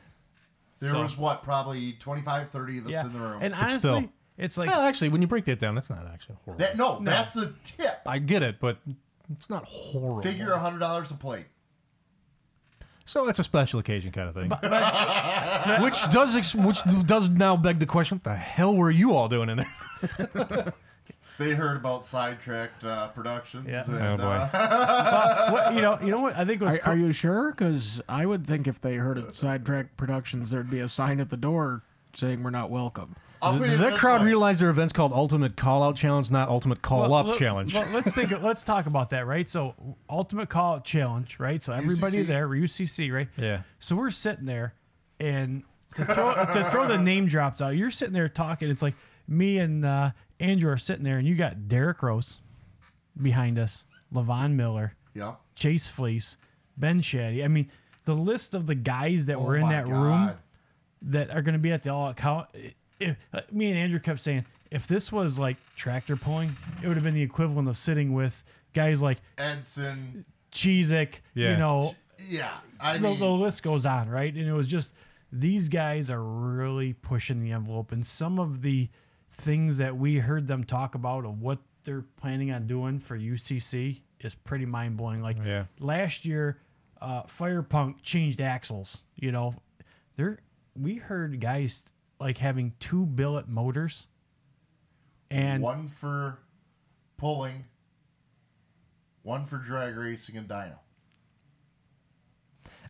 There 0.79 0.91
So- 0.91 1.01
was 1.01 1.17
what, 1.17 1.41
probably 1.41 1.93
25, 1.93 2.49
30 2.49 2.77
of 2.79 2.85
us 2.87 2.91
Yeah, 2.93 3.05
in 3.05 3.13
the 3.13 3.19
room. 3.19 3.39
and 3.41 3.53
But 3.53 3.59
honestly, 3.61 3.79
still. 3.79 4.03
it's 4.37 4.57
like 4.57 4.69
Well, 4.69 4.81
actually, 4.81 5.09
when 5.09 5.21
you 5.21 5.27
break 5.27 5.45
that 5.45 5.57
down, 5.57 5.73
that's 5.73 5.89
not 5.89 6.05
actually 6.05 6.35
horrible. 6.45 6.63
that, 6.63 6.77
no, 6.77 6.99
that's 7.01 7.33
the 7.33 7.55
tip. 7.63 8.01
I 8.05 8.19
get 8.19 8.43
it, 8.43 8.59
but 8.59 8.77
it's 9.31 9.49
not 9.49 9.65
horrible. 9.65 10.21
Figure 10.21 10.51
a 10.51 10.59
hundred 10.59 10.79
dollars 10.79 11.09
a 11.09 11.15
plate. 11.15 11.45
So 13.07 13.29
it's 13.29 13.39
a 13.39 13.43
special 13.43 13.79
occasion 13.79 14.11
kind 14.11 14.27
of 14.27 14.35
thing. 14.35 14.49
which 15.81 16.09
does 16.09 16.35
ex- 16.35 16.53
which 16.53 16.79
does 17.05 17.29
now 17.29 17.55
beg 17.55 17.79
the 17.79 17.85
question: 17.85 18.17
What 18.17 18.25
the 18.25 18.35
hell 18.35 18.75
were 18.75 18.91
you 18.91 19.15
all 19.15 19.29
doing 19.29 19.49
in 19.49 19.57
there? 19.57 20.73
They 21.37 21.51
heard 21.51 21.77
about 21.77 22.03
sidetracked 22.03 22.83
uh, 22.83 23.09
productions. 23.09 23.67
Yeah. 23.69 23.83
And, 23.85 24.01
Oh, 24.01 24.17
boy. 24.17 24.23
uh, 24.53 25.49
what, 25.51 25.75
you 25.75 25.81
know, 25.81 25.99
you 26.01 26.09
know 26.09 26.19
what 26.19 26.35
I 26.35 26.45
think 26.45 26.61
was 26.61 26.79
Are, 26.79 26.93
are 26.93 26.97
you 26.97 27.11
sure? 27.11 27.51
Because 27.51 28.01
I 28.09 28.25
would 28.25 28.47
think 28.47 28.67
if 28.67 28.81
they 28.81 28.95
heard 28.95 29.19
of 29.19 29.35
sidetracked 29.35 29.97
Productions, 29.97 30.49
there'd 30.49 30.71
be 30.71 30.79
a 30.79 30.89
sign 30.89 31.19
at 31.19 31.29
the 31.29 31.37
door 31.37 31.83
saying 32.17 32.43
we're 32.43 32.49
not 32.49 32.69
welcome. 32.69 33.15
I'll 33.41 33.51
Does, 33.51 33.61
put 33.61 33.67
does 33.69 33.79
that 33.79 33.91
this 33.91 33.99
crowd 33.99 34.21
way. 34.21 34.27
realize 34.27 34.59
their 34.59 34.71
event's 34.71 34.91
called 34.93 35.13
Ultimate 35.13 35.55
Call 35.55 35.83
Out 35.83 35.95
Challenge, 35.95 36.31
not 36.31 36.49
Ultimate 36.49 36.81
Call 36.81 37.01
Well, 37.01 37.13
Up 37.13 37.27
let- 37.27 37.37
Challenge? 37.37 37.73
Well, 37.75 37.87
let's 37.93 38.13
think. 38.15 38.31
Let's 38.41 38.63
talk 38.63 38.87
about 38.87 39.11
that, 39.11 39.27
right? 39.27 39.47
So, 39.47 39.75
ultimate 40.09 40.49
call 40.49 40.75
out 40.75 40.85
challenge, 40.85 41.37
right? 41.39 41.61
So 41.61 41.71
everybody 41.73 42.23
UCC? 42.23 42.27
there, 42.27 42.47
UCC, 42.49 43.13
right? 43.13 43.27
yeah. 43.37 43.61
So 43.79 43.95
we're 43.95 44.09
sitting 44.09 44.45
there, 44.45 44.73
and 45.19 45.61
to 45.95 46.03
throw 46.05 46.33
to 46.33 46.67
throw 46.71 46.87
the 46.87 46.97
name 46.97 47.27
drops 47.27 47.61
out, 47.61 47.75
you're 47.75 47.91
sitting 47.91 48.13
there 48.13 48.27
talking. 48.29 48.71
It's 48.71 48.81
like 48.81 48.95
me 49.27 49.59
and 49.59 49.85
uh, 49.85 50.11
Andrew 50.39 50.71
are 50.71 50.77
sitting 50.77 51.03
there, 51.03 51.19
and 51.19 51.27
you 51.27 51.35
got 51.35 51.67
Derek 51.67 52.01
Rose 52.01 52.39
behind 53.21 53.59
us, 53.59 53.85
Levon 54.11 54.53
Miller, 54.53 54.93
Yeah. 55.13 55.35
Chase 55.55 55.91
Fleece, 55.91 56.37
Ben 56.75 57.01
Shaddy. 57.01 57.43
I 57.43 57.47
mean, 57.47 57.69
the 58.05 58.13
list 58.15 58.55
of 58.55 58.65
the 58.65 58.75
guys 58.75 59.27
that 59.27 59.35
Oh 59.37 59.43
were 59.43 59.55
in 59.57 59.63
my 59.63 59.73
that 59.73 59.87
room 59.87 60.09
God. 60.09 60.37
That 61.03 61.29
are 61.29 61.41
going 61.41 61.53
to 61.53 61.59
be 61.59 61.71
at 61.71 61.83
the 61.83 61.91
all 61.91 62.09
account. 62.09 62.47
If, 62.99 63.15
uh, 63.33 63.41
me 63.51 63.69
and 63.69 63.77
Andrew 63.77 63.99
kept 63.99 64.19
saying, 64.19 64.45
if 64.71 64.87
this 64.87 65.11
was 65.11 65.37
like 65.39 65.57
tractor 65.75 66.15
pulling, 66.15 66.55
it 66.81 66.87
would 66.87 66.97
have 66.97 67.03
been 67.03 67.13
the 67.13 67.21
equivalent 67.21 67.69
of 67.69 67.77
sitting 67.77 68.13
with 68.13 68.43
guys 68.73 69.01
like 69.01 69.19
Edson. 69.37 70.25
Cheezick, 70.51 71.15
Yeah. 71.33 71.51
you 71.51 71.57
know, 71.57 71.95
Yeah. 72.27 72.57
I 72.79 72.97
the, 72.97 73.09
mean, 73.09 73.19
the 73.19 73.29
list 73.29 73.63
goes 73.63 73.85
on, 73.85 74.09
right? 74.09 74.33
And 74.33 74.47
it 74.47 74.53
was 74.53 74.67
just 74.67 74.93
these 75.31 75.69
guys 75.69 76.09
are 76.09 76.23
really 76.23 76.93
pushing 76.93 77.41
the 77.43 77.51
envelope, 77.51 77.91
and 77.91 78.05
some 78.05 78.39
of 78.39 78.61
the 78.61 78.89
things 79.31 79.77
that 79.77 79.95
we 79.95 80.17
heard 80.17 80.47
them 80.47 80.63
talk 80.63 80.95
about 80.95 81.25
of 81.25 81.41
what 81.41 81.59
they're 81.83 82.05
planning 82.17 82.51
on 82.51 82.65
doing 82.65 82.97
for 82.99 83.15
UCC 83.17 84.01
is 84.21 84.33
pretty 84.35 84.65
mind 84.65 84.97
blowing. 84.97 85.21
Like 85.21 85.37
Yeah. 85.45 85.65
last 85.79 86.25
year, 86.25 86.57
uh, 87.01 87.23
Firepunk 87.23 88.01
changed 88.01 88.41
axles. 88.41 89.05
You 89.15 89.31
know, 89.31 89.53
there 90.15 90.39
we 90.79 90.95
heard 90.95 91.39
guys 91.39 91.83
like 92.19 92.37
having 92.37 92.73
two 92.79 93.05
billet 93.05 93.47
motors, 93.47 94.07
and 95.29 95.61
one 95.61 95.87
for 95.89 96.39
pulling, 97.17 97.65
one 99.23 99.45
for 99.45 99.57
drag 99.57 99.97
racing 99.97 100.37
and 100.37 100.47
dyno. 100.47 100.77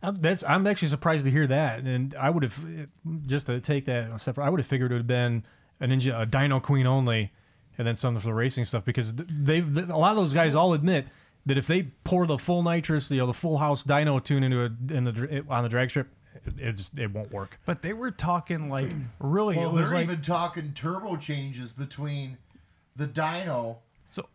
I'm, 0.02 0.14
that's 0.16 0.44
I'm 0.44 0.66
actually 0.66 0.88
surprised 0.88 1.24
to 1.24 1.30
hear 1.30 1.46
that, 1.46 1.80
and 1.80 2.14
I 2.14 2.30
would 2.30 2.42
have 2.42 2.88
just 3.26 3.46
to 3.46 3.60
take 3.60 3.86
that 3.86 4.10
a 4.10 4.18
step. 4.18 4.36
further, 4.36 4.46
I 4.46 4.50
would 4.50 4.60
have 4.60 4.66
figured 4.66 4.92
it 4.92 4.94
would 4.94 5.00
have 5.00 5.06
been 5.06 5.44
a 5.80 5.86
ninja, 5.86 6.20
a 6.20 6.26
Dino 6.26 6.60
Queen 6.60 6.86
only, 6.86 7.32
and 7.76 7.86
then 7.86 7.96
some 7.96 8.16
for 8.16 8.26
the 8.26 8.34
racing 8.34 8.64
stuff 8.64 8.84
because 8.84 9.14
they've 9.14 9.90
a 9.90 9.96
lot 9.96 10.12
of 10.12 10.16
those 10.16 10.34
guys 10.34 10.54
all 10.54 10.72
admit 10.72 11.06
that 11.46 11.58
if 11.58 11.66
they 11.66 11.84
pour 12.04 12.26
the 12.26 12.38
full 12.38 12.62
nitrous, 12.62 13.10
you 13.10 13.18
know, 13.18 13.26
the 13.26 13.32
full 13.32 13.58
house 13.58 13.84
dyno 13.84 14.22
tune 14.22 14.42
into 14.42 14.60
a 14.62 14.94
in 14.94 15.04
the 15.04 15.12
dr- 15.12 15.50
on 15.50 15.62
the 15.62 15.68
drag 15.68 15.90
strip, 15.90 16.08
it, 16.46 16.60
it 16.60 16.72
just 16.72 16.96
it 16.98 17.12
won't 17.12 17.32
work. 17.32 17.58
but 17.66 17.82
they 17.82 17.92
were 17.92 18.10
talking 18.10 18.68
like 18.68 18.88
really 19.20 19.56
Well, 19.56 19.70
it 19.70 19.72
was 19.80 19.90
they're 19.90 19.98
like 20.00 20.08
even 20.08 20.20
talking 20.22 20.72
turbo 20.74 21.16
changes 21.16 21.72
between 21.72 22.36
the 22.96 23.06
dyno 23.06 23.76
so 24.06 24.26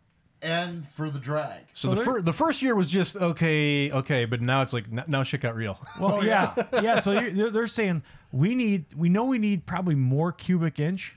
and 0.42 0.86
for 0.88 1.10
the 1.10 1.20
drag. 1.20 1.62
So, 1.74 1.90
the 1.90 1.96
they're- 1.96 2.06
fir- 2.06 2.22
the 2.22 2.34
first 2.34 2.62
year 2.62 2.76
was 2.76 2.90
just 2.90 3.16
okay, 3.16 3.92
okay, 3.92 4.26
but 4.26 4.42
now 4.42 4.62
it's 4.62 4.74
like 4.74 4.86
n- 4.92 5.04
now 5.08 5.24
shit 5.24 5.42
got 5.42 5.56
real. 5.56 5.80
Well, 6.00 6.16
Oh, 6.18 6.22
yeah, 6.22 6.54
yeah. 6.74 6.82
yeah. 6.82 7.00
So 7.00 7.14
they're, 7.14 7.50
they're 7.50 7.68
saying 7.68 8.04
we 8.32 8.56
need, 8.56 8.86
we 8.96 9.10
know 9.10 9.24
we 9.26 9.38
need 9.38 9.66
probably 9.66 9.96
more 9.96 10.32
cubic 10.32 10.80
inch 10.80 11.16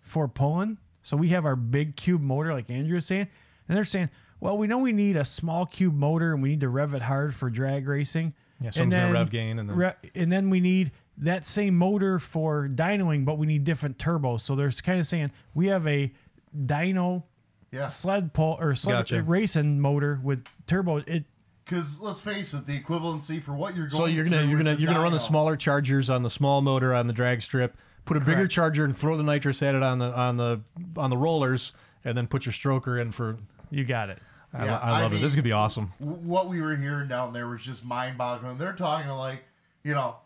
for 0.00 0.28
pulling. 0.28 0.78
So 1.02 1.16
we 1.16 1.28
have 1.30 1.44
our 1.46 1.56
big 1.56 1.96
cube 1.96 2.20
motor, 2.20 2.52
like 2.52 2.68
Andrew 2.70 2.94
was 2.96 3.06
saying, 3.06 3.26
and 3.68 3.76
they're 3.76 3.84
saying, 3.84 4.10
well, 4.40 4.58
we 4.58 4.66
know 4.66 4.78
we 4.78 4.92
need 4.92 5.16
a 5.16 5.24
small 5.24 5.66
cube 5.66 5.94
motor 5.94 6.32
and 6.32 6.42
we 6.42 6.50
need 6.50 6.60
to 6.60 6.68
rev 6.68 6.94
it 6.94 7.02
hard 7.02 7.34
for 7.34 7.48
drag 7.48 7.88
racing. 7.88 8.34
Yeah, 8.62 8.66
and 8.68 8.74
someone's 8.74 8.94
gonna 8.94 9.12
rev 9.12 9.30
gain 9.30 9.58
and 9.58 9.68
then- 9.68 9.76
re- 9.76 9.92
and 10.14 10.30
then 10.32 10.50
we 10.50 10.60
need 10.60 10.92
that 11.18 11.46
same 11.46 11.76
motor 11.76 12.18
for 12.18 12.68
dynoing, 12.68 13.24
but 13.24 13.38
we 13.38 13.46
need 13.46 13.64
different 13.64 13.98
turbos. 13.98 14.40
So 14.40 14.54
they're 14.54 14.70
kind 14.70 14.98
of 15.00 15.06
saying 15.06 15.30
we 15.54 15.66
have 15.68 15.86
a 15.86 16.12
dyno 16.56 17.22
Yeah. 17.70 17.88
sled 17.88 18.32
pull 18.32 18.56
or 18.60 18.74
sled 18.74 18.96
Gotcha. 18.96 19.22
racing 19.22 19.80
motor 19.80 20.20
with 20.22 20.44
turbo. 20.66 20.98
It 20.98 21.24
Because 21.64 22.00
let's 22.00 22.20
face 22.20 22.52
it, 22.54 22.66
the 22.66 22.78
equivalency 22.78 23.40
for 23.42 23.52
what 23.54 23.76
you're 23.76 23.86
going. 23.86 23.98
So 24.00 24.04
you're 24.06 24.24
gonna 24.24 24.40
through 24.40 24.48
you're 24.48 24.58
gonna 24.58 24.74
you're 24.74 24.88
gonna 24.92 25.02
run 25.02 25.12
the 25.12 25.18
smaller 25.18 25.56
chargers 25.56 26.10
on 26.10 26.22
the 26.22 26.30
small 26.30 26.60
motor 26.60 26.92
on 26.92 27.06
the 27.06 27.12
drag 27.12 27.40
strip, 27.40 27.76
put 28.04 28.16
a 28.16 28.20
bigger 28.20 28.46
charger 28.48 28.84
and 28.84 28.96
throw 28.96 29.16
the 29.16 29.22
nitrous 29.22 29.62
at 29.62 29.74
it 29.74 29.82
on 29.82 29.98
the 29.98 30.12
on 30.18 30.36
the 30.38 30.60
on 30.96 31.08
the 31.10 31.16
rollers, 31.16 31.72
and 32.04 32.16
then 32.18 32.26
put 32.26 32.44
your 32.46 32.52
stroker 32.52 33.00
in 33.00 33.10
for. 33.12 33.36
you 33.70 33.84
got 33.84 34.10
it. 34.10 34.18
I, 34.54 34.64
Yeah, 34.66 34.78
I 34.78 34.98
I 34.98 35.02
love 35.02 35.12
it. 35.12 35.20
This 35.20 35.30
is 35.30 35.36
gonna 35.36 35.42
be 35.42 35.52
awesome. 35.52 35.88
What 35.98 36.48
we 36.48 36.60
were 36.60 36.76
hearing 36.76 37.08
down 37.08 37.32
there 37.32 37.48
was 37.48 37.64
just 37.64 37.84
mind-boggling. 37.84 38.58
They're 38.58 38.72
talking 38.72 39.10
like, 39.10 39.44
you 39.82 39.94
know, 39.94 40.16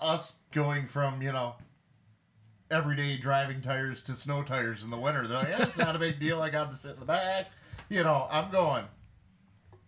us 0.00 0.34
going 0.52 0.86
from 0.86 1.22
you 1.22 1.32
know 1.32 1.54
everyday 2.70 3.16
driving 3.18 3.60
tires 3.60 4.02
to 4.02 4.14
snow 4.14 4.42
tires 4.42 4.82
in 4.82 4.90
the 4.90 4.96
winter. 4.96 5.26
They're 5.26 5.38
like, 5.38 5.48
yeah, 5.48 5.62
it's 5.62 5.76
not 5.76 5.94
a 5.94 5.98
big 5.98 6.18
deal. 6.18 6.40
I 6.40 6.50
got 6.50 6.70
to 6.70 6.76
sit 6.76 6.94
in 6.94 7.00
the 7.00 7.06
back. 7.06 7.50
You 7.88 8.02
know, 8.02 8.26
I'm 8.30 8.50
going. 8.50 8.84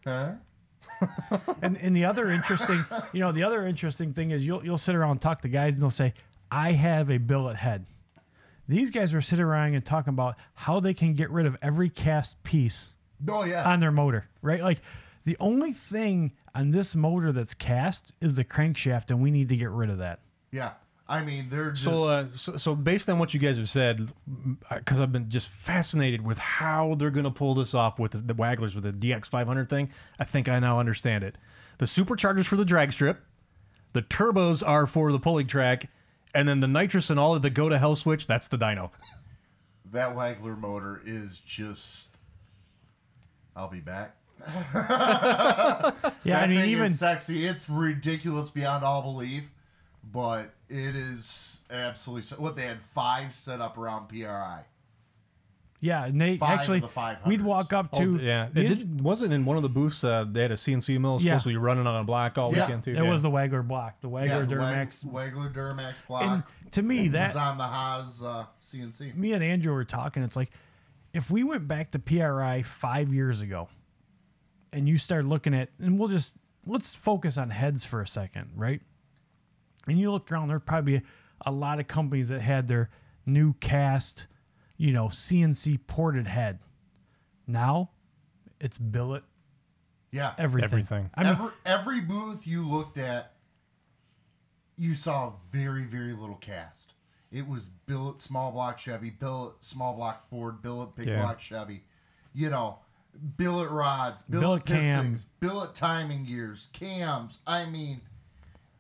Huh? 0.07 0.33
And 1.61 1.77
and 1.79 1.95
the 1.95 2.05
other 2.05 2.29
interesting, 2.31 2.85
you 3.13 3.21
know, 3.21 3.33
the 3.33 3.43
other 3.43 3.67
interesting 3.67 4.13
thing 4.15 4.31
is 4.31 4.47
you'll 4.47 4.65
you'll 4.65 4.79
sit 4.79 4.95
around 4.95 5.13
and 5.13 5.21
talk 5.21 5.43
to 5.43 5.49
guys 5.49 5.75
and 5.75 5.83
they'll 5.83 5.91
say, 5.91 6.15
"I 6.51 6.73
have 6.73 7.11
a 7.11 7.19
billet 7.19 7.57
head." 7.57 7.85
These 8.69 8.91
guys 8.91 9.13
are 9.13 9.21
sitting 9.21 9.45
around 9.45 9.75
and 9.75 9.85
talking 9.85 10.13
about 10.13 10.37
how 10.55 10.81
they 10.81 10.95
can 10.95 11.13
get 11.15 11.31
rid 11.31 11.47
of 11.47 11.57
every 11.61 11.91
cast 11.91 12.43
piece 12.43 12.95
Oh 13.29 13.45
yeah. 13.45 13.69
on 13.69 13.81
their 13.81 13.93
motor, 13.93 14.27
right? 14.43 14.63
Like 14.63 14.81
the 15.25 15.37
only 15.41 15.73
thing 15.73 16.33
on 16.55 16.71
this 16.71 16.95
motor 16.95 17.33
that's 17.33 17.55
cast 17.55 18.13
is 18.21 18.35
the 18.35 18.45
crankshaft, 18.45 19.11
and 19.11 19.21
we 19.23 19.31
need 19.31 19.49
to 19.49 19.57
get 19.57 19.71
rid 19.71 19.91
of 19.91 19.99
that. 19.99 20.21
yeah. 20.51 20.73
I 21.07 21.21
mean, 21.21 21.49
they're 21.51 21.73
just. 21.73 21.85
So, 21.85 22.05
uh, 22.05 22.29
so, 22.29 22.57
so 22.57 22.75
based 22.75 23.11
on 23.11 23.19
what 23.19 23.35
you 23.35 23.41
guys 23.41 23.59
have 23.59 23.69
said, 23.69 24.11
because 24.71 25.01
I've 25.01 25.13
been 25.13 25.29
just 25.29 25.51
fascinated 25.51 26.25
with 26.25 26.39
how 26.39 26.95
they're 26.95 27.11
going 27.11 27.25
to 27.25 27.31
pull 27.31 27.55
this 27.55 27.75
off 27.75 27.99
with 27.99 28.13
the, 28.13 28.19
the 28.23 28.35
Waglers 28.35 28.75
with 28.75 28.85
the 28.85 28.93
DX500 28.93 29.69
thing, 29.69 29.91
I 30.19 30.25
think 30.25 30.49
I 30.49 30.59
now 30.61 30.81
understand 30.81 31.23
it. 31.23 31.37
The 31.77 31.85
superchargers 31.85 32.47
for 32.47 32.57
the 32.57 32.65
drag 32.65 32.91
strip, 32.95 33.21
the 33.93 34.01
turbos 34.01 34.67
are 34.67 34.87
for 34.87 35.13
the 35.13 35.19
pulling 35.19 35.47
track, 35.47 35.91
and 36.35 36.49
then 36.49 36.61
the 36.61 36.69
nitrous 36.69 37.11
and 37.11 37.21
all 37.21 37.35
of 37.35 37.43
the 37.43 37.51
go 37.51 37.69
to 37.69 37.79
hell 37.79 37.97
switch, 37.97 38.27
that's 38.27 38.49
the 38.49 38.57
dyno. 38.57 38.91
that 39.93 40.17
Wagler 40.17 40.59
motor 40.59 41.03
is 41.05 41.39
just. 41.39 42.14
I'll 43.57 43.69
be 43.69 43.81
back. 43.81 44.17
Yeah, 46.25 46.37
that 46.41 46.45
I 46.45 46.47
mean 46.47 46.59
thing 46.61 46.71
even 46.71 46.87
is 46.87 46.99
sexy. 46.99 47.45
It's 47.45 47.69
ridiculous 47.69 48.49
beyond 48.51 48.83
all 48.85 49.03
belief, 49.03 49.51
but 50.11 50.55
it 50.71 50.97
is 50.97 51.61
absolutely 51.71 52.23
se- 52.23 52.37
what 52.39 52.57
they 52.57 52.63
had 52.67 52.81
five 52.83 53.35
set 53.35 53.61
up 53.61 53.77
around 53.77 54.09
PRI. 54.09 54.63
yeah, 55.81 56.07
and 56.07 56.19
they 56.21 56.39
Five 56.39 56.55
of 56.55 56.59
actually 56.61 56.81
the 56.81 56.89
500s. 56.89 57.27
we'd 57.27 57.43
walk 57.43 57.75
up 57.75 57.93
to 57.93 58.19
Oh, 58.19 58.23
yeah, 58.23 58.49
the- 58.53 58.63
it 58.65 58.69
did, 58.69 59.01
wasn't 59.03 59.35
in 59.35 59.45
one 59.45 59.59
of 59.59 59.63
the 59.63 59.69
booths. 59.69 60.03
Uh, 60.03 60.25
they 60.31 60.41
had 60.43 60.51
a 60.53 60.57
CNC 60.57 60.99
mill 60.99 61.19
Yeah. 61.21 61.33
supposed 61.33 61.43
to 61.45 61.49
be 61.51 61.57
running 61.59 61.87
on 61.87 62.01
a 62.01 62.05
block 62.05 62.39
all 62.39 62.53
Yeah. 62.55 62.63
weekend 62.63 62.85
too. 62.85 62.95
It 62.95 63.03
was 63.03 63.21
the 63.23 63.31
Wagler 63.31 63.67
block, 63.67 64.01
the 64.01 64.09
Wagler 64.09 64.27
Yeah, 64.27 64.41
the 64.41 64.57
Wag- 64.59 64.89
Duramax. 64.91 65.05
Wagler 65.07 65.53
Duramax 65.55 66.07
block 66.07 66.23
and 66.23 66.43
to 66.73 66.83
me, 66.83 67.09
that 67.09 67.25
was 67.27 67.35
that 67.35 67.41
on 67.47 67.59
the 67.59 67.65
Haas 67.65 68.23
uh, 68.23 68.45
CNC. 68.61 69.15
me 69.15 69.33
and 69.35 69.45
Andrew 69.45 69.75
were 69.75 69.85
talking. 69.85 70.23
It's 70.23 70.37
like 70.37 70.51
if 71.15 71.31
we 71.31 71.45
went 71.45 71.67
back 71.67 71.93
to 71.93 71.99
PRI 71.99 72.63
five 72.63 73.15
years 73.15 73.41
ago, 73.41 73.69
and 74.73 74.89
you 74.89 74.99
start 74.99 75.25
looking 75.25 75.55
at, 75.55 75.71
and 75.79 75.99
we'll 75.99 76.09
just 76.09 76.35
let's 76.67 76.95
focus 76.95 77.39
on 77.39 77.51
heads 77.51 77.85
for 77.85 78.03
a 78.03 78.07
second, 78.07 78.51
right? 78.57 78.81
And 79.87 79.99
you 79.99 80.11
look 80.11 80.31
around, 80.31 80.49
there'd 80.49 80.67
probably 80.67 80.99
be 80.99 81.07
a 81.47 81.53
lot 81.53 81.79
of 81.79 81.87
companies 81.87 82.29
that 82.29 82.41
had 82.41 82.67
their 82.69 82.91
new 83.27 83.55
cast, 83.55 84.27
you 84.77 84.93
know, 84.93 85.07
CNC 85.07 85.79
ported 85.87 86.27
head. 86.27 86.61
Now, 87.47 87.91
it's 88.61 88.79
billet 88.79 89.23
Yeah, 90.11 90.33
everything. 90.39 90.65
Everything. 90.65 91.11
I 91.15 91.23
mean, 91.23 91.33
every 91.33 91.51
every 91.65 92.01
booth 92.01 92.47
you 92.47 92.67
looked 92.67 92.99
at, 92.99 93.35
you 94.77 94.95
saw 94.95 95.35
very 95.53 95.85
very 95.85 96.13
little 96.13 96.37
cast. 96.37 96.95
It 97.35 97.49
was 97.49 97.69
billet 97.87 98.21
small 98.21 98.53
block 98.53 98.79
Chevy, 98.79 99.11
billet 99.11 99.63
small 99.63 99.95
block 99.95 100.29
Ford, 100.31 100.63
billet 100.63 100.95
big 100.95 101.09
Yeah. 101.09 101.17
block 101.23 101.41
Chevy. 101.41 101.83
You 102.33 102.49
know, 102.51 102.79
billet 103.37 103.71
rods, 103.71 104.23
billet, 104.23 104.41
Billet 104.41 104.65
pistons, 104.65 105.27
billet 105.41 105.75
timing 105.75 106.25
gears, 106.27 106.69
cams. 106.73 107.41
I 107.47 107.67
mean, 107.67 108.03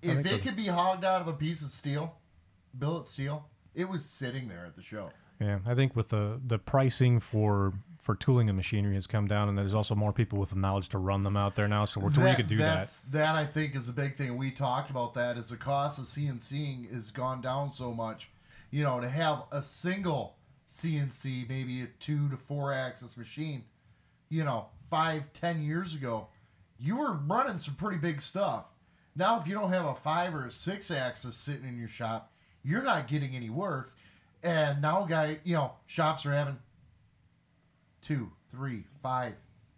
if 0.02 0.22
think 0.22 0.26
it 0.26 0.30
the- 0.30 0.38
could 0.48 0.56
be 0.56 0.68
hogged 0.68 1.04
out 1.04 1.20
of 1.20 1.26
a 1.28 1.32
piece 1.32 1.62
of 1.62 1.68
steel, 1.70 2.16
billet 2.78 3.06
steel, 3.06 3.48
it 3.74 3.88
was 3.88 4.04
sitting 4.04 4.46
there 4.48 4.64
at 4.64 4.76
the 4.76 4.82
show. 4.82 5.10
Yeah, 5.40 5.58
I 5.66 5.74
think 5.74 5.96
with 5.96 6.10
the 6.10 6.40
the 6.46 6.58
pricing 6.58 7.18
for 7.18 7.72
for 7.98 8.14
tooling 8.14 8.48
and 8.50 8.56
machinery 8.56 8.94
has 8.94 9.06
come 9.06 9.26
down, 9.26 9.48
and 9.48 9.56
there's 9.58 9.74
also 9.74 9.94
more 9.94 10.12
people 10.12 10.38
with 10.38 10.50
the 10.50 10.56
knowledge 10.56 10.90
to 10.90 10.98
run 10.98 11.22
them 11.24 11.36
out 11.36 11.54
there 11.56 11.66
now. 11.66 11.86
So 11.86 12.00
we're 12.00 12.10
to 12.10 12.20
where 12.20 12.34
could 12.36 12.46
do 12.48 12.58
that. 12.58 12.76
that's, 12.76 13.00
that. 13.00 13.34
I 13.34 13.46
think 13.46 13.74
is 13.74 13.88
a 13.88 13.92
big 13.92 14.14
thing. 14.16 14.36
We 14.36 14.50
talked 14.52 14.90
about 14.90 15.14
that. 15.14 15.36
Is 15.38 15.48
the 15.48 15.56
cost 15.56 15.98
of 15.98 16.04
CNCing 16.04 16.92
has 16.92 17.10
gone 17.10 17.40
down 17.40 17.70
so 17.70 17.92
much. 17.92 18.30
You 18.74 18.82
know, 18.82 18.98
to 18.98 19.08
have 19.08 19.44
a 19.52 19.62
single 19.62 20.34
CNC, 20.66 21.48
maybe 21.48 21.82
a 21.82 21.86
two 22.00 22.28
to 22.28 22.36
four 22.36 22.72
axis 22.72 23.16
machine. 23.16 23.62
You 24.28 24.42
know, 24.42 24.66
five, 24.90 25.32
ten 25.32 25.62
years 25.62 25.94
ago, 25.94 26.26
you 26.76 26.96
were 26.96 27.12
running 27.12 27.58
some 27.58 27.76
pretty 27.76 27.98
big 27.98 28.20
stuff. 28.20 28.64
Now, 29.14 29.38
if 29.38 29.46
you 29.46 29.54
don't 29.54 29.70
have 29.70 29.84
a 29.84 29.94
five 29.94 30.34
or 30.34 30.46
a 30.46 30.50
six 30.50 30.90
axis 30.90 31.36
sitting 31.36 31.68
in 31.68 31.78
your 31.78 31.86
shop, 31.86 32.32
you're 32.64 32.82
not 32.82 33.06
getting 33.06 33.36
any 33.36 33.48
work. 33.48 33.94
And 34.42 34.82
now, 34.82 35.04
guy, 35.04 35.38
you 35.44 35.54
know, 35.54 35.74
shops 35.86 36.26
are 36.26 36.32
having 36.32 36.58
two, 38.02 38.32
three, 38.50 38.86
five, 39.04 39.34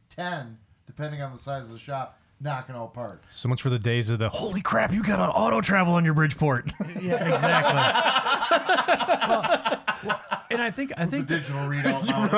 ten, 0.08 0.56
depending 0.86 1.20
on 1.20 1.32
the 1.32 1.38
size 1.38 1.66
of 1.66 1.74
the 1.74 1.78
shop, 1.78 2.18
knocking 2.40 2.74
all 2.74 2.88
parts. 2.88 3.34
So 3.38 3.48
much 3.48 3.62
for 3.62 3.70
the 3.70 3.78
days 3.78 4.10
of 4.10 4.18
the 4.18 4.28
holy 4.28 4.60
crap! 4.62 4.92
You 4.92 5.02
got 5.02 5.20
an 5.20 5.30
auto 5.30 5.60
travel 5.60 5.94
on 5.94 6.04
your 6.04 6.14
Bridgeport. 6.14 6.72
yeah, 7.00 7.34
exactly. 7.34 7.76
well, 10.06 10.20
and 10.50 10.60
I 10.62 10.70
think 10.70 10.92
I 10.96 11.06
think 11.06 11.26
the- 11.28 11.36
digital 11.36 11.60
readout. 11.62 12.06
now. 12.08 12.28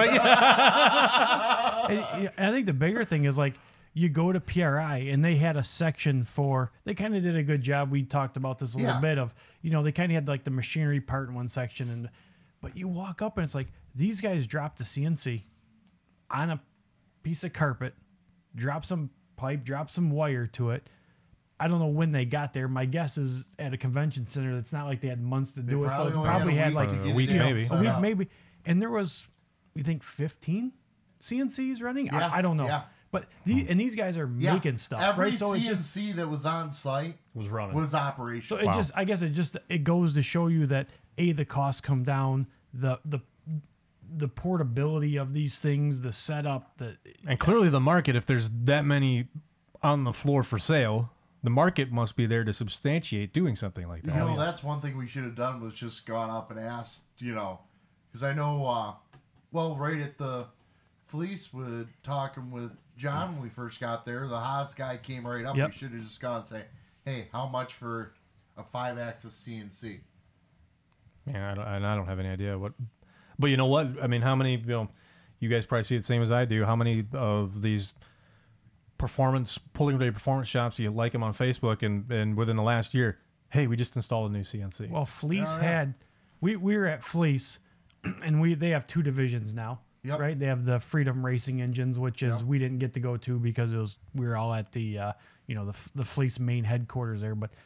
and, 1.88 2.30
and 2.36 2.46
I 2.46 2.52
think 2.52 2.66
the 2.66 2.72
bigger 2.72 3.04
thing 3.04 3.24
is 3.24 3.38
like 3.38 3.54
you 3.94 4.08
go 4.08 4.32
to 4.32 4.40
PRI 4.40 4.98
and 5.10 5.24
they 5.24 5.36
had 5.36 5.56
a 5.56 5.64
section 5.64 6.24
for 6.24 6.70
they 6.84 6.94
kind 6.94 7.16
of 7.16 7.22
did 7.22 7.36
a 7.36 7.42
good 7.42 7.62
job. 7.62 7.90
We 7.90 8.02
talked 8.04 8.36
about 8.36 8.58
this 8.58 8.74
a 8.74 8.78
little 8.78 8.94
Yeah. 8.94 9.00
bit 9.00 9.18
of 9.18 9.34
you 9.62 9.70
know 9.70 9.82
they 9.82 9.92
kind 9.92 10.10
of 10.12 10.14
had 10.14 10.28
like 10.28 10.44
the 10.44 10.50
machinery 10.50 11.00
part 11.00 11.28
in 11.28 11.34
one 11.34 11.48
section 11.48 11.90
and 11.90 12.08
but 12.60 12.76
you 12.76 12.88
walk 12.88 13.22
up 13.22 13.38
and 13.38 13.44
it's 13.44 13.54
like 13.54 13.68
these 13.94 14.20
guys 14.20 14.46
dropped 14.46 14.78
the 14.78 14.84
CNC 14.84 15.42
on 16.30 16.50
a 16.50 16.60
piece 17.22 17.42
of 17.44 17.52
carpet, 17.52 17.94
drop 18.54 18.84
some 18.84 19.10
pipe, 19.38 19.64
drop 19.64 19.88
some 19.88 20.10
wire 20.10 20.46
to 20.48 20.70
it. 20.70 20.86
I 21.60 21.66
don't 21.66 21.80
know 21.80 21.86
when 21.86 22.12
they 22.12 22.24
got 22.24 22.52
there. 22.52 22.68
My 22.68 22.84
guess 22.84 23.16
is 23.18 23.46
at 23.58 23.72
a 23.72 23.76
convention 23.78 24.26
center. 24.26 24.56
It's 24.58 24.72
not 24.72 24.86
like 24.86 25.00
they 25.00 25.08
had 25.08 25.20
months 25.22 25.54
to 25.54 25.62
do 25.62 25.82
it, 25.84 25.88
so 25.88 25.94
probably 25.94 26.08
it's 26.08 26.16
only 26.16 26.28
had 26.28 26.36
probably 26.36 26.54
had, 26.54 26.74
like 26.74 26.88
to 26.90 26.96
get 26.96 27.06
a 27.12 27.14
week 27.14 27.30
it 27.30 27.36
in 27.36 27.38
maybe. 27.38 27.62
and 27.62 27.70
a 27.72 27.80
week 27.80 27.88
up. 27.88 28.02
maybe. 28.02 28.28
And 28.66 28.80
there 28.82 28.90
was, 28.90 29.26
you 29.74 29.82
think, 29.82 30.02
fifteen 30.04 30.72
CNCs 31.22 31.82
running? 31.82 32.06
Yeah, 32.06 32.28
I, 32.28 32.38
I 32.38 32.42
don't 32.42 32.56
know. 32.56 32.66
yeah. 32.66 32.82
But 33.10 33.26
the, 33.46 33.62
hmm. 33.62 33.70
and 33.70 33.80
these 33.80 33.94
guys 33.96 34.18
are 34.18 34.30
Yeah. 34.36 34.52
making 34.52 34.76
stuff, 34.76 35.00
Every 35.00 35.30
right? 35.30 35.38
So 35.38 35.54
CNC 35.54 35.56
it 35.62 35.66
just 35.66 36.16
that 36.16 36.28
was 36.28 36.44
on 36.46 36.70
site 36.70 37.16
Was 37.34 37.48
running. 37.48 37.74
was 37.74 37.94
operational. 37.94 38.42
so 38.60 38.68
operational. 38.68 38.78
it 38.78 38.82
just 38.82 38.92
I 38.94 39.04
guess 39.04 39.22
it 39.22 39.30
just 39.30 39.56
it 39.68 39.82
goes 39.82 40.14
to 40.14 40.22
show 40.22 40.48
you 40.48 40.66
that 40.66 40.88
a 41.16 41.32
the 41.32 41.44
costs 41.44 41.80
come 41.80 42.02
down, 42.04 42.46
the 42.74 43.00
the 43.04 43.20
the 44.16 44.28
portability 44.28 45.16
of 45.16 45.32
these 45.32 45.60
things, 45.60 46.02
the 46.02 46.12
setup, 46.12 46.78
the 46.78 46.96
And 47.26 47.38
clearly, 47.38 47.68
the 47.68 47.80
market, 47.80 48.16
if 48.16 48.26
there's 48.26 48.50
that 48.64 48.84
many 48.84 49.28
on 49.82 50.04
the 50.04 50.12
floor 50.12 50.42
for 50.42 50.58
sale, 50.58 51.10
the 51.42 51.50
market 51.50 51.92
must 51.92 52.16
be 52.16 52.26
there 52.26 52.44
to 52.44 52.52
substantiate 52.52 53.32
doing 53.32 53.54
something 53.54 53.86
like 53.86 54.02
that. 54.02 54.14
You 54.14 54.20
that. 54.20 54.26
know, 54.26 54.38
that's 54.38 54.62
one 54.62 54.80
thing 54.80 54.96
we 54.96 55.06
should 55.06 55.24
have 55.24 55.36
done 55.36 55.60
was 55.60 55.74
just 55.74 56.06
gone 56.06 56.30
up 56.30 56.50
and 56.50 56.58
asked, 56.58 57.02
you 57.18 57.34
know, 57.34 57.60
because 58.10 58.22
I 58.22 58.32
know, 58.32 58.66
uh, 58.66 58.94
well, 59.52 59.76
right 59.76 60.00
at 60.00 60.18
the 60.18 60.46
Fleece, 61.06 61.54
with 61.54 61.88
talking 62.02 62.50
with 62.50 62.76
John 62.96 63.34
when 63.34 63.42
we 63.42 63.48
first 63.48 63.80
got 63.80 64.04
there, 64.04 64.28
the 64.28 64.38
Haas 64.38 64.74
guy 64.74 64.98
came 64.98 65.26
right 65.26 65.44
up. 65.44 65.56
Yep. 65.56 65.68
We 65.68 65.72
should 65.72 65.92
have 65.92 66.02
just 66.02 66.20
gone 66.20 66.36
and 66.38 66.44
say, 66.44 66.64
hey, 67.04 67.28
how 67.32 67.46
much 67.46 67.74
for 67.74 68.12
a 68.58 68.62
five 68.62 68.98
axis 68.98 69.46
CNC? 69.46 70.00
Yeah, 71.26 71.52
I 71.52 71.54
don't, 71.54 71.66
and 71.66 71.86
I 71.86 71.94
don't 71.94 72.06
have 72.06 72.18
any 72.18 72.28
idea 72.28 72.58
what. 72.58 72.72
But 73.38 73.48
you 73.48 73.56
know 73.56 73.66
what? 73.66 73.88
I 74.02 74.06
mean, 74.06 74.22
how 74.22 74.34
many? 74.34 74.56
You 74.56 74.66
know, 74.66 74.88
you 75.40 75.48
guys 75.48 75.64
probably 75.66 75.84
see 75.84 75.94
it 75.94 75.98
the 76.00 76.04
same 76.04 76.22
as 76.22 76.32
I 76.32 76.44
do. 76.44 76.64
How 76.64 76.74
many 76.76 77.04
of 77.12 77.62
these 77.62 77.94
performance 78.96 79.58
pulling 79.74 79.98
day 79.98 80.10
performance 80.10 80.48
shops 80.48 80.78
you 80.78 80.90
like 80.90 81.12
them 81.12 81.22
on 81.22 81.32
Facebook, 81.32 81.82
and 81.82 82.10
and 82.10 82.36
within 82.36 82.56
the 82.56 82.62
last 82.62 82.94
year, 82.94 83.18
hey, 83.50 83.66
we 83.66 83.76
just 83.76 83.96
installed 83.96 84.30
a 84.30 84.32
new 84.34 84.42
CNC. 84.42 84.90
Well, 84.90 85.04
Fleece 85.04 85.48
Oh, 85.56 85.60
yeah. 85.60 85.68
had 85.68 85.94
we 86.40 86.56
we 86.56 86.76
were 86.76 86.86
at 86.86 87.02
Fleece, 87.02 87.58
and 88.22 88.40
we 88.40 88.54
they 88.54 88.70
have 88.70 88.86
two 88.86 89.02
divisions 89.02 89.54
now. 89.54 89.80
Yep. 90.04 90.20
Right, 90.20 90.38
they 90.38 90.46
have 90.46 90.64
the 90.64 90.78
Freedom 90.78 91.26
Racing 91.26 91.60
engines, 91.60 91.98
which 91.98 92.22
is 92.22 92.36
Yep. 92.38 92.46
we 92.46 92.58
didn't 92.60 92.78
get 92.78 92.94
to 92.94 93.00
go 93.00 93.16
to 93.18 93.38
because 93.38 93.72
it 93.72 93.76
was 93.76 93.98
we 94.14 94.26
were 94.26 94.36
all 94.36 94.54
at 94.54 94.70
the 94.72 94.98
uh, 94.98 95.12
you 95.46 95.54
know 95.54 95.64
the 95.64 95.70
F- 95.72 95.90
the 95.94 96.04
Fleece 96.04 96.38
main 96.38 96.64
headquarters 96.64 97.20
there. 97.20 97.34
But 97.34 97.50
I 97.50 97.56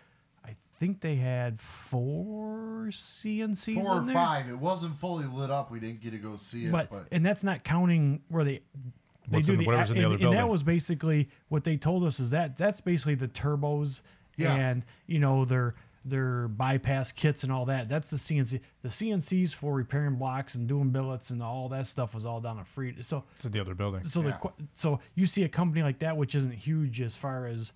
think 0.86 1.00
they 1.00 1.14
had 1.14 1.60
four 1.60 2.86
CNCs 2.90 3.74
Four 3.82 3.94
or 3.94 3.98
in 4.00 4.06
there. 4.06 4.14
five. 4.16 4.48
It 4.48 4.58
wasn't 4.58 4.96
fully 4.96 5.26
lit 5.26 5.48
up. 5.50 5.70
We 5.70 5.78
didn't 5.78 6.00
get 6.00 6.10
to 6.10 6.18
go 6.18 6.34
see 6.36 6.64
it. 6.64 6.72
but, 6.72 6.90
But, 6.90 7.06
and 7.12 7.24
that's 7.24 7.44
not 7.44 7.62
counting 7.62 8.20
where 8.28 8.42
they 8.44 8.60
they 9.28 9.36
What's 9.36 9.46
do 9.46 9.52
in 9.52 9.58
the- 9.60 9.64
the, 9.64 9.66
whatever's 9.68 9.90
in 9.90 9.96
the 9.98 10.02
and, 10.04 10.14
other 10.14 10.26
and 10.26 10.36
that 10.36 10.48
was 10.48 10.64
basically 10.64 11.28
what 11.48 11.62
they 11.62 11.76
told 11.76 12.02
us 12.04 12.18
is 12.18 12.30
that 12.30 12.56
that's 12.56 12.80
basically 12.80 13.14
the 13.14 13.28
turbos 13.28 14.02
Yeah. 14.36 14.54
and 14.54 14.84
you 15.06 15.20
know 15.20 15.44
their 15.44 15.76
their 16.04 16.48
bypass 16.48 17.12
kits 17.12 17.44
and 17.44 17.52
all 17.52 17.64
that. 17.66 17.88
That's 17.88 18.08
the 18.08 18.16
CNC. 18.16 18.58
The 18.82 18.88
CNCs 18.88 19.54
for 19.54 19.72
repairing 19.72 20.16
blocks 20.16 20.56
and 20.56 20.66
doing 20.66 20.90
billets 20.90 21.30
and 21.30 21.40
all 21.40 21.68
that 21.68 21.86
stuff 21.86 22.12
was 22.12 22.26
all 22.26 22.40
down 22.40 22.58
at 22.58 22.66
free. 22.66 22.92
So 23.02 23.22
It's 23.36 23.44
the 23.44 23.60
other 23.60 23.76
building. 23.76 24.02
so 24.02 24.20
Yeah. 24.20 24.30
the 24.30 24.32
qu- 24.32 24.64
so 24.74 24.98
you 25.14 25.26
see 25.26 25.44
a 25.44 25.48
company 25.48 25.84
like 25.84 26.00
that 26.00 26.16
which 26.16 26.34
isn't 26.34 26.54
huge 26.54 27.00
as 27.00 27.14
far 27.14 27.46
as 27.46 27.72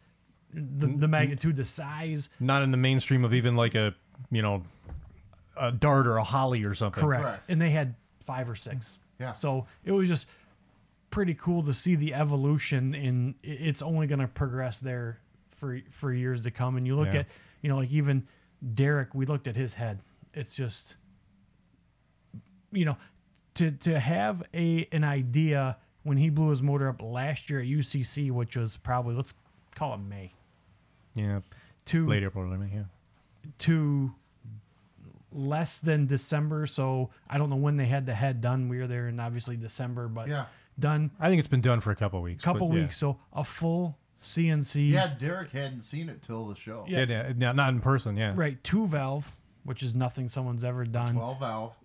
the, 0.52 0.60
the 0.60 0.86
mm-hmm. 0.86 1.10
magnitude, 1.10 1.56
the 1.56 1.64
size. 1.64 2.30
Not 2.40 2.62
in 2.62 2.70
the 2.70 2.76
mainstream 2.76 3.24
of 3.24 3.34
even 3.34 3.56
like 3.56 3.74
a 3.74 3.94
you 4.30 4.42
know 4.42 4.62
a 5.56 5.72
dart 5.72 6.06
or 6.06 6.16
a 6.16 6.24
Holley 6.24 6.64
or 6.64 6.74
something. 6.74 7.02
Correct. 7.02 7.22
Correct. 7.22 7.40
And 7.48 7.60
they 7.60 7.70
had 7.70 7.94
five 8.20 8.48
or 8.48 8.54
six. 8.54 8.98
Yeah. 9.18 9.32
So 9.32 9.66
it 9.84 9.92
was 9.92 10.08
just 10.08 10.28
pretty 11.10 11.34
cool 11.34 11.62
to 11.62 11.72
see 11.72 11.94
the 11.94 12.12
evolution 12.12 12.94
and 12.94 13.34
it's 13.42 13.80
only 13.80 14.06
going 14.06 14.18
to 14.18 14.26
progress 14.26 14.80
there 14.80 15.20
for 15.50 15.80
for 15.90 16.12
years 16.12 16.42
to 16.42 16.50
come. 16.50 16.76
And 16.76 16.86
you 16.86 16.96
look 16.96 17.14
Yeah. 17.14 17.20
at, 17.20 17.26
you 17.62 17.68
know, 17.68 17.78
like 17.78 17.90
even 17.90 18.26
Derek, 18.74 19.14
we 19.14 19.26
looked 19.26 19.46
at 19.46 19.56
his 19.56 19.74
head. 19.74 20.00
It's 20.34 20.54
just 20.54 20.96
you 22.72 22.84
know, 22.84 22.96
to 23.54 23.70
to 23.70 23.98
have 23.98 24.42
a 24.54 24.86
an 24.92 25.04
idea 25.04 25.76
when 26.02 26.16
he 26.16 26.30
blew 26.30 26.50
his 26.50 26.62
motor 26.62 26.88
up 26.88 27.00
last 27.02 27.48
year 27.50 27.60
at 27.60 27.66
UCC, 27.66 28.30
which 28.30 28.56
was 28.56 28.76
probably 28.76 29.14
let's 29.14 29.34
call 29.74 29.94
it 29.94 29.98
May, 29.98 30.32
Yeah. 31.16 31.40
to 31.86 32.06
later 32.06 32.28
April, 32.28 32.52
I 32.52 32.56
mean, 32.56 32.70
yeah. 32.72 33.50
to 33.58 34.12
less 35.32 35.78
than 35.78 36.06
December. 36.06 36.66
So 36.66 37.10
I 37.28 37.38
don't 37.38 37.50
know 37.50 37.56
when 37.56 37.76
they 37.76 37.86
had 37.86 38.06
the 38.06 38.14
head 38.14 38.40
done. 38.40 38.68
We 38.68 38.78
were 38.78 38.86
there 38.86 39.08
in 39.08 39.20
obviously 39.20 39.56
December, 39.56 40.08
but 40.08 40.28
Yeah. 40.28 40.46
done 40.78 41.10
I 41.20 41.28
think 41.28 41.38
it's 41.38 41.48
been 41.48 41.60
done 41.60 41.80
for 41.80 41.90
a 41.90 41.96
couple 41.96 42.18
of 42.18 42.24
weeks. 42.24 42.42
a 42.42 42.46
couple 42.46 42.68
but 42.68 42.76
yeah. 42.76 42.82
weeks. 42.82 42.96
So 42.96 43.18
a 43.32 43.44
full 43.44 43.98
CNC, 44.22 44.90
yeah, 44.90 45.14
Derek 45.18 45.52
hadn't 45.52 45.82
seen 45.82 46.08
it 46.08 46.22
till 46.22 46.46
the 46.46 46.56
show. 46.56 46.84
Yeah. 46.88 47.04
Yeah, 47.08 47.32
yeah, 47.36 47.52
not 47.52 47.68
in 47.70 47.80
person. 47.80 48.16
Yeah. 48.16 48.32
right? 48.34 48.62
Two 48.64 48.86
valve, 48.86 49.32
which 49.64 49.82
is 49.82 49.94
nothing 49.94 50.26
someone's 50.28 50.64
ever 50.64 50.84
done. 50.84 51.14
12 51.14 51.38
valve, 51.38 51.76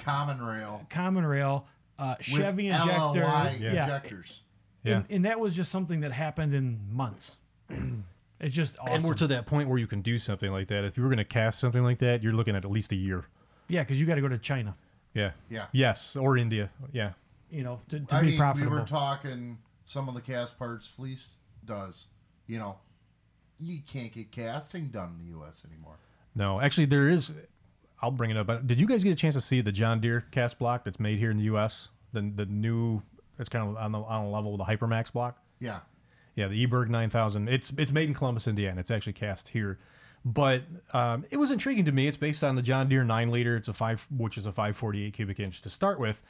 common 0.00 0.42
rail, 0.42 0.86
Common 0.90 1.26
rail, 1.26 1.66
uh, 1.98 2.16
Chevy 2.20 2.68
with 2.68 2.76
injector, 2.80 3.20
LLY 3.20 3.60
yeah. 3.60 3.82
injectors. 3.82 4.40
Yeah. 4.82 4.96
And, 4.96 5.04
and 5.10 5.24
that 5.24 5.38
was 5.40 5.54
just 5.54 5.70
something 5.70 6.00
that 6.00 6.12
happened 6.12 6.54
in 6.54 6.80
months. 6.90 7.36
it's 8.40 8.54
just 8.54 8.78
awesome. 8.80 8.94
And 8.94 9.04
we're 9.04 9.14
to 9.14 9.26
that 9.28 9.46
point 9.46 9.68
where 9.68 9.78
you 9.78 9.86
can 9.86 10.02
do 10.02 10.18
something 10.18 10.50
like 10.50 10.68
that. 10.68 10.84
If 10.84 10.96
you 10.96 11.02
were 11.02 11.08
going 11.08 11.18
to 11.18 11.24
cast 11.24 11.58
something 11.60 11.82
like 11.82 11.98
that, 11.98 12.22
you're 12.22 12.32
looking 12.32 12.56
at 12.56 12.64
at 12.64 12.70
least 12.70 12.92
a 12.92 12.96
year. 12.96 13.24
yeah, 13.68 13.82
because 13.82 14.00
you 14.00 14.06
got 14.06 14.16
to 14.16 14.20
go 14.20 14.28
to 14.28 14.38
China, 14.38 14.76
Yeah. 15.14 15.32
Yeah. 15.48 15.66
Yes, 15.72 16.16
or 16.16 16.36
India. 16.36 16.70
Yeah. 16.92 17.12
you 17.50 17.62
know, 17.62 17.80
to, 17.88 18.00
to 18.00 18.16
I 18.16 18.20
be 18.20 18.26
mean, 18.28 18.38
profitable. 18.38 18.72
we 18.72 18.78
were 18.80 18.86
talking 18.86 19.58
some 19.84 20.08
of 20.08 20.14
the 20.14 20.20
cast 20.20 20.58
parts 20.58 20.86
Fleece 20.88 21.36
does. 21.64 22.06
You 22.46 22.58
know, 22.58 22.76
you 23.60 23.78
can't 23.86 24.12
get 24.12 24.30
casting 24.32 24.88
done 24.88 25.16
in 25.18 25.24
the 25.26 25.30
U.S. 25.38 25.64
anymore. 25.70 25.96
No, 26.34 26.60
actually, 26.60 26.86
there 26.86 27.08
is. 27.08 27.32
I'll 28.02 28.10
bring 28.10 28.30
it 28.30 28.36
up. 28.36 28.46
But 28.48 28.66
Did 28.66 28.78
you 28.80 28.86
guys 28.86 29.02
get 29.04 29.12
a 29.12 29.16
chance 29.16 29.34
to 29.34 29.40
see 29.40 29.60
the 29.62 29.72
John 29.72 30.00
Deere 30.00 30.24
cast 30.32 30.58
block 30.58 30.84
that's 30.84 30.98
made 31.00 31.18
here 31.18 31.30
in 31.30 31.38
the 31.38 31.44
U.S.? 31.44 31.88
The 32.12 32.30
the 32.34 32.44
new. 32.46 33.00
It's 33.38 33.48
kind 33.48 33.68
of 33.68 33.76
on 33.76 33.92
the 33.92 33.98
on 34.00 34.24
a 34.26 34.30
level 34.30 34.52
with 34.56 34.58
the 34.58 34.64
Hypermax 34.64 35.12
block. 35.12 35.38
Yeah. 35.60 35.80
Yeah, 36.34 36.48
the 36.48 36.66
eBerg 36.66 36.88
9000. 36.88 37.48
It's 37.48 37.72
it's 37.78 37.92
made 37.92 38.08
in 38.08 38.14
Columbus, 38.14 38.48
Indiana. 38.48 38.80
It's 38.80 38.90
actually 38.90 39.12
cast 39.12 39.48
here, 39.48 39.78
but 40.24 40.62
um, 40.92 41.24
it 41.30 41.36
was 41.36 41.50
intriguing 41.50 41.84
to 41.84 41.92
me. 41.92 42.08
It's 42.08 42.16
based 42.16 42.42
on 42.42 42.56
the 42.56 42.62
John 42.62 42.88
Deere 42.88 43.04
nine 43.04 43.30
liter. 43.30 43.56
It's 43.56 43.68
a 43.68 43.72
five, 43.72 44.06
which 44.10 44.36
is 44.36 44.46
a 44.46 44.52
548 44.52 45.12
cubic 45.12 45.40
inch 45.40 45.62
to 45.62 45.70
start 45.70 46.00
with. 46.00 46.20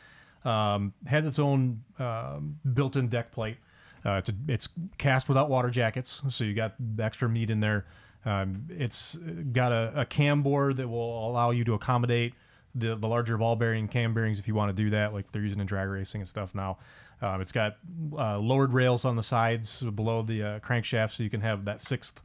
Um, 0.45 0.93
has 1.07 1.27
its 1.27 1.39
own 1.39 1.83
um, 1.99 2.59
built-in 2.75 3.09
deck 3.09 3.33
plate. 3.33 3.57
Uh, 4.05 4.17
it's 4.17 4.31
it's 4.47 4.69
cast 4.99 5.29
without 5.29 5.49
water 5.49 5.71
jackets, 5.71 6.21
so 6.29 6.45
you 6.45 6.53
got 6.53 6.75
extra 6.99 7.29
meat 7.29 7.51
in 7.51 7.61
there. 7.61 7.87
Um, 8.27 8.67
it's 8.69 9.17
got 9.53 9.73
a, 9.73 10.01
a 10.01 10.05
cam 10.05 10.43
bore 10.43 10.73
that 10.75 10.89
will 10.89 11.29
allow 11.29 11.51
you 11.51 11.65
to 11.65 11.75
accommodate 11.75 12.35
the, 12.75 12.97
the 12.97 13.07
larger 13.07 13.37
ball 13.39 13.57
bearing 13.57 13.87
cam 13.89 14.15
bearings 14.15 14.39
if 14.39 14.49
you 14.49 14.55
want 14.55 14.75
to 14.75 14.83
do 14.83 14.91
that, 14.91 15.13
like 15.13 15.31
they're 15.33 15.43
using 15.43 15.61
in 15.61 15.67
drag 15.67 15.89
racing 15.89 16.21
and 16.21 16.29
stuff 16.29 16.55
now. 16.55 16.79
Um, 17.23 17.41
it's 17.41 17.53
got 17.53 17.77
uh, 18.19 18.39
lowered 18.39 18.73
rails 18.73 19.05
on 19.05 19.16
the 19.16 19.23
sides 19.23 19.82
below 19.82 20.23
the 20.23 20.43
uh, 20.43 20.59
crankshaft, 20.61 21.12
so 21.16 21.23
you 21.23 21.31
can 21.31 21.41
have 21.41 21.65
that 21.65 21.81
sixth 21.81 22.20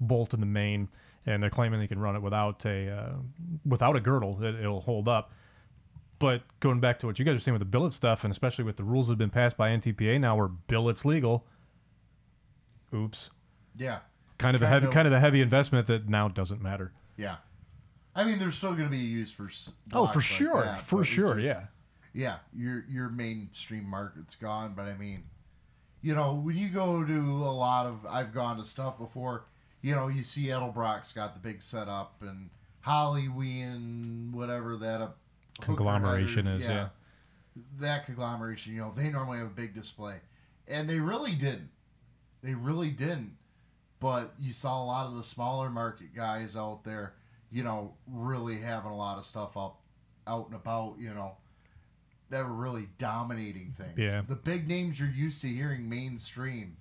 bolt 0.00 0.32
in 0.34 0.40
the 0.40 0.46
main. 0.46 0.88
And 1.26 1.42
they're 1.42 1.50
claiming 1.50 1.78
they 1.80 1.86
can 1.88 1.98
run 1.98 2.16
it 2.16 2.22
without 2.22 2.64
a 2.64 2.88
uh, 2.90 3.12
without 3.66 3.96
a 3.96 4.00
girdle; 4.00 4.42
it, 4.42 4.54
it'll 4.54 4.80
hold 4.80 5.08
up. 5.08 5.32
But 6.18 6.42
going 6.60 6.80
back 6.80 6.98
to 7.00 7.06
what 7.06 7.18
you 7.18 7.24
guys 7.24 7.34
were 7.34 7.40
saying 7.40 7.52
with 7.52 7.60
the 7.60 7.66
billet 7.66 7.92
stuff, 7.92 8.24
and 8.24 8.30
especially 8.30 8.64
with 8.64 8.76
the 8.76 8.84
rules 8.84 9.08
that 9.08 9.12
have 9.12 9.18
been 9.18 9.30
passed 9.30 9.56
by 9.56 9.68
NTPA 9.70 10.20
now, 10.20 10.36
where 10.36 10.48
billets 10.48 11.04
legal. 11.04 11.44
Oops, 12.94 13.30
Yeah. 13.76 13.98
kind 14.38 14.56
of 14.56 14.62
a 14.62 14.66
heavy, 14.66 14.86
of- 14.86 14.92
kind 14.92 15.06
of 15.06 15.12
a 15.12 15.20
heavy 15.20 15.40
investment 15.42 15.86
that 15.88 16.08
now 16.08 16.28
doesn't 16.28 16.62
matter. 16.62 16.92
Yeah. 17.16 17.36
I 18.14 18.24
mean, 18.24 18.38
there's 18.38 18.54
still 18.56 18.72
going 18.72 18.84
to 18.86 18.90
be 18.90 18.96
use 18.98 19.30
for. 19.30 19.48
Oh, 19.92 20.06
for 20.06 20.18
like 20.18 20.24
sure, 20.24 20.64
that, 20.64 20.80
for 20.80 21.04
sure, 21.04 21.34
just- 21.34 21.46
yeah. 21.46 21.66
Yeah, 22.18 22.38
your 22.52 22.84
your 22.88 23.08
mainstream 23.08 23.84
market's 23.88 24.34
gone, 24.34 24.72
but 24.74 24.86
I 24.86 24.94
mean, 24.94 25.22
you 26.02 26.16
know, 26.16 26.34
when 26.34 26.56
you 26.56 26.68
go 26.68 27.04
to 27.04 27.12
a 27.12 27.54
lot 27.54 27.86
of, 27.86 28.04
I've 28.10 28.34
gone 28.34 28.56
to 28.56 28.64
stuff 28.64 28.98
before. 28.98 29.44
You 29.82 29.94
know, 29.94 30.08
you 30.08 30.24
see 30.24 30.46
Edelbrock's 30.46 31.12
got 31.12 31.34
the 31.34 31.38
big 31.38 31.62
setup, 31.62 32.16
and 32.20 32.50
Hollyween, 32.84 34.32
whatever 34.32 34.76
that 34.78 35.00
uh, 35.00 35.08
Conglomeration 35.60 36.48
is, 36.48 36.66
yeah. 36.66 36.88
That 37.78 38.04
conglomeration, 38.04 38.74
you 38.74 38.80
know, 38.80 38.92
they 38.96 39.10
normally 39.10 39.38
have 39.38 39.46
a 39.46 39.50
big 39.50 39.72
display, 39.72 40.16
and 40.66 40.90
they 40.90 40.98
really 40.98 41.36
didn't. 41.36 41.70
They 42.42 42.54
really 42.54 42.90
didn't. 42.90 43.36
But 44.00 44.34
you 44.40 44.52
saw 44.52 44.82
a 44.82 44.86
lot 44.86 45.06
of 45.06 45.14
the 45.14 45.22
smaller 45.22 45.70
market 45.70 46.16
guys 46.16 46.56
out 46.56 46.82
there, 46.82 47.14
you 47.52 47.62
know, 47.62 47.94
really 48.08 48.58
having 48.58 48.90
a 48.90 48.96
lot 48.96 49.18
of 49.18 49.24
stuff 49.24 49.56
up 49.56 49.78
out 50.26 50.46
and 50.46 50.56
about, 50.56 50.96
you 50.98 51.14
know, 51.14 51.36
that 52.30 52.44
were 52.44 52.54
really 52.54 52.88
dominating 52.98 53.74
things. 53.76 53.96
Yeah. 53.96 54.22
The 54.26 54.34
big 54.34 54.68
names 54.68 55.00
you're 55.00 55.08
used 55.08 55.40
to 55.42 55.48
hearing 55.48 55.88
mainstream 55.88 56.76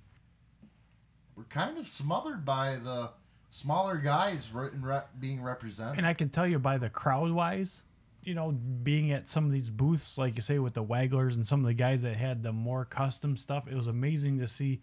were 1.36 1.45
kind 1.45 1.78
of 1.78 1.88
smothered 1.88 2.44
by 2.44 2.76
the 2.76 3.11
smaller 3.49 3.98
guys 3.98 4.52
re- 4.53 4.69
re- 4.80 5.02
being 5.19 5.41
represented. 5.41 5.98
And 5.98 6.07
I 6.07 6.14
can 6.14 6.30
tell 6.30 6.48
you 6.48 6.60
by 6.60 6.78
the 6.78 6.90
crowd 6.90 7.32
wise, 7.32 7.84
you 8.24 8.34
know, 8.34 8.52
being 8.52 9.11
at 9.11 9.30
some 9.30 9.45
of 9.45 9.52
these 9.52 9.69
booths, 9.69 10.18
like 10.18 10.36
you 10.36 10.41
say, 10.41 10.60
with 10.60 10.74
the 10.74 10.84
Waglers 10.84 11.36
and 11.36 11.45
some 11.45 11.61
of 11.61 11.65
the 11.65 11.74
guys 11.74 12.02
that 12.02 12.18
had 12.18 12.44
the 12.44 12.52
more 12.52 12.84
custom 12.84 13.38
stuff, 13.38 13.68
it 13.69 13.76
was 13.76 13.88
amazing 13.88 14.40
to 14.40 14.48
see 14.48 14.82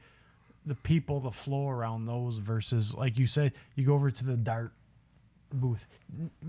the 0.64 0.74
people, 0.74 1.20
the 1.20 1.30
flow 1.30 1.68
around 1.68 2.06
those 2.06 2.38
versus, 2.38 2.94
like 2.94 3.18
you 3.18 3.26
said, 3.26 3.52
you 3.74 3.84
go 3.84 3.92
over 3.92 4.10
to 4.10 4.24
the 4.24 4.36
dart 4.36 4.72
booth. 5.52 5.86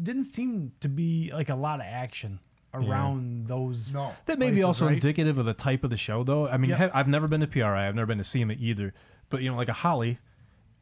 Didn't 0.04 0.24
seem 0.24 0.72
to 0.80 0.88
be 0.88 1.32
like 1.34 1.50
a 1.50 1.56
lot 1.56 1.82
of 1.82 1.86
action 1.86 2.40
around 2.84 3.48
those. 3.48 3.92
no. 3.92 4.14
That 4.26 4.40
may 4.40 4.48
be 4.48 4.58
places, 4.58 4.66
also 4.66 4.86
right? 4.86 4.94
indicative 4.96 5.38
of 5.38 5.46
the 5.46 5.54
type 5.54 5.84
of 5.84 5.90
the 5.90 5.98
show, 5.98 6.24
though. 6.24 6.48
I 6.48 6.58
mean, 6.58 6.72
Yep. 6.72 6.80
he- 6.80 6.98
I've 6.98 7.08
never 7.08 7.28
been 7.28 7.42
to 7.42 7.48
PRI. 7.48 7.88
I've 7.88 7.96
never 7.96 8.08
been 8.08 8.18
to 8.20 8.24
SEMA 8.24 8.56
either. 8.60 8.94
But 9.30 9.42
you 9.42 9.50
know, 9.52 9.58
like 9.58 9.70
a 9.70 9.74
Holley, 9.74 10.20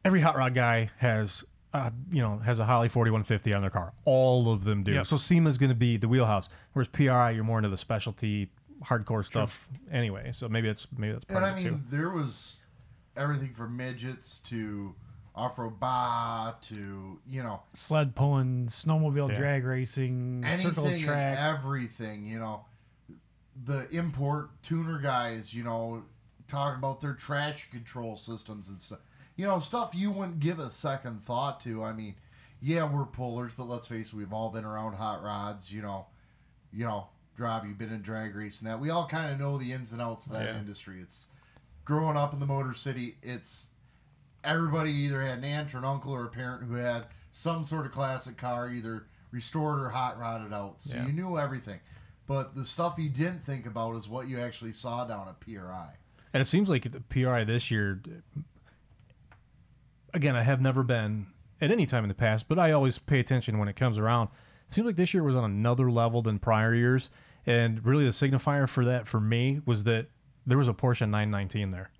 every 0.04 0.20
hot 0.20 0.36
rod 0.36 0.54
guy 0.54 0.90
has, 0.98 1.44
uh, 1.72 1.90
you 2.10 2.20
know, 2.22 2.38
has 2.38 2.58
a 2.58 2.64
Holley 2.66 2.88
4150 2.88 3.54
on 3.54 3.62
their 3.62 3.70
car. 3.70 3.92
All 4.04 4.52
of 4.52 4.64
them 4.64 4.82
do. 4.82 4.92
Yep. 4.92 5.06
So 5.06 5.16
SEMA 5.16 5.48
is 5.50 5.58
going 5.58 5.70
to 5.70 5.74
be 5.76 5.96
the 5.96 6.08
wheelhouse, 6.08 6.48
whereas 6.72 6.88
PRI, 6.88 7.30
you're 7.30 7.44
more 7.44 7.58
into 7.58 7.70
the 7.70 7.76
specialty, 7.76 8.50
hardcore 8.84 9.24
stuff 9.24 9.68
anyway. 9.90 10.30
So 10.32 10.48
maybe 10.48 10.66
that's 10.68 10.86
maybe 10.96 11.12
that's 11.14 11.24
part 11.24 11.42
And 11.42 11.52
of 11.52 11.56
I 11.56 11.60
it 11.66 11.70
too. 11.70 11.80
there 11.90 12.10
was 12.10 12.60
everything 13.16 13.54
from 13.54 13.76
midgets 13.76 14.40
to 14.40 14.94
off-road 15.34 15.80
bar 15.80 16.54
to 16.62 17.18
you 17.26 17.42
know 17.42 17.60
Sled 17.74 18.14
pulling, 18.14 18.66
snowmobile 18.66 19.30
Yeah. 19.30 19.34
drag 19.34 19.64
racing, 19.64 20.44
circle 20.62 20.84
track. 20.98 21.38
and 21.38 21.38
everything. 21.38 22.26
You 22.26 22.38
know, 22.38 22.64
the 23.64 23.88
import 23.90 24.50
tuner 24.62 24.98
guys. 24.98 25.52
You 25.54 25.64
know, 25.64 26.04
talk 26.46 26.76
about 26.76 27.00
their 27.00 27.14
traction 27.14 27.70
control 27.70 28.16
systems 28.16 28.68
and 28.68 28.78
stuff. 28.80 29.00
You 29.36 29.46
know, 29.46 29.58
stuff 29.58 29.94
you 29.94 30.10
wouldn't 30.12 30.38
give 30.40 30.58
a 30.60 30.70
second 30.70 31.20
thought 31.22 31.58
to. 31.60 31.82
I 31.82 31.92
mean, 31.92 32.14
yeah, 32.60 32.84
we're 32.88 33.04
pullers, 33.04 33.52
but 33.56 33.64
let's 33.68 33.86
face 33.88 34.12
it, 34.12 34.16
we've 34.16 34.32
all 34.32 34.50
been 34.50 34.64
around 34.64 34.94
hot 34.94 35.22
rods. 35.22 35.72
You 35.72 35.82
know, 35.82 36.06
you 36.72 36.84
know, 36.84 37.08
Rob, 37.36 37.64
you've 37.66 37.78
been 37.78 37.92
in 37.92 38.02
drag 38.02 38.36
racing. 38.36 38.68
That 38.68 38.78
we 38.78 38.90
all 38.90 39.08
kind 39.08 39.32
of 39.32 39.40
know 39.40 39.58
the 39.58 39.72
ins 39.72 39.90
and 39.92 40.00
outs 40.00 40.26
of 40.26 40.32
that 40.32 40.44
Yeah. 40.44 40.58
industry. 40.58 41.00
It's 41.00 41.26
growing 41.84 42.16
up 42.16 42.32
in 42.32 42.38
the 42.38 42.46
Motor 42.46 42.74
City. 42.74 43.16
It's 43.22 43.66
everybody 44.44 44.90
either 44.90 45.20
had 45.22 45.38
an 45.38 45.44
aunt 45.44 45.74
or 45.74 45.78
an 45.78 45.84
uncle 45.84 46.12
or 46.12 46.24
a 46.24 46.28
parent 46.28 46.64
who 46.64 46.74
had 46.74 47.06
some 47.32 47.64
sort 47.64 47.86
of 47.86 47.92
classic 47.92 48.36
car, 48.36 48.70
either 48.70 49.06
restored 49.30 49.80
or 49.80 49.88
hot 49.88 50.18
rodded 50.18 50.52
out. 50.52 50.80
So 50.80 50.94
Yeah. 50.96 51.06
you 51.06 51.12
knew 51.12 51.38
everything. 51.38 51.80
But 52.26 52.54
the 52.54 52.64
stuff 52.64 52.94
you 52.98 53.08
didn't 53.08 53.44
think 53.44 53.66
about 53.66 53.96
is 53.96 54.08
what 54.08 54.28
you 54.28 54.38
actually 54.40 54.72
saw 54.72 55.04
down 55.04 55.28
at 55.28 55.40
PRI. 55.40 55.94
And 56.32 56.40
it 56.40 56.46
seems 56.46 56.70
like 56.70 56.90
the 56.90 57.00
PRI 57.00 57.44
this 57.44 57.70
year, 57.70 58.00
again, 60.12 60.36
I 60.36 60.42
have 60.42 60.60
never 60.62 60.82
been 60.82 61.26
at 61.60 61.70
any 61.70 61.86
time 61.86 62.04
in 62.04 62.08
the 62.08 62.14
past, 62.14 62.48
but 62.48 62.58
I 62.58 62.72
always 62.72 62.98
pay 62.98 63.20
attention 63.20 63.58
when 63.58 63.68
it 63.68 63.76
comes 63.76 63.98
around. 63.98 64.28
It 64.66 64.72
seems 64.72 64.86
like 64.86 64.96
this 64.96 65.12
year 65.14 65.22
was 65.22 65.36
on 65.36 65.44
another 65.44 65.90
level 65.90 66.22
than 66.22 66.38
prior 66.38 66.74
years. 66.74 67.10
And 67.46 67.84
really, 67.84 68.04
the 68.04 68.10
signifier 68.10 68.68
for 68.68 68.84
that 68.86 69.06
for 69.06 69.20
me 69.20 69.60
was 69.66 69.84
that 69.84 70.06
there 70.46 70.56
was 70.58 70.68
a 70.68 70.72
Porsche 70.72 71.02
919 71.02 71.72
there. 71.72 71.90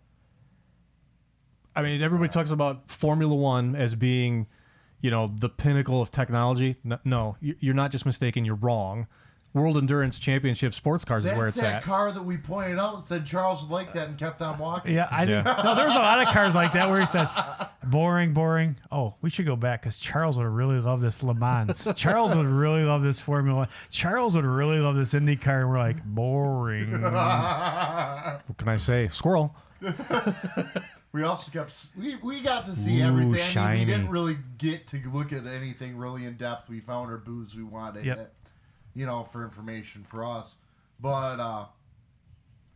I 1.76 1.82
mean, 1.82 2.02
everybody 2.02 2.28
talks 2.30 2.51
about 2.51 2.90
Formula 2.90 3.34
One 3.34 3.74
as 3.76 3.94
being, 3.94 4.46
you 5.01 5.10
know, 5.10 5.30
the 5.34 5.48
pinnacle 5.48 6.01
of 6.01 6.10
technology. 6.10 6.76
No, 6.84 6.98
no 7.05 7.36
you- 7.40 7.56
you're 7.60 7.74
not 7.74 7.90
just 7.90 8.06
mistaken, 8.06 8.44
you're 8.44 8.55
wrong. 8.55 9.06
World 9.52 9.76
Endurance 9.76 10.18
Championship 10.18 10.74
sports 10.74 11.05
cars 11.05 11.24
is 11.24 11.30
where 11.36 11.46
it's 11.46 11.56
that 11.60 11.76
at. 11.76 11.82
car 11.84 12.10
that 12.10 12.24
we 12.24 12.36
pointed 12.36 12.76
out 12.76 12.94
and 12.94 13.02
said 13.05 13.24
Charles 13.24 13.62
would 13.62 13.70
like 13.70 13.92
that 13.92 14.09
and 14.09 14.18
kept 14.18 14.42
on 14.42 14.59
walking. 14.59 14.92
Yeah, 14.96 15.06
I 15.12 15.24
didn't. 15.24 15.46
Yeah. 15.46 15.62
No, 15.62 15.76
there 15.76 15.84
was 15.84 15.94
a 15.94 16.01
lot 16.01 16.20
of 16.20 16.26
cars 16.34 16.56
like 16.56 16.72
that 16.72 16.90
where 16.90 16.98
he 16.98 17.06
said, 17.06 17.28
"Boring, 17.84 18.34
boring." 18.34 18.74
Oh, 18.90 19.14
we 19.22 19.30
should 19.30 19.46
go 19.46 19.55
back 19.55 19.82
because 19.82 20.01
Charles 20.01 20.36
would 20.38 20.46
really 20.48 20.80
love 20.80 21.01
this 21.01 21.22
Le 21.22 21.34
Mans. 21.34 21.88
Charles 21.96 22.34
would 22.34 22.46
really 22.46 22.82
love 22.82 23.05
this 23.05 23.20
Formula. 23.20 23.68
Charles 23.90 24.34
would 24.34 24.44
really 24.44 24.80
love 24.80 24.96
this 24.96 25.14
IndyCar. 25.14 25.60
And 25.60 25.70
we're 25.70 25.78
like, 25.78 26.05
boring. 26.05 26.90
What 27.02 28.59
can 28.59 28.68
I 28.68 28.76
say? 28.76 29.06
Squirrel. 29.06 29.55
We 31.14 31.22
also 31.22 31.52
kept 31.52 31.86
we, 31.96 32.16
we 32.16 32.40
got 32.40 32.66
to 32.66 32.74
see 32.74 33.00
Ooh, 33.00 33.04
everything. 33.04 33.34
I 33.34 33.36
mean, 33.36 33.44
shiny. 33.46 33.78
we 33.80 33.84
didn't 33.84 34.10
really 34.10 34.36
get 34.58 34.88
to 34.88 35.00
look 35.12 35.32
at 35.32 35.46
anything 35.46 35.96
really 35.96 36.24
in 36.24 36.34
depth. 36.36 36.68
We 36.68 36.80
found 36.80 37.08
our 37.08 37.18
booze 37.18 37.54
we 37.54 37.62
wanted 37.62 38.00
to 38.00 38.06
Yep. 38.06 38.18
hit, 38.18 38.32
you 38.94 39.06
know, 39.06 39.22
for 39.22 39.44
information 39.44 40.02
for 40.02 40.24
us. 40.24 40.56
But 40.98 41.38
uh 41.38 41.66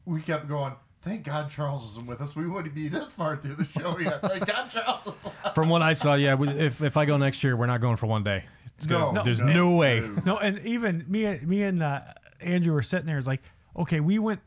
we 0.07 0.23
kept 0.23 0.47
going. 0.49 0.75
Thank 1.03 1.25
God 1.25 1.51
Charles 1.51 1.85
isn't 1.91 2.07
with 2.07 2.21
us. 2.21 2.37
We 2.37 2.47
wouldn't 2.47 2.75
be 2.77 2.87
this 2.89 3.09
far 3.09 3.37
through 3.37 3.57
the 3.57 3.65
show 3.65 3.99
yet. 3.99 4.21
Thank 4.23 4.47
God 4.47 4.69
Charles. 4.71 5.15
From 5.53 5.69
what 5.69 5.83
I 5.83 5.93
saw, 5.95 6.15
yeah, 6.15 6.35
we- 6.35 6.49
if 6.49 6.81
if 6.81 6.97
I 6.97 7.07
go 7.07 7.17
next 7.17 7.43
year, 7.43 7.57
we're 7.57 7.67
not 7.67 7.81
going 7.81 7.97
for 7.97 8.07
one 8.07 8.23
day. 8.23 8.45
It's 8.77 8.87
No, 8.87 9.07
gonna- 9.07 9.25
there's 9.25 9.41
no, 9.41 9.53
no, 9.53 9.71
way. 9.73 9.99
no. 9.99 10.23
no, 10.25 10.39
and 10.39 10.65
even 10.65 11.05
me, 11.09 11.25
and 11.25 11.43
me 11.49 11.65
and 11.65 11.83
uh, 11.83 12.03
Andrew 12.41 12.73
were 12.73 12.83
sitting 12.83 13.07
there. 13.07 13.19
It's 13.19 13.27
like, 13.27 13.43
okay, 13.77 13.99
we 13.99 14.21
went. 14.21 14.39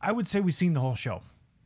I 0.00 0.10
would 0.10 0.26
say 0.26 0.40
we 0.40 0.50
seen 0.50 0.72
the 0.74 0.80
whole 0.80 0.96
show 0.96 1.20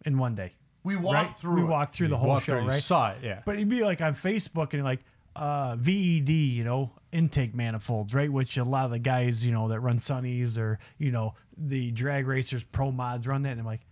in 0.05 0.19
one 0.19 0.35
day. 0.35 0.53
We 0.83 0.97
walked 0.97 1.15
right? 1.15 1.33
through. 1.33 1.55
We 1.57 1.63
it. 1.63 1.67
walked 1.67 1.95
through 1.95 2.09
the 2.09 2.17
whole 2.17 2.39
show, 2.39 2.53
through, 2.53 2.63
you 2.63 2.69
right? 2.69 2.83
Saw 2.83 3.11
it, 3.11 3.19
yeah. 3.23 3.43
But 3.45 3.57
it'd 3.57 3.69
be 3.69 3.83
like 3.83 4.01
on 4.01 4.15
Facebook 4.15 4.73
and 4.73 4.83
like 4.85 5.01
uh, 5.37 5.77
VED, 5.77 6.29
you 6.31 6.65
know, 6.65 6.91
intake 7.13 7.55
manifolds, 7.55 8.15
right? 8.15 8.33
Which 8.33 8.57
a 8.57 8.65
lot 8.65 8.87
of 8.87 8.91
the 8.91 8.99
guys, 8.99 9.45
you 9.45 9.53
know, 9.53 9.69
that 9.69 9.81
run 9.81 9.99
Sunnies 9.99 10.57
or 10.59 10.79
you 10.99 11.11
know 11.13 11.35
the 11.57 11.91
drag 11.91 12.27
racers, 12.27 12.65
pro 12.65 12.91
mods 12.91 13.27
run 13.27 13.43
that, 13.43 13.51
and 13.51 13.61
I'm 13.61 13.67
like, 13.67 13.83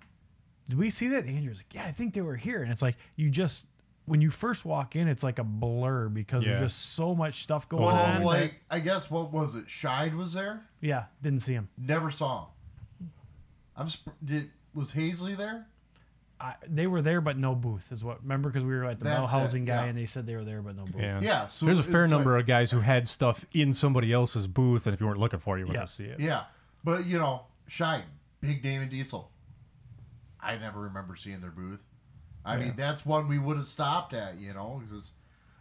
did 0.69 0.79
we 0.79 0.89
see 0.91 1.09
that? 1.09 1.27
Andrew's 1.27 1.59
like, 1.59 1.75
yeah, 1.75 1.85
I 1.85 1.93
think 1.93 2.15
they 2.15 2.21
were 2.23 2.37
here, 2.37 2.63
and 2.63 2.73
it's 2.73 2.83
like 2.83 2.97
you 3.17 3.29
just 3.31 3.67
when 4.07 4.23
you 4.23 4.31
first 4.31 4.65
walk 4.65 4.97
in, 4.97 5.07
it's 5.07 5.23
like 5.23 5.39
a 5.39 5.45
blur 5.45 6.09
because 6.09 6.43
Yeah. 6.43 6.53
there's 6.59 6.73
just 6.73 6.95
so 6.95 7.15
much 7.15 7.43
stuff 7.43 7.69
going 7.69 7.83
Well, 7.85 7.95
on. 7.95 8.23
like 8.23 8.55
I 8.71 8.79
guess 8.81 9.11
what 9.11 9.31
was 9.31 9.55
it? 9.55 9.69
Shide 9.69 10.15
was 10.15 10.33
there. 10.33 10.63
yeah, 10.81 11.05
didn't 11.23 11.41
see 11.41 11.53
him. 11.53 11.69
Never 11.77 12.11
saw 12.11 12.47
him. 13.01 13.11
I'm. 13.77 13.89
Sp- 13.93 14.17
did 14.25 14.51
was 14.75 14.93
Haisley 14.93 15.37
there? 15.37 15.67
I, 16.41 16.55
they 16.69 16.87
were 16.87 17.03
there, 17.03 17.21
but 17.21 17.37
no 17.37 17.55
booth 17.55 17.91
is 17.91 18.05
what. 18.05 18.23
Remember, 18.23 18.49
because 18.49 18.65
we 18.65 18.73
were 18.75 18.85
at 18.85 18.99
the 19.01 19.05
Bell 19.05 19.19
That's 19.23 19.31
it, 19.31 19.33
Housing 19.33 19.65
guy, 19.65 19.83
yeah. 19.83 19.85
and 19.89 19.99
they 19.99 20.07
said 20.07 20.25
they 20.27 20.37
were 20.37 20.45
there, 20.45 20.63
but 20.63 20.77
no 20.77 20.85
booth. 20.85 20.95
Yeah. 21.01 21.21
Yeah. 21.21 21.47
So 21.47 21.67
There's 21.67 21.81
a 21.81 21.83
fair 21.83 22.05
it's 22.05 22.13
number 22.13 22.33
like- 22.35 22.43
of 22.43 22.47
guys 22.47 22.71
who 22.71 22.79
had 22.81 23.09
stuff 23.09 23.45
in 23.55 23.73
somebody 23.73 24.13
else's 24.13 24.47
booth, 24.47 24.87
and 24.87 24.95
if 24.95 25.01
you 25.01 25.07
weren't 25.07 25.19
looking 25.19 25.41
for 25.41 25.57
it, 25.57 25.61
you 25.61 25.67
wouldn't 25.67 25.83
Yeah. 25.83 25.87
see 25.87 26.05
it. 26.05 26.21
Yeah, 26.21 26.45
but 26.85 27.07
you 27.07 27.19
know, 27.19 27.47
Shine, 27.67 28.05
Big 28.41 28.63
Damon 28.63 28.89
Diesel. 28.89 29.31
I 30.41 30.57
never 30.57 30.81
remember 30.81 31.17
seeing 31.17 31.41
their 31.41 31.51
booth. 31.51 31.83
I 32.45 32.57
mean, 32.57 32.75
that's 32.77 33.05
one 33.05 33.29
we 33.29 33.39
would 33.39 33.57
have 33.57 33.67
stopped 33.67 34.15
at, 34.15 34.39
you 34.41 34.55
know, 34.55 34.81
because 34.83 35.13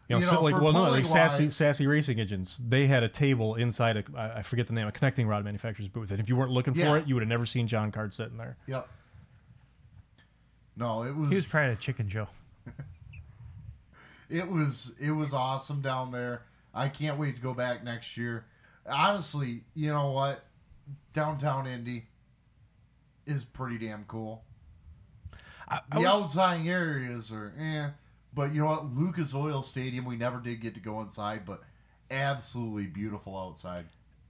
You 0.09 0.15
know, 0.15 0.19
You 0.21 0.25
so 0.25 0.35
know, 0.35 0.41
like 0.43 0.55
for 0.55 0.61
well, 0.63 0.71
no, 0.73 0.79
pulling 0.85 0.93
like 0.93 1.05
sassy, 1.05 1.43
wise- 1.45 1.55
sassy 1.57 1.85
racing 1.87 2.17
engines. 2.17 2.57
They 2.65 2.87
had 2.87 3.03
a 3.03 3.09
table 3.09 3.55
inside 3.55 3.97
a, 3.97 4.03
I 4.17 4.37
I 4.37 4.41
forget 4.41 4.67
the 4.67 4.73
name, 4.73 4.87
a 4.87 4.91
connecting 4.93 5.27
rod 5.27 5.43
manufacturer's 5.43 5.89
booth, 5.89 6.11
and 6.11 6.19
if 6.21 6.29
you 6.29 6.37
weren't 6.37 6.51
looking 6.51 6.75
Yeah. 6.75 6.85
for 6.91 6.97
it, 6.97 7.07
you 7.07 7.15
would 7.15 7.23
have 7.23 7.27
never 7.27 7.45
seen 7.45 7.67
John 7.67 7.91
Card 7.91 8.13
sitting 8.13 8.37
there. 8.37 8.55
yep. 8.67 8.87
No, 10.77 11.03
it 11.03 11.15
was, 11.15 11.29
He 11.29 11.35
was 11.35 11.45
probably 11.45 11.71
at 11.71 11.79
Chicken 11.79 12.07
Joe. 12.07 12.27
it 14.29 14.49
was 14.49 14.93
it 14.99 15.11
was 15.11 15.33
awesome 15.33 15.81
down 15.81 16.11
there. 16.11 16.43
I 16.73 16.89
can't 16.89 17.17
wait 17.17 17.35
to 17.37 17.41
go 17.41 17.53
back 17.53 17.83
next 17.83 18.17
year. 18.17 18.45
Honestly, 18.87 19.63
you 19.73 19.89
know 19.91 20.11
what? 20.11 20.43
Downtown 21.13 21.65
Indy 21.67 22.05
is 23.25 23.43
pretty 23.43 23.77
damn 23.77 24.03
cool. 24.05 24.43
I, 25.67 25.77
I 25.77 25.95
The 25.95 25.99
would- 25.99 26.07
outside 26.07 26.65
areas 26.67 27.31
are 27.31 27.53
eh, 27.59 27.89
but 28.33 28.53
you 28.53 28.61
know 28.61 28.67
what? 28.67 28.85
Lucas 28.95 29.33
Oil 29.33 29.61
Stadium, 29.63 30.05
we 30.05 30.15
never 30.15 30.39
did 30.39 30.61
get 30.61 30.75
to 30.75 30.79
go 30.79 31.01
inside, 31.01 31.43
but 31.45 31.63
absolutely 32.11 32.85
beautiful 32.85 33.37
outside. 33.37 33.85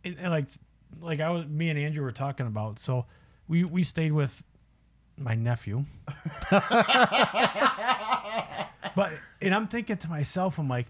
and, 0.05 0.15
and 0.19 0.31
like 0.31 0.47
like 1.01 1.19
I 1.19 1.29
was 1.29 1.45
me 1.47 1.69
and 1.69 1.77
Andrew 1.77 2.03
were 2.03 2.11
talking 2.13 2.47
about. 2.47 2.79
So 2.79 3.05
we 3.47 3.63
we 3.65 3.83
stayed 3.83 4.13
with 4.13 4.43
my 5.17 5.35
nephew. 5.35 5.85
but 8.95 9.11
and 9.41 9.53
I'm 9.53 9.67
thinking 9.67 9.97
to 9.97 10.09
myself, 10.09 10.59
I'm 10.59 10.67
like, 10.69 10.87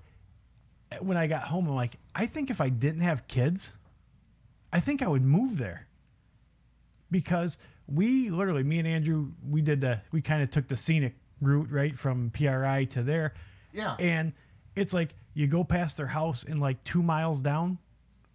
eh, 0.92 0.98
when 1.00 1.18
I 1.18 1.28
got 1.28 1.44
home, 1.44 1.68
I'm 1.68 1.76
like, 1.76 1.98
I 2.16 2.26
think 2.26 2.50
if 2.50 2.62
I 2.62 2.70
didn't 2.70 3.02
have 3.02 3.28
kids, 3.28 3.72
I 4.72 4.80
think 4.80 5.02
I 5.02 5.08
would 5.08 5.24
move 5.24 5.58
there. 5.58 5.88
Because 7.10 7.58
we 7.88 8.30
literally, 8.30 8.64
me 8.64 8.80
and 8.80 8.88
Andrew, 8.88 9.32
we 9.48 9.62
did 9.62 9.82
the 9.82 10.02
we 10.12 10.22
kind 10.22 10.44
of 10.44 10.52
took 10.52 10.68
the 10.68 10.78
scenic 10.78 11.16
route, 11.42 11.72
right, 11.72 11.98
from 11.98 12.32
PRI 12.32 12.86
to 12.86 13.04
there. 13.04 13.34
Yeah. 13.72 13.96
And 14.00 14.34
it's 14.76 14.94
like 14.94 15.16
you 15.34 15.48
go 15.48 15.64
past 15.64 15.98
their 15.98 16.08
house 16.08 16.44
and 16.44 16.60
like 16.60 16.84
two 16.84 17.02
miles 17.02 17.42
down 17.42 17.78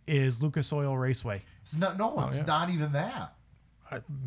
is 0.07 0.43
Lucas 0.43 0.73
Oil 0.73 0.97
Raceway. 0.97 1.43
It's 1.61 1.77
not 1.77 1.99
no, 1.99 2.15
Oh, 2.17 2.27
it's 2.27 2.47
not 2.47 2.71
even 2.71 2.93
that. 2.93 3.35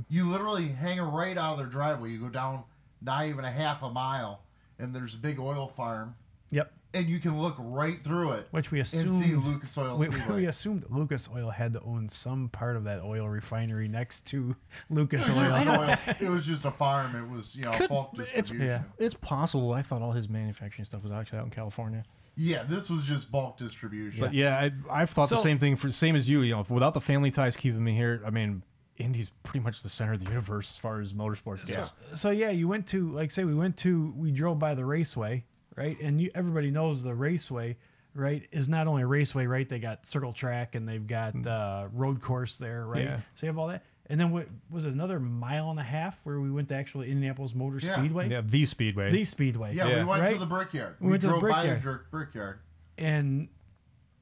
You 0.10 0.26
literally 0.30 0.70
hang 0.70 1.00
right 1.02 1.38
out 1.38 1.54
of 1.54 1.58
their 1.60 1.68
driveway. 1.68 2.12
You 2.12 2.20
go 2.20 2.30
down 2.30 2.64
not 3.02 3.26
even 3.28 3.46
a 3.46 3.52
half 3.52 3.84
a 3.84 3.90
mile, 3.90 4.42
and 4.80 4.94
there's 4.96 5.14
a 5.14 5.18
big 5.18 5.40
oil 5.40 5.68
farm 5.68 6.16
Yep. 6.52 6.72
and 6.94 7.08
you 7.10 7.20
can 7.20 7.42
look 7.42 7.56
right 7.60 8.02
through 8.04 8.34
it 8.34 8.48
Which 8.52 8.72
we 8.72 8.80
assumed. 8.80 9.10
and 9.10 9.20
see 9.20 9.36
Lucas 9.36 9.76
Oil 9.78 9.98
we, 9.98 10.06
Speedway. 10.12 10.36
we 10.36 10.46
assumed 10.46 10.86
Lucas 10.90 11.28
Oil 11.36 11.50
had 11.50 11.74
to 11.74 11.82
own 11.82 12.08
some 12.08 12.50
part 12.50 12.76
of 12.78 12.84
that 12.86 13.02
oil 13.02 13.28
refinery 13.28 13.88
next 13.88 14.26
to 14.28 14.56
Lucas 14.90 15.28
It 15.28 15.36
Oil. 15.36 15.80
oil. 15.80 15.98
it 16.20 16.30
was 16.30 16.46
just 16.46 16.64
a 16.66 16.72
farm. 16.72 17.16
It 17.16 17.28
was 17.30 17.56
you 17.56 17.64
know 17.64 17.72
bulk 17.90 18.12
It's 18.20 18.32
distribution. 18.32 18.62
yeah. 18.68 18.84
it's 19.06 19.16
possible. 19.16 19.74
I 19.74 19.82
thought 19.82 20.02
all 20.04 20.12
his 20.12 20.30
manufacturing 20.30 20.86
stuff 20.86 21.02
was 21.04 21.12
actually 21.12 21.40
out 21.40 21.46
in 21.46 21.52
California. 21.52 22.04
Yeah, 22.38 22.64
this 22.64 22.90
was 22.90 23.04
just 23.04 23.32
bulk 23.32 23.58
distribution. 23.58 24.20
But 24.22 24.34
yeah, 24.34 24.58
I, 24.60 24.72
I've 25.02 25.10
thought 25.10 25.30
the 25.30 25.38
same 25.38 25.58
thing 25.58 25.76
for 25.78 25.92
same 25.92 26.16
as 26.16 26.30
you. 26.30 26.42
You 26.42 26.56
know, 26.56 26.66
without 26.70 26.94
the 26.94 27.02
family 27.02 27.32
ties 27.32 27.56
keeping 27.58 27.84
me 27.84 27.96
here, 27.96 28.22
I 28.26 28.30
mean, 28.30 28.62
Indy's 28.98 29.32
pretty 29.44 29.60
much 29.64 29.82
the 29.82 29.90
center 29.90 30.14
of 30.14 30.24
the 30.24 30.30
universe 30.30 30.72
as 30.72 30.78
far 30.78 31.02
as 31.02 31.12
motorsports 31.14 31.74
goes. 31.76 31.92
So 32.20 32.30
yeah, 32.30 32.50
you 32.52 32.68
went 32.68 32.88
to 32.88 33.12
like 33.12 33.32
say 33.32 33.44
we 33.44 33.54
went 33.56 33.78
to 33.78 34.14
we 34.16 34.32
drove 34.32 34.58
by 34.60 34.74
the 34.76 34.86
raceway, 34.86 35.44
right? 35.76 36.00
And 36.00 36.22
you, 36.22 36.32
everybody 36.34 36.72
knows 36.72 37.04
the 37.04 37.14
raceway, 37.14 37.76
right, 38.14 38.48
is 38.52 38.70
not 38.70 38.88
only 38.88 39.02
a 39.04 39.08
raceway, 39.08 39.48
right? 39.48 39.68
They 39.68 39.80
got 39.80 40.08
circle 40.08 40.32
track 40.32 40.76
and 40.76 40.88
they've 40.88 41.06
got 41.06 41.46
uh, 41.46 41.88
road 41.94 42.22
course 42.22 42.58
there, 42.58 42.86
right? 42.86 43.04
Yeah. 43.04 43.20
So 43.36 43.46
you 43.46 43.50
have 43.50 43.58
all 43.58 43.68
that. 43.68 43.84
And 44.08 44.20
then 44.20 44.30
what 44.32 44.48
was 44.70 44.86
it 44.86 44.94
another 44.94 45.20
mile 45.20 45.72
and 45.72 45.80
a 45.80 45.84
half 45.84 46.20
where 46.24 46.40
we 46.40 46.52
went 46.52 46.70
to 46.70 46.76
actually 46.76 47.10
Indianapolis 47.12 47.56
Motor 47.56 47.80
Yeah. 47.82 47.98
Speedway? 47.98 48.30
Yeah, 48.30 48.42
the 48.46 48.64
Speedway. 48.66 49.12
The 49.12 49.24
Speedway. 49.26 49.74
yeah, 49.76 49.88
Yeah. 49.88 50.00
we 50.00 50.04
went 50.06 50.26
to 50.26 50.32
Right? 50.32 50.40
the 50.40 50.46
brickyard. 50.46 50.96
We 51.00 51.06
We, 51.08 51.12
went 51.12 51.22
to 51.24 51.28
the 51.30 51.40
drove 51.40 51.52
by 51.52 51.64
the 51.64 51.72
brickyard. 51.72 51.82
jerk 51.82 52.12
brickyard. 52.12 52.60
And 53.00 53.50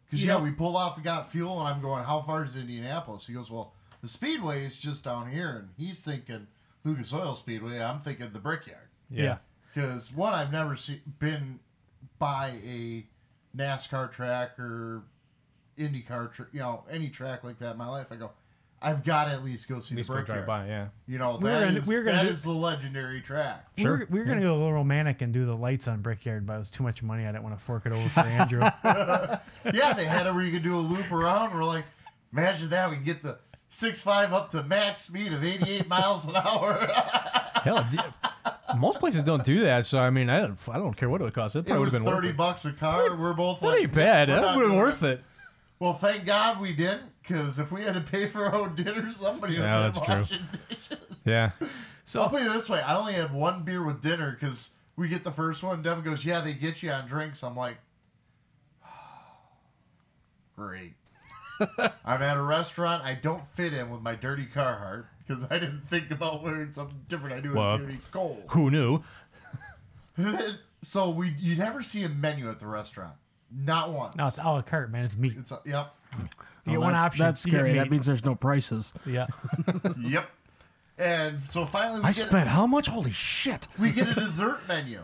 Because 0.05 0.21
You 0.23 0.27
yeah, 0.29 0.37
know- 0.37 0.43
we 0.45 0.51
pulled 0.51 0.75
off 0.77 0.95
and 0.95 1.03
got 1.03 1.29
fuel, 1.31 1.59
and 1.59 1.67
I'm 1.73 1.81
going, 1.81 2.03
"How 2.03 2.21
far 2.21 2.45
is 2.45 2.55
Indianapolis?" 2.55 3.27
He 3.27 3.33
goes, 3.33 3.51
"Well, 3.51 3.73
the 4.03 4.07
Speedway 4.09 4.63
is 4.63 4.77
just 4.77 5.03
down 5.05 5.31
here," 5.31 5.49
and 5.57 5.69
he's 5.77 5.99
thinking 5.99 6.45
Lucas 6.83 7.11
Oil 7.13 7.33
Speedway. 7.33 7.81
I'm 7.81 8.01
thinking 8.01 8.29
the 8.31 8.39
Brickyard. 8.39 8.89
yeah. 9.09 9.37
Because 9.73 10.13
one, 10.13 10.33
I've 10.35 10.51
never 10.51 10.75
see, 10.75 11.01
been 11.17 11.59
by 12.19 12.59
a 12.63 13.07
NASCAR 13.57 14.11
track 14.11 14.59
or 14.59 15.01
IndyCar, 15.79 16.31
tra- 16.31 16.45
you 16.53 16.59
know, 16.59 16.83
any 16.91 17.09
track 17.09 17.43
like 17.43 17.57
that 17.57 17.71
in 17.71 17.77
my 17.79 17.87
life. 17.87 18.07
I 18.11 18.17
go, 18.17 18.29
I've 18.83 19.03
got 19.03 19.25
to 19.25 19.31
at 19.31 19.43
least 19.43 19.67
go 19.67 19.79
see 19.79 19.95
At 19.95 19.97
least 19.97 20.09
the 20.09 20.13
go 20.13 20.17
Brickyard. 20.17 20.45
by, 20.45 20.67
yeah. 20.67 20.89
You 21.07 21.17
know, 21.17 21.37
We 21.37 21.45
were 21.45 21.59
that 21.59 21.65
gonna- 21.69 21.79
is 21.79 21.87
we 21.87 21.95
were 21.97 22.03
gonna 22.03 22.17
that 22.17 22.23
do- 22.25 22.29
is 22.29 22.43
the 22.43 22.51
legendary 22.51 23.19
track. 23.21 23.65
We 23.77 23.81
Sure. 23.81 23.97
were, 23.97 24.07
we 24.11 24.19
were 24.19 24.25
gonna 24.25 24.41
go 24.41 24.53
a 24.53 24.57
little 24.57 24.73
romantic 24.73 25.23
and 25.23 25.33
do 25.33 25.45
the 25.47 25.55
lights 25.57 25.87
on 25.87 26.01
Brickyard, 26.01 26.45
but 26.45 26.53
it 26.53 26.59
was 26.59 26.69
too 26.69 26.83
much 26.83 27.01
money. 27.01 27.23
I 27.25 27.31
didn't 27.31 27.43
want 27.43 27.57
to 27.57 27.63
fork 27.63 27.87
it 27.87 27.93
over 27.93 28.09
for 28.09 28.19
Andrew. 28.19 28.59
yeah, 28.83 29.93
they 29.95 30.05
had 30.05 30.27
it 30.27 30.35
where 30.35 30.43
you 30.43 30.51
could 30.51 30.61
do 30.63 30.75
a 30.75 30.77
loop 30.77 31.11
around. 31.11 31.55
We're 31.55 31.63
like, 31.63 31.85
imagine 32.31 32.69
that. 32.69 32.89
We 32.91 32.97
can 32.97 33.05
get 33.05 33.23
the 33.23 33.39
six 33.73 33.99
five 34.01 34.31
up 34.33 34.49
to 34.49 34.63
max 34.63 35.01
speed 35.01 35.33
of 35.33 35.43
88 35.43 35.87
miles 35.87 36.25
an 36.25 36.35
hour. 36.35 36.75
Hell, 37.63 37.85
most 38.77 38.99
places 38.99 39.23
don't 39.23 39.43
do 39.43 39.61
that. 39.61 39.85
So 39.85 39.97
I 39.99 40.09
mean, 40.09 40.29
I 40.29 40.41
don't, 40.41 40.59
I 40.69 40.77
don't 40.77 40.95
care 40.95 41.09
what 41.09 41.21
it 41.21 41.23
would 41.25 41.33
cost. 41.33 41.55
It 41.55 41.59
it 41.59 41.65
probably 41.67 41.85
would 41.85 41.93
have 41.93 42.03
been 42.03 42.11
30 42.13 42.27
worth 42.27 42.33
it. 42.33 42.37
bucks 42.37 42.65
a 42.65 42.71
car. 42.73 43.15
We're 43.15 43.33
both 43.33 43.59
That 43.61 43.67
like, 43.67 43.79
ain't 43.81 43.93
bad. 43.93 44.29
That 44.29 44.41
would 44.41 44.61
have 44.61 44.69
been 44.69 44.77
worth 44.77 45.03
it. 45.03 45.21
Well, 45.79 45.93
thank 45.93 46.25
God 46.25 46.61
we 46.61 46.71
didn't, 46.71 47.11
because 47.21 47.59
if 47.59 47.71
we 47.71 47.81
had 47.83 47.95
to 47.95 48.01
pay 48.01 48.27
for 48.27 48.45
our 48.45 48.55
own 48.55 48.75
dinner, 48.75 49.11
somebody 49.11 49.55
would 49.55 49.63
Yeah, 49.63 49.83
have 49.83 49.93
that's 49.95 50.07
been 50.07 50.25
true. 50.39 50.47
dishes. 50.69 51.23
Yeah. 51.25 51.51
So 52.05 52.21
I'll 52.21 52.29
put 52.29 52.41
it 52.41 52.51
this 52.53 52.69
way: 52.69 52.81
I 52.81 52.95
only 52.95 53.13
had 53.13 53.33
one 53.33 53.63
beer 53.63 53.83
with 53.83 54.01
dinner 54.01 54.31
because 54.39 54.69
we 54.95 55.07
get 55.09 55.23
the 55.23 55.31
first 55.31 55.63
one. 55.63 55.81
Devin 55.81 56.03
goes, 56.03 56.23
"Yeah, 56.23 56.41
they 56.41 56.53
get 56.53 56.83
you 56.83 56.91
on 56.91 57.05
drinks." 57.07 57.43
I'm 57.43 57.55
like, 57.55 57.77
"Great." 60.55 60.93
I'm 62.05 62.21
at 62.21 62.37
a 62.37 62.41
restaurant. 62.41 63.03
I 63.03 63.13
don't 63.13 63.45
fit 63.47 63.73
in 63.73 63.89
with 63.89 64.01
my 64.01 64.15
dirty 64.15 64.45
Carhartt 64.45 65.05
because 65.25 65.45
I 65.49 65.59
didn't 65.59 65.87
think 65.89 66.11
about 66.11 66.43
wearing 66.43 66.71
something 66.71 67.01
different. 67.07 67.35
I 67.35 67.39
do 67.41 67.53
Well, 67.53 67.75
a 67.75 67.79
dirty 67.79 67.99
cold. 68.11 68.43
Who 68.49 68.69
knew? 68.69 69.03
so 70.81 71.09
we, 71.09 71.33
you 71.39 71.55
never 71.55 71.81
see 71.81 72.03
a 72.03 72.09
menu 72.09 72.49
at 72.49 72.59
the 72.59 72.67
restaurant, 72.67 73.15
not 73.51 73.91
once. 73.91 74.15
no, 74.15 74.27
it's 74.27 74.37
a 74.39 74.43
la 74.43 74.61
carte, 74.61 74.91
man. 74.91 75.05
It's 75.05 75.17
meat. 75.17 75.33
It's 75.37 75.51
a, 75.51 75.59
yep, 75.65 75.93
You 76.65 76.73
get 76.73 76.77
Oh, 76.77 76.79
one 76.81 76.93
that's, 76.93 77.03
option. 77.03 77.25
That's 77.25 77.41
scary. 77.41 77.73
That 77.73 77.89
means 77.89 78.05
there's 78.05 78.25
no 78.25 78.35
prices. 78.35 78.93
yeah. 79.05 79.27
yep. 79.99 80.29
And 80.97 81.43
so 81.43 81.65
finally, 81.65 82.01
we 82.01 82.05
I 82.05 82.11
get 82.11 82.27
spent 82.27 82.49
how 82.49 82.67
much? 82.67 82.85
Holy 82.87 83.11
shit! 83.11 83.67
we 83.79 83.89
get 83.89 84.09
a 84.09 84.13
dessert 84.13 84.59
menu. 84.67 85.01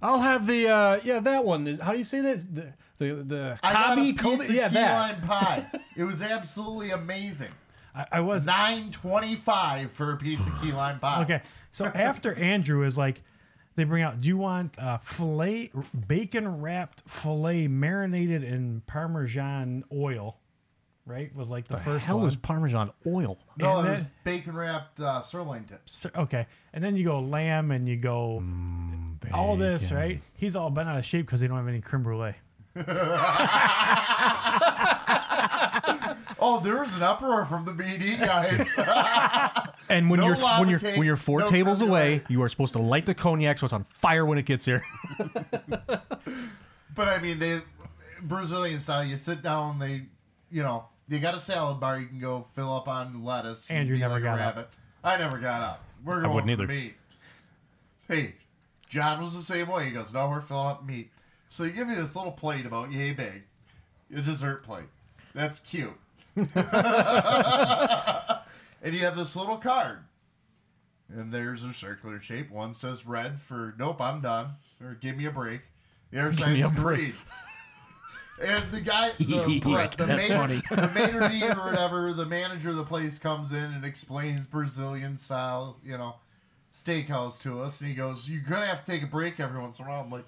I'll 0.00 0.20
have 0.20 0.46
the 0.46 0.68
uh 0.68 1.00
yeah 1.02 1.18
that 1.18 1.44
one. 1.44 1.66
Is, 1.66 1.80
how 1.80 1.90
do 1.90 1.98
you 1.98 2.04
say 2.04 2.20
that? 2.20 2.54
The 2.54 2.72
the, 2.98 3.14
the 3.14 3.58
I 3.62 3.72
got 3.72 3.92
a 3.92 3.94
Kobe- 3.96 4.12
piece 4.12 4.20
Kobe- 4.20 4.44
of 4.48 4.54
yeah 4.54 4.68
key 4.68 4.74
that. 4.74 4.98
lime 5.12 5.20
pie. 5.22 5.66
It 5.96 6.04
was 6.04 6.22
absolutely 6.22 6.90
amazing. 6.90 7.48
I, 7.94 8.06
I 8.12 8.20
was 8.20 8.46
Nine 8.46 8.90
twenty-five 8.92 9.90
for 9.90 10.12
a 10.12 10.16
piece 10.16 10.46
of 10.46 10.60
key 10.60 10.70
lime 10.72 11.00
pie. 11.00 11.22
okay. 11.22 11.42
So 11.72 11.84
after 11.94 12.34
Andrew 12.34 12.84
is 12.84 12.96
like, 12.96 13.22
they 13.74 13.82
bring 13.84 14.02
out. 14.04 14.20
Do 14.20 14.28
you 14.28 14.36
want 14.36 14.78
uh, 14.78 14.98
fillet, 14.98 15.72
bacon 16.06 16.60
wrapped 16.60 17.02
fillet 17.08 17.66
marinated 17.68 18.44
in 18.44 18.82
Parmesan 18.86 19.82
oil? 19.92 20.36
Right 21.06 21.34
was 21.34 21.48
like 21.50 21.66
the, 21.66 21.76
The 21.76 21.82
first 21.82 22.04
hell 22.06 22.18
one. 22.18 22.26
is 22.26 22.36
Parmesan 22.36 22.90
oil? 23.06 23.38
No, 23.58 23.78
And 23.78 23.88
it 23.88 23.90
was 23.92 24.02
then- 24.02 24.10
bacon 24.24 24.54
wrapped 24.54 25.00
uh, 25.00 25.20
sirloin 25.22 25.64
tips. 25.64 25.96
So- 25.98 26.10
okay, 26.14 26.46
and 26.74 26.84
then 26.84 26.96
you 26.96 27.04
go 27.04 27.18
lamb 27.20 27.70
and 27.72 27.88
you 27.88 27.96
go 27.96 28.42
all 29.32 29.56
this, 29.56 29.90
right? 29.90 30.20
He's 30.34 30.54
all 30.54 30.70
bent 30.70 30.88
out 30.88 30.98
of 30.98 31.04
shape 31.04 31.26
because 31.26 31.40
they 31.40 31.46
don't 31.48 31.56
have 31.56 31.66
any 31.68 31.80
creme 31.80 32.02
brulee. 32.02 32.34
Oh, 36.40 36.60
there 36.60 36.78
was 36.80 36.94
an 36.94 37.02
uproar 37.02 37.44
from 37.44 37.64
the 37.64 37.72
BD 37.72 38.18
guys. 38.18 38.68
And 39.90 40.10
when 40.10 40.20
No 40.20 40.26
you're 40.26 40.36
lava 40.36 40.60
when 40.60 40.68
you're 40.68 40.78
cake, 40.80 40.98
when 40.98 41.06
you're 41.06 41.16
four 41.16 41.40
no 41.40 41.46
tables 41.48 41.80
away, 41.80 42.18
brulee. 42.18 42.26
you 42.28 42.42
are 42.42 42.48
supposed 42.50 42.74
to 42.74 42.78
light 42.78 43.06
the 43.06 43.14
cognac 43.14 43.56
so 43.56 43.64
it's 43.64 43.72
on 43.72 43.84
fire 43.84 44.26
when 44.26 44.36
it 44.36 44.44
gets 44.44 44.66
here. 44.66 44.84
but 46.94 47.08
I 47.08 47.18
mean, 47.20 47.38
they 47.38 47.62
Brazilian 48.22 48.78
style. 48.78 49.02
You 49.02 49.16
sit 49.16 49.42
down. 49.42 49.78
They, 49.78 50.02
you 50.50 50.62
know, 50.62 50.84
you 51.08 51.18
got 51.20 51.34
a 51.34 51.38
salad 51.38 51.80
bar. 51.80 51.98
You 51.98 52.06
can 52.06 52.20
go 52.20 52.46
fill 52.54 52.70
up 52.76 52.86
on 52.86 53.24
lettuce. 53.24 53.70
and 53.70 53.78
Andrew 53.78 53.96
be 53.96 54.00
never 54.00 54.20
like 54.20 54.22
a 54.22 54.24
got 54.24 54.58
up. 54.58 54.72
I 55.02 55.16
never 55.16 55.38
got 55.38 55.62
up. 55.62 55.84
We're 56.04 56.20
going 56.20 56.26
I 56.26 56.34
wouldn't 56.34 56.54
for 56.58 56.64
either. 56.64 56.72
meat. 56.72 56.94
Hey, 58.08 58.34
John 58.90 59.22
was 59.22 59.34
the 59.34 59.40
same 59.42 59.68
way. 59.68 59.86
He 59.86 59.90
goes, 59.90 60.12
"No, 60.12 60.28
we're 60.28 60.42
filling 60.42 60.66
up 60.66 60.84
meat." 60.84 61.10
So 61.48 61.64
you 61.64 61.70
give 61.70 61.88
me 61.88 61.94
this 61.94 62.14
little 62.14 62.32
plate 62.32 62.66
about 62.66 62.92
yay 62.92 63.12
big, 63.12 63.42
a 64.14 64.20
dessert 64.20 64.62
plate. 64.62 64.88
That's 65.34 65.60
cute. 65.60 65.98
and 66.36 66.46
you 68.84 69.04
have 69.04 69.16
this 69.16 69.34
little 69.34 69.56
card. 69.56 69.98
And 71.10 71.32
there's 71.32 71.64
a 71.64 71.72
circular 71.72 72.20
shape. 72.20 72.50
One 72.50 72.74
says 72.74 73.06
red 73.06 73.40
for 73.40 73.74
nope, 73.78 74.00
I'm 74.00 74.20
done. 74.20 74.50
Or 74.82 74.94
give 74.94 75.16
me 75.16 75.24
a 75.24 75.30
break. 75.30 75.62
The 76.10 76.20
other 76.20 76.32
side's 76.34 76.68
green. 76.74 77.14
And 78.40 78.70
the 78.70 78.80
guy, 78.80 79.10
the, 79.18 79.24
the, 79.24 79.90
that's 79.98 80.28
main, 80.28 80.62
the 80.70 80.90
maitre 80.94 81.28
d' 81.28 81.42
or 81.58 81.70
whatever, 81.70 82.12
the 82.12 82.26
manager 82.26 82.70
of 82.70 82.76
the 82.76 82.84
place 82.84 83.18
comes 83.18 83.52
in 83.52 83.64
and 83.64 83.84
explains 83.84 84.46
Brazilian 84.46 85.16
style, 85.16 85.78
you 85.84 85.98
know, 85.98 86.14
steakhouse 86.72 87.40
to 87.42 87.60
us. 87.60 87.80
And 87.80 87.88
he 87.88 87.96
goes, 87.96 88.28
You're 88.28 88.42
going 88.42 88.60
to 88.60 88.66
have 88.66 88.84
to 88.84 88.90
take 88.92 89.02
a 89.02 89.06
break 89.06 89.40
every 89.40 89.60
once 89.60 89.78
in 89.78 89.86
a 89.86 89.88
while. 89.88 90.02
I'm 90.02 90.10
like, 90.10 90.26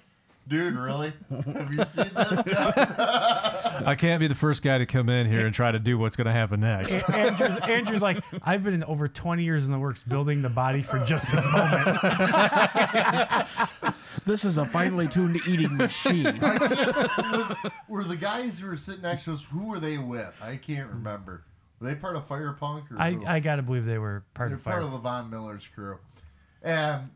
Dude, 0.49 0.75
really? 0.75 1.13
Have 1.31 1.73
you 1.73 1.85
seen 1.85 2.11
this 2.15 2.43
guy? 2.43 3.83
I 3.87 3.95
can't 3.95 4.19
be 4.19 4.27
the 4.27 4.35
first 4.35 4.63
guy 4.63 4.79
to 4.79 4.87
come 4.87 5.09
in 5.09 5.29
here 5.29 5.47
and 5.47 5.55
try 5.55 5.71
to 5.71 5.79
do 5.79 5.97
what's 5.97 6.17
going 6.17 6.27
to 6.27 6.33
happen 6.33 6.61
next. 6.61 7.03
A- 7.03 7.17
Andrew's, 7.17 7.57
Andrew's 7.59 8.03
like, 8.03 8.25
I've 8.43 8.65
been 8.65 8.75
in 8.75 8.83
over 8.85 9.07
20 9.07 9.45
years 9.45 9.67
in 9.67 9.73
the 9.73 9.79
works 9.79 10.03
building 10.03 10.43
the 10.43 10.49
body 10.49 10.83
for 10.83 10.99
just 11.05 11.31
this 11.33 11.45
moment. 11.47 11.99
This 14.27 14.45
is 14.45 14.59
a 14.59 14.67
finely 14.67 15.09
tuned 15.09 15.41
eating 15.49 15.77
machine. 15.77 16.39
was, 16.41 17.55
were 17.89 18.05
the 18.05 18.17
guys 18.17 18.59
who 18.59 18.67
were 18.69 18.77
sitting 18.77 19.03
next 19.03 19.25
to 19.25 19.33
us, 19.33 19.45
who 19.45 19.67
were 19.67 19.79
they 19.81 19.97
with? 19.99 20.35
I 20.43 20.57
can't 20.57 20.89
remember. 20.91 21.45
Were 21.81 21.89
they 21.89 21.95
part 21.95 22.17
of 22.17 22.27
Fire 22.27 22.53
Punk? 22.53 22.93
Or 22.93 23.01
I, 23.01 23.13
who? 23.13 23.25
I 23.27 23.41
got 23.41 23.57
to 23.57 23.63
believe 23.63 23.87
they 23.87 23.99
were 23.99 24.25
part 24.35 24.51
They're 24.51 24.59
of 24.59 24.65
part 24.65 24.83
of 24.83 24.93
the 24.93 24.99
Von 24.99 25.31
Miller's 25.31 25.67
crew. 25.67 25.99
And 26.63 27.09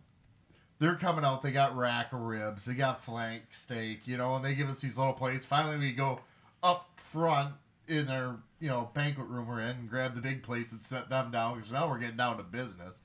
they're 0.85 0.95
coming 0.97 1.25
out. 1.25 1.41
They 1.41 1.51
got 1.51 1.75
rack 1.75 2.13
of 2.13 2.21
ribs. 2.21 2.67
They 2.67 2.75
got 2.75 3.03
flank 3.03 3.45
steak, 3.51 4.07
you 4.07 4.19
know, 4.19 4.37
and 4.37 4.45
they 4.45 4.55
give 4.55 4.69
us 4.69 4.81
these 4.81 4.99
little 4.99 5.15
plates. 5.15 5.47
Finally, 5.47 5.79
we 5.79 5.93
go 5.93 6.21
up 6.63 6.91
front 6.97 7.55
in 7.89 8.07
their, 8.07 8.37
you 8.61 8.69
know, 8.69 8.91
banquet 8.93 9.27
room 9.29 9.49
we're 9.49 9.61
in 9.61 9.71
and 9.71 9.89
grab 9.89 10.15
the 10.15 10.21
big 10.21 10.43
plates 10.43 10.73
and 10.73 10.83
set 10.83 11.09
them 11.09 11.31
down 11.31 11.55
because 11.55 11.73
now 11.73 11.89
we're 11.89 11.99
getting 11.99 12.19
down 12.19 12.37
to 12.37 12.43
business. 12.43 13.01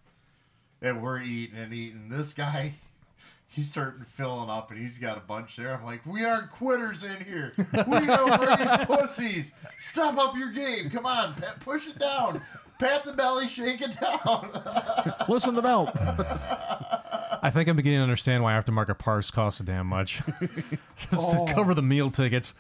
And 0.81 1.01
we're 1.01 1.21
eating 1.21 1.57
and 1.57 1.73
eating. 1.73 2.09
This 2.09 2.33
guy, 2.33 2.73
he's 3.47 3.69
starting 3.69 4.03
filling 4.03 4.49
up 4.49 4.71
and 4.71 4.79
he's 4.79 4.97
got 4.97 5.15
a 5.15 5.21
bunch 5.21 5.55
there. 5.55 5.73
I'm 5.73 5.85
like, 5.85 6.05
we 6.05 6.25
aren't 6.25 6.51
quitters 6.51 7.05
in 7.05 7.23
here. 7.23 7.53
We 7.57 8.05
don't 8.05 8.41
raise 8.41 8.85
pussies. 8.87 9.51
Step 9.77 10.17
up 10.17 10.35
your 10.35 10.51
game. 10.51 10.89
Come 10.89 11.05
on, 11.05 11.33
pat, 11.35 11.61
push 11.61 11.87
it 11.87 11.97
down. 11.97 12.41
Pat 12.77 13.05
the 13.05 13.13
belly, 13.13 13.47
shake 13.47 13.81
it 13.81 13.97
down. 13.99 14.51
Listen 15.29 15.53
to 15.55 15.61
belt. 15.61 15.89
I 17.41 17.49
think 17.49 17.69
I'm 17.69 17.75
beginning 17.75 17.99
to 17.99 18.03
understand 18.03 18.43
why 18.43 18.53
aftermarket 18.53 18.97
parts 18.97 19.31
cost 19.31 19.59
so 19.59 19.63
damn 19.63 19.87
much. 19.87 20.21
Just 20.97 21.13
Oh. 21.13 21.45
to 21.45 21.53
cover 21.53 21.73
the 21.73 21.81
meal 21.81 22.11
tickets. 22.11 22.53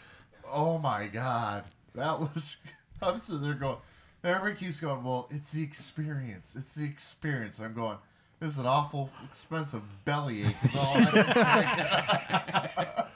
Oh 0.51 0.77
my 0.77 1.07
god, 1.07 1.63
that 1.95 2.19
was. 2.19 2.57
I'm 3.01 3.17
sitting 3.17 3.41
there 3.43 3.53
going. 3.53 3.77
Everybody 4.23 4.65
keeps 4.65 4.79
going. 4.79 5.03
Well, 5.03 5.27
it's 5.31 5.51
the 5.53 5.63
experience. 5.63 6.55
It's 6.57 6.75
the 6.75 6.85
experience. 6.85 7.57
And 7.57 7.67
I'm 7.67 7.73
going. 7.73 7.97
This 8.39 8.53
is 8.53 8.59
an 8.59 8.65
awful 8.65 9.09
expensive 9.29 9.81
belly 10.05 10.45
ache. 10.47 10.55
Is 10.63 10.75
all 10.75 10.93
I 10.95 13.05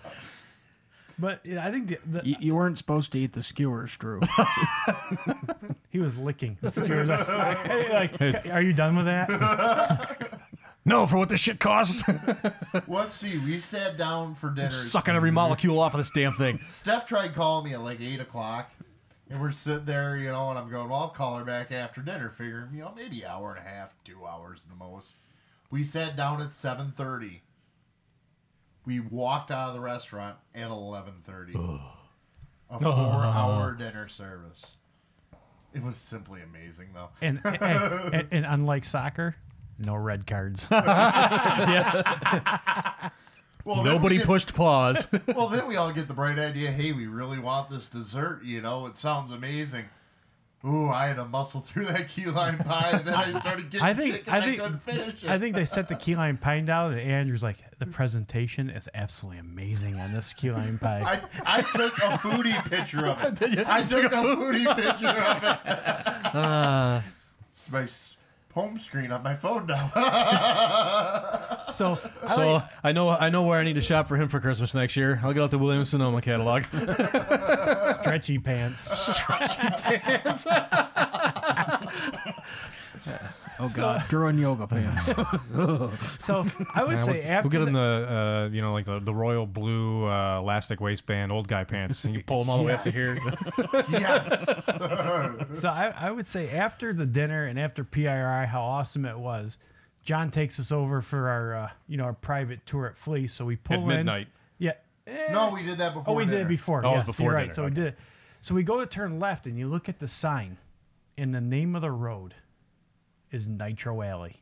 But 1.19 1.41
yeah, 1.45 1.65
I 1.65 1.71
think 1.71 1.87
the, 1.89 1.99
the, 2.05 2.27
You, 2.27 2.35
you 2.39 2.55
weren't 2.55 2.77
supposed 2.77 3.11
to 3.13 3.19
eat 3.19 3.33
the 3.33 3.43
skewers, 3.43 3.95
Drew. 3.97 4.19
he 5.91 5.99
was 5.99 6.17
licking 6.17 6.57
the 6.59 6.71
skewers. 6.71 7.07
Hey, 7.07 7.89
like, 7.93 8.47
are 8.49 8.61
you 8.61 8.73
done 8.73 8.95
with 8.95 9.05
that? 9.05 10.41
No, 10.85 11.07
for 11.07 11.17
what 11.17 11.29
this 11.29 11.39
shit 11.39 11.59
costs. 11.59 12.03
Let's 12.87 13.13
see. 13.13 13.37
We 13.37 13.59
sat 13.59 13.97
down 13.97 14.35
for 14.35 14.49
dinner. 14.49 14.69
Sucking 14.71 15.15
every 15.15 15.31
molecule 15.31 15.79
off 15.79 15.93
of 15.93 15.99
this 15.99 16.11
damn 16.11 16.33
thing. 16.33 16.59
Steph 16.69 17.05
tried 17.05 17.33
calling 17.33 17.65
me 17.65 17.73
at 17.73 17.81
like 17.81 18.01
eight 18.01 18.19
o'clock, 18.19 18.69
and 19.29 19.39
we're 19.39 19.51
sitting 19.51 19.85
there, 19.85 20.17
you 20.17 20.29
know, 20.29 20.49
and 20.49 20.59
I'm 20.59 20.69
going, 20.69 20.89
"Well, 20.89 20.99
I'll 20.99 21.09
call 21.09 21.37
her 21.37 21.45
back 21.45 21.71
after 21.71 22.01
dinner." 22.01 22.29
Figuring, 22.29 22.69
you 22.73 22.81
know, 22.81 22.91
maybe 22.95 23.25
hour 23.25 23.51
and 23.55 23.65
a 23.65 23.69
half, 23.69 23.95
two 24.03 24.25
hours 24.25 24.65
the 24.69 24.75
most. 24.75 25.13
We 25.71 25.83
sat 25.83 26.17
down 26.17 26.41
at 26.41 26.51
seven 26.51 26.91
thirty. 26.91 27.41
We 28.85 28.99
walked 28.99 29.51
out 29.51 29.69
of 29.69 29.73
the 29.75 29.79
restaurant 29.79 30.35
at 30.53 30.69
eleven 30.69 31.13
thirty. 31.23 31.53
A 32.69 32.79
four-hour 32.79 33.71
dinner 33.79 34.09
service. 34.09 34.65
It 35.73 35.81
was 35.81 35.95
simply 35.95 36.41
amazing, 36.41 36.89
though. 36.93 37.09
And 37.21 37.39
and, 37.45 37.57
and, 37.61 38.27
and 38.31 38.45
unlike 38.45 38.83
soccer, 38.83 39.35
no 39.79 39.95
red 39.95 40.27
cards. 40.27 40.67
yeah. 40.71 43.09
Well, 43.65 43.77
then 43.77 43.85
we 43.85 43.89
Nobody 43.91 44.17
get- 44.17 44.27
pushed 44.27 44.53
pause. 44.55 45.07
well, 45.35 45.47
then 45.47 45.67
we 45.67 45.77
all 45.77 45.91
get 45.93 46.07
the 46.07 46.13
bright 46.13 46.37
idea. 46.37 46.71
Hey, 46.71 46.91
we 46.91 47.07
really 47.07 47.39
want 47.39 47.69
this 47.69 47.89
dessert. 47.89 48.43
You 48.43 48.61
know, 48.61 48.85
it 48.87 48.97
sounds 48.97 49.31
amazing. 49.31 49.85
Ooh, 50.65 50.89
I 50.89 51.07
had 51.07 51.17
to 51.17 51.25
muscle 51.25 51.59
through 51.59 51.85
that 51.87 52.07
key 52.07 52.25
lime 52.25 52.57
pie, 52.57 52.91
and 52.93 53.05
then 53.05 53.13
I 53.15 53.37
started 53.37 53.69
getting 53.69 53.85
I 53.85 53.93
think 53.93 54.13
sick 54.15 54.23
and 54.27 54.35
I 54.35 54.37
I, 54.37 54.41
think 54.45 54.61
couldn't 54.61 54.83
finish 54.83 55.23
it. 55.23 55.29
I 55.29 55.37
think 55.37 55.55
they 55.55 55.65
set 55.65 55.89
the 55.89 55.95
key 55.95 56.15
lime 56.15 56.37
pie 56.37 56.61
down, 56.61 56.93
and 56.93 57.01
Andrew's 57.01 57.43
like, 57.43 57.57
the 57.79 57.85
presentation 57.85 58.69
is 58.69 58.87
absolutely 58.93 59.39
amazing 59.39 59.99
on 59.99 60.13
this 60.13 60.33
key 60.33 60.51
lime 60.51 60.79
pie. 60.79 61.19
I, 61.45 61.57
I 61.59 61.61
took 61.63 61.97
a 61.97 62.17
foodie 62.17 62.63
picture 62.69 63.07
of 63.07 63.41
it. 63.41 63.59
I 63.67 63.83
took 63.83 64.05
a 64.05 64.15
foodie 64.15 64.73
picture 64.75 65.07
of 65.09 65.43
it. 65.43 66.35
Uh. 66.35 67.01
it's 67.53 67.69
my 67.69 67.83
s- 67.83 68.15
home 68.53 68.77
screen 68.77 69.11
on 69.11 69.23
my 69.23 69.35
phone 69.35 69.65
now. 69.67 69.89
so 71.71 71.97
I 72.23 72.27
So 72.27 72.53
like- 72.53 72.63
I 72.83 72.91
know 72.91 73.09
I 73.09 73.29
know 73.29 73.43
where 73.43 73.59
I 73.59 73.63
need 73.63 73.73
to 73.75 73.81
shop 73.81 74.07
for 74.07 74.15
him 74.17 74.29
for 74.29 74.39
Christmas 74.39 74.73
next 74.75 74.95
year. 74.95 75.19
I'll 75.23 75.33
get 75.33 75.41
out 75.43 75.51
the 75.51 75.57
Williams 75.57 75.89
Sonoma 75.89 76.21
catalog. 76.21 76.63
Stretchy 78.01 78.37
pants. 78.39 78.81
Stretchy 79.15 79.69
pants. 79.81 80.45
Oh 83.59 83.69
God, 83.69 84.03
Drew 84.09 84.27
in 84.27 84.37
yoga 84.37 84.67
pants. 84.67 85.13
So 86.19 86.45
I 86.73 86.83
would 86.83 87.01
say 87.03 87.23
after 87.23 87.49
we'll 87.49 87.51
get 87.51 87.59
the- 87.59 87.67
him 87.67 87.73
the 87.73 88.13
uh, 88.49 88.49
you 88.53 88.61
know 88.61 88.73
like 88.73 88.85
the, 88.85 88.99
the 88.99 89.13
royal 89.13 89.45
blue 89.45 90.07
uh, 90.07 90.39
elastic 90.39 90.79
waistband 90.81 91.31
old 91.31 91.47
guy 91.47 91.63
pants, 91.63 92.03
and 92.05 92.13
you 92.15 92.23
pull 92.23 92.39
them 92.39 92.49
all 92.49 92.57
the 92.57 92.63
way 92.63 92.73
up 92.73 92.83
to 92.83 92.91
here. 92.91 93.15
yes. 93.89 94.69
So 95.59 95.69
I, 95.69 95.93
I 95.95 96.11
would 96.11 96.27
say 96.27 96.49
after 96.51 96.93
the 96.93 97.05
dinner 97.05 97.45
and 97.45 97.59
after 97.59 97.83
PRI, 97.83 98.45
how 98.45 98.61
awesome 98.61 99.05
it 99.05 99.17
was. 99.17 99.57
John 100.03 100.31
takes 100.31 100.59
us 100.59 100.71
over 100.71 101.01
for 101.01 101.29
our 101.29 101.55
uh, 101.55 101.69
you 101.87 101.97
know 101.97 102.03
our 102.05 102.13
private 102.13 102.65
tour 102.65 102.87
at 102.87 102.97
Fleece. 102.97 103.33
So 103.33 103.45
we 103.45 103.55
pull 103.55 103.75
At 103.77 103.81
in 103.81 103.87
midnight. 103.87 104.27
Yeah. 104.57 104.73
Eh, 105.07 105.31
no, 105.31 105.49
we 105.49 105.63
did 105.63 105.77
that 105.77 105.93
before. 105.93 106.13
Oh, 106.13 106.17
we 106.17 106.25
did 106.25 106.41
it 106.41 106.47
before. 106.47 106.85
Oh, 106.85 106.95
yes, 106.95 107.05
before 107.05 107.25
you're 107.27 107.33
right. 107.33 107.41
dinner, 107.43 107.53
So 107.53 107.63
we 107.65 107.71
did 107.71 107.85
it. 107.87 107.99
So 108.41 108.53
we 108.55 108.63
go 108.63 108.79
to 108.79 108.85
turn 108.85 109.19
left, 109.19 109.47
and 109.47 109.57
you 109.57 109.67
look 109.67 109.87
at 109.89 109.99
the 109.99 110.07
sign, 110.07 110.57
and 111.17 111.33
the 111.33 111.39
name 111.41 111.75
of 111.75 111.81
the 111.81 111.91
road 111.91 112.33
is 113.33 113.47
Nitro 113.49 114.01
Alley. 114.01 114.35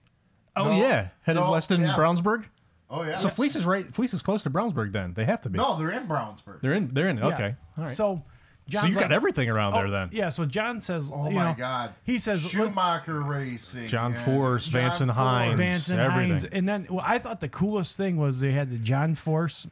Oh 0.56 0.66
No, 0.66 0.76
yeah, 0.78 1.10
headed 1.22 1.42
no, 1.42 1.52
west 1.52 1.72
in 1.72 1.82
yeah. 1.82 1.96
Brownsburg. 1.96 2.46
Oh 2.90 3.04
yeah. 3.04 3.18
So 3.20 3.30
Fleece 3.30 3.56
is 3.56 3.66
right. 3.66 3.86
Fleece 3.86 4.14
is 4.14 4.22
close 4.22 4.44
to 4.44 4.50
Brownsburg. 4.50 4.92
Then 4.92 5.14
they 5.14 5.26
have 5.26 5.42
to 5.42 5.50
be. 5.50 5.58
no, 5.58 5.78
they're 5.78 5.92
in 5.92 6.08
Brownsburg. 6.08 6.62
they're 6.62 6.74
in. 6.74 6.94
They're 6.94 7.08
in. 7.10 7.18
Yeah. 7.18 7.28
Okay. 7.28 7.56
All 7.78 7.84
right. 7.86 7.90
So, 7.90 7.96
So 7.96 8.24
John's 8.68 8.90
you've 8.90 8.96
got 8.98 9.04
like- 9.06 9.12
everything 9.12 9.50
around 9.50 9.74
there 9.74 9.88
Oh, 9.88 9.92
then. 9.92 10.10
Yeah. 10.12 10.28
So 10.30 10.46
John 10.46 10.80
says, 10.82 11.10
Oh 11.14 11.30
you 11.30 11.36
my 11.36 11.46
know, 11.52 11.56
God. 11.58 11.94
He 12.04 12.20
says, 12.20 12.44
look, 12.44 12.52
Schumacher 12.52 13.22
Racing. 13.22 13.88
John 13.88 14.12
and 14.14 14.20
Force, 14.22 14.66
John 14.68 14.82
Vance 14.82 15.00
and 15.02 15.10
Force. 15.10 15.18
Hines. 15.18 15.58
Vance 15.58 15.90
and 15.90 16.00
everything. 16.02 16.30
Hines. 16.32 16.44
And 16.46 16.68
then 16.70 16.88
well, 16.90 17.04
I 17.08 17.18
thought 17.18 17.40
the 17.42 17.50
coolest 17.50 17.96
thing 17.98 18.18
was 18.18 18.40
they 18.42 18.52
had 18.52 18.70
the 18.70 18.78
John 18.78 19.16
Force 19.16 19.68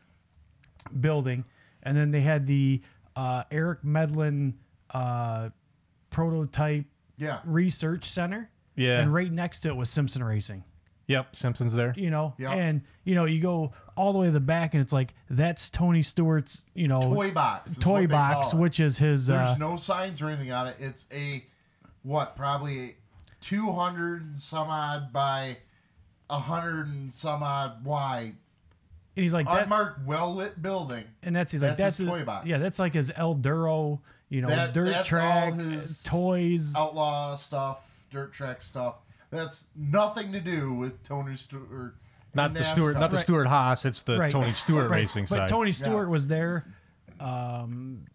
building, 1.02 1.44
and 1.84 1.96
then 1.98 2.12
they 2.12 2.22
had 2.22 2.48
the 2.48 2.82
uh, 3.16 3.44
Eric 3.52 3.84
Medlen 3.84 4.54
uh, 4.92 5.50
prototype 6.10 6.86
Yeah. 7.18 7.40
research 7.46 8.06
center. 8.06 8.50
Yeah. 8.80 9.00
And 9.00 9.14
right 9.14 9.32
next 9.32 9.60
to 9.62 9.70
it 9.70 9.76
was 9.76 9.90
Simpson 9.90 10.24
Racing. 10.24 10.64
Yep. 11.08 11.36
Simpsons 11.36 11.74
there. 11.74 11.94
You 11.98 12.12
know, 12.12 12.36
Yep. 12.38 12.52
and 12.52 12.82
you 13.04 13.16
know 13.16 13.26
you 13.26 13.42
go 13.42 13.74
all 13.98 14.14
the 14.14 14.20
way 14.20 14.28
to 14.28 14.32
the 14.32 14.40
back, 14.40 14.74
and 14.76 14.82
it's 14.82 14.94
like 14.94 15.16
that's 15.30 15.70
Tony 15.72 16.04
Stewart's, 16.04 16.64
you 16.76 16.88
know, 16.88 17.02
Toy 17.02 17.32
box. 17.32 17.72
is 17.72 17.78
toy 17.78 17.92
what 17.94 18.00
they 18.02 18.06
box, 18.08 18.52
call 18.52 18.60
it. 18.60 18.62
which 18.62 18.80
is 18.80 18.98
his. 19.00 19.26
There's 19.26 19.50
Uh, 19.50 19.58
no 19.58 19.76
signs 19.76 20.22
or 20.22 20.28
anything 20.28 20.52
on 20.52 20.68
it. 20.68 20.76
It's 20.80 21.08
a 21.12 21.44
what? 22.04 22.36
Probably 22.36 22.96
two 23.42 23.72
hundred 23.72 24.22
and 24.22 24.38
some 24.38 24.68
odd 24.70 25.12
by 25.12 25.58
a 26.30 26.38
hundred 26.40 26.86
and 26.88 27.12
some 27.12 27.42
odd 27.42 27.84
wide, 27.84 28.36
and 29.16 29.24
he's 29.24 29.34
like 29.34 29.48
that, 29.48 29.64
unmarked, 29.64 30.06
well 30.06 30.36
lit 30.36 30.62
building. 30.62 31.06
and 31.24 31.36
that's 31.36 31.52
he's 31.52 31.62
like 31.64 31.72
That's 31.72 31.82
that's 31.82 31.98
his 31.98 32.06
his- 32.06 32.14
toy 32.20 32.24
box. 32.24 32.46
Yeah, 32.46 32.60
that's 32.60 32.78
like 32.78 32.94
his 32.94 33.12
El 33.16 33.34
Duro, 33.34 34.00
you 34.30 34.42
know, 34.42 34.48
That- 34.50 34.74
dirt 34.76 34.90
that's 34.90 35.10
track 35.10 35.54
all 35.54 35.58
his 35.60 36.04
toys. 36.04 36.76
Outlaw 36.76 37.34
stuff, 37.34 37.89
dirt 38.10 38.34
track 38.34 38.62
stuff. 38.62 38.96
That's 39.32 39.66
nothing 39.76 40.32
to 40.32 40.40
do 40.40 40.74
with 40.74 41.02
Tony 41.04 41.36
Stewart. 41.36 41.96
Not 42.34 42.54
the 42.54 42.64
Stewart. 42.64 42.98
Not 43.00 43.12
the 43.12 43.18
Right. 43.18 43.24
Stewart 43.24 43.48
Haas. 43.48 43.86
It's 43.86 44.04
the 44.04 44.18
Right. 44.20 44.32
Tony 44.32 44.52
Stewart 44.52 44.90
Right. 44.90 44.98
racing 45.02 45.24
but 45.24 45.30
side. 45.30 45.48
Tony 45.50 45.72
Stewart 45.72 46.08
Yeah. 46.08 46.12
was 46.12 46.28
there. 46.28 46.66
Um, 47.20 48.06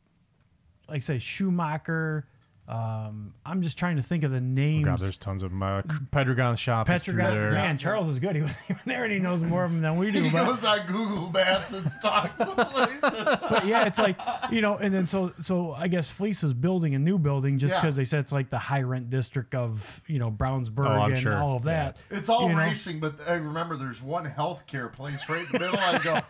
like 0.89 0.97
I 0.97 1.01
say, 1.01 1.19
Schumacher. 1.19 2.27
Um, 2.67 3.35
I'm 3.45 3.61
just 3.61 3.77
trying 3.77 3.97
to 3.97 4.03
think 4.03 4.25
of 4.25 4.31
the 4.31 4.41
names. 4.41 4.87
Oh, 4.87 4.93
God, 4.93 4.99
there's 5.01 5.19
tons 5.19 5.43
of 5.43 5.51
them. 5.51 5.63
Uh, 5.63 5.83
Pedregon 6.13 6.57
shop 6.57 6.89
is 6.89 7.03
through 7.05 7.17
Petrogon. 7.17 7.39
there. 7.39 7.51
Man, 7.53 7.77
Charles 7.77 8.09
is 8.09 8.19
good. 8.19 8.37
He 8.37 8.43
was 8.43 8.53
even 8.71 8.81
there, 8.87 9.05
and 9.05 9.13
he 9.13 9.19
knows 9.19 9.43
more 9.43 9.65
of 9.65 9.71
them 9.73 9.83
than 9.83 9.97
we 9.99 10.11
do. 10.11 10.23
He 10.25 10.31
but, 10.31 10.47
goes 10.47 10.65
on 10.65 10.87
Google 10.87 11.31
Maps 11.31 11.75
and 11.75 11.91
stalks 11.93 12.39
the 12.39 12.47
places. 12.47 13.01
but 13.03 13.67
yeah, 13.67 13.85
it's 13.85 13.99
like 13.99 14.17
you 14.51 14.63
know, 14.63 14.77
and 14.79 14.95
then 14.95 15.07
so 15.07 15.33
so 15.41 15.73
I 15.73 15.89
guess 15.89 16.09
Fleece 16.11 16.43
is 16.43 16.55
building 16.55 16.95
a 16.95 16.99
new 16.99 17.19
building 17.19 17.59
just 17.59 17.75
Yeah. 17.75 17.83
because 17.83 17.97
they 17.97 18.07
said 18.07 18.21
it's 18.21 18.33
like 18.33 18.49
the 18.49 18.59
high 18.59 18.83
rent 18.83 19.11
district 19.11 19.55
of 19.55 20.03
you 20.07 20.19
know 20.19 20.31
Brownsburg 20.31 20.87
Oh, 20.87 21.03
and 21.05 21.19
sure. 21.19 21.37
all 21.37 21.57
of 21.57 21.67
Yeah. 21.67 21.93
that. 21.93 21.97
It's 22.11 22.31
all 22.31 22.49
you 22.49 22.55
know? 22.55 22.61
racing, 22.61 22.99
but 22.99 23.17
I 23.29 23.35
remember 23.35 23.77
there's 23.77 24.01
one 24.03 24.25
healthcare 24.25 24.91
place 24.91 25.29
right 25.29 25.41
in 25.45 25.53
the 25.53 25.59
middle. 25.59 25.79
I 25.79 25.99
go, 25.99 26.21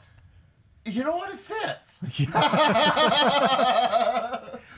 you 0.86 1.02
know 1.05 1.16
what? 1.16 1.32
It 1.32 1.39
fits. 1.40 2.01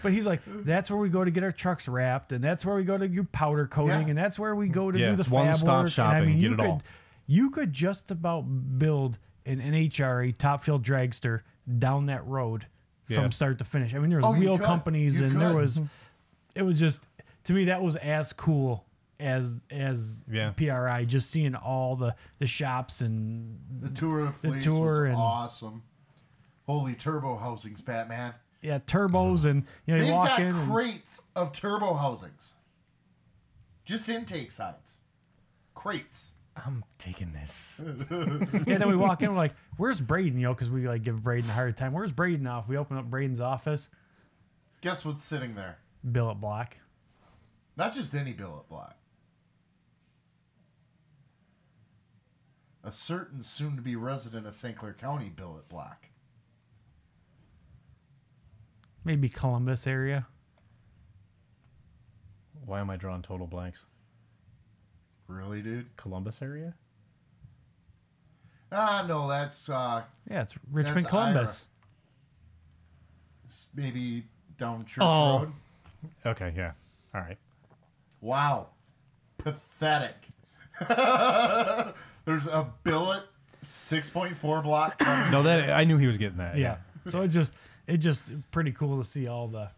But 0.02 0.12
he's 0.12 0.26
like, 0.26 0.40
that's 0.46 0.88
where 0.90 1.00
we 1.00 1.08
go 1.08 1.24
to 1.24 1.30
get 1.32 1.42
our 1.42 1.50
trucks 1.50 1.88
wrapped, 1.88 2.30
and 2.32 2.44
that's 2.44 2.64
where 2.64 2.76
we 2.76 2.84
go 2.84 2.96
to 2.96 3.08
do 3.08 3.24
powder 3.24 3.66
coating, 3.66 4.02
Yeah. 4.02 4.08
and 4.10 4.18
that's 4.18 4.38
where 4.38 4.54
we 4.54 4.68
go 4.68 4.92
to 4.92 4.98
Yeah, 4.98 5.10
do 5.10 5.16
the 5.16 5.20
it's 5.22 5.30
fab 5.30 5.38
one-stop 5.46 5.84
work. 5.84 5.92
shopping, 5.92 6.16
And 6.18 6.22
I 6.22 6.26
mean, 6.28 6.36
get 6.40 6.46
you 6.48 6.52
it 6.52 6.56
could, 6.58 6.66
all. 6.66 6.82
you 7.26 7.50
could 7.50 7.72
just 7.72 8.10
about 8.12 8.42
build 8.78 9.18
an 9.46 9.58
NHRA 9.60 10.36
top 10.36 10.62
fuel 10.62 10.78
dragster 10.78 11.40
down 11.78 12.06
that 12.06 12.24
road 12.26 12.66
Yeah. 13.08 13.22
from 13.22 13.32
start 13.32 13.58
to 13.58 13.64
finish. 13.64 13.94
I 13.94 13.98
mean, 13.98 14.10
there 14.10 14.18
was 14.18 14.26
Oh, 14.26 14.34
you 14.34 14.40
wheel 14.42 14.58
could. 14.58 14.66
companies, 14.66 15.20
You 15.20 15.26
and 15.28 15.40
there 15.40 15.48
could. 15.50 15.56
was, 15.56 15.76
mm-hmm. 15.80 15.86
it 16.54 16.62
was 16.62 16.78
just 16.78 17.00
to 17.44 17.52
me 17.52 17.64
that 17.64 17.82
was 17.82 17.96
as 17.96 18.32
cool 18.32 18.84
as 19.18 19.50
as 19.72 20.12
Yeah. 20.30 20.50
PRI. 20.50 21.04
Just 21.04 21.30
seeing 21.30 21.56
all 21.56 21.96
the 21.96 22.14
the 22.38 22.46
shops 22.46 23.00
and 23.00 23.58
The 23.80 23.88
tour 23.90 24.20
of 24.20 24.40
The 24.42 24.48
Fleece 24.50 24.64
tour 24.64 24.84
was 24.84 24.98
and- 25.00 25.14
awesome. 25.16 25.82
Holy 26.66 26.94
turbo 26.94 27.36
housings, 27.36 27.80
Batman. 27.80 28.34
yeah 28.62 28.78
turbos, 28.80 29.44
and 29.44 29.64
you 29.86 29.94
know 29.94 30.00
you 30.00 30.06
They've 30.06 30.14
walk 30.14 30.28
got 30.28 30.40
in. 30.40 30.46
and- 30.48 30.70
crates 30.70 31.22
of 31.34 31.52
turbo 31.52 31.94
housings. 31.94 32.54
Just 33.84 34.08
intake 34.08 34.50
sides. 34.50 34.96
Crates. 35.74 36.32
I'm 36.56 36.84
taking 36.98 37.32
this. 37.32 37.80
Yeah, 38.66 38.78
then 38.78 38.88
we 38.88 38.96
walk 38.96 39.22
in, 39.22 39.30
we're 39.30 39.36
like, 39.36 39.54
"Where's 39.76 40.00
Braden?" 40.00 40.38
You 40.40 40.46
know, 40.48 40.54
because 40.54 40.70
we 40.70 40.88
like 40.88 41.02
give 41.04 41.22
Braden 41.22 41.48
a 41.48 41.52
hard 41.52 41.76
time. 41.76 41.92
Where's 41.92 42.12
Braden 42.12 42.42
now? 42.42 42.58
If 42.60 42.68
we 42.68 42.76
open 42.78 42.96
up 42.96 43.04
Braden's 43.04 43.40
office, 43.40 43.88
Guess 44.80 45.04
what's 45.04 45.22
sitting 45.22 45.54
there? 45.54 45.78
billet 46.10 46.36
block. 46.40 46.76
Not 47.76 47.92
just 47.94 48.14
any 48.14 48.32
billet 48.32 48.68
block. 48.68 48.96
A 52.82 52.90
certain 52.92 53.42
soon 53.42 53.76
to 53.76 53.82
be 53.82 53.96
resident 53.96 54.46
of 54.46 54.54
St. 54.54 54.76
Clair 54.76 54.94
County 54.94 55.28
billet 55.28 55.68
block. 55.68 56.06
Maybe 59.06 59.28
Columbus 59.28 59.86
area. 59.86 60.26
Why 62.64 62.80
am 62.80 62.90
I 62.90 62.96
drawing 62.96 63.22
total 63.22 63.46
blanks? 63.46 63.78
Really, 65.28 65.62
dude? 65.62 65.86
Columbus 65.96 66.42
area? 66.42 66.74
Ah, 68.72 69.04
no, 69.08 69.28
that's 69.28 69.68
uh, 69.70 70.02
Yeah, 70.28 70.42
it's 70.42 70.54
Richmond, 70.72 70.96
That's 71.04 71.08
Columbus. 71.08 71.66
s- 73.46 73.68
maybe 73.76 74.24
down 74.58 74.84
Church 74.84 74.98
Oh. 75.04 75.38
Road. 75.38 75.52
Okay, 76.26 76.52
yeah. 76.56 76.72
All 77.14 77.20
right. 77.20 77.38
Wow. 78.20 78.70
Pathetic. 79.38 80.16
There's 82.24 82.48
a 82.48 82.68
billet 82.82 83.22
6.4 83.62 84.62
block 84.64 84.98
coming. 84.98 85.30
No, 85.30 85.44
that 85.44 85.70
I 85.70 85.84
knew 85.84 85.96
he 85.96 86.08
was 86.08 86.16
getting 86.18 86.38
that. 86.38 86.58
Yeah. 86.58 86.78
So 87.08 87.20
it 87.20 87.28
just 87.28 87.52
it 87.86 87.98
just 87.98 88.30
pretty 88.50 88.72
cool 88.72 88.98
to 88.98 89.04
see 89.08 89.26
all 89.26 89.48
the. 89.48 89.70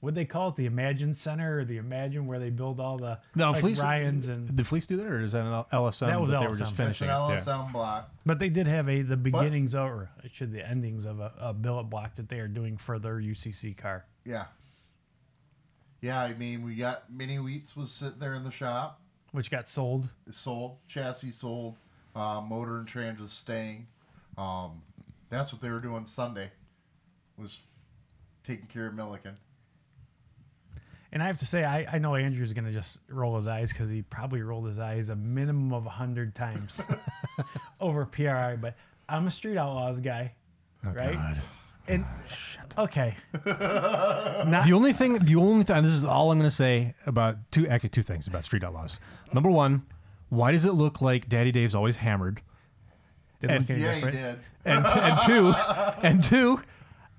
What 0.00 0.16
they 0.16 0.24
call 0.24 0.48
it, 0.48 0.56
the 0.56 0.66
Imagine 0.66 1.14
Center 1.14 1.60
or 1.60 1.64
the 1.64 1.76
Imagine 1.76 2.26
where 2.26 2.40
they 2.40 2.50
build 2.50 2.80
all 2.80 2.98
the 2.98 3.20
No, 3.36 3.52
like 3.52 3.60
Fleece 3.60 3.80
Ryan's 3.80 4.26
and 4.26 4.56
did 4.56 4.66
Fleece 4.66 4.84
do 4.84 4.96
that, 4.96 5.06
or 5.06 5.20
is 5.20 5.30
that 5.30 5.44
an 5.44 5.64
LSM 5.72 6.06
That 6.06 6.20
was 6.20 6.30
they 6.32 6.38
were 6.38 6.48
just 6.48 6.60
LSM. 6.60 6.66
It's 6.66 6.72
finishing? 6.72 7.08
an 7.08 7.30
it? 7.30 7.34
Yeah. 7.34 7.40
LSM 7.40 7.72
block. 7.72 8.10
But 8.26 8.40
they 8.40 8.48
did 8.48 8.66
have 8.66 8.88
a 8.88 9.02
the 9.02 9.16
beginnings 9.16 9.76
of, 9.76 9.88
or 9.88 10.10
I 10.18 10.26
should 10.32 10.52
the 10.52 10.68
endings 10.68 11.04
of 11.04 11.20
a, 11.20 11.32
a 11.38 11.54
billet 11.54 11.84
block 11.84 12.16
that 12.16 12.28
they 12.28 12.40
are 12.40 12.48
doing 12.48 12.76
for 12.76 12.98
their 12.98 13.14
UCC 13.20 13.76
car. 13.76 14.04
Yeah. 14.24 14.46
Yeah, 16.00 16.20
I 16.20 16.34
mean, 16.34 16.64
we 16.64 16.74
got 16.74 17.12
Mini 17.12 17.36
Wheats 17.38 17.76
was 17.76 17.92
sitting 17.92 18.18
there 18.18 18.34
in 18.34 18.42
the 18.42 18.50
shop. 18.50 19.00
which 19.30 19.52
got 19.52 19.70
sold. 19.70 20.08
It 20.26 20.34
sold, 20.34 20.78
chassis 20.88 21.30
sold, 21.30 21.76
uh, 22.16 22.40
motor 22.40 22.78
and 22.78 22.88
trans 22.88 23.20
was 23.20 23.30
staying. 23.30 23.86
Um, 24.36 24.82
that's 25.28 25.52
what 25.52 25.62
they 25.62 25.70
were 25.70 25.78
doing 25.78 26.04
Sunday, 26.06 26.50
was 27.42 27.60
taking 28.44 28.66
care 28.66 28.86
of 28.86 28.94
Milliken. 28.94 29.36
And 31.12 31.22
I 31.22 31.26
have 31.26 31.36
to 31.38 31.46
say, 31.46 31.62
I, 31.64 31.86
I 31.92 31.98
know 31.98 32.14
Andrew's 32.14 32.54
going 32.54 32.64
to 32.64 32.72
just 32.72 32.98
roll 33.08 33.36
his 33.36 33.46
eyes 33.46 33.70
because 33.70 33.90
he 33.90 34.00
probably 34.00 34.40
rolled 34.40 34.66
his 34.66 34.78
eyes 34.78 35.10
a 35.10 35.16
minimum 35.16 35.74
of 35.74 35.84
100 35.84 36.34
times 36.34 36.86
over 37.80 38.06
PRI. 38.06 38.56
But 38.56 38.76
I'm 39.10 39.26
a 39.26 39.30
Street 39.30 39.58
Outlaws 39.58 40.00
guy, 40.00 40.32
oh, 40.86 40.90
right? 40.90 41.36
And 41.88 42.06
okay, 42.78 43.16
The 43.44 44.70
only 44.72 44.92
thing, 44.94 45.18
the 45.18 45.36
only 45.36 45.64
thing, 45.64 45.82
this 45.82 45.92
is 45.92 46.04
all 46.04 46.30
I'm 46.30 46.38
going 46.38 46.48
to 46.48 46.54
say 46.54 46.94
about 47.06 47.36
two, 47.50 47.66
actually 47.68 47.90
two 47.90 48.02
things 48.04 48.26
about 48.26 48.44
Street 48.44 48.64
Outlaws. 48.64 48.98
Number 49.34 49.50
one, 49.50 49.82
why 50.30 50.52
does 50.52 50.64
it 50.64 50.72
look 50.72 51.02
like 51.02 51.28
Daddy 51.28 51.52
Dave's 51.52 51.74
always 51.74 51.96
hammered? 51.96 52.40
didn't 53.40 53.56
And- 53.56 53.68
look 53.68 53.70
any 53.76 53.82
Yeah, 53.84 53.94
different. 53.96 54.16
he 54.16 54.22
did. 54.22 54.38
And, 54.64 54.86
and 54.86 55.20
two, 55.20 55.54
and 56.06 56.22
two, 56.22 56.62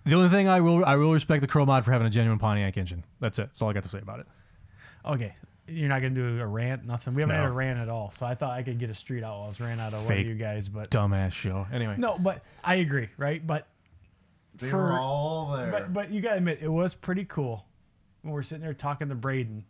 the 0.05 0.15
only 0.15 0.29
thing 0.29 0.47
I 0.47 0.59
will, 0.61 0.83
I 0.85 0.95
will 0.95 1.13
respect 1.13 1.41
the 1.41 1.47
Crow 1.47 1.65
Mod 1.65 1.85
for 1.85 1.91
having 1.91 2.07
a 2.07 2.09
genuine 2.09 2.39
Pontiac 2.39 2.77
engine. 2.77 3.03
That's 3.19 3.39
it. 3.39 3.43
That's 3.43 3.61
all 3.61 3.69
I 3.69 3.73
got 3.73 3.83
to 3.83 3.89
say 3.89 3.99
about 3.99 4.19
it. 4.19 4.27
Okay, 5.05 5.33
you're 5.67 5.89
not 5.89 6.01
going 6.01 6.15
to 6.15 6.35
do 6.35 6.41
a 6.41 6.47
rant, 6.47 6.85
nothing. 6.85 7.13
We 7.13 7.21
haven't 7.21 7.35
had 7.35 7.45
a 7.45 7.51
rant 7.51 7.79
at 7.79 7.89
all, 7.89 8.11
so 8.11 8.25
I 8.25 8.35
thought 8.35 8.51
I 8.51 8.63
could 8.63 8.79
get 8.79 8.89
a 8.89 8.93
Street 8.95 9.23
Outlaws 9.23 9.59
rant 9.59 9.79
out 9.81 9.93
of 9.93 9.99
one 9.99 10.07
Fake 10.07 10.21
of 10.21 10.27
you 10.27 10.35
guys, 10.35 10.69
but 10.69 10.89
Dumbass 10.89 11.31
show. 11.33 11.67
Anyway, 11.71 11.95
no, 11.97 12.17
but 12.17 12.41
I 12.63 12.75
agree, 12.75 13.09
right? 13.17 13.45
But 13.45 13.67
They 14.55 14.69
For- 14.69 14.77
were 14.77 14.91
all 14.93 15.55
there. 15.57 15.71
But 15.71 15.93
but 15.93 16.11
you 16.11 16.21
gotta 16.21 16.37
admit, 16.37 16.59
it 16.61 16.69
was 16.71 16.93
pretty 16.95 17.25
cool 17.25 17.65
when 18.21 18.33
we're 18.33 18.43
sitting 18.43 18.63
there 18.63 18.73
talking 18.73 19.09
to 19.09 19.15
Braden, 19.15 19.65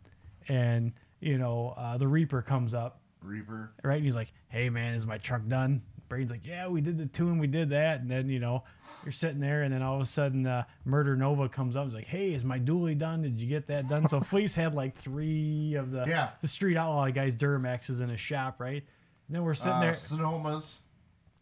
and 0.48 0.92
you 1.20 1.38
know 1.38 1.74
uh, 1.76 1.96
the 1.98 2.06
Reaper 2.06 2.42
comes 2.42 2.74
up, 2.74 3.00
Reaper. 3.22 3.72
right? 3.82 3.96
And 3.96 4.04
he's 4.04 4.14
like, 4.14 4.32
"Hey 4.48 4.68
man, 4.70 4.94
is 4.94 5.06
my 5.06 5.18
truck 5.18 5.46
done?" 5.48 5.82
Braden's 6.08 6.30
like, 6.30 6.46
"Yeah, 6.46 6.68
we 6.68 6.80
did 6.80 6.98
the 6.98 7.06
tune, 7.06 7.38
we 7.38 7.46
did 7.46 7.70
that." 7.70 8.00
And 8.00 8.10
then 8.10 8.28
you 8.28 8.38
know 8.40 8.64
you're 9.04 9.12
sitting 9.12 9.40
there, 9.40 9.62
and 9.62 9.72
then 9.72 9.82
all 9.82 9.96
of 9.96 10.02
a 10.02 10.06
sudden, 10.06 10.46
uh, 10.46 10.64
Murder 10.84 11.16
Nova 11.16 11.48
comes 11.48 11.76
up. 11.76 11.84
He's 11.86 11.94
like, 11.94 12.06
"Hey, 12.06 12.32
is 12.32 12.44
my 12.44 12.58
dually 12.58 12.96
done? 12.96 13.22
Did 13.22 13.40
you 13.40 13.46
get 13.46 13.66
that 13.68 13.88
done?" 13.88 14.06
So 14.08 14.20
Fleece 14.20 14.54
had 14.54 14.74
like 14.74 14.94
three 14.94 15.74
of 15.74 15.90
the 15.90 16.04
Yeah. 16.06 16.30
the 16.40 16.48
Street 16.48 16.76
Outlaw 16.76 17.08
guys 17.10 17.34
Duramaxes 17.36 18.00
in 18.02 18.08
his 18.08 18.20
shop, 18.20 18.60
right? 18.60 18.82
And 19.28 19.34
then 19.36 19.42
we're 19.44 19.54
sitting 19.54 19.72
Uh, 19.72 19.80
there. 19.80 19.92
Sonomas. 19.94 20.76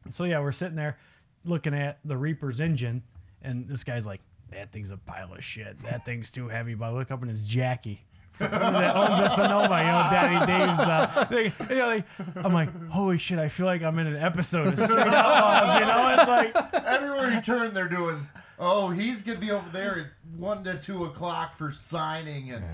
So 0.08 0.24
yeah, 0.24 0.40
we're 0.40 0.52
sitting 0.52 0.76
there 0.76 0.98
looking 1.44 1.74
at 1.74 1.98
the 2.04 2.16
Reaper's 2.16 2.60
engine, 2.60 3.02
and 3.42 3.68
this 3.68 3.84
guy's 3.84 4.06
like, 4.06 4.20
"That 4.50 4.70
thing's 4.72 4.90
a 4.90 4.96
pile 4.96 5.32
of 5.32 5.44
shit. 5.44 5.78
That 5.80 6.04
thing's 6.04 6.30
too 6.30 6.48
heavy." 6.48 6.74
But 6.74 6.86
I 6.86 6.90
look 6.92 7.10
up 7.10 7.22
and 7.22 7.30
it's 7.30 7.44
Jackie. 7.44 8.04
That 8.50 8.96
owns 8.96 9.18
a 9.20 9.28
Sonoma, 9.28 9.78
you 9.78 9.86
know, 9.86 10.08
Daddy 10.10 10.46
Dave's. 10.52 10.80
Uh, 10.80 11.24
thing. 11.26 11.52
You 11.70 11.76
know, 11.76 11.86
like, 11.88 12.04
I'm 12.44 12.52
like, 12.52 12.88
holy 12.88 13.18
shit! 13.18 13.38
I 13.38 13.48
feel 13.48 13.66
like 13.66 13.82
I'm 13.82 13.98
in 13.98 14.06
an 14.06 14.16
episode 14.16 14.68
of 14.74 14.78
Street 14.78 14.98
Outlaws. 15.06 15.74
You 15.76 15.86
know, 15.86 16.16
it's 16.18 16.28
like, 16.28 16.74
Everywhere 16.86 17.30
you 17.30 17.40
turn, 17.40 17.72
they're 17.74 17.88
doing. 17.88 18.26
Oh, 18.58 18.90
he's 18.90 19.22
gonna 19.22 19.38
be 19.38 19.50
over 19.50 19.68
there 19.70 19.98
at 19.98 20.06
one 20.38 20.64
to 20.64 20.78
two 20.78 21.04
o'clock 21.04 21.54
for 21.54 21.72
signing, 21.72 22.50
and 22.52 22.64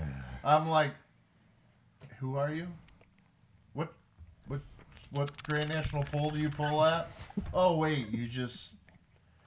I'm 0.43 0.67
like, 0.69 0.91
who 2.19 2.35
are 2.37 2.53
you? 2.53 2.67
What, 3.73 3.93
what, 4.47 4.61
what 5.11 5.43
Grand 5.43 5.69
National 5.69 6.03
Poll 6.03 6.29
do 6.31 6.39
you 6.39 6.49
pull 6.49 6.83
at? 6.83 7.09
Oh 7.53 7.77
wait, 7.77 8.09
you 8.09 8.27
just 8.27 8.75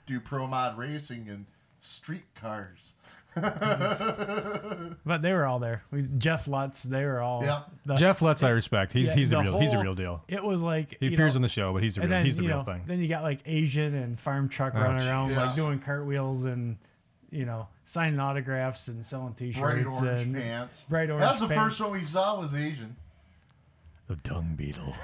do 0.07 0.19
pro 0.21 0.47
mod 0.47 0.77
racing 0.79 1.29
and 1.29 1.47
street 1.79 2.25
cars. 2.35 2.95
but 5.05 5.23
they 5.23 5.33
were 5.33 5.47
all 5.47 5.59
there. 5.59 5.83
We, 5.91 6.07
Jeff 6.19 6.47
Lutz, 6.49 6.83
they 6.83 7.05
were 7.05 7.21
all. 7.21 7.43
Yeah. 7.45 7.63
the- 7.87 7.97
Jeff 7.97 8.23
Lutz, 8.23 8.43
I 8.43 8.51
respect. 8.51 8.93
He's 8.93 9.09
yeah, 9.09 9.15
he's 9.15 9.31
the, 9.31 9.37
the 9.37 9.43
real 9.43 9.61
he's 9.61 9.73
a 9.73 9.79
real 9.79 9.95
deal. 9.95 10.23
It 10.29 10.43
was 10.43 10.63
like 10.63 10.97
He 11.01 11.09
appears 11.15 11.35
know, 11.35 11.39
on 11.39 11.43
the 11.43 11.49
show, 11.49 11.73
but 11.73 11.83
he's 11.83 11.95
the 11.95 12.03
real 12.03 12.11
then 12.11 12.25
he's 12.25 12.37
the 12.37 12.43
real 12.47 12.59
know, 12.59 12.65
thing. 12.65 12.83
then 12.87 13.01
you 13.01 13.09
got 13.09 13.23
like 13.23 13.43
AZN 13.45 13.95
and 14.03 14.19
farm 14.19 14.49
truck 14.49 14.75
running 14.75 15.07
around 15.07 15.31
Yeah. 15.31 15.47
like 15.47 15.57
doing 15.57 15.79
cartwheels 15.79 16.45
and 16.45 16.77
you 17.31 17.45
know 17.47 17.69
signing 17.85 18.21
autographs 18.21 18.89
and 18.89 19.05
selling 19.05 19.35
T-shirts 19.35 19.61
Bright 19.61 19.87
orange 19.87 20.23
and 20.23 20.35
pants. 20.35 20.85
bright 20.89 21.11
orange 21.11 21.23
That's 21.25 21.41
the 21.41 21.49
pants. 21.49 21.77
first 21.77 21.81
one 21.81 21.93
we 21.93 22.03
saw 22.03 22.39
was 22.41 22.55
Asian. 22.55 22.97
The 24.09 24.17
dung 24.17 24.55
beetle. 24.57 24.95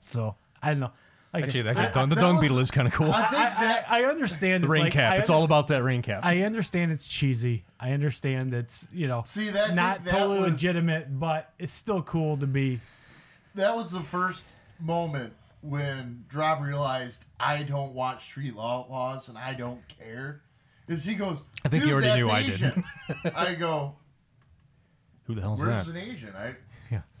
So 0.00 0.34
I 0.62 0.70
don't 0.70 0.80
know. 0.80 0.92
Like, 1.32 1.44
Actually, 1.44 1.62
that, 1.62 1.78
I- 1.78 1.90
dung- 1.92 2.08
the 2.10 2.14
that 2.16 2.20
dung 2.20 2.34
was- 2.36 2.42
beetle 2.42 2.58
is 2.58 2.70
kind 2.70 2.86
of 2.86 2.92
cool. 2.92 3.10
I 3.10 3.22
think 3.22 3.30
that 3.40 3.86
I, 3.90 4.02
I 4.02 4.04
understand 4.10 4.64
the 4.64 4.66
it's 4.66 4.70
rain 4.70 4.82
like, 4.84 4.92
cap. 4.92 5.12
I 5.14 5.16
It's 5.16 5.30
all 5.30 5.40
underst- 5.40 5.44
about 5.46 5.68
that 5.68 5.82
rain 5.82 6.02
cap. 6.02 6.20
I 6.24 6.42
understand 6.42 6.92
it's 6.92 7.08
cheesy. 7.08 7.64
I 7.80 7.92
understand 7.92 8.52
it's 8.52 8.86
you 8.92 9.08
know 9.08 9.22
See, 9.26 9.48
that- 9.48 9.70
I 9.70 9.74
not 9.74 10.04
that 10.04 10.10
totally 10.10 10.40
was- 10.40 10.52
legitimate, 10.52 11.18
but 11.18 11.52
it's 11.58 11.72
still 11.72 12.02
cool 12.02 12.36
to 12.36 12.46
be. 12.46 12.80
that 13.54 13.74
was 13.74 13.90
the 13.90 14.00
first 14.00 14.46
moment 14.78 15.32
when 15.62 16.24
Drop 16.28 16.60
realized 16.60 17.24
I 17.40 17.62
don't 17.62 17.94
watch 17.94 18.24
Street 18.26 18.54
law 18.54 18.80
Outlaws 18.80 19.28
and 19.30 19.38
I 19.38 19.54
don't 19.54 19.80
care. 19.88 20.42
Is 20.88 21.04
he 21.04 21.14
goes? 21.14 21.44
I 21.64 21.68
think 21.70 21.84
he 21.84 21.92
already 21.92 22.08
that's 22.08 22.20
knew 22.20 22.28
I 22.30 22.42
did." 22.42 22.52
Asian." 22.52 22.84
I 23.34 23.54
go, 23.54 23.94
Who 25.24 25.34
the 25.34 25.40
hell's 25.40 25.60
that? 25.60 25.66
"Where's 25.66 25.86
that? 25.86 25.96
an 25.96 26.10
Asian?" 26.10 26.34
I 26.36 26.48
Yeah. 26.48 26.52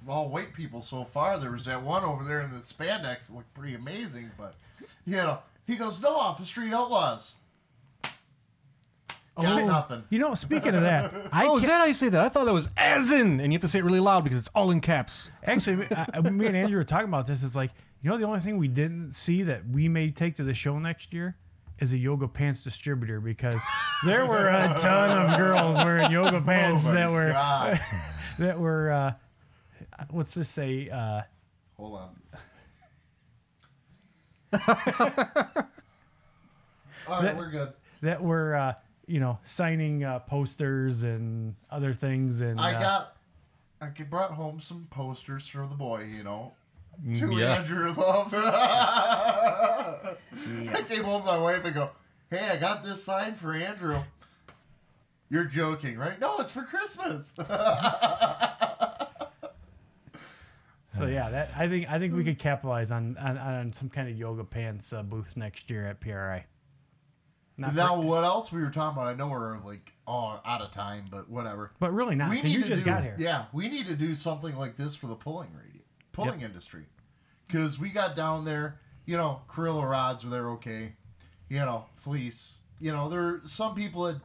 All 0.08 0.28
white 0.28 0.52
people 0.54 0.82
so 0.82 1.04
far. 1.04 1.38
There 1.38 1.50
was 1.50 1.64
that 1.66 1.82
one 1.82 2.04
over 2.04 2.24
there 2.24 2.40
in 2.40 2.50
the 2.52 2.58
spandex 2.58 3.26
that 3.28 3.34
looked 3.34 3.52
pretty 3.54 3.74
amazing, 3.74 4.30
but 4.38 4.54
you 5.06 5.16
know, 5.16 5.38
he 5.66 5.76
goes, 5.76 6.00
"No, 6.00 6.16
off 6.16 6.38
the 6.38 6.44
Street 6.44 6.72
Outlaws." 6.72 7.34
Got 9.40 9.64
nothing. 9.64 10.04
You 10.10 10.18
know, 10.18 10.34
speaking 10.34 10.74
of 10.74 10.82
that, 10.82 11.10
I 11.32 11.46
Oh, 11.46 11.56
is 11.56 11.62
ca- 11.64 11.68
that 11.70 11.78
how 11.78 11.84
you 11.86 11.94
say 11.94 12.10
that? 12.10 12.20
I 12.20 12.28
thought 12.28 12.44
that 12.44 12.52
was 12.52 12.68
as 12.76 13.10
in, 13.12 13.40
and 13.40 13.50
you 13.52 13.56
have 13.56 13.62
to 13.62 13.68
say 13.68 13.78
it 13.78 13.84
really 13.84 13.98
loud 14.00 14.24
because 14.24 14.38
it's 14.38 14.50
all 14.54 14.70
in 14.70 14.80
caps. 14.80 15.30
Actually, 15.44 15.86
I, 15.96 16.06
I- 16.14 16.20
me 16.30 16.46
and 16.46 16.56
Andrew 16.56 16.76
were 16.76 16.84
talking 16.84 17.08
about 17.08 17.26
this. 17.26 17.42
It's 17.42 17.56
like, 17.56 17.70
you 18.02 18.10
know, 18.10 18.18
the 18.18 18.26
only 18.26 18.40
thing 18.40 18.58
we 18.58 18.68
didn't 18.68 19.12
see 19.14 19.42
that 19.44 19.66
we 19.66 19.88
may 19.88 20.10
take 20.10 20.36
to 20.36 20.44
the 20.44 20.52
show 20.52 20.78
next 20.78 21.14
year 21.14 21.36
is 21.80 21.94
a 21.94 21.98
yoga 21.98 22.28
pants 22.28 22.62
distributor 22.62 23.20
because 23.20 23.60
there 24.04 24.26
were 24.26 24.48
a 24.48 24.74
ton 24.78 25.30
of 25.30 25.36
girls 25.38 25.76
wearing 25.76 26.12
yoga 26.12 26.40
pants 26.46 26.86
Oh 26.86 26.92
that 26.92 27.10
were 27.10 27.32
that 28.38 28.60
were 28.60 28.90
uh, 28.92 29.12
what's 30.10 30.34
this 30.34 30.48
say? 30.48 30.88
Uh, 30.90 31.22
Hold 31.76 31.98
on. 31.98 32.10
All 37.08 37.14
right, 37.16 37.22
That- 37.22 37.36
we're 37.36 37.50
good. 37.50 37.72
that 38.02 38.22
were 38.22 38.54
uh, 38.54 38.74
you 39.06 39.18
know 39.20 39.38
signing 39.44 40.04
uh, 40.04 40.18
posters 40.20 41.02
and 41.02 41.54
other 41.70 41.92
things 41.94 42.40
and 42.40 42.60
I 42.60 42.74
uh, 42.74 42.80
got, 42.80 43.16
I 43.80 43.88
g- 43.88 44.04
brought 44.04 44.32
home 44.32 44.60
some 44.60 44.86
posters 44.90 45.48
for 45.48 45.66
the 45.66 45.74
boy, 45.74 46.04
you 46.16 46.22
know, 46.22 46.52
to 47.14 47.26
Mm, 47.26 47.40
yeah. 47.40 47.54
Andrew 47.54 47.92
Love. 47.92 48.32
I 48.34 50.16
came 50.88 51.04
home 51.04 51.22
to 51.22 51.26
my 51.26 51.38
wife 51.38 51.64
and 51.64 51.74
go, 51.74 51.90
"Hey, 52.30 52.48
I 52.50 52.56
got 52.56 52.84
this 52.84 53.02
sign 53.02 53.34
for 53.34 53.54
Andrew." 53.54 53.98
You're 55.30 55.44
joking, 55.46 55.96
right? 55.96 56.20
No, 56.20 56.38
it's 56.40 56.52
for 56.52 56.62
Christmas. 56.62 57.32
So 60.96 61.06
yeah 61.06 61.30
that 61.30 61.50
I 61.56 61.68
think 61.68 61.90
I 61.90 61.98
think 61.98 62.14
we 62.14 62.22
could 62.24 62.38
capitalize 62.38 62.90
on 62.90 63.16
on, 63.16 63.38
on 63.38 63.72
some 63.72 63.88
kind 63.88 64.08
of 64.08 64.16
yoga 64.16 64.44
pants 64.44 64.92
uh, 64.92 65.02
booth 65.02 65.36
next 65.36 65.70
year 65.70 65.86
at 65.86 66.00
PRI. 66.00 66.44
Not 67.56 67.70
for- 67.70 67.76
now, 67.76 68.00
what 68.00 68.24
else 68.24 68.50
we 68.50 68.60
were 68.62 68.70
talking 68.70 69.00
about? 69.00 69.08
I 69.08 69.14
know 69.14 69.28
we're 69.28 69.58
like 69.64 69.92
all 70.06 70.40
out 70.44 70.62
of 70.62 70.70
time, 70.70 71.04
but 71.10 71.28
whatever. 71.28 71.72
but 71.78 71.92
really 71.92 72.14
not 72.14 72.30
we 72.30 72.42
need 72.42 72.54
you 72.54 72.62
to 72.62 72.68
just 72.68 72.84
do, 72.84 72.90
got 72.90 73.02
here. 73.02 73.16
Yeah, 73.18 73.44
we 73.52 73.68
need 73.68 73.86
to 73.86 73.94
do 73.94 74.14
something 74.14 74.56
like 74.56 74.76
this 74.76 74.96
for 74.96 75.06
the 75.06 75.14
pulling 75.14 75.50
radio, 75.54 75.82
pulling 76.12 76.40
industry, 76.40 76.84
because 77.46 77.78
we 77.78 77.90
got 77.90 78.14
down 78.16 78.44
there. 78.44 78.80
You 79.04 79.16
know, 79.16 79.42
Carrillo 79.48 79.84
rods 79.84 80.24
were 80.24 80.30
there 80.30 80.50
okay. 80.52 80.94
You 81.48 81.58
know, 81.58 81.86
fleece. 81.96 82.58
You 82.78 82.92
know, 82.92 83.08
there 83.08 83.20
are 83.20 83.40
some 83.44 83.74
people 83.74 84.04
that 84.04 84.20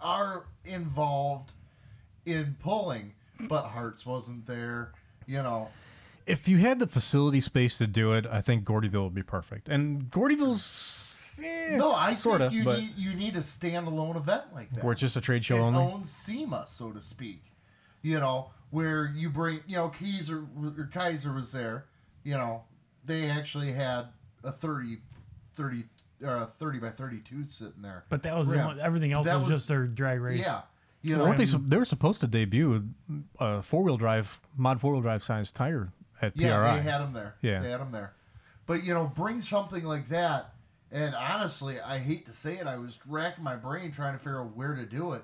are 0.00 0.46
involved 0.64 1.52
in 2.26 2.56
pulling, 2.60 3.14
but 3.40 3.64
Hearts 3.64 4.06
wasn't 4.06 4.46
there. 4.46 4.92
You 5.26 5.42
know, 5.42 5.68
If 6.28 6.48
you 6.48 6.58
had 6.58 6.78
the 6.78 6.86
facility 6.86 7.40
space 7.40 7.78
to 7.78 7.86
do 7.86 8.12
it, 8.12 8.26
I 8.26 8.40
think 8.40 8.64
Gordyville 8.64 9.04
would 9.04 9.14
be 9.14 9.22
perfect. 9.22 9.68
And 9.68 10.10
Gordyville's 10.10 11.40
eh, 11.42 11.76
no, 11.76 11.92
I 11.92 12.14
sorta, 12.14 12.48
think 12.50 12.58
you 12.58 12.64
but 12.64 12.78
need 12.80 12.92
you 12.96 13.14
need 13.14 13.36
a 13.36 13.40
standalone 13.40 14.16
event 14.16 14.44
like 14.54 14.70
that. 14.72 14.84
where 14.84 14.92
it's 14.92 15.00
just 15.00 15.16
a 15.16 15.20
trade 15.20 15.44
show 15.44 15.56
its 15.56 15.68
only. 15.68 15.80
own 15.80 16.04
SEMA, 16.04 16.64
so 16.66 16.90
to 16.92 17.00
speak. 17.00 17.44
You 18.02 18.20
know, 18.20 18.50
where 18.70 19.12
you 19.14 19.28
bring, 19.30 19.60
you 19.66 19.76
know, 19.76 19.88
Kaiser, 19.88 20.44
or 20.78 20.88
Kaiser 20.92 21.32
was 21.32 21.50
there. 21.52 21.86
You 22.24 22.34
know, 22.34 22.64
they 23.04 23.28
actually 23.28 23.72
had 23.72 24.06
a 24.44 24.52
30, 24.52 24.98
30 25.54 25.84
or 26.22 26.36
a 26.38 26.46
thirty 26.46 26.78
by 26.80 26.90
thirty 26.90 27.18
two 27.20 27.44
sitting 27.44 27.80
there. 27.80 28.04
But 28.08 28.22
that 28.24 28.36
was 28.36 28.48
the 28.50 28.56
rim. 28.56 28.66
one- 28.66 28.80
everything 28.80 29.12
else 29.12 29.24
That 29.26 29.38
was, 29.38 29.48
just 29.48 29.68
their 29.68 29.86
drag 29.86 30.20
race. 30.20 30.40
Yeah, 30.40 30.62
you 31.00 31.16
know, 31.16 31.24
Weren't 31.24 31.36
they, 31.38 31.44
they 31.44 31.76
were 31.76 31.84
supposed 31.84 32.20
to 32.22 32.26
debut 32.26 32.88
a 33.38 33.62
four 33.62 33.82
wheel 33.84 33.96
drive, 33.96 34.38
mod 34.56 34.80
four 34.80 34.92
wheel 34.92 35.00
drive 35.00 35.22
size 35.22 35.52
tire 35.52 35.92
at 36.22 36.36
Yeah, 36.36 36.56
PRI. 36.58 36.76
they 36.76 36.82
had 36.82 37.00
him 37.00 37.12
there. 37.12 37.34
Yeah. 37.42 37.60
they 37.60 37.70
had 37.70 37.80
him 37.80 37.92
there. 37.92 38.14
But 38.66 38.84
you 38.84 38.94
know, 38.94 39.06
bring 39.14 39.40
something 39.40 39.84
like 39.84 40.08
that. 40.08 40.52
And 40.90 41.14
honestly, 41.14 41.80
I 41.80 41.98
hate 41.98 42.26
to 42.26 42.32
say 42.32 42.58
it, 42.58 42.66
I 42.66 42.76
was 42.78 42.98
racking 43.06 43.44
my 43.44 43.56
brain 43.56 43.90
trying 43.92 44.14
to 44.14 44.18
figure 44.18 44.40
out 44.40 44.56
where 44.56 44.74
to 44.74 44.86
do 44.86 45.12
it. 45.12 45.22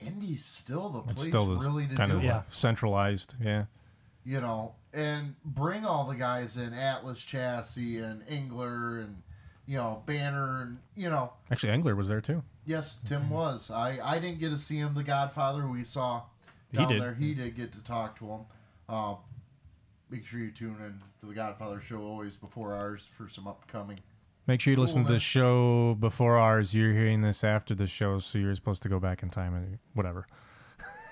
Indy's 0.00 0.44
still 0.44 0.90
the 0.90 1.00
place 1.00 1.22
still 1.22 1.46
the 1.46 1.56
really 1.56 1.86
to 1.86 1.94
kind 1.96 2.10
do 2.10 2.16
of 2.18 2.22
it. 2.22 2.26
Yeah. 2.26 2.42
centralized. 2.50 3.34
Yeah. 3.42 3.64
You 4.24 4.40
know, 4.40 4.74
and 4.92 5.34
bring 5.44 5.84
all 5.86 6.04
the 6.06 6.14
guys 6.16 6.56
in 6.56 6.74
Atlas 6.74 7.22
Chassis 7.24 7.98
and 7.98 8.22
Engler 8.28 8.98
and 8.98 9.22
you 9.66 9.76
know 9.78 10.02
Banner 10.04 10.62
and 10.62 10.78
you 10.96 11.08
know 11.08 11.32
Actually, 11.50 11.72
Engler 11.72 11.94
was 11.96 12.08
there 12.08 12.20
too. 12.20 12.42
Yes, 12.66 12.98
Tim 13.04 13.30
was. 13.30 13.70
I, 13.70 13.98
I 14.02 14.18
didn't 14.18 14.40
get 14.40 14.50
to 14.50 14.58
see 14.58 14.76
him, 14.76 14.94
the 14.94 15.04
Godfather, 15.04 15.66
we 15.68 15.84
saw 15.84 16.22
He 16.72 16.78
down 16.78 16.88
did. 16.88 17.00
there. 17.00 17.14
He 17.14 17.32
did 17.32 17.56
get 17.56 17.70
to 17.72 17.82
talk 17.84 18.18
to 18.18 18.26
him. 18.26 18.40
Uh, 18.88 19.14
make 20.10 20.24
sure 20.24 20.40
you 20.40 20.50
tune 20.50 20.76
in 20.80 21.00
to 21.20 21.26
the 21.26 21.34
Godfather 21.34 21.80
show 21.80 21.98
always 22.00 22.36
before 22.36 22.74
ours 22.74 23.08
for 23.16 23.28
some 23.28 23.46
upcoming. 23.46 23.98
Make 24.46 24.60
sure 24.60 24.72
you 24.72 24.78
listen 24.80 25.04
to 25.04 25.12
the 25.12 25.18
show 25.18 25.94
before 25.98 26.38
ours. 26.38 26.72
You're 26.72 26.92
hearing 26.92 27.20
this 27.22 27.42
after 27.42 27.74
the 27.74 27.88
show, 27.88 28.20
so 28.20 28.38
you're 28.38 28.54
supposed 28.54 28.82
to 28.84 28.88
go 28.88 29.00
back 29.00 29.22
in 29.24 29.30
time 29.30 29.54
and 29.56 29.78
whatever. 29.94 30.26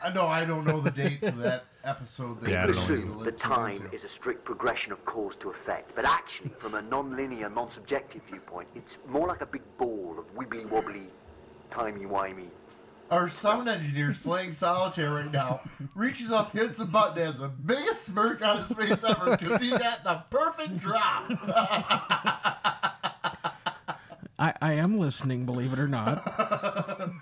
I 0.04 0.12
know 0.12 0.26
I 0.26 0.44
don't 0.44 0.64
know 0.66 0.80
the 0.80 0.90
date 0.90 1.20
for 1.20 1.30
that 1.32 1.64
episode. 1.82 2.40
That 2.42 2.50
Yeah, 2.50 2.64
I 2.64 2.66
don't 2.66 2.76
know. 2.76 2.86
to 2.86 2.94
assume 2.94 3.24
that 3.24 3.38
time 3.38 3.76
into. 3.76 3.92
is 3.92 4.04
a 4.04 4.08
strict 4.08 4.44
progression 4.44 4.92
of 4.92 5.04
cause 5.04 5.34
to 5.36 5.50
effect, 5.50 5.92
but 5.96 6.04
actually, 6.06 6.50
from 6.58 6.74
a 6.74 6.82
non-linear, 6.82 7.48
non-subjective 7.48 8.22
viewpoint, 8.30 8.68
it's 8.76 8.98
more 9.08 9.26
like 9.26 9.40
a 9.40 9.46
big 9.46 9.62
ball 9.78 10.14
of 10.18 10.26
wibbly-wobbly, 10.36 11.08
timey-wimey. 11.70 12.48
Our 13.10 13.28
sound 13.28 13.68
engineer's 13.68 14.18
playing 14.18 14.52
solitaire 14.52 15.12
right 15.12 15.30
now. 15.30 15.60
Reaches 15.94 16.32
up, 16.32 16.52
hits 16.52 16.78
the 16.78 16.84
button, 16.84 17.24
has 17.24 17.38
the 17.38 17.48
biggest 17.48 18.02
smirk 18.04 18.42
on 18.42 18.58
his 18.58 18.72
face 18.72 19.04
ever 19.04 19.36
because 19.36 19.60
he 19.60 19.70
got 19.70 20.02
the 20.04 20.22
perfect 20.30 20.78
drop. 20.78 21.24
I, 24.38 24.52
I 24.60 24.72
am 24.72 24.98
listening, 24.98 25.46
believe 25.46 25.72
it 25.72 25.78
or 25.78 25.88
not. 25.88 27.12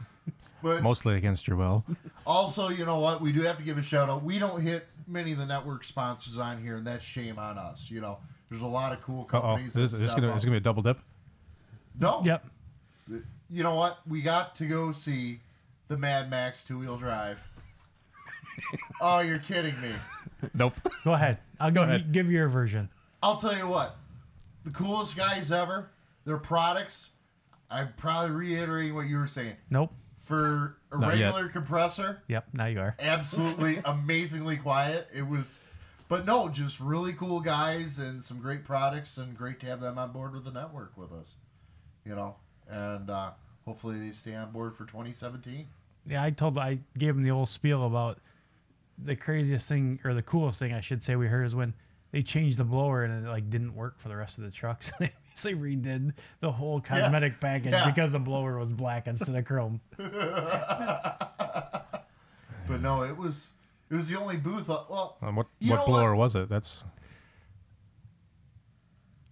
But 0.62 0.82
Mostly 0.82 1.16
against 1.16 1.48
your 1.48 1.56
will. 1.56 1.84
Also, 2.24 2.68
you 2.68 2.86
know 2.86 3.00
what? 3.00 3.20
We 3.20 3.32
do 3.32 3.42
have 3.42 3.56
to 3.56 3.64
give 3.64 3.78
a 3.78 3.82
shout 3.82 4.08
out. 4.08 4.22
We 4.22 4.38
don't 4.38 4.60
hit 4.60 4.86
many 5.08 5.32
of 5.32 5.38
the 5.38 5.46
network 5.46 5.82
sponsors 5.82 6.38
on 6.38 6.62
here, 6.62 6.76
and 6.76 6.86
that's 6.86 7.04
shame 7.04 7.38
on 7.38 7.58
us. 7.58 7.90
You 7.90 8.00
know, 8.00 8.18
there's 8.48 8.62
a 8.62 8.66
lot 8.66 8.92
of 8.92 9.02
cool 9.02 9.24
companies. 9.24 9.74
This, 9.74 9.90
this 9.90 10.00
is 10.00 10.14
gonna 10.14 10.28
up. 10.28 10.34
this 10.34 10.44
gonna 10.44 10.54
be 10.54 10.58
a 10.58 10.60
double 10.60 10.82
dip. 10.82 11.00
no. 11.98 12.22
Yep. 12.24 12.46
You 13.50 13.62
know 13.64 13.74
what? 13.74 13.98
We 14.06 14.22
got 14.22 14.54
to 14.56 14.66
go 14.66 14.92
see 14.92 15.40
the 15.92 15.98
Mad 15.98 16.30
Max 16.30 16.64
two 16.64 16.78
wheel 16.78 16.96
drive. 16.96 17.38
oh, 19.02 19.18
you're 19.20 19.38
kidding 19.38 19.78
me. 19.82 19.90
Nope. 20.54 20.74
Go 21.04 21.12
ahead. 21.12 21.36
I'll 21.60 21.70
give, 21.70 21.88
you, 21.88 21.98
give 21.98 22.30
your 22.30 22.48
version. 22.48 22.88
I'll 23.22 23.36
tell 23.36 23.54
you 23.54 23.66
what. 23.68 23.96
The 24.64 24.70
coolest 24.70 25.16
guys 25.18 25.52
ever. 25.52 25.90
Their 26.24 26.38
products. 26.38 27.10
I'm 27.70 27.92
probably 27.98 28.30
reiterating 28.34 28.94
what 28.94 29.06
you 29.06 29.18
were 29.18 29.26
saying. 29.26 29.56
Nope. 29.68 29.92
For 30.22 30.78
a 30.90 30.98
Not 30.98 31.18
yet. 31.18 31.26
regular 31.26 31.48
compressor, 31.50 32.22
Yep. 32.28 32.46
Now 32.54 32.66
you 32.66 32.80
are. 32.80 32.94
absolutely 32.98 33.78
amazingly 33.84 34.56
quiet. 34.56 35.08
It 35.12 35.26
was, 35.26 35.60
but 36.08 36.24
no, 36.24 36.48
just 36.48 36.80
really 36.80 37.12
cool 37.12 37.40
guys 37.40 37.98
and 37.98 38.22
some 38.22 38.38
great 38.38 38.64
products, 38.64 39.18
and 39.18 39.36
great 39.36 39.60
to 39.60 39.66
have 39.66 39.80
them 39.80 39.98
on 39.98 40.12
board 40.12 40.32
with 40.32 40.44
the 40.44 40.52
network 40.52 40.96
with 40.96 41.12
us. 41.12 41.34
You 42.06 42.14
know, 42.14 42.36
and 42.70 43.10
uh, 43.10 43.32
hopefully 43.64 43.98
they 43.98 44.12
stay 44.12 44.34
on 44.34 44.52
board 44.52 44.74
for 44.76 44.84
2017. 44.84 45.66
Yeah, 46.06 46.22
I 46.22 46.30
told 46.30 46.58
I 46.58 46.78
gave 46.98 47.10
him 47.10 47.22
the 47.22 47.30
old 47.30 47.48
spiel 47.48 47.86
about 47.86 48.18
the 48.98 49.16
craziest 49.16 49.68
thing 49.68 50.00
or 50.04 50.14
the 50.14 50.22
coolest 50.22 50.58
thing 50.58 50.72
I 50.72 50.80
should 50.80 51.02
say 51.02 51.16
we 51.16 51.26
heard 51.26 51.44
is 51.46 51.54
when 51.54 51.74
they 52.12 52.22
changed 52.22 52.58
the 52.58 52.64
blower 52.64 53.04
and 53.04 53.26
it 53.26 53.28
like 53.30 53.48
didn't 53.50 53.74
work 53.74 53.98
for 53.98 54.08
the 54.08 54.16
rest 54.16 54.38
of 54.38 54.44
the 54.44 54.50
trucks. 54.50 54.92
they 55.00 55.12
basically 55.30 55.76
redid 55.76 56.12
the 56.40 56.50
whole 56.52 56.80
cosmetic 56.80 57.40
package 57.40 57.72
yeah. 57.72 57.88
because 57.88 58.12
the 58.12 58.18
blower 58.18 58.58
was 58.58 58.72
black 58.72 59.06
instead 59.06 59.34
of 59.34 59.44
chrome. 59.44 59.80
But 62.68 62.80
no, 62.80 63.02
it 63.02 63.16
was 63.16 63.52
it 63.90 63.96
was 63.96 64.08
the 64.08 64.18
only 64.18 64.36
booth. 64.36 64.70
Uh, 64.70 64.84
well, 64.88 65.18
Um, 65.20 65.36
what 65.36 65.46
what 65.66 65.84
blower 65.84 66.14
what? 66.14 66.22
was 66.22 66.36
it? 66.36 66.48
That's 66.48 66.84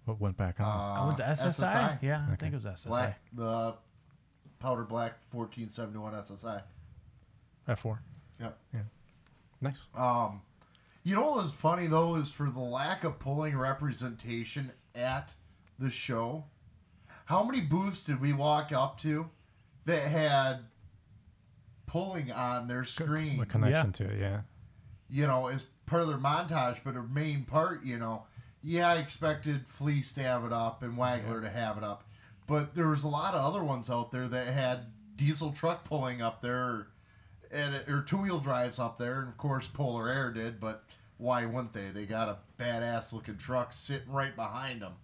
what 0.04 0.20
went 0.20 0.36
back 0.36 0.58
on. 0.60 0.66
uh, 0.66 1.02
Oh, 1.02 1.06
was 1.08 1.20
it 1.20 1.24
SSI? 1.24 2.02
Yeah, 2.02 2.26
I 2.30 2.36
think 2.36 2.54
it 2.54 2.62
was 2.62 2.64
SSI. 2.64 2.88
Black 2.88 3.20
the 3.32 3.74
powder 4.60 4.84
black 4.84 5.18
1471 5.32 6.12
SSI. 6.14 6.62
F4. 7.68 7.98
Yep. 8.40 8.58
Yeah. 8.72 8.80
Nice. 9.60 9.78
Um, 9.94 10.42
you 11.02 11.14
know 11.14 11.22
what 11.22 11.36
was 11.36 11.52
funny 11.52 11.86
though 11.86 12.14
is 12.14 12.30
for 12.30 12.50
the 12.50 12.60
lack 12.60 13.04
of 13.04 13.18
pulling 13.18 13.56
representation 13.56 14.72
at 14.94 15.34
the 15.78 15.90
show. 15.90 16.44
How 17.24 17.42
many 17.42 17.60
booths 17.60 18.04
did 18.04 18.20
we 18.20 18.32
walk 18.32 18.72
up 18.72 18.98
to 19.00 19.30
that 19.86 20.02
had 20.02 20.60
pulling 21.86 22.30
on 22.30 22.68
their 22.68 22.84
screen? 22.84 23.38
The 23.38 23.46
connection 23.46 23.92
to 23.92 24.04
it, 24.04 24.20
yeah. 24.20 24.40
you 25.08 25.26
know, 25.26 25.46
as 25.46 25.64
part 25.86 26.02
of 26.02 26.08
their 26.08 26.18
montage, 26.18 26.80
but 26.84 26.96
a 26.96 27.02
main 27.02 27.44
part, 27.44 27.84
you 27.84 27.98
know, 27.98 28.24
yeah, 28.62 28.90
I 28.90 28.96
expected 28.96 29.66
Fleece 29.66 30.12
to 30.12 30.22
have 30.22 30.44
it 30.44 30.52
up 30.52 30.82
and 30.82 30.96
Wagler 30.98 31.40
to 31.40 31.48
have 31.48 31.78
it 31.78 31.84
up, 31.84 32.04
but 32.46 32.74
there 32.74 32.88
was 32.88 33.04
a 33.04 33.08
lot 33.08 33.34
of 33.34 33.44
other 33.44 33.62
ones 33.64 33.90
out 33.90 34.10
there 34.10 34.28
that 34.28 34.48
had 34.48 34.86
diesel 35.16 35.52
truck 35.52 35.84
pulling 35.84 36.20
up 36.22 36.40
there, 36.40 36.88
and 37.50 37.74
or 37.88 38.02
two 38.02 38.18
wheel 38.18 38.38
drives 38.38 38.78
up 38.78 38.98
there, 38.98 39.20
and 39.20 39.28
of 39.28 39.36
course 39.38 39.68
Polar 39.68 40.08
Air 40.08 40.30
did, 40.32 40.60
but 40.60 40.84
why 41.18 41.44
wouldn't 41.44 41.72
they? 41.72 41.88
They 41.90 42.06
got 42.06 42.28
a 42.28 42.38
badass 42.62 43.12
looking 43.12 43.36
truck 43.36 43.72
sitting 43.72 44.10
right 44.10 44.34
behind 44.34 44.82
them. 44.82 44.94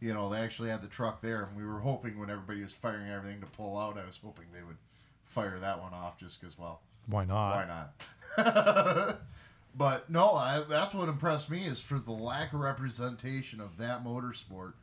You 0.00 0.14
know, 0.14 0.28
they 0.30 0.38
actually 0.38 0.70
had 0.70 0.80
the 0.80 0.88
truck 0.88 1.20
there, 1.20 1.44
and 1.44 1.56
we 1.56 1.64
were 1.64 1.80
hoping 1.80 2.18
when 2.18 2.30
everybody 2.30 2.62
was 2.62 2.72
firing 2.72 3.10
everything 3.10 3.40
to 3.40 3.46
pull 3.48 3.76
out, 3.78 3.98
I 3.98 4.06
was 4.06 4.18
hoping 4.24 4.46
they 4.54 4.62
would 4.62 4.76
fire 5.24 5.58
that 5.58 5.80
one 5.82 5.92
off 5.92 6.16
just 6.18 6.40
because, 6.40 6.56
well, 6.58 6.80
Why 7.06 7.24
not? 7.24 7.54
why 7.56 7.66
not? 7.66 9.20
but 9.76 10.08
no, 10.08 10.34
I, 10.34 10.62
that's 10.68 10.94
what 10.94 11.08
impressed 11.08 11.50
me 11.50 11.66
is 11.66 11.82
for 11.82 11.98
the 11.98 12.12
lack 12.12 12.52
of 12.52 12.60
representation 12.60 13.60
of 13.60 13.76
that 13.78 14.04
motorsport, 14.04 14.74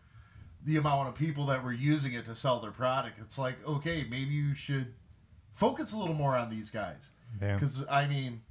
the 0.66 0.78
amount 0.78 1.08
of 1.08 1.16
people 1.16 1.46
that 1.46 1.64
were 1.64 1.72
using 1.74 2.14
it 2.14 2.26
to 2.26 2.36
sell 2.36 2.60
their 2.60 2.72
product. 2.72 3.20
It's 3.22 3.38
like, 3.38 3.56
okay, 3.68 4.06
maybe 4.10 4.32
you 4.34 4.54
should 4.56 4.94
focus 5.52 5.94
a 5.94 5.98
little 5.98 6.16
more 6.16 6.36
on 6.36 6.50
these 6.50 6.70
guys. 6.72 7.12
Yeah. 7.42 7.54
Because 7.54 7.86
I 7.88 8.08
mean, 8.08 8.42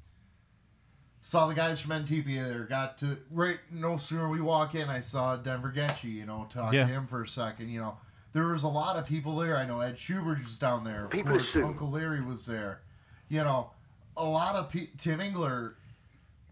saw 1.20 1.46
the 1.46 1.54
guys 1.54 1.80
from 1.80 1.90
NTP 1.92 2.36
there. 2.48 2.64
Got 2.64 2.98
to 2.98 3.18
right 3.30 3.58
no 3.70 3.96
sooner 3.96 4.28
we 4.28 4.40
walk 4.40 4.74
in, 4.74 4.88
I 4.88 5.00
saw 5.00 5.36
Denver 5.36 5.72
Getchy. 5.74 6.12
You 6.14 6.26
know, 6.26 6.46
talk 6.48 6.72
Yeah. 6.72 6.86
to 6.86 6.92
him 6.92 7.06
for 7.06 7.22
a 7.22 7.28
second. 7.28 7.68
You 7.70 7.80
know, 7.80 7.96
there 8.32 8.46
was 8.48 8.62
a 8.62 8.68
lot 8.68 8.96
of 8.96 9.06
people 9.06 9.36
there. 9.36 9.56
I 9.56 9.64
know 9.64 9.80
Ed 9.80 9.98
Schubert 9.98 10.38
was 10.38 10.58
down 10.58 10.84
there. 10.84 11.06
Of 11.06 11.10
People 11.10 11.32
course, 11.32 11.48
assume- 11.48 11.64
Uncle 11.66 11.90
Larry 11.90 12.20
was 12.20 12.46
there. 12.46 12.82
You 13.28 13.42
know, 13.42 13.70
a 14.16 14.24
lot 14.24 14.54
of 14.54 14.70
pe- 14.70 14.90
Tim 14.98 15.20
Engler, 15.20 15.76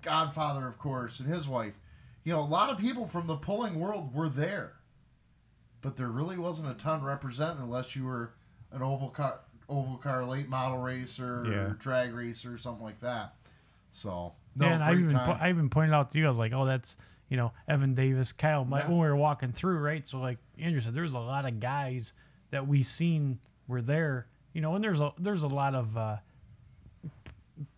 Godfather, 0.00 0.66
of 0.66 0.78
course, 0.78 1.20
and 1.20 1.32
his 1.32 1.46
wife. 1.46 1.74
You 2.24 2.32
know, 2.32 2.40
a 2.40 2.42
lot 2.46 2.70
of 2.70 2.78
people 2.78 3.06
from 3.06 3.26
the 3.26 3.36
pulling 3.36 3.78
world 3.78 4.14
were 4.14 4.28
there, 4.28 4.74
but 5.82 5.96
there 5.96 6.08
really 6.08 6.38
wasn't 6.38 6.70
a 6.70 6.74
ton 6.74 7.02
represented 7.02 7.58
unless 7.62 7.94
you 7.94 8.04
were 8.04 8.32
an 8.72 8.82
oval 8.82 9.10
car, 9.10 9.40
oval 9.68 9.96
car 9.98 10.24
late 10.24 10.48
model 10.48 10.78
racer 10.78 11.44
Yeah. 11.46 11.52
or 11.54 11.70
drag 11.74 12.14
racer 12.14 12.52
or 12.54 12.58
something 12.58 12.82
like 12.84 13.00
that. 13.00 13.34
So 13.90 14.32
no, 14.56 14.66
yeah, 14.66 14.72
and 14.74 14.82
I 14.84 14.92
even 14.92 15.08
time. 15.10 15.36
po- 15.36 15.44
I 15.44 15.50
even 15.50 15.68
pointed 15.68 15.92
out 15.94 16.10
to 16.12 16.18
you, 16.18 16.24
I 16.26 16.28
was 16.28 16.38
like, 16.38 16.52
oh, 16.54 16.64
that's 16.64 16.96
you 17.28 17.36
know 17.36 17.52
Evan 17.68 17.94
Davis, 17.94 18.32
Kyle, 18.32 18.64
Mike, 18.64 18.84
Yeah. 18.84 18.90
when 18.90 18.98
we 19.00 19.06
were 19.06 19.16
walking 19.16 19.52
through, 19.52 19.78
right? 19.78 20.06
So 20.06 20.18
like 20.18 20.38
Andrew 20.58 20.80
said, 20.80 20.94
there's 20.94 21.12
a 21.12 21.18
lot 21.18 21.46
of 21.46 21.60
guys 21.60 22.12
that 22.50 22.66
we 22.66 22.82
seen 22.82 23.38
were 23.68 23.82
there, 23.82 24.26
you 24.52 24.60
know, 24.60 24.74
and 24.74 24.82
there's 24.84 25.00
a 25.00 25.12
there's 25.18 25.42
a 25.42 25.48
lot 25.48 25.74
of 25.74 25.96
uh, 25.96 26.16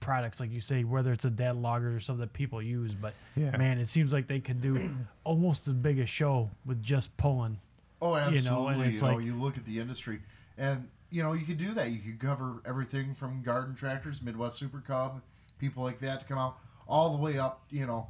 products 0.01 0.41
like 0.41 0.51
you 0.51 0.61
say, 0.61 0.85
whether 0.85 1.13
it's 1.13 1.25
a 1.25 1.31
data 1.31 1.55
logger 1.59 1.95
or 1.95 2.01
something 2.01 2.21
that 2.21 2.33
people 2.33 2.63
use, 2.63 2.95
but 2.95 3.15
Yeah. 3.35 3.57
man, 3.57 3.79
it 3.79 3.89
seems 3.89 4.13
like 4.13 4.27
they 4.29 4.41
could 4.41 4.61
do 4.61 4.79
almost 5.25 5.67
as 5.67 5.75
big 5.75 5.99
a 5.99 6.07
show 6.07 6.51
with 6.65 6.83
just 6.83 7.17
pulling. 7.17 7.59
Oh, 8.07 8.15
you 8.17 8.21
absolutely. 8.21 8.51
know, 8.51 8.69
and 8.69 8.83
it's 8.93 9.03
you, 9.03 9.09
know, 9.09 9.19
you 9.19 9.35
look 9.35 9.57
at 9.57 9.65
the 9.65 9.79
industry, 9.81 10.21
and 10.59 10.89
you 11.11 11.23
know 11.23 11.33
you 11.33 11.47
could 11.47 11.59
do 11.59 11.73
that. 11.75 11.91
You 11.91 11.99
could 12.01 12.21
cover 12.21 12.61
everything 12.67 13.15
from 13.15 13.43
garden 13.43 13.75
tractors, 13.75 14.21
Midwest 14.23 14.59
Super 14.59 14.81
Cub, 14.81 15.23
people 15.59 15.83
like 15.83 15.99
that 16.01 16.21
to 16.21 16.27
come 16.27 16.39
out, 16.39 16.59
all 16.87 17.17
the 17.17 17.23
way 17.23 17.39
up, 17.39 17.63
you 17.71 17.87
know, 17.87 18.09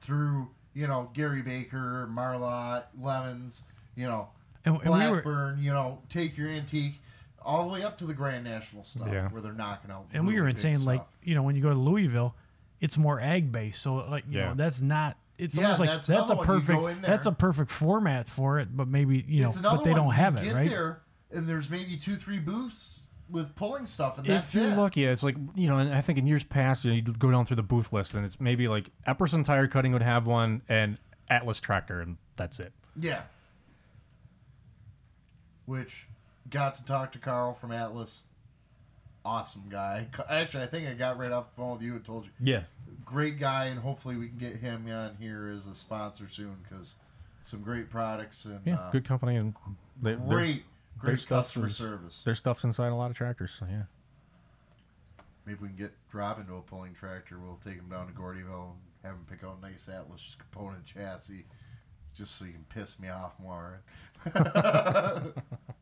through 0.00 0.48
you 0.74 0.86
know 0.86 1.10
Gary 1.14 1.42
Baker, 1.42 2.06
Marlot, 2.10 2.88
Lemons, 3.00 3.62
you 3.96 4.06
know, 4.06 4.28
And, 4.64 4.76
and 4.76 4.84
we 4.84 4.88
were 4.90 5.22
Blackburn. 5.22 5.62
you 5.62 5.72
know, 5.72 6.00
take 6.08 6.36
your 6.36 6.48
antique. 6.48 7.00
All 7.46 7.66
the 7.66 7.72
way 7.74 7.82
up 7.82 7.98
to 7.98 8.06
the 8.06 8.14
Grand 8.14 8.42
National 8.44 8.82
stuff, 8.84 9.06
Yeah. 9.12 9.28
where 9.28 9.42
they're 9.42 9.52
knocking 9.52 9.90
out. 9.90 10.06
and 10.14 10.26
we 10.26 10.40
were 10.40 10.48
insane, 10.48 10.82
like 10.84 11.04
you 11.22 11.34
know 11.34 11.42
when 11.42 11.56
you 11.56 11.62
go 11.62 11.68
to 11.70 11.78
Louisville, 11.78 12.34
it's 12.80 12.96
more 12.96 13.20
ag 13.20 13.52
based, 13.52 13.82
so 13.82 13.96
like 13.96 14.24
you 14.30 14.38
Yeah. 14.38 14.48
know 14.50 14.54
that's 14.54 14.80
not 14.80 15.16
it's 15.38 15.56
Yeah, 15.58 15.64
almost 15.64 15.80
like 15.80 15.88
that's 15.90 16.06
that's, 16.06 16.30
a. 16.30 16.34
You 16.34 16.42
perfect 16.42 17.02
that's 17.02 17.26
a 17.26 17.32
perfect 17.32 17.70
format 17.70 18.28
for 18.28 18.58
it, 18.58 18.74
but 18.76 18.88
maybe 18.88 19.24
you 19.26 19.42
know, 19.44 19.52
but 19.62 19.84
they 19.84 19.90
one. 19.92 20.00
don't 20.00 20.12
have 20.14 20.34
you 20.34 20.40
it, 20.40 20.44
get 20.44 20.54
right? 20.54 20.68
there, 20.68 21.02
and 21.30 21.46
there's 21.46 21.68
maybe 21.70 21.96
two, 21.96 22.16
three 22.16 22.38
booths 22.38 23.00
with 23.30 23.54
pulling 23.56 23.86
stuff, 23.86 24.18
and 24.18 24.28
If 24.28 24.54
you're 24.54 24.70
it. 24.70 24.76
lucky, 24.76 25.04
it's 25.04 25.22
like 25.22 25.36
you 25.54 25.68
know, 25.68 25.78
and 25.78 25.92
I 25.94 26.00
think 26.02 26.18
in 26.18 26.26
years 26.26 26.44
past, 26.44 26.84
you 26.84 26.90
know, 26.90 26.96
you'd 26.96 27.18
go 27.18 27.30
down 27.30 27.46
through 27.46 27.56
the 27.56 27.62
booth 27.62 27.92
list, 27.92 28.14
and 28.14 28.24
it's 28.24 28.38
maybe 28.38 28.68
like 28.68 28.90
Epperson 29.08 29.44
Tire 29.44 29.66
Cutting 29.66 29.92
would 29.92 30.02
have 30.02 30.26
one, 30.26 30.62
and 30.68 30.98
Atlas 31.28 31.60
Tractor, 31.60 32.00
and 32.00 32.16
that's 32.36 32.60
it. 32.60 32.72
Yeah. 33.00 33.22
Which 35.66 36.06
got 36.50 36.74
to 36.76 36.84
talk 36.84 37.12
to 37.12 37.18
Carl 37.18 37.52
from 37.54 37.72
Atlas. 37.72 38.24
Awesome 39.24 39.64
guy. 39.70 40.06
Actually, 40.28 40.64
I 40.64 40.66
think 40.66 40.86
I 40.88 40.92
got 40.92 41.18
right 41.18 41.32
off 41.32 41.48
the 41.50 41.56
phone 41.56 41.72
with 41.72 41.82
you 41.82 41.94
and 41.94 42.04
told 42.04 42.24
you. 42.24 42.30
Yeah. 42.40 42.64
Great 43.04 43.38
guy, 43.38 43.66
and 43.66 43.80
hopefully 43.80 44.16
we 44.16 44.28
can 44.28 44.36
get 44.38 44.56
him 44.56 44.86
on 44.90 45.16
here 45.18 45.48
as 45.48 45.66
a 45.66 45.74
sponsor 45.74 46.28
soon 46.28 46.56
because 46.62 46.94
some 47.42 47.60
great 47.62 47.88
products 47.90 48.44
and 48.44 48.60
Yeah, 48.64 48.76
uh, 48.76 48.90
good 48.90 49.04
company, 49.06 49.36
and 49.36 49.54
they, 50.00 50.14
great, 50.14 50.64
great 50.98 51.18
stuff 51.18 51.44
customer 51.44 51.66
is- 51.68 51.76
service. 51.76 52.22
Their 52.22 52.34
stuff's 52.34 52.64
inside 52.64 52.88
a 52.88 52.94
lot 52.94 53.10
of 53.10 53.16
tractors, 53.16 53.52
so 53.58 53.66
yeah. 53.70 53.82
Maybe 55.46 55.58
we 55.60 55.68
can 55.68 55.76
get 55.76 55.92
Rob 56.12 56.38
into 56.38 56.54
a 56.56 56.62
pulling 56.62 56.94
tractor. 56.94 57.38
We'll 57.38 57.58
take 57.62 57.74
him 57.74 57.88
down 57.90 58.06
to 58.06 58.12
Gordyville 58.14 58.70
and 58.72 58.78
have 59.04 59.12
him 59.14 59.26
pick 59.30 59.44
out 59.44 59.58
a 59.58 59.66
nice 59.66 59.88
Atlas 59.88 60.36
component 60.38 60.84
chassis 60.86 61.44
just 62.14 62.38
so 62.38 62.44
you 62.46 62.52
can 62.52 62.64
piss 62.70 62.98
me 62.98 63.08
off 63.10 63.34
more. 63.38 63.80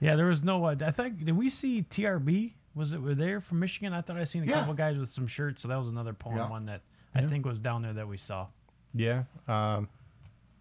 Yeah, 0.00 0.16
there 0.16 0.26
was 0.26 0.44
no. 0.44 0.64
uh, 0.64 0.76
I 0.80 0.90
think 0.90 1.24
did 1.24 1.36
we 1.36 1.48
see 1.48 1.82
TRB? 1.82 2.52
Was 2.74 2.92
it 2.92 3.02
were 3.02 3.14
they 3.14 3.38
from 3.40 3.58
Michigan? 3.58 3.92
I 3.92 4.00
thought 4.00 4.16
I 4.16 4.24
seen 4.24 4.44
a 4.44 4.46
Yeah. 4.46 4.60
couple 4.60 4.74
guys 4.74 4.96
with 4.96 5.10
some 5.10 5.26
shirts, 5.26 5.62
so 5.62 5.68
that 5.68 5.76
was 5.76 5.88
another 5.88 6.12
pulling 6.12 6.38
Yeah. 6.38 6.48
one 6.48 6.66
that 6.66 6.82
I 7.14 7.26
think 7.26 7.44
was 7.44 7.58
down 7.58 7.82
there 7.82 7.92
that 7.94 8.06
we 8.06 8.16
saw. 8.16 8.46
Yeah. 8.94 9.24
Um, 9.48 9.88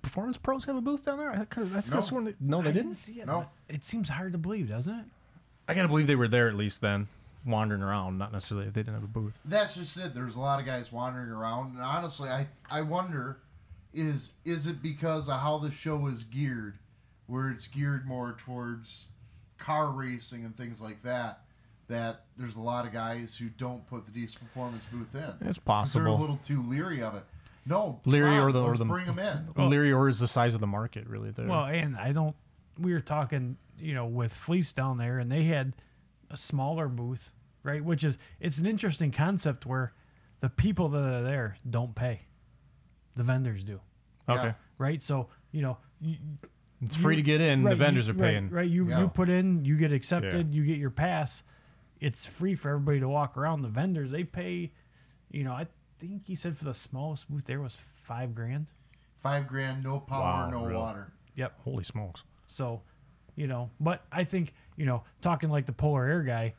Performance 0.02 0.38
Pros 0.38 0.64
have 0.66 0.76
a 0.76 0.82
booth 0.82 1.06
down 1.06 1.18
there. 1.18 1.32
I 1.32 1.46
could. 1.46 1.70
That's 1.70 1.92
No. 1.92 2.00
sworn 2.02 2.24
they, 2.26 2.36
no, 2.40 2.62
they 2.62 2.70
I 2.70 2.72
didn't. 2.72 2.96
see 2.96 3.20
it. 3.20 3.28
No. 3.28 3.50
It 3.68 3.84
seems 3.84 4.10
hard 4.10 4.32
to 4.32 4.38
believe, 4.38 4.70
doesn't 4.70 4.94
it? 4.94 5.06
I 5.68 5.74
gotta 5.74 5.88
believe 5.90 6.08
they 6.08 6.16
were 6.16 6.30
there 6.30 6.48
at 6.48 6.56
least 6.56 6.80
then, 6.82 7.08
wandering 7.46 7.82
around. 7.84 8.18
Not 8.18 8.32
necessarily 8.32 8.68
if 8.68 8.74
they 8.74 8.82
didn't 8.84 8.94
have 8.96 9.04
a 9.04 9.08
booth. 9.08 9.38
That's 9.44 9.76
just 9.76 9.98
it. 9.98 10.14
There's 10.16 10.36
a 10.36 10.40
lot 10.40 10.60
of 10.60 10.66
guys 10.66 10.92
wandering 10.92 11.30
around, 11.30 11.74
and 11.74 11.82
honestly, 11.84 12.30
I 12.30 12.48
I 12.72 12.82
wonder 12.82 13.40
is 13.94 14.32
is 14.46 14.66
it 14.66 14.82
because 14.82 15.28
of 15.28 15.42
how 15.42 15.58
the 15.58 15.72
show 15.72 16.08
is 16.08 16.24
geared, 16.24 16.78
where 17.28 17.50
it's 17.50 17.68
geared 17.68 18.06
more 18.08 18.32
towards 18.34 19.08
car 19.58 19.92
racing 19.92 20.46
and 20.46 20.56
things 20.56 20.80
like 20.82 21.02
that, 21.04 21.42
that 21.88 22.26
there's 22.38 22.56
a 22.56 22.62
lot 22.62 22.86
of 22.86 22.94
guys 22.94 23.36
who 23.36 23.50
don't 23.50 23.86
put 23.88 24.06
the 24.06 24.12
Decent 24.12 24.42
Performance 24.42 24.86
booth 24.92 25.16
in. 25.16 25.48
It's 25.48 25.58
possible. 25.58 26.04
They're 26.04 26.14
a 26.14 26.16
little 26.16 26.38
too 26.38 26.62
leery 26.64 27.02
of 27.02 27.16
it. 27.16 27.24
No, 27.66 28.00
leery 28.06 28.38
come 28.38 28.48
or 28.48 28.52
the 28.52 28.62
or 28.62 28.68
let's 28.68 28.80
the 28.80 28.86
bring 28.86 29.06
them 29.06 29.20
in. 29.20 29.70
Leary 29.70 29.92
or 29.92 30.08
is 30.08 30.20
the 30.20 30.28
size 30.28 30.54
of 30.54 30.62
the 30.62 30.68
market 30.68 31.06
really 31.08 31.32
there? 31.32 31.48
Well, 31.48 31.66
and 31.66 31.98
I 31.98 32.14
don't. 32.14 32.36
We 32.80 32.94
were 32.94 33.02
talking, 33.02 33.58
you 33.78 33.94
know, 33.94 34.06
with 34.06 34.34
Fleece 34.34 34.72
down 34.72 34.98
there, 34.98 35.20
and 35.20 35.30
they 35.32 35.44
had 35.44 35.74
a 36.32 36.38
smaller 36.38 36.88
booth, 36.88 37.32
right? 37.64 37.84
Which 37.84 38.04
is 38.06 38.18
it's 38.40 38.58
an 38.58 38.68
interesting 38.68 39.12
concept 39.12 39.66
where 39.66 39.94
the 40.40 40.50
people 40.50 40.88
that 40.90 41.04
are 41.04 41.24
there 41.24 41.58
don't 41.70 41.94
pay, 41.94 42.22
the 43.16 43.24
vendors 43.24 43.66
do, 43.66 43.82
okay, 44.30 44.54
right? 44.78 45.04
So 45.04 45.28
you 45.52 45.62
know, 45.62 45.78
you, 46.00 46.16
it's 46.82 46.96
free 46.96 47.16
to 47.16 47.22
get 47.22 47.42
in. 47.42 47.64
right, 47.64 47.72
the 47.72 47.76
vendors 47.76 48.08
you- 48.08 48.14
are 48.14 48.18
paying. 48.18 48.46
Right, 48.46 48.62
right. 48.62 48.70
You 48.70 48.90
Yeah. 48.90 49.00
you 49.02 49.08
put 49.08 49.30
in, 49.30 49.66
you 49.66 49.78
get 49.78 49.92
accepted, 49.92 50.54
you 50.54 50.64
get 50.66 50.78
your 50.78 50.90
pass. 50.92 51.44
It's 52.00 52.26
free 52.26 52.54
for 52.56 52.70
everybody 52.70 53.00
to 53.00 53.10
walk 53.10 53.36
around. 53.38 53.62
The 53.64 53.70
vendors 53.70 54.12
they 54.12 54.24
pay, 54.24 54.72
you 55.32 55.44
know, 55.44 55.54
I 55.54 55.68
think 56.00 56.28
he 56.28 56.36
said 56.36 56.56
for 56.58 56.66
the 56.66 56.74
smallest 56.74 57.30
booth 57.30 57.46
there 57.46 57.60
was 57.62 57.76
five 57.76 58.36
grand. 58.36 58.68
Five 59.16 59.48
grand, 59.48 59.84
no 59.84 60.00
power, 60.00 60.22
Wow, 60.22 60.50
no 60.52 60.66
really? 60.66 60.76
water. 60.80 61.12
Yep. 61.36 61.60
Holy 61.62 61.84
smokes! 61.84 62.24
So, 62.46 62.84
you 63.36 63.48
know, 63.48 63.72
but 63.80 64.06
I 64.12 64.24
think 64.24 64.54
you 64.76 64.86
know, 64.86 65.04
talking 65.22 65.50
like 65.50 65.66
the 65.66 65.74
Polar 65.74 66.06
Air 66.06 66.22
guy, 66.22 66.54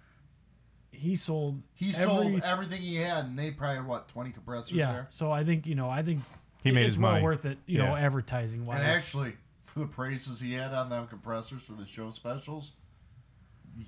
he 0.90 1.14
sold. 1.16 1.62
He 1.74 1.90
every- 1.90 2.04
sold 2.04 2.42
everything 2.42 2.82
he 2.82 2.96
had, 2.96 3.26
and 3.26 3.38
they 3.38 3.52
probably 3.52 3.76
had 3.76 3.86
what 3.86 4.08
twenty 4.08 4.32
compressors 4.32 4.72
Yeah. 4.72 4.92
there. 4.92 5.06
So 5.10 5.30
I 5.30 5.44
think 5.44 5.66
you 5.66 5.76
know, 5.76 5.88
I 5.88 6.02
think 6.02 6.22
He 6.64 6.72
made 6.72 6.86
it's 6.86 6.96
his 6.96 6.98
well 7.02 7.12
money. 7.12 7.24
worth 7.24 7.44
it. 7.46 7.58
You 7.66 7.78
know, 7.78 7.94
advertising 7.94 8.66
wise. 8.66 8.80
And 8.80 8.86
actually, 8.90 9.30
for 9.32 9.38
the 9.78 9.86
prices 9.86 10.40
he 10.40 10.52
had 10.52 10.72
on 10.72 10.90
them 10.90 11.06
compressors 11.06 11.62
for 11.62 11.72
the 11.72 11.86
show 11.86 12.10
specials, 12.10 12.72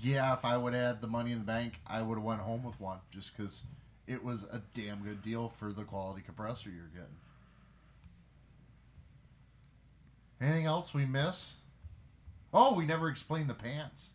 yeah, 0.01 0.33
if 0.33 0.45
I 0.45 0.57
would 0.57 0.73
have 0.75 0.87
had 0.87 1.01
the 1.01 1.07
money 1.07 1.33
in 1.33 1.39
the 1.39 1.45
bank, 1.45 1.81
I 1.87 2.03
would 2.03 2.17
have 2.17 2.25
went 2.25 2.41
home 2.41 2.63
with 2.63 2.81
one 2.81 2.99
just 3.11 3.37
because 3.37 3.65
it 4.07 4.23
was 4.23 4.45
a 4.45 4.63
damn 4.75 5.03
good 5.03 5.23
deal 5.23 5.49
for 5.49 5.73
the 5.73 5.85
quality 5.85 6.23
compressor 6.23 6.71
you're 6.71 6.87
getting. 6.89 7.17
Anything 10.41 10.67
else 10.67 10.95
we 10.95 11.05
miss? 11.05 11.55
Oh, 12.53 12.75
we 12.75 12.87
never 12.87 13.09
explained 13.09 13.49
the 13.49 13.55
pants. 13.55 14.13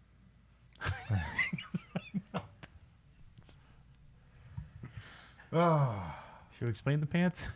oh, 5.53 6.03
should 6.57 6.65
we 6.65 6.69
explain 6.69 6.99
the 6.99 7.05
pants? 7.05 7.47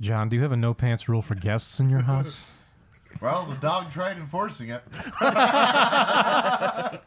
John, 0.00 0.28
do 0.28 0.36
you 0.36 0.42
have 0.42 0.52
a 0.52 0.56
no 0.56 0.72
pants 0.74 1.08
rule 1.08 1.22
for 1.22 1.34
guests 1.34 1.80
in 1.80 1.90
your 1.90 2.02
house? 2.02 2.44
well, 3.20 3.46
the 3.46 3.56
dog 3.56 3.90
tried 3.90 4.16
enforcing 4.16 4.70
it. 4.70 4.82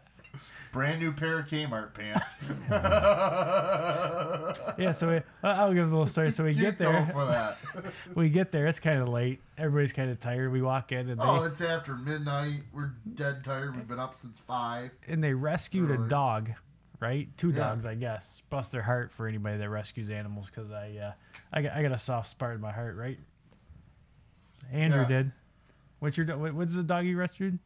Brand 0.72 1.00
new 1.00 1.12
pair 1.12 1.40
of 1.40 1.46
Kmart 1.48 1.94
pants. 1.94 2.36
Yeah. 4.78 4.92
So 4.92 5.10
we, 5.12 5.18
I- 5.44 5.52
I'll 5.62 5.74
give 5.74 5.86
a 5.88 5.90
little 5.90 6.06
story. 6.08 6.32
So 6.32 6.44
we 6.44 6.52
You 6.54 6.62
get 6.62 6.80
go 6.80 6.92
there. 6.92 7.10
for 7.12 7.26
that. 7.28 7.58
we 8.16 8.30
get 8.30 8.52
there. 8.52 8.66
It's 8.68 8.80
kind 8.80 9.00
of 9.02 9.08
late. 9.10 9.40
Everybody's 9.58 9.94
kind 9.94 10.10
of 10.10 10.20
tired. 10.20 10.52
We 10.52 10.62
walk 10.64 10.92
in 10.92 11.10
and 11.10 11.22
oh, 11.22 11.34
they 11.36 11.40
Oh, 11.42 11.44
it's 11.44 11.62
after 11.62 11.96
midnight. 11.96 12.64
We're 12.74 12.92
dead 13.14 13.44
tired. 13.44 13.76
We've 13.76 13.88
been 13.88 14.00
up 14.00 14.16
since 14.16 14.40
five. 14.40 14.90
and 15.08 15.24
they 15.24 15.34
rescued 15.34 15.92
a 15.92 15.98
dog, 16.08 16.52
right? 17.04 17.28
Two 17.38 17.50
Yeah. 17.50 17.58
dogs, 17.58 17.86
I 17.86 17.96
guess. 17.96 18.42
Bust 18.50 18.72
their 18.72 18.82
heart 18.82 19.12
for 19.12 19.28
anybody 19.28 19.58
that 19.58 19.70
rescues 19.70 20.10
animals, 20.10 20.48
because 20.48 20.72
I, 20.72 20.96
uh, 20.98 21.12
I 21.52 21.62
got, 21.62 21.74
I 21.74 21.82
got 21.84 21.92
a 21.92 21.98
soft 21.98 22.30
spot 22.30 22.52
in 22.56 22.62
my 22.62 22.72
heart, 22.72 22.96
right? 22.96 23.20
Andrew 24.72 25.02
Yeah. 25.02 25.08
did. 25.08 25.32
What's 26.00 26.18
your, 26.18 26.26
what- 26.38 26.54
what's 26.54 26.76
the 26.76 26.84
dog 26.84 27.06
you 27.06 27.18
rescued? 27.18 27.60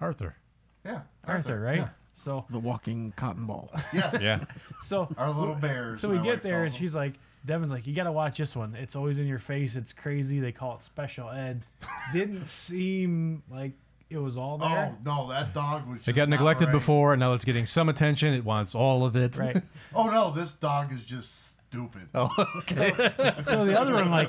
Arthur. 0.00 0.36
Yeah, 0.84 1.00
Arthur, 1.24 1.60
right? 1.60 1.78
Yeah. 1.78 1.88
So, 2.14 2.44
The 2.50 2.58
walking 2.58 3.12
cotton 3.16 3.46
ball. 3.46 3.72
Yes. 3.92 4.18
Yeah. 4.22 4.44
so 4.80 5.08
Our 5.16 5.30
little 5.30 5.54
bears. 5.54 6.00
So 6.00 6.08
we 6.10 6.18
get 6.18 6.42
there 6.42 6.64
and 6.64 6.72
them. 6.72 6.78
she's 6.78 6.94
like, 6.94 7.14
Devin's 7.46 7.70
like, 7.70 7.86
you 7.86 7.94
got 7.94 8.04
to 8.04 8.12
watch 8.12 8.38
this 8.38 8.54
one. 8.56 8.74
It's 8.74 8.96
always 8.96 9.18
in 9.18 9.26
your 9.26 9.38
face. 9.38 9.76
It's 9.76 9.92
crazy. 9.92 10.40
They 10.40 10.50
call 10.52 10.74
it 10.76 10.82
special 10.82 11.30
ed. 11.30 11.62
Didn't 12.12 12.48
seem 12.48 13.42
like 13.50 13.72
it 14.10 14.18
was 14.18 14.36
all 14.36 14.58
oh, 14.62 14.68
there. 14.68 14.96
Oh 14.96 15.02
no, 15.04 15.28
that 15.28 15.52
dog 15.52 15.88
was. 15.88 16.06
It 16.06 16.14
got 16.14 16.28
not 16.28 16.36
neglected 16.36 16.66
right. 16.66 16.72
before, 16.72 17.12
and 17.12 17.20
now 17.20 17.34
it's 17.34 17.44
getting 17.44 17.66
some 17.66 17.88
attention. 17.88 18.34
It 18.34 18.44
wants 18.44 18.74
all 18.74 19.04
of 19.04 19.16
it. 19.16 19.36
Right. 19.36 19.62
Oh 19.94 20.10
no, 20.10 20.30
this 20.30 20.52
dog 20.52 20.92
is 20.92 21.02
just 21.02 21.58
stupid. 21.68 22.08
Oh, 22.14 22.28
So, 22.68 22.90
so 23.42 23.64
the 23.64 23.80
other 23.80 23.94
one, 23.94 24.10
like, 24.10 24.28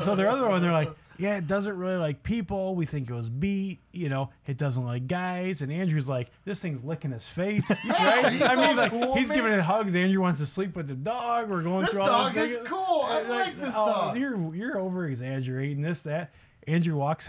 so 0.00 0.14
the 0.14 0.28
other 0.28 0.48
one, 0.48 0.62
they're 0.62 0.72
like, 0.72 0.90
yeah, 1.18 1.38
it 1.38 1.46
doesn't 1.46 1.76
really 1.76 1.96
like 1.96 2.22
people. 2.22 2.74
We 2.74 2.86
think 2.86 3.08
it 3.10 3.14
was 3.14 3.28
beat. 3.28 3.80
You 3.92 4.08
know, 4.08 4.30
it 4.46 4.58
doesn't 4.58 4.84
like 4.84 5.06
guys. 5.06 5.62
And 5.62 5.72
Andrew's 5.72 6.08
like, 6.08 6.30
this 6.44 6.60
thing's 6.60 6.84
licking 6.84 7.10
his 7.10 7.26
face. 7.26 7.70
Yeah, 7.84 8.20
right? 8.20 8.32
he's 8.32 8.42
I 8.42 8.54
mean, 8.54 8.58
all 8.58 8.68
he's 8.68 8.76
like, 8.76 8.92
cool, 8.92 9.14
he's 9.14 9.28
man. 9.28 9.36
giving 9.36 9.52
it 9.52 9.60
hugs. 9.60 9.94
Andrew 9.96 10.20
wants 10.20 10.40
to 10.40 10.46
sleep 10.46 10.76
with 10.76 10.88
the 10.88 10.94
dog. 10.94 11.48
We're 11.48 11.62
going 11.62 11.82
This 11.82 11.90
through 11.90 12.02
all 12.02 12.08
dog 12.08 12.32
this 12.32 12.56
dog 12.56 12.64
is 12.64 12.68
cool. 12.68 13.02
I 13.04 13.22
uh, 13.22 13.28
like 13.28 13.56
this 13.56 13.74
oh, 13.76 13.86
dog. 13.86 14.18
You're 14.18 14.54
you're 14.54 14.78
over 14.78 15.06
exaggerating 15.06 15.82
this 15.82 16.02
that. 16.02 16.32
Andrew 16.66 16.96
walks. 16.96 17.28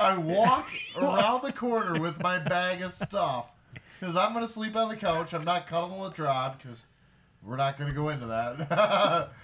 I 0.00 0.16
walk 0.18 0.68
around 0.96 1.42
the 1.42 1.52
corner 1.52 2.00
with 2.00 2.20
my 2.22 2.38
bag 2.38 2.82
of 2.82 2.92
stuff 2.92 3.52
because 3.98 4.16
I'm 4.16 4.32
gonna 4.32 4.48
sleep 4.48 4.76
on 4.76 4.88
the 4.88 4.96
couch. 4.96 5.34
I'm 5.34 5.44
not 5.44 5.66
cuddling 5.66 6.00
with 6.00 6.18
Rod 6.18 6.56
because 6.58 6.84
we're 7.44 7.56
not 7.56 7.78
gonna 7.78 7.92
go 7.92 8.08
into 8.08 8.26
that. 8.26 9.30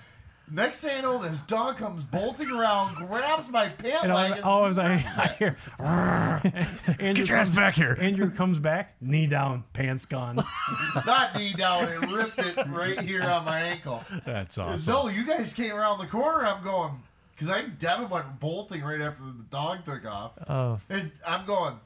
Next 0.49 0.81
thing 0.81 0.99
I 0.99 1.01
know, 1.01 1.19
this 1.19 1.43
dog 1.43 1.77
comes 1.77 2.05
bolting 2.05 2.49
around, 2.53 2.95
grabs 2.95 3.49
my 3.49 3.69
pant 3.69 4.05
And 4.05 4.15
leg, 4.15 4.31
all, 4.31 4.37
and 4.37 4.45
all 4.45 4.65
I 4.65 4.69
was 4.69 4.79
I, 4.79 4.93
I 5.19 5.35
hear, 5.41 5.57
Andrew 5.81 7.15
Get 7.25 7.29
your 7.29 7.39
ass 7.39 7.49
comes- 7.49 7.57
back 7.57 7.75
here. 7.75 7.99
Andrew 8.01 8.31
comes 8.31 8.61
back, 8.61 8.95
knee 9.01 9.27
down, 9.27 9.65
pants 9.73 10.07
gone. 10.07 10.37
not 11.07 11.35
knee 11.37 11.53
down, 11.53 11.89
it 11.89 11.99
ripped 12.13 12.39
it 12.39 12.65
right 12.69 13.01
here 13.01 13.25
on 13.25 13.45
my 13.45 13.59
ankle. 13.61 14.05
That's 14.25 14.57
awesome. 14.57 14.93
No, 14.93 15.09
you 15.09 15.27
guys 15.27 15.53
came 15.53 15.75
around 15.75 15.99
the 15.99 16.07
corner. 16.07 16.47
I'm 16.47 16.63
going 16.63 16.93
because 17.37 17.49
I 17.49 17.61
think 17.63 17.79
Devin 17.79 18.09
went 18.09 18.41
bolting 18.41 18.83
right 18.83 19.01
after 19.01 19.23
the 19.25 19.45
dog 19.51 19.85
took 19.85 20.05
off, 20.07 20.33
Oh, 20.49 20.81
and 20.89 21.13
I'm 21.27 21.45
going. 21.47 21.79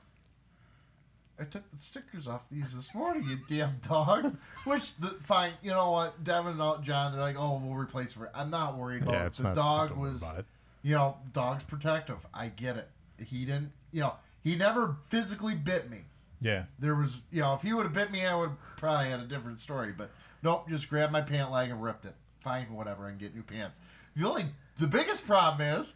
I 1.38 1.44
took 1.44 1.62
the 1.72 1.80
stickers 1.80 2.28
off 2.28 2.42
these 2.50 2.74
this 2.74 2.94
morning, 2.94 3.24
you 3.26 3.38
damn 3.48 3.78
dog. 3.88 4.36
Which 4.64 4.94
the 4.96 5.08
fine, 5.22 5.52
you 5.62 5.70
know 5.70 5.90
what? 5.90 6.22
Devin 6.22 6.60
and 6.60 6.84
John, 6.84 7.12
they're 7.12 7.20
like, 7.22 7.36
oh, 7.38 7.58
we'll 7.64 7.74
replace 7.78 8.14
it. 8.14 8.22
I'm 8.34 8.50
not 8.50 8.76
worried 8.76 9.02
about 9.02 9.14
Yeah, 9.14 9.22
it. 9.22 9.26
it's 9.28 9.38
The 9.38 9.44
not- 9.44 9.54
dog 9.54 9.96
was, 9.96 10.22
it. 10.36 10.44
you 10.82 10.94
know, 10.94 11.16
dog's 11.32 11.64
protective. 11.64 12.18
I 12.34 12.48
get 12.48 12.76
it. 12.76 12.90
He 13.24 13.46
didn't, 13.46 13.72
you 13.90 14.02
know, 14.02 14.14
he 14.44 14.54
never 14.54 14.96
physically 15.06 15.54
bit 15.54 15.88
me. 15.90 16.02
Yeah. 16.42 16.64
There 16.78 16.94
was, 16.94 17.22
you 17.30 17.40
know, 17.40 17.54
if 17.54 17.62
he 17.62 17.72
would 17.72 17.84
have 17.84 17.94
bit 17.94 18.10
me, 18.12 18.26
I 18.26 18.34
would 18.34 18.50
have 18.50 18.58
probably 18.76 19.08
had 19.08 19.20
a 19.20 19.26
different 19.26 19.58
story. 19.60 19.92
But 19.96 20.10
nope, 20.42 20.68
just 20.68 20.90
grabbed 20.90 21.10
my 21.12 21.22
pant 21.22 21.50
leg 21.50 21.70
and 21.70 21.82
ripped 21.82 22.04
it. 22.04 22.14
fine, 22.40 22.70
whatever, 22.74 23.08
and 23.08 23.18
get 23.18 23.34
new 23.34 23.42
pants. 23.42 23.80
The 24.14 24.28
only, 24.28 24.44
the 24.80 24.86
biggest 24.86 25.26
problem 25.26 25.80
is, 25.80 25.94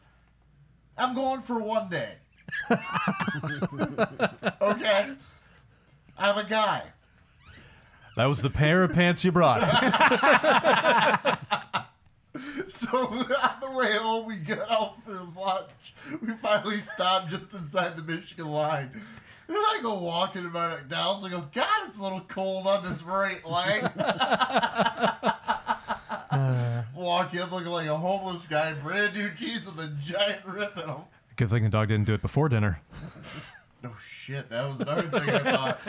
I'm 0.97 1.15
going 1.15 1.43
for 1.43 1.59
one 1.59 1.89
day. 1.91 2.13
okay, 4.61 5.11
I'm 6.19 6.39
a 6.39 6.45
guy. 6.45 6.85
That 8.17 8.27
was 8.27 8.43
the 8.43 8.51
pair 8.51 8.85
of 8.85 8.93
pants 8.93 9.25
you 9.25 9.33
brought. 9.33 9.63
So 12.69 12.89
on 12.89 13.61
the 13.61 13.71
way 13.71 13.97
home, 13.97 14.27
we 14.27 14.37
got 14.37 14.69
out 14.69 15.03
for 15.05 15.21
lunch. 15.37 15.95
We 16.21 16.35
finally 16.35 16.81
stopped 16.81 17.31
just 17.31 17.55
inside 17.55 17.97
the 17.97 18.03
Michigan 18.03 18.47
line. 18.47 18.91
And 19.47 19.59
I 19.59 19.79
go 19.83 19.99
walking 19.99 20.43
to 20.43 20.49
my 20.49 20.69
McDonald's. 20.69 21.23
I 21.25 21.29
go, 21.29 21.45
God, 21.53 21.87
it's 21.87 21.99
a 21.99 22.03
little 22.03 22.21
cold 22.21 22.67
on 22.67 22.83
this 22.83 23.03
right 23.03 23.45
leg. 23.45 23.83
Walk 26.95 27.35
in 27.35 27.51
looking 27.51 27.71
like 27.71 27.87
a 27.87 27.97
homeless 27.97 28.47
guy, 28.47 28.73
brand 28.73 29.15
new 29.15 29.29
jeans 29.31 29.67
with 29.67 29.79
a 29.85 29.89
giant 30.01 30.47
rip 30.47 30.79
in 30.79 30.87
them. 30.87 31.03
Good 31.37 31.51
thing 31.51 31.65
the 31.65 31.69
dog 31.69 31.89
didn't 31.89 32.07
do 32.07 32.15
it 32.15 32.23
before 32.23 32.49
dinner. 32.49 32.81
No 33.83 33.93
shit, 34.03 34.49
that 34.49 34.67
was 34.67 34.81
another 34.81 35.03
thing 35.03 35.29
I 35.29 35.39
thought. 35.41 35.81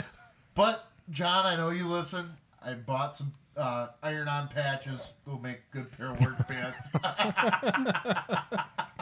But 0.53 0.89
John, 1.09 1.45
I 1.45 1.55
know 1.55 1.69
you 1.69 1.87
listen. 1.87 2.33
I 2.61 2.73
bought 2.73 3.15
some 3.15 3.31
uh, 3.55 3.87
iron-on 4.03 4.49
patches. 4.49 5.13
Will 5.25 5.39
make 5.39 5.61
a 5.71 5.77
good 5.77 5.89
pair 5.97 6.11
of 6.11 6.19
work 6.19 6.45
pants. 6.47 6.89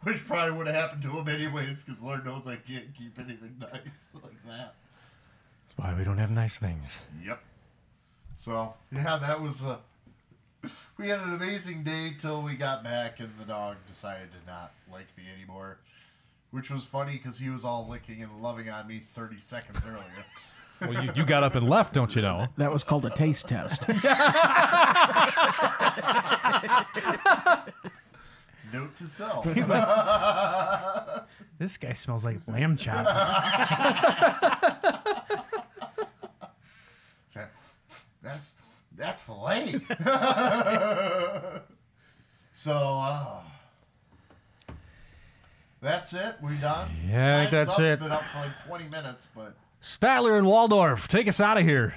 Which 0.02 0.26
probably 0.26 0.56
would 0.56 0.66
have 0.66 0.76
happened 0.76 1.02
to 1.02 1.10
him 1.10 1.28
anyways, 1.28 1.84
because 1.84 2.02
Lord 2.02 2.24
knows 2.24 2.46
I 2.46 2.56
can't 2.56 2.94
keep 2.96 3.18
anything 3.18 3.56
nice 3.60 4.12
like 4.14 4.42
that. 4.46 4.74
That's 5.68 5.76
why 5.76 5.94
we 5.94 6.04
don't 6.04 6.18
have 6.18 6.30
nice 6.30 6.56
things. 6.56 7.00
Yep. 7.24 7.42
So 8.36 8.74
yeah, 8.90 9.18
that 9.18 9.40
was 9.40 9.62
uh, 9.64 9.76
a. 9.76 9.78
We 10.98 11.08
had 11.08 11.20
an 11.20 11.34
amazing 11.34 11.84
day 11.84 12.14
till 12.18 12.42
we 12.42 12.54
got 12.54 12.84
back, 12.84 13.20
and 13.20 13.30
the 13.38 13.46
dog 13.46 13.76
decided 13.92 14.28
to 14.32 14.50
not 14.50 14.72
like 14.92 15.06
me 15.16 15.24
anymore, 15.34 15.78
which 16.50 16.70
was 16.70 16.84
funny 16.84 17.12
because 17.12 17.38
he 17.38 17.48
was 17.48 17.64
all 17.64 17.86
licking 17.88 18.22
and 18.22 18.42
loving 18.42 18.68
on 18.68 18.86
me 18.86 19.02
30 19.14 19.38
seconds 19.38 19.78
earlier. 19.86 20.24
Well, 20.80 21.04
you, 21.04 21.12
you 21.14 21.24
got 21.24 21.42
up 21.42 21.54
and 21.54 21.68
left, 21.68 21.94
don't 21.94 22.14
you 22.14 22.22
know? 22.22 22.48
That 22.56 22.72
was 22.72 22.84
called 22.84 23.04
a 23.04 23.10
taste 23.10 23.48
test. 23.48 23.82
Note 28.72 28.94
to 28.96 29.06
self. 29.06 29.44
He's 29.54 29.68
like, 29.68 29.86
this 31.58 31.76
guy 31.76 31.92
smells 31.92 32.24
like 32.24 32.38
lamb 32.46 32.76
chops. 32.76 33.10
So, 37.28 37.44
that's 38.22 38.56
that's 38.96 39.22
filet. 39.22 39.80
so 42.52 42.72
uh, 42.76 43.40
that's 45.80 46.12
it. 46.12 46.34
We 46.42 46.56
done. 46.56 46.90
Yeah, 47.08 47.42
Time's 47.42 47.50
that's 47.52 47.74
up. 47.74 47.80
it. 47.80 47.92
It's 47.92 48.02
been 48.02 48.10
up 48.10 48.24
for 48.32 48.38
like 48.40 48.64
20 48.66 48.88
minutes, 48.88 49.28
but 49.32 49.54
Statler 49.80 50.38
and 50.38 50.46
Waldorf, 50.46 51.06
take 51.06 51.28
us 51.28 51.40
out 51.40 51.56
of 51.56 51.62
here. 51.62 51.96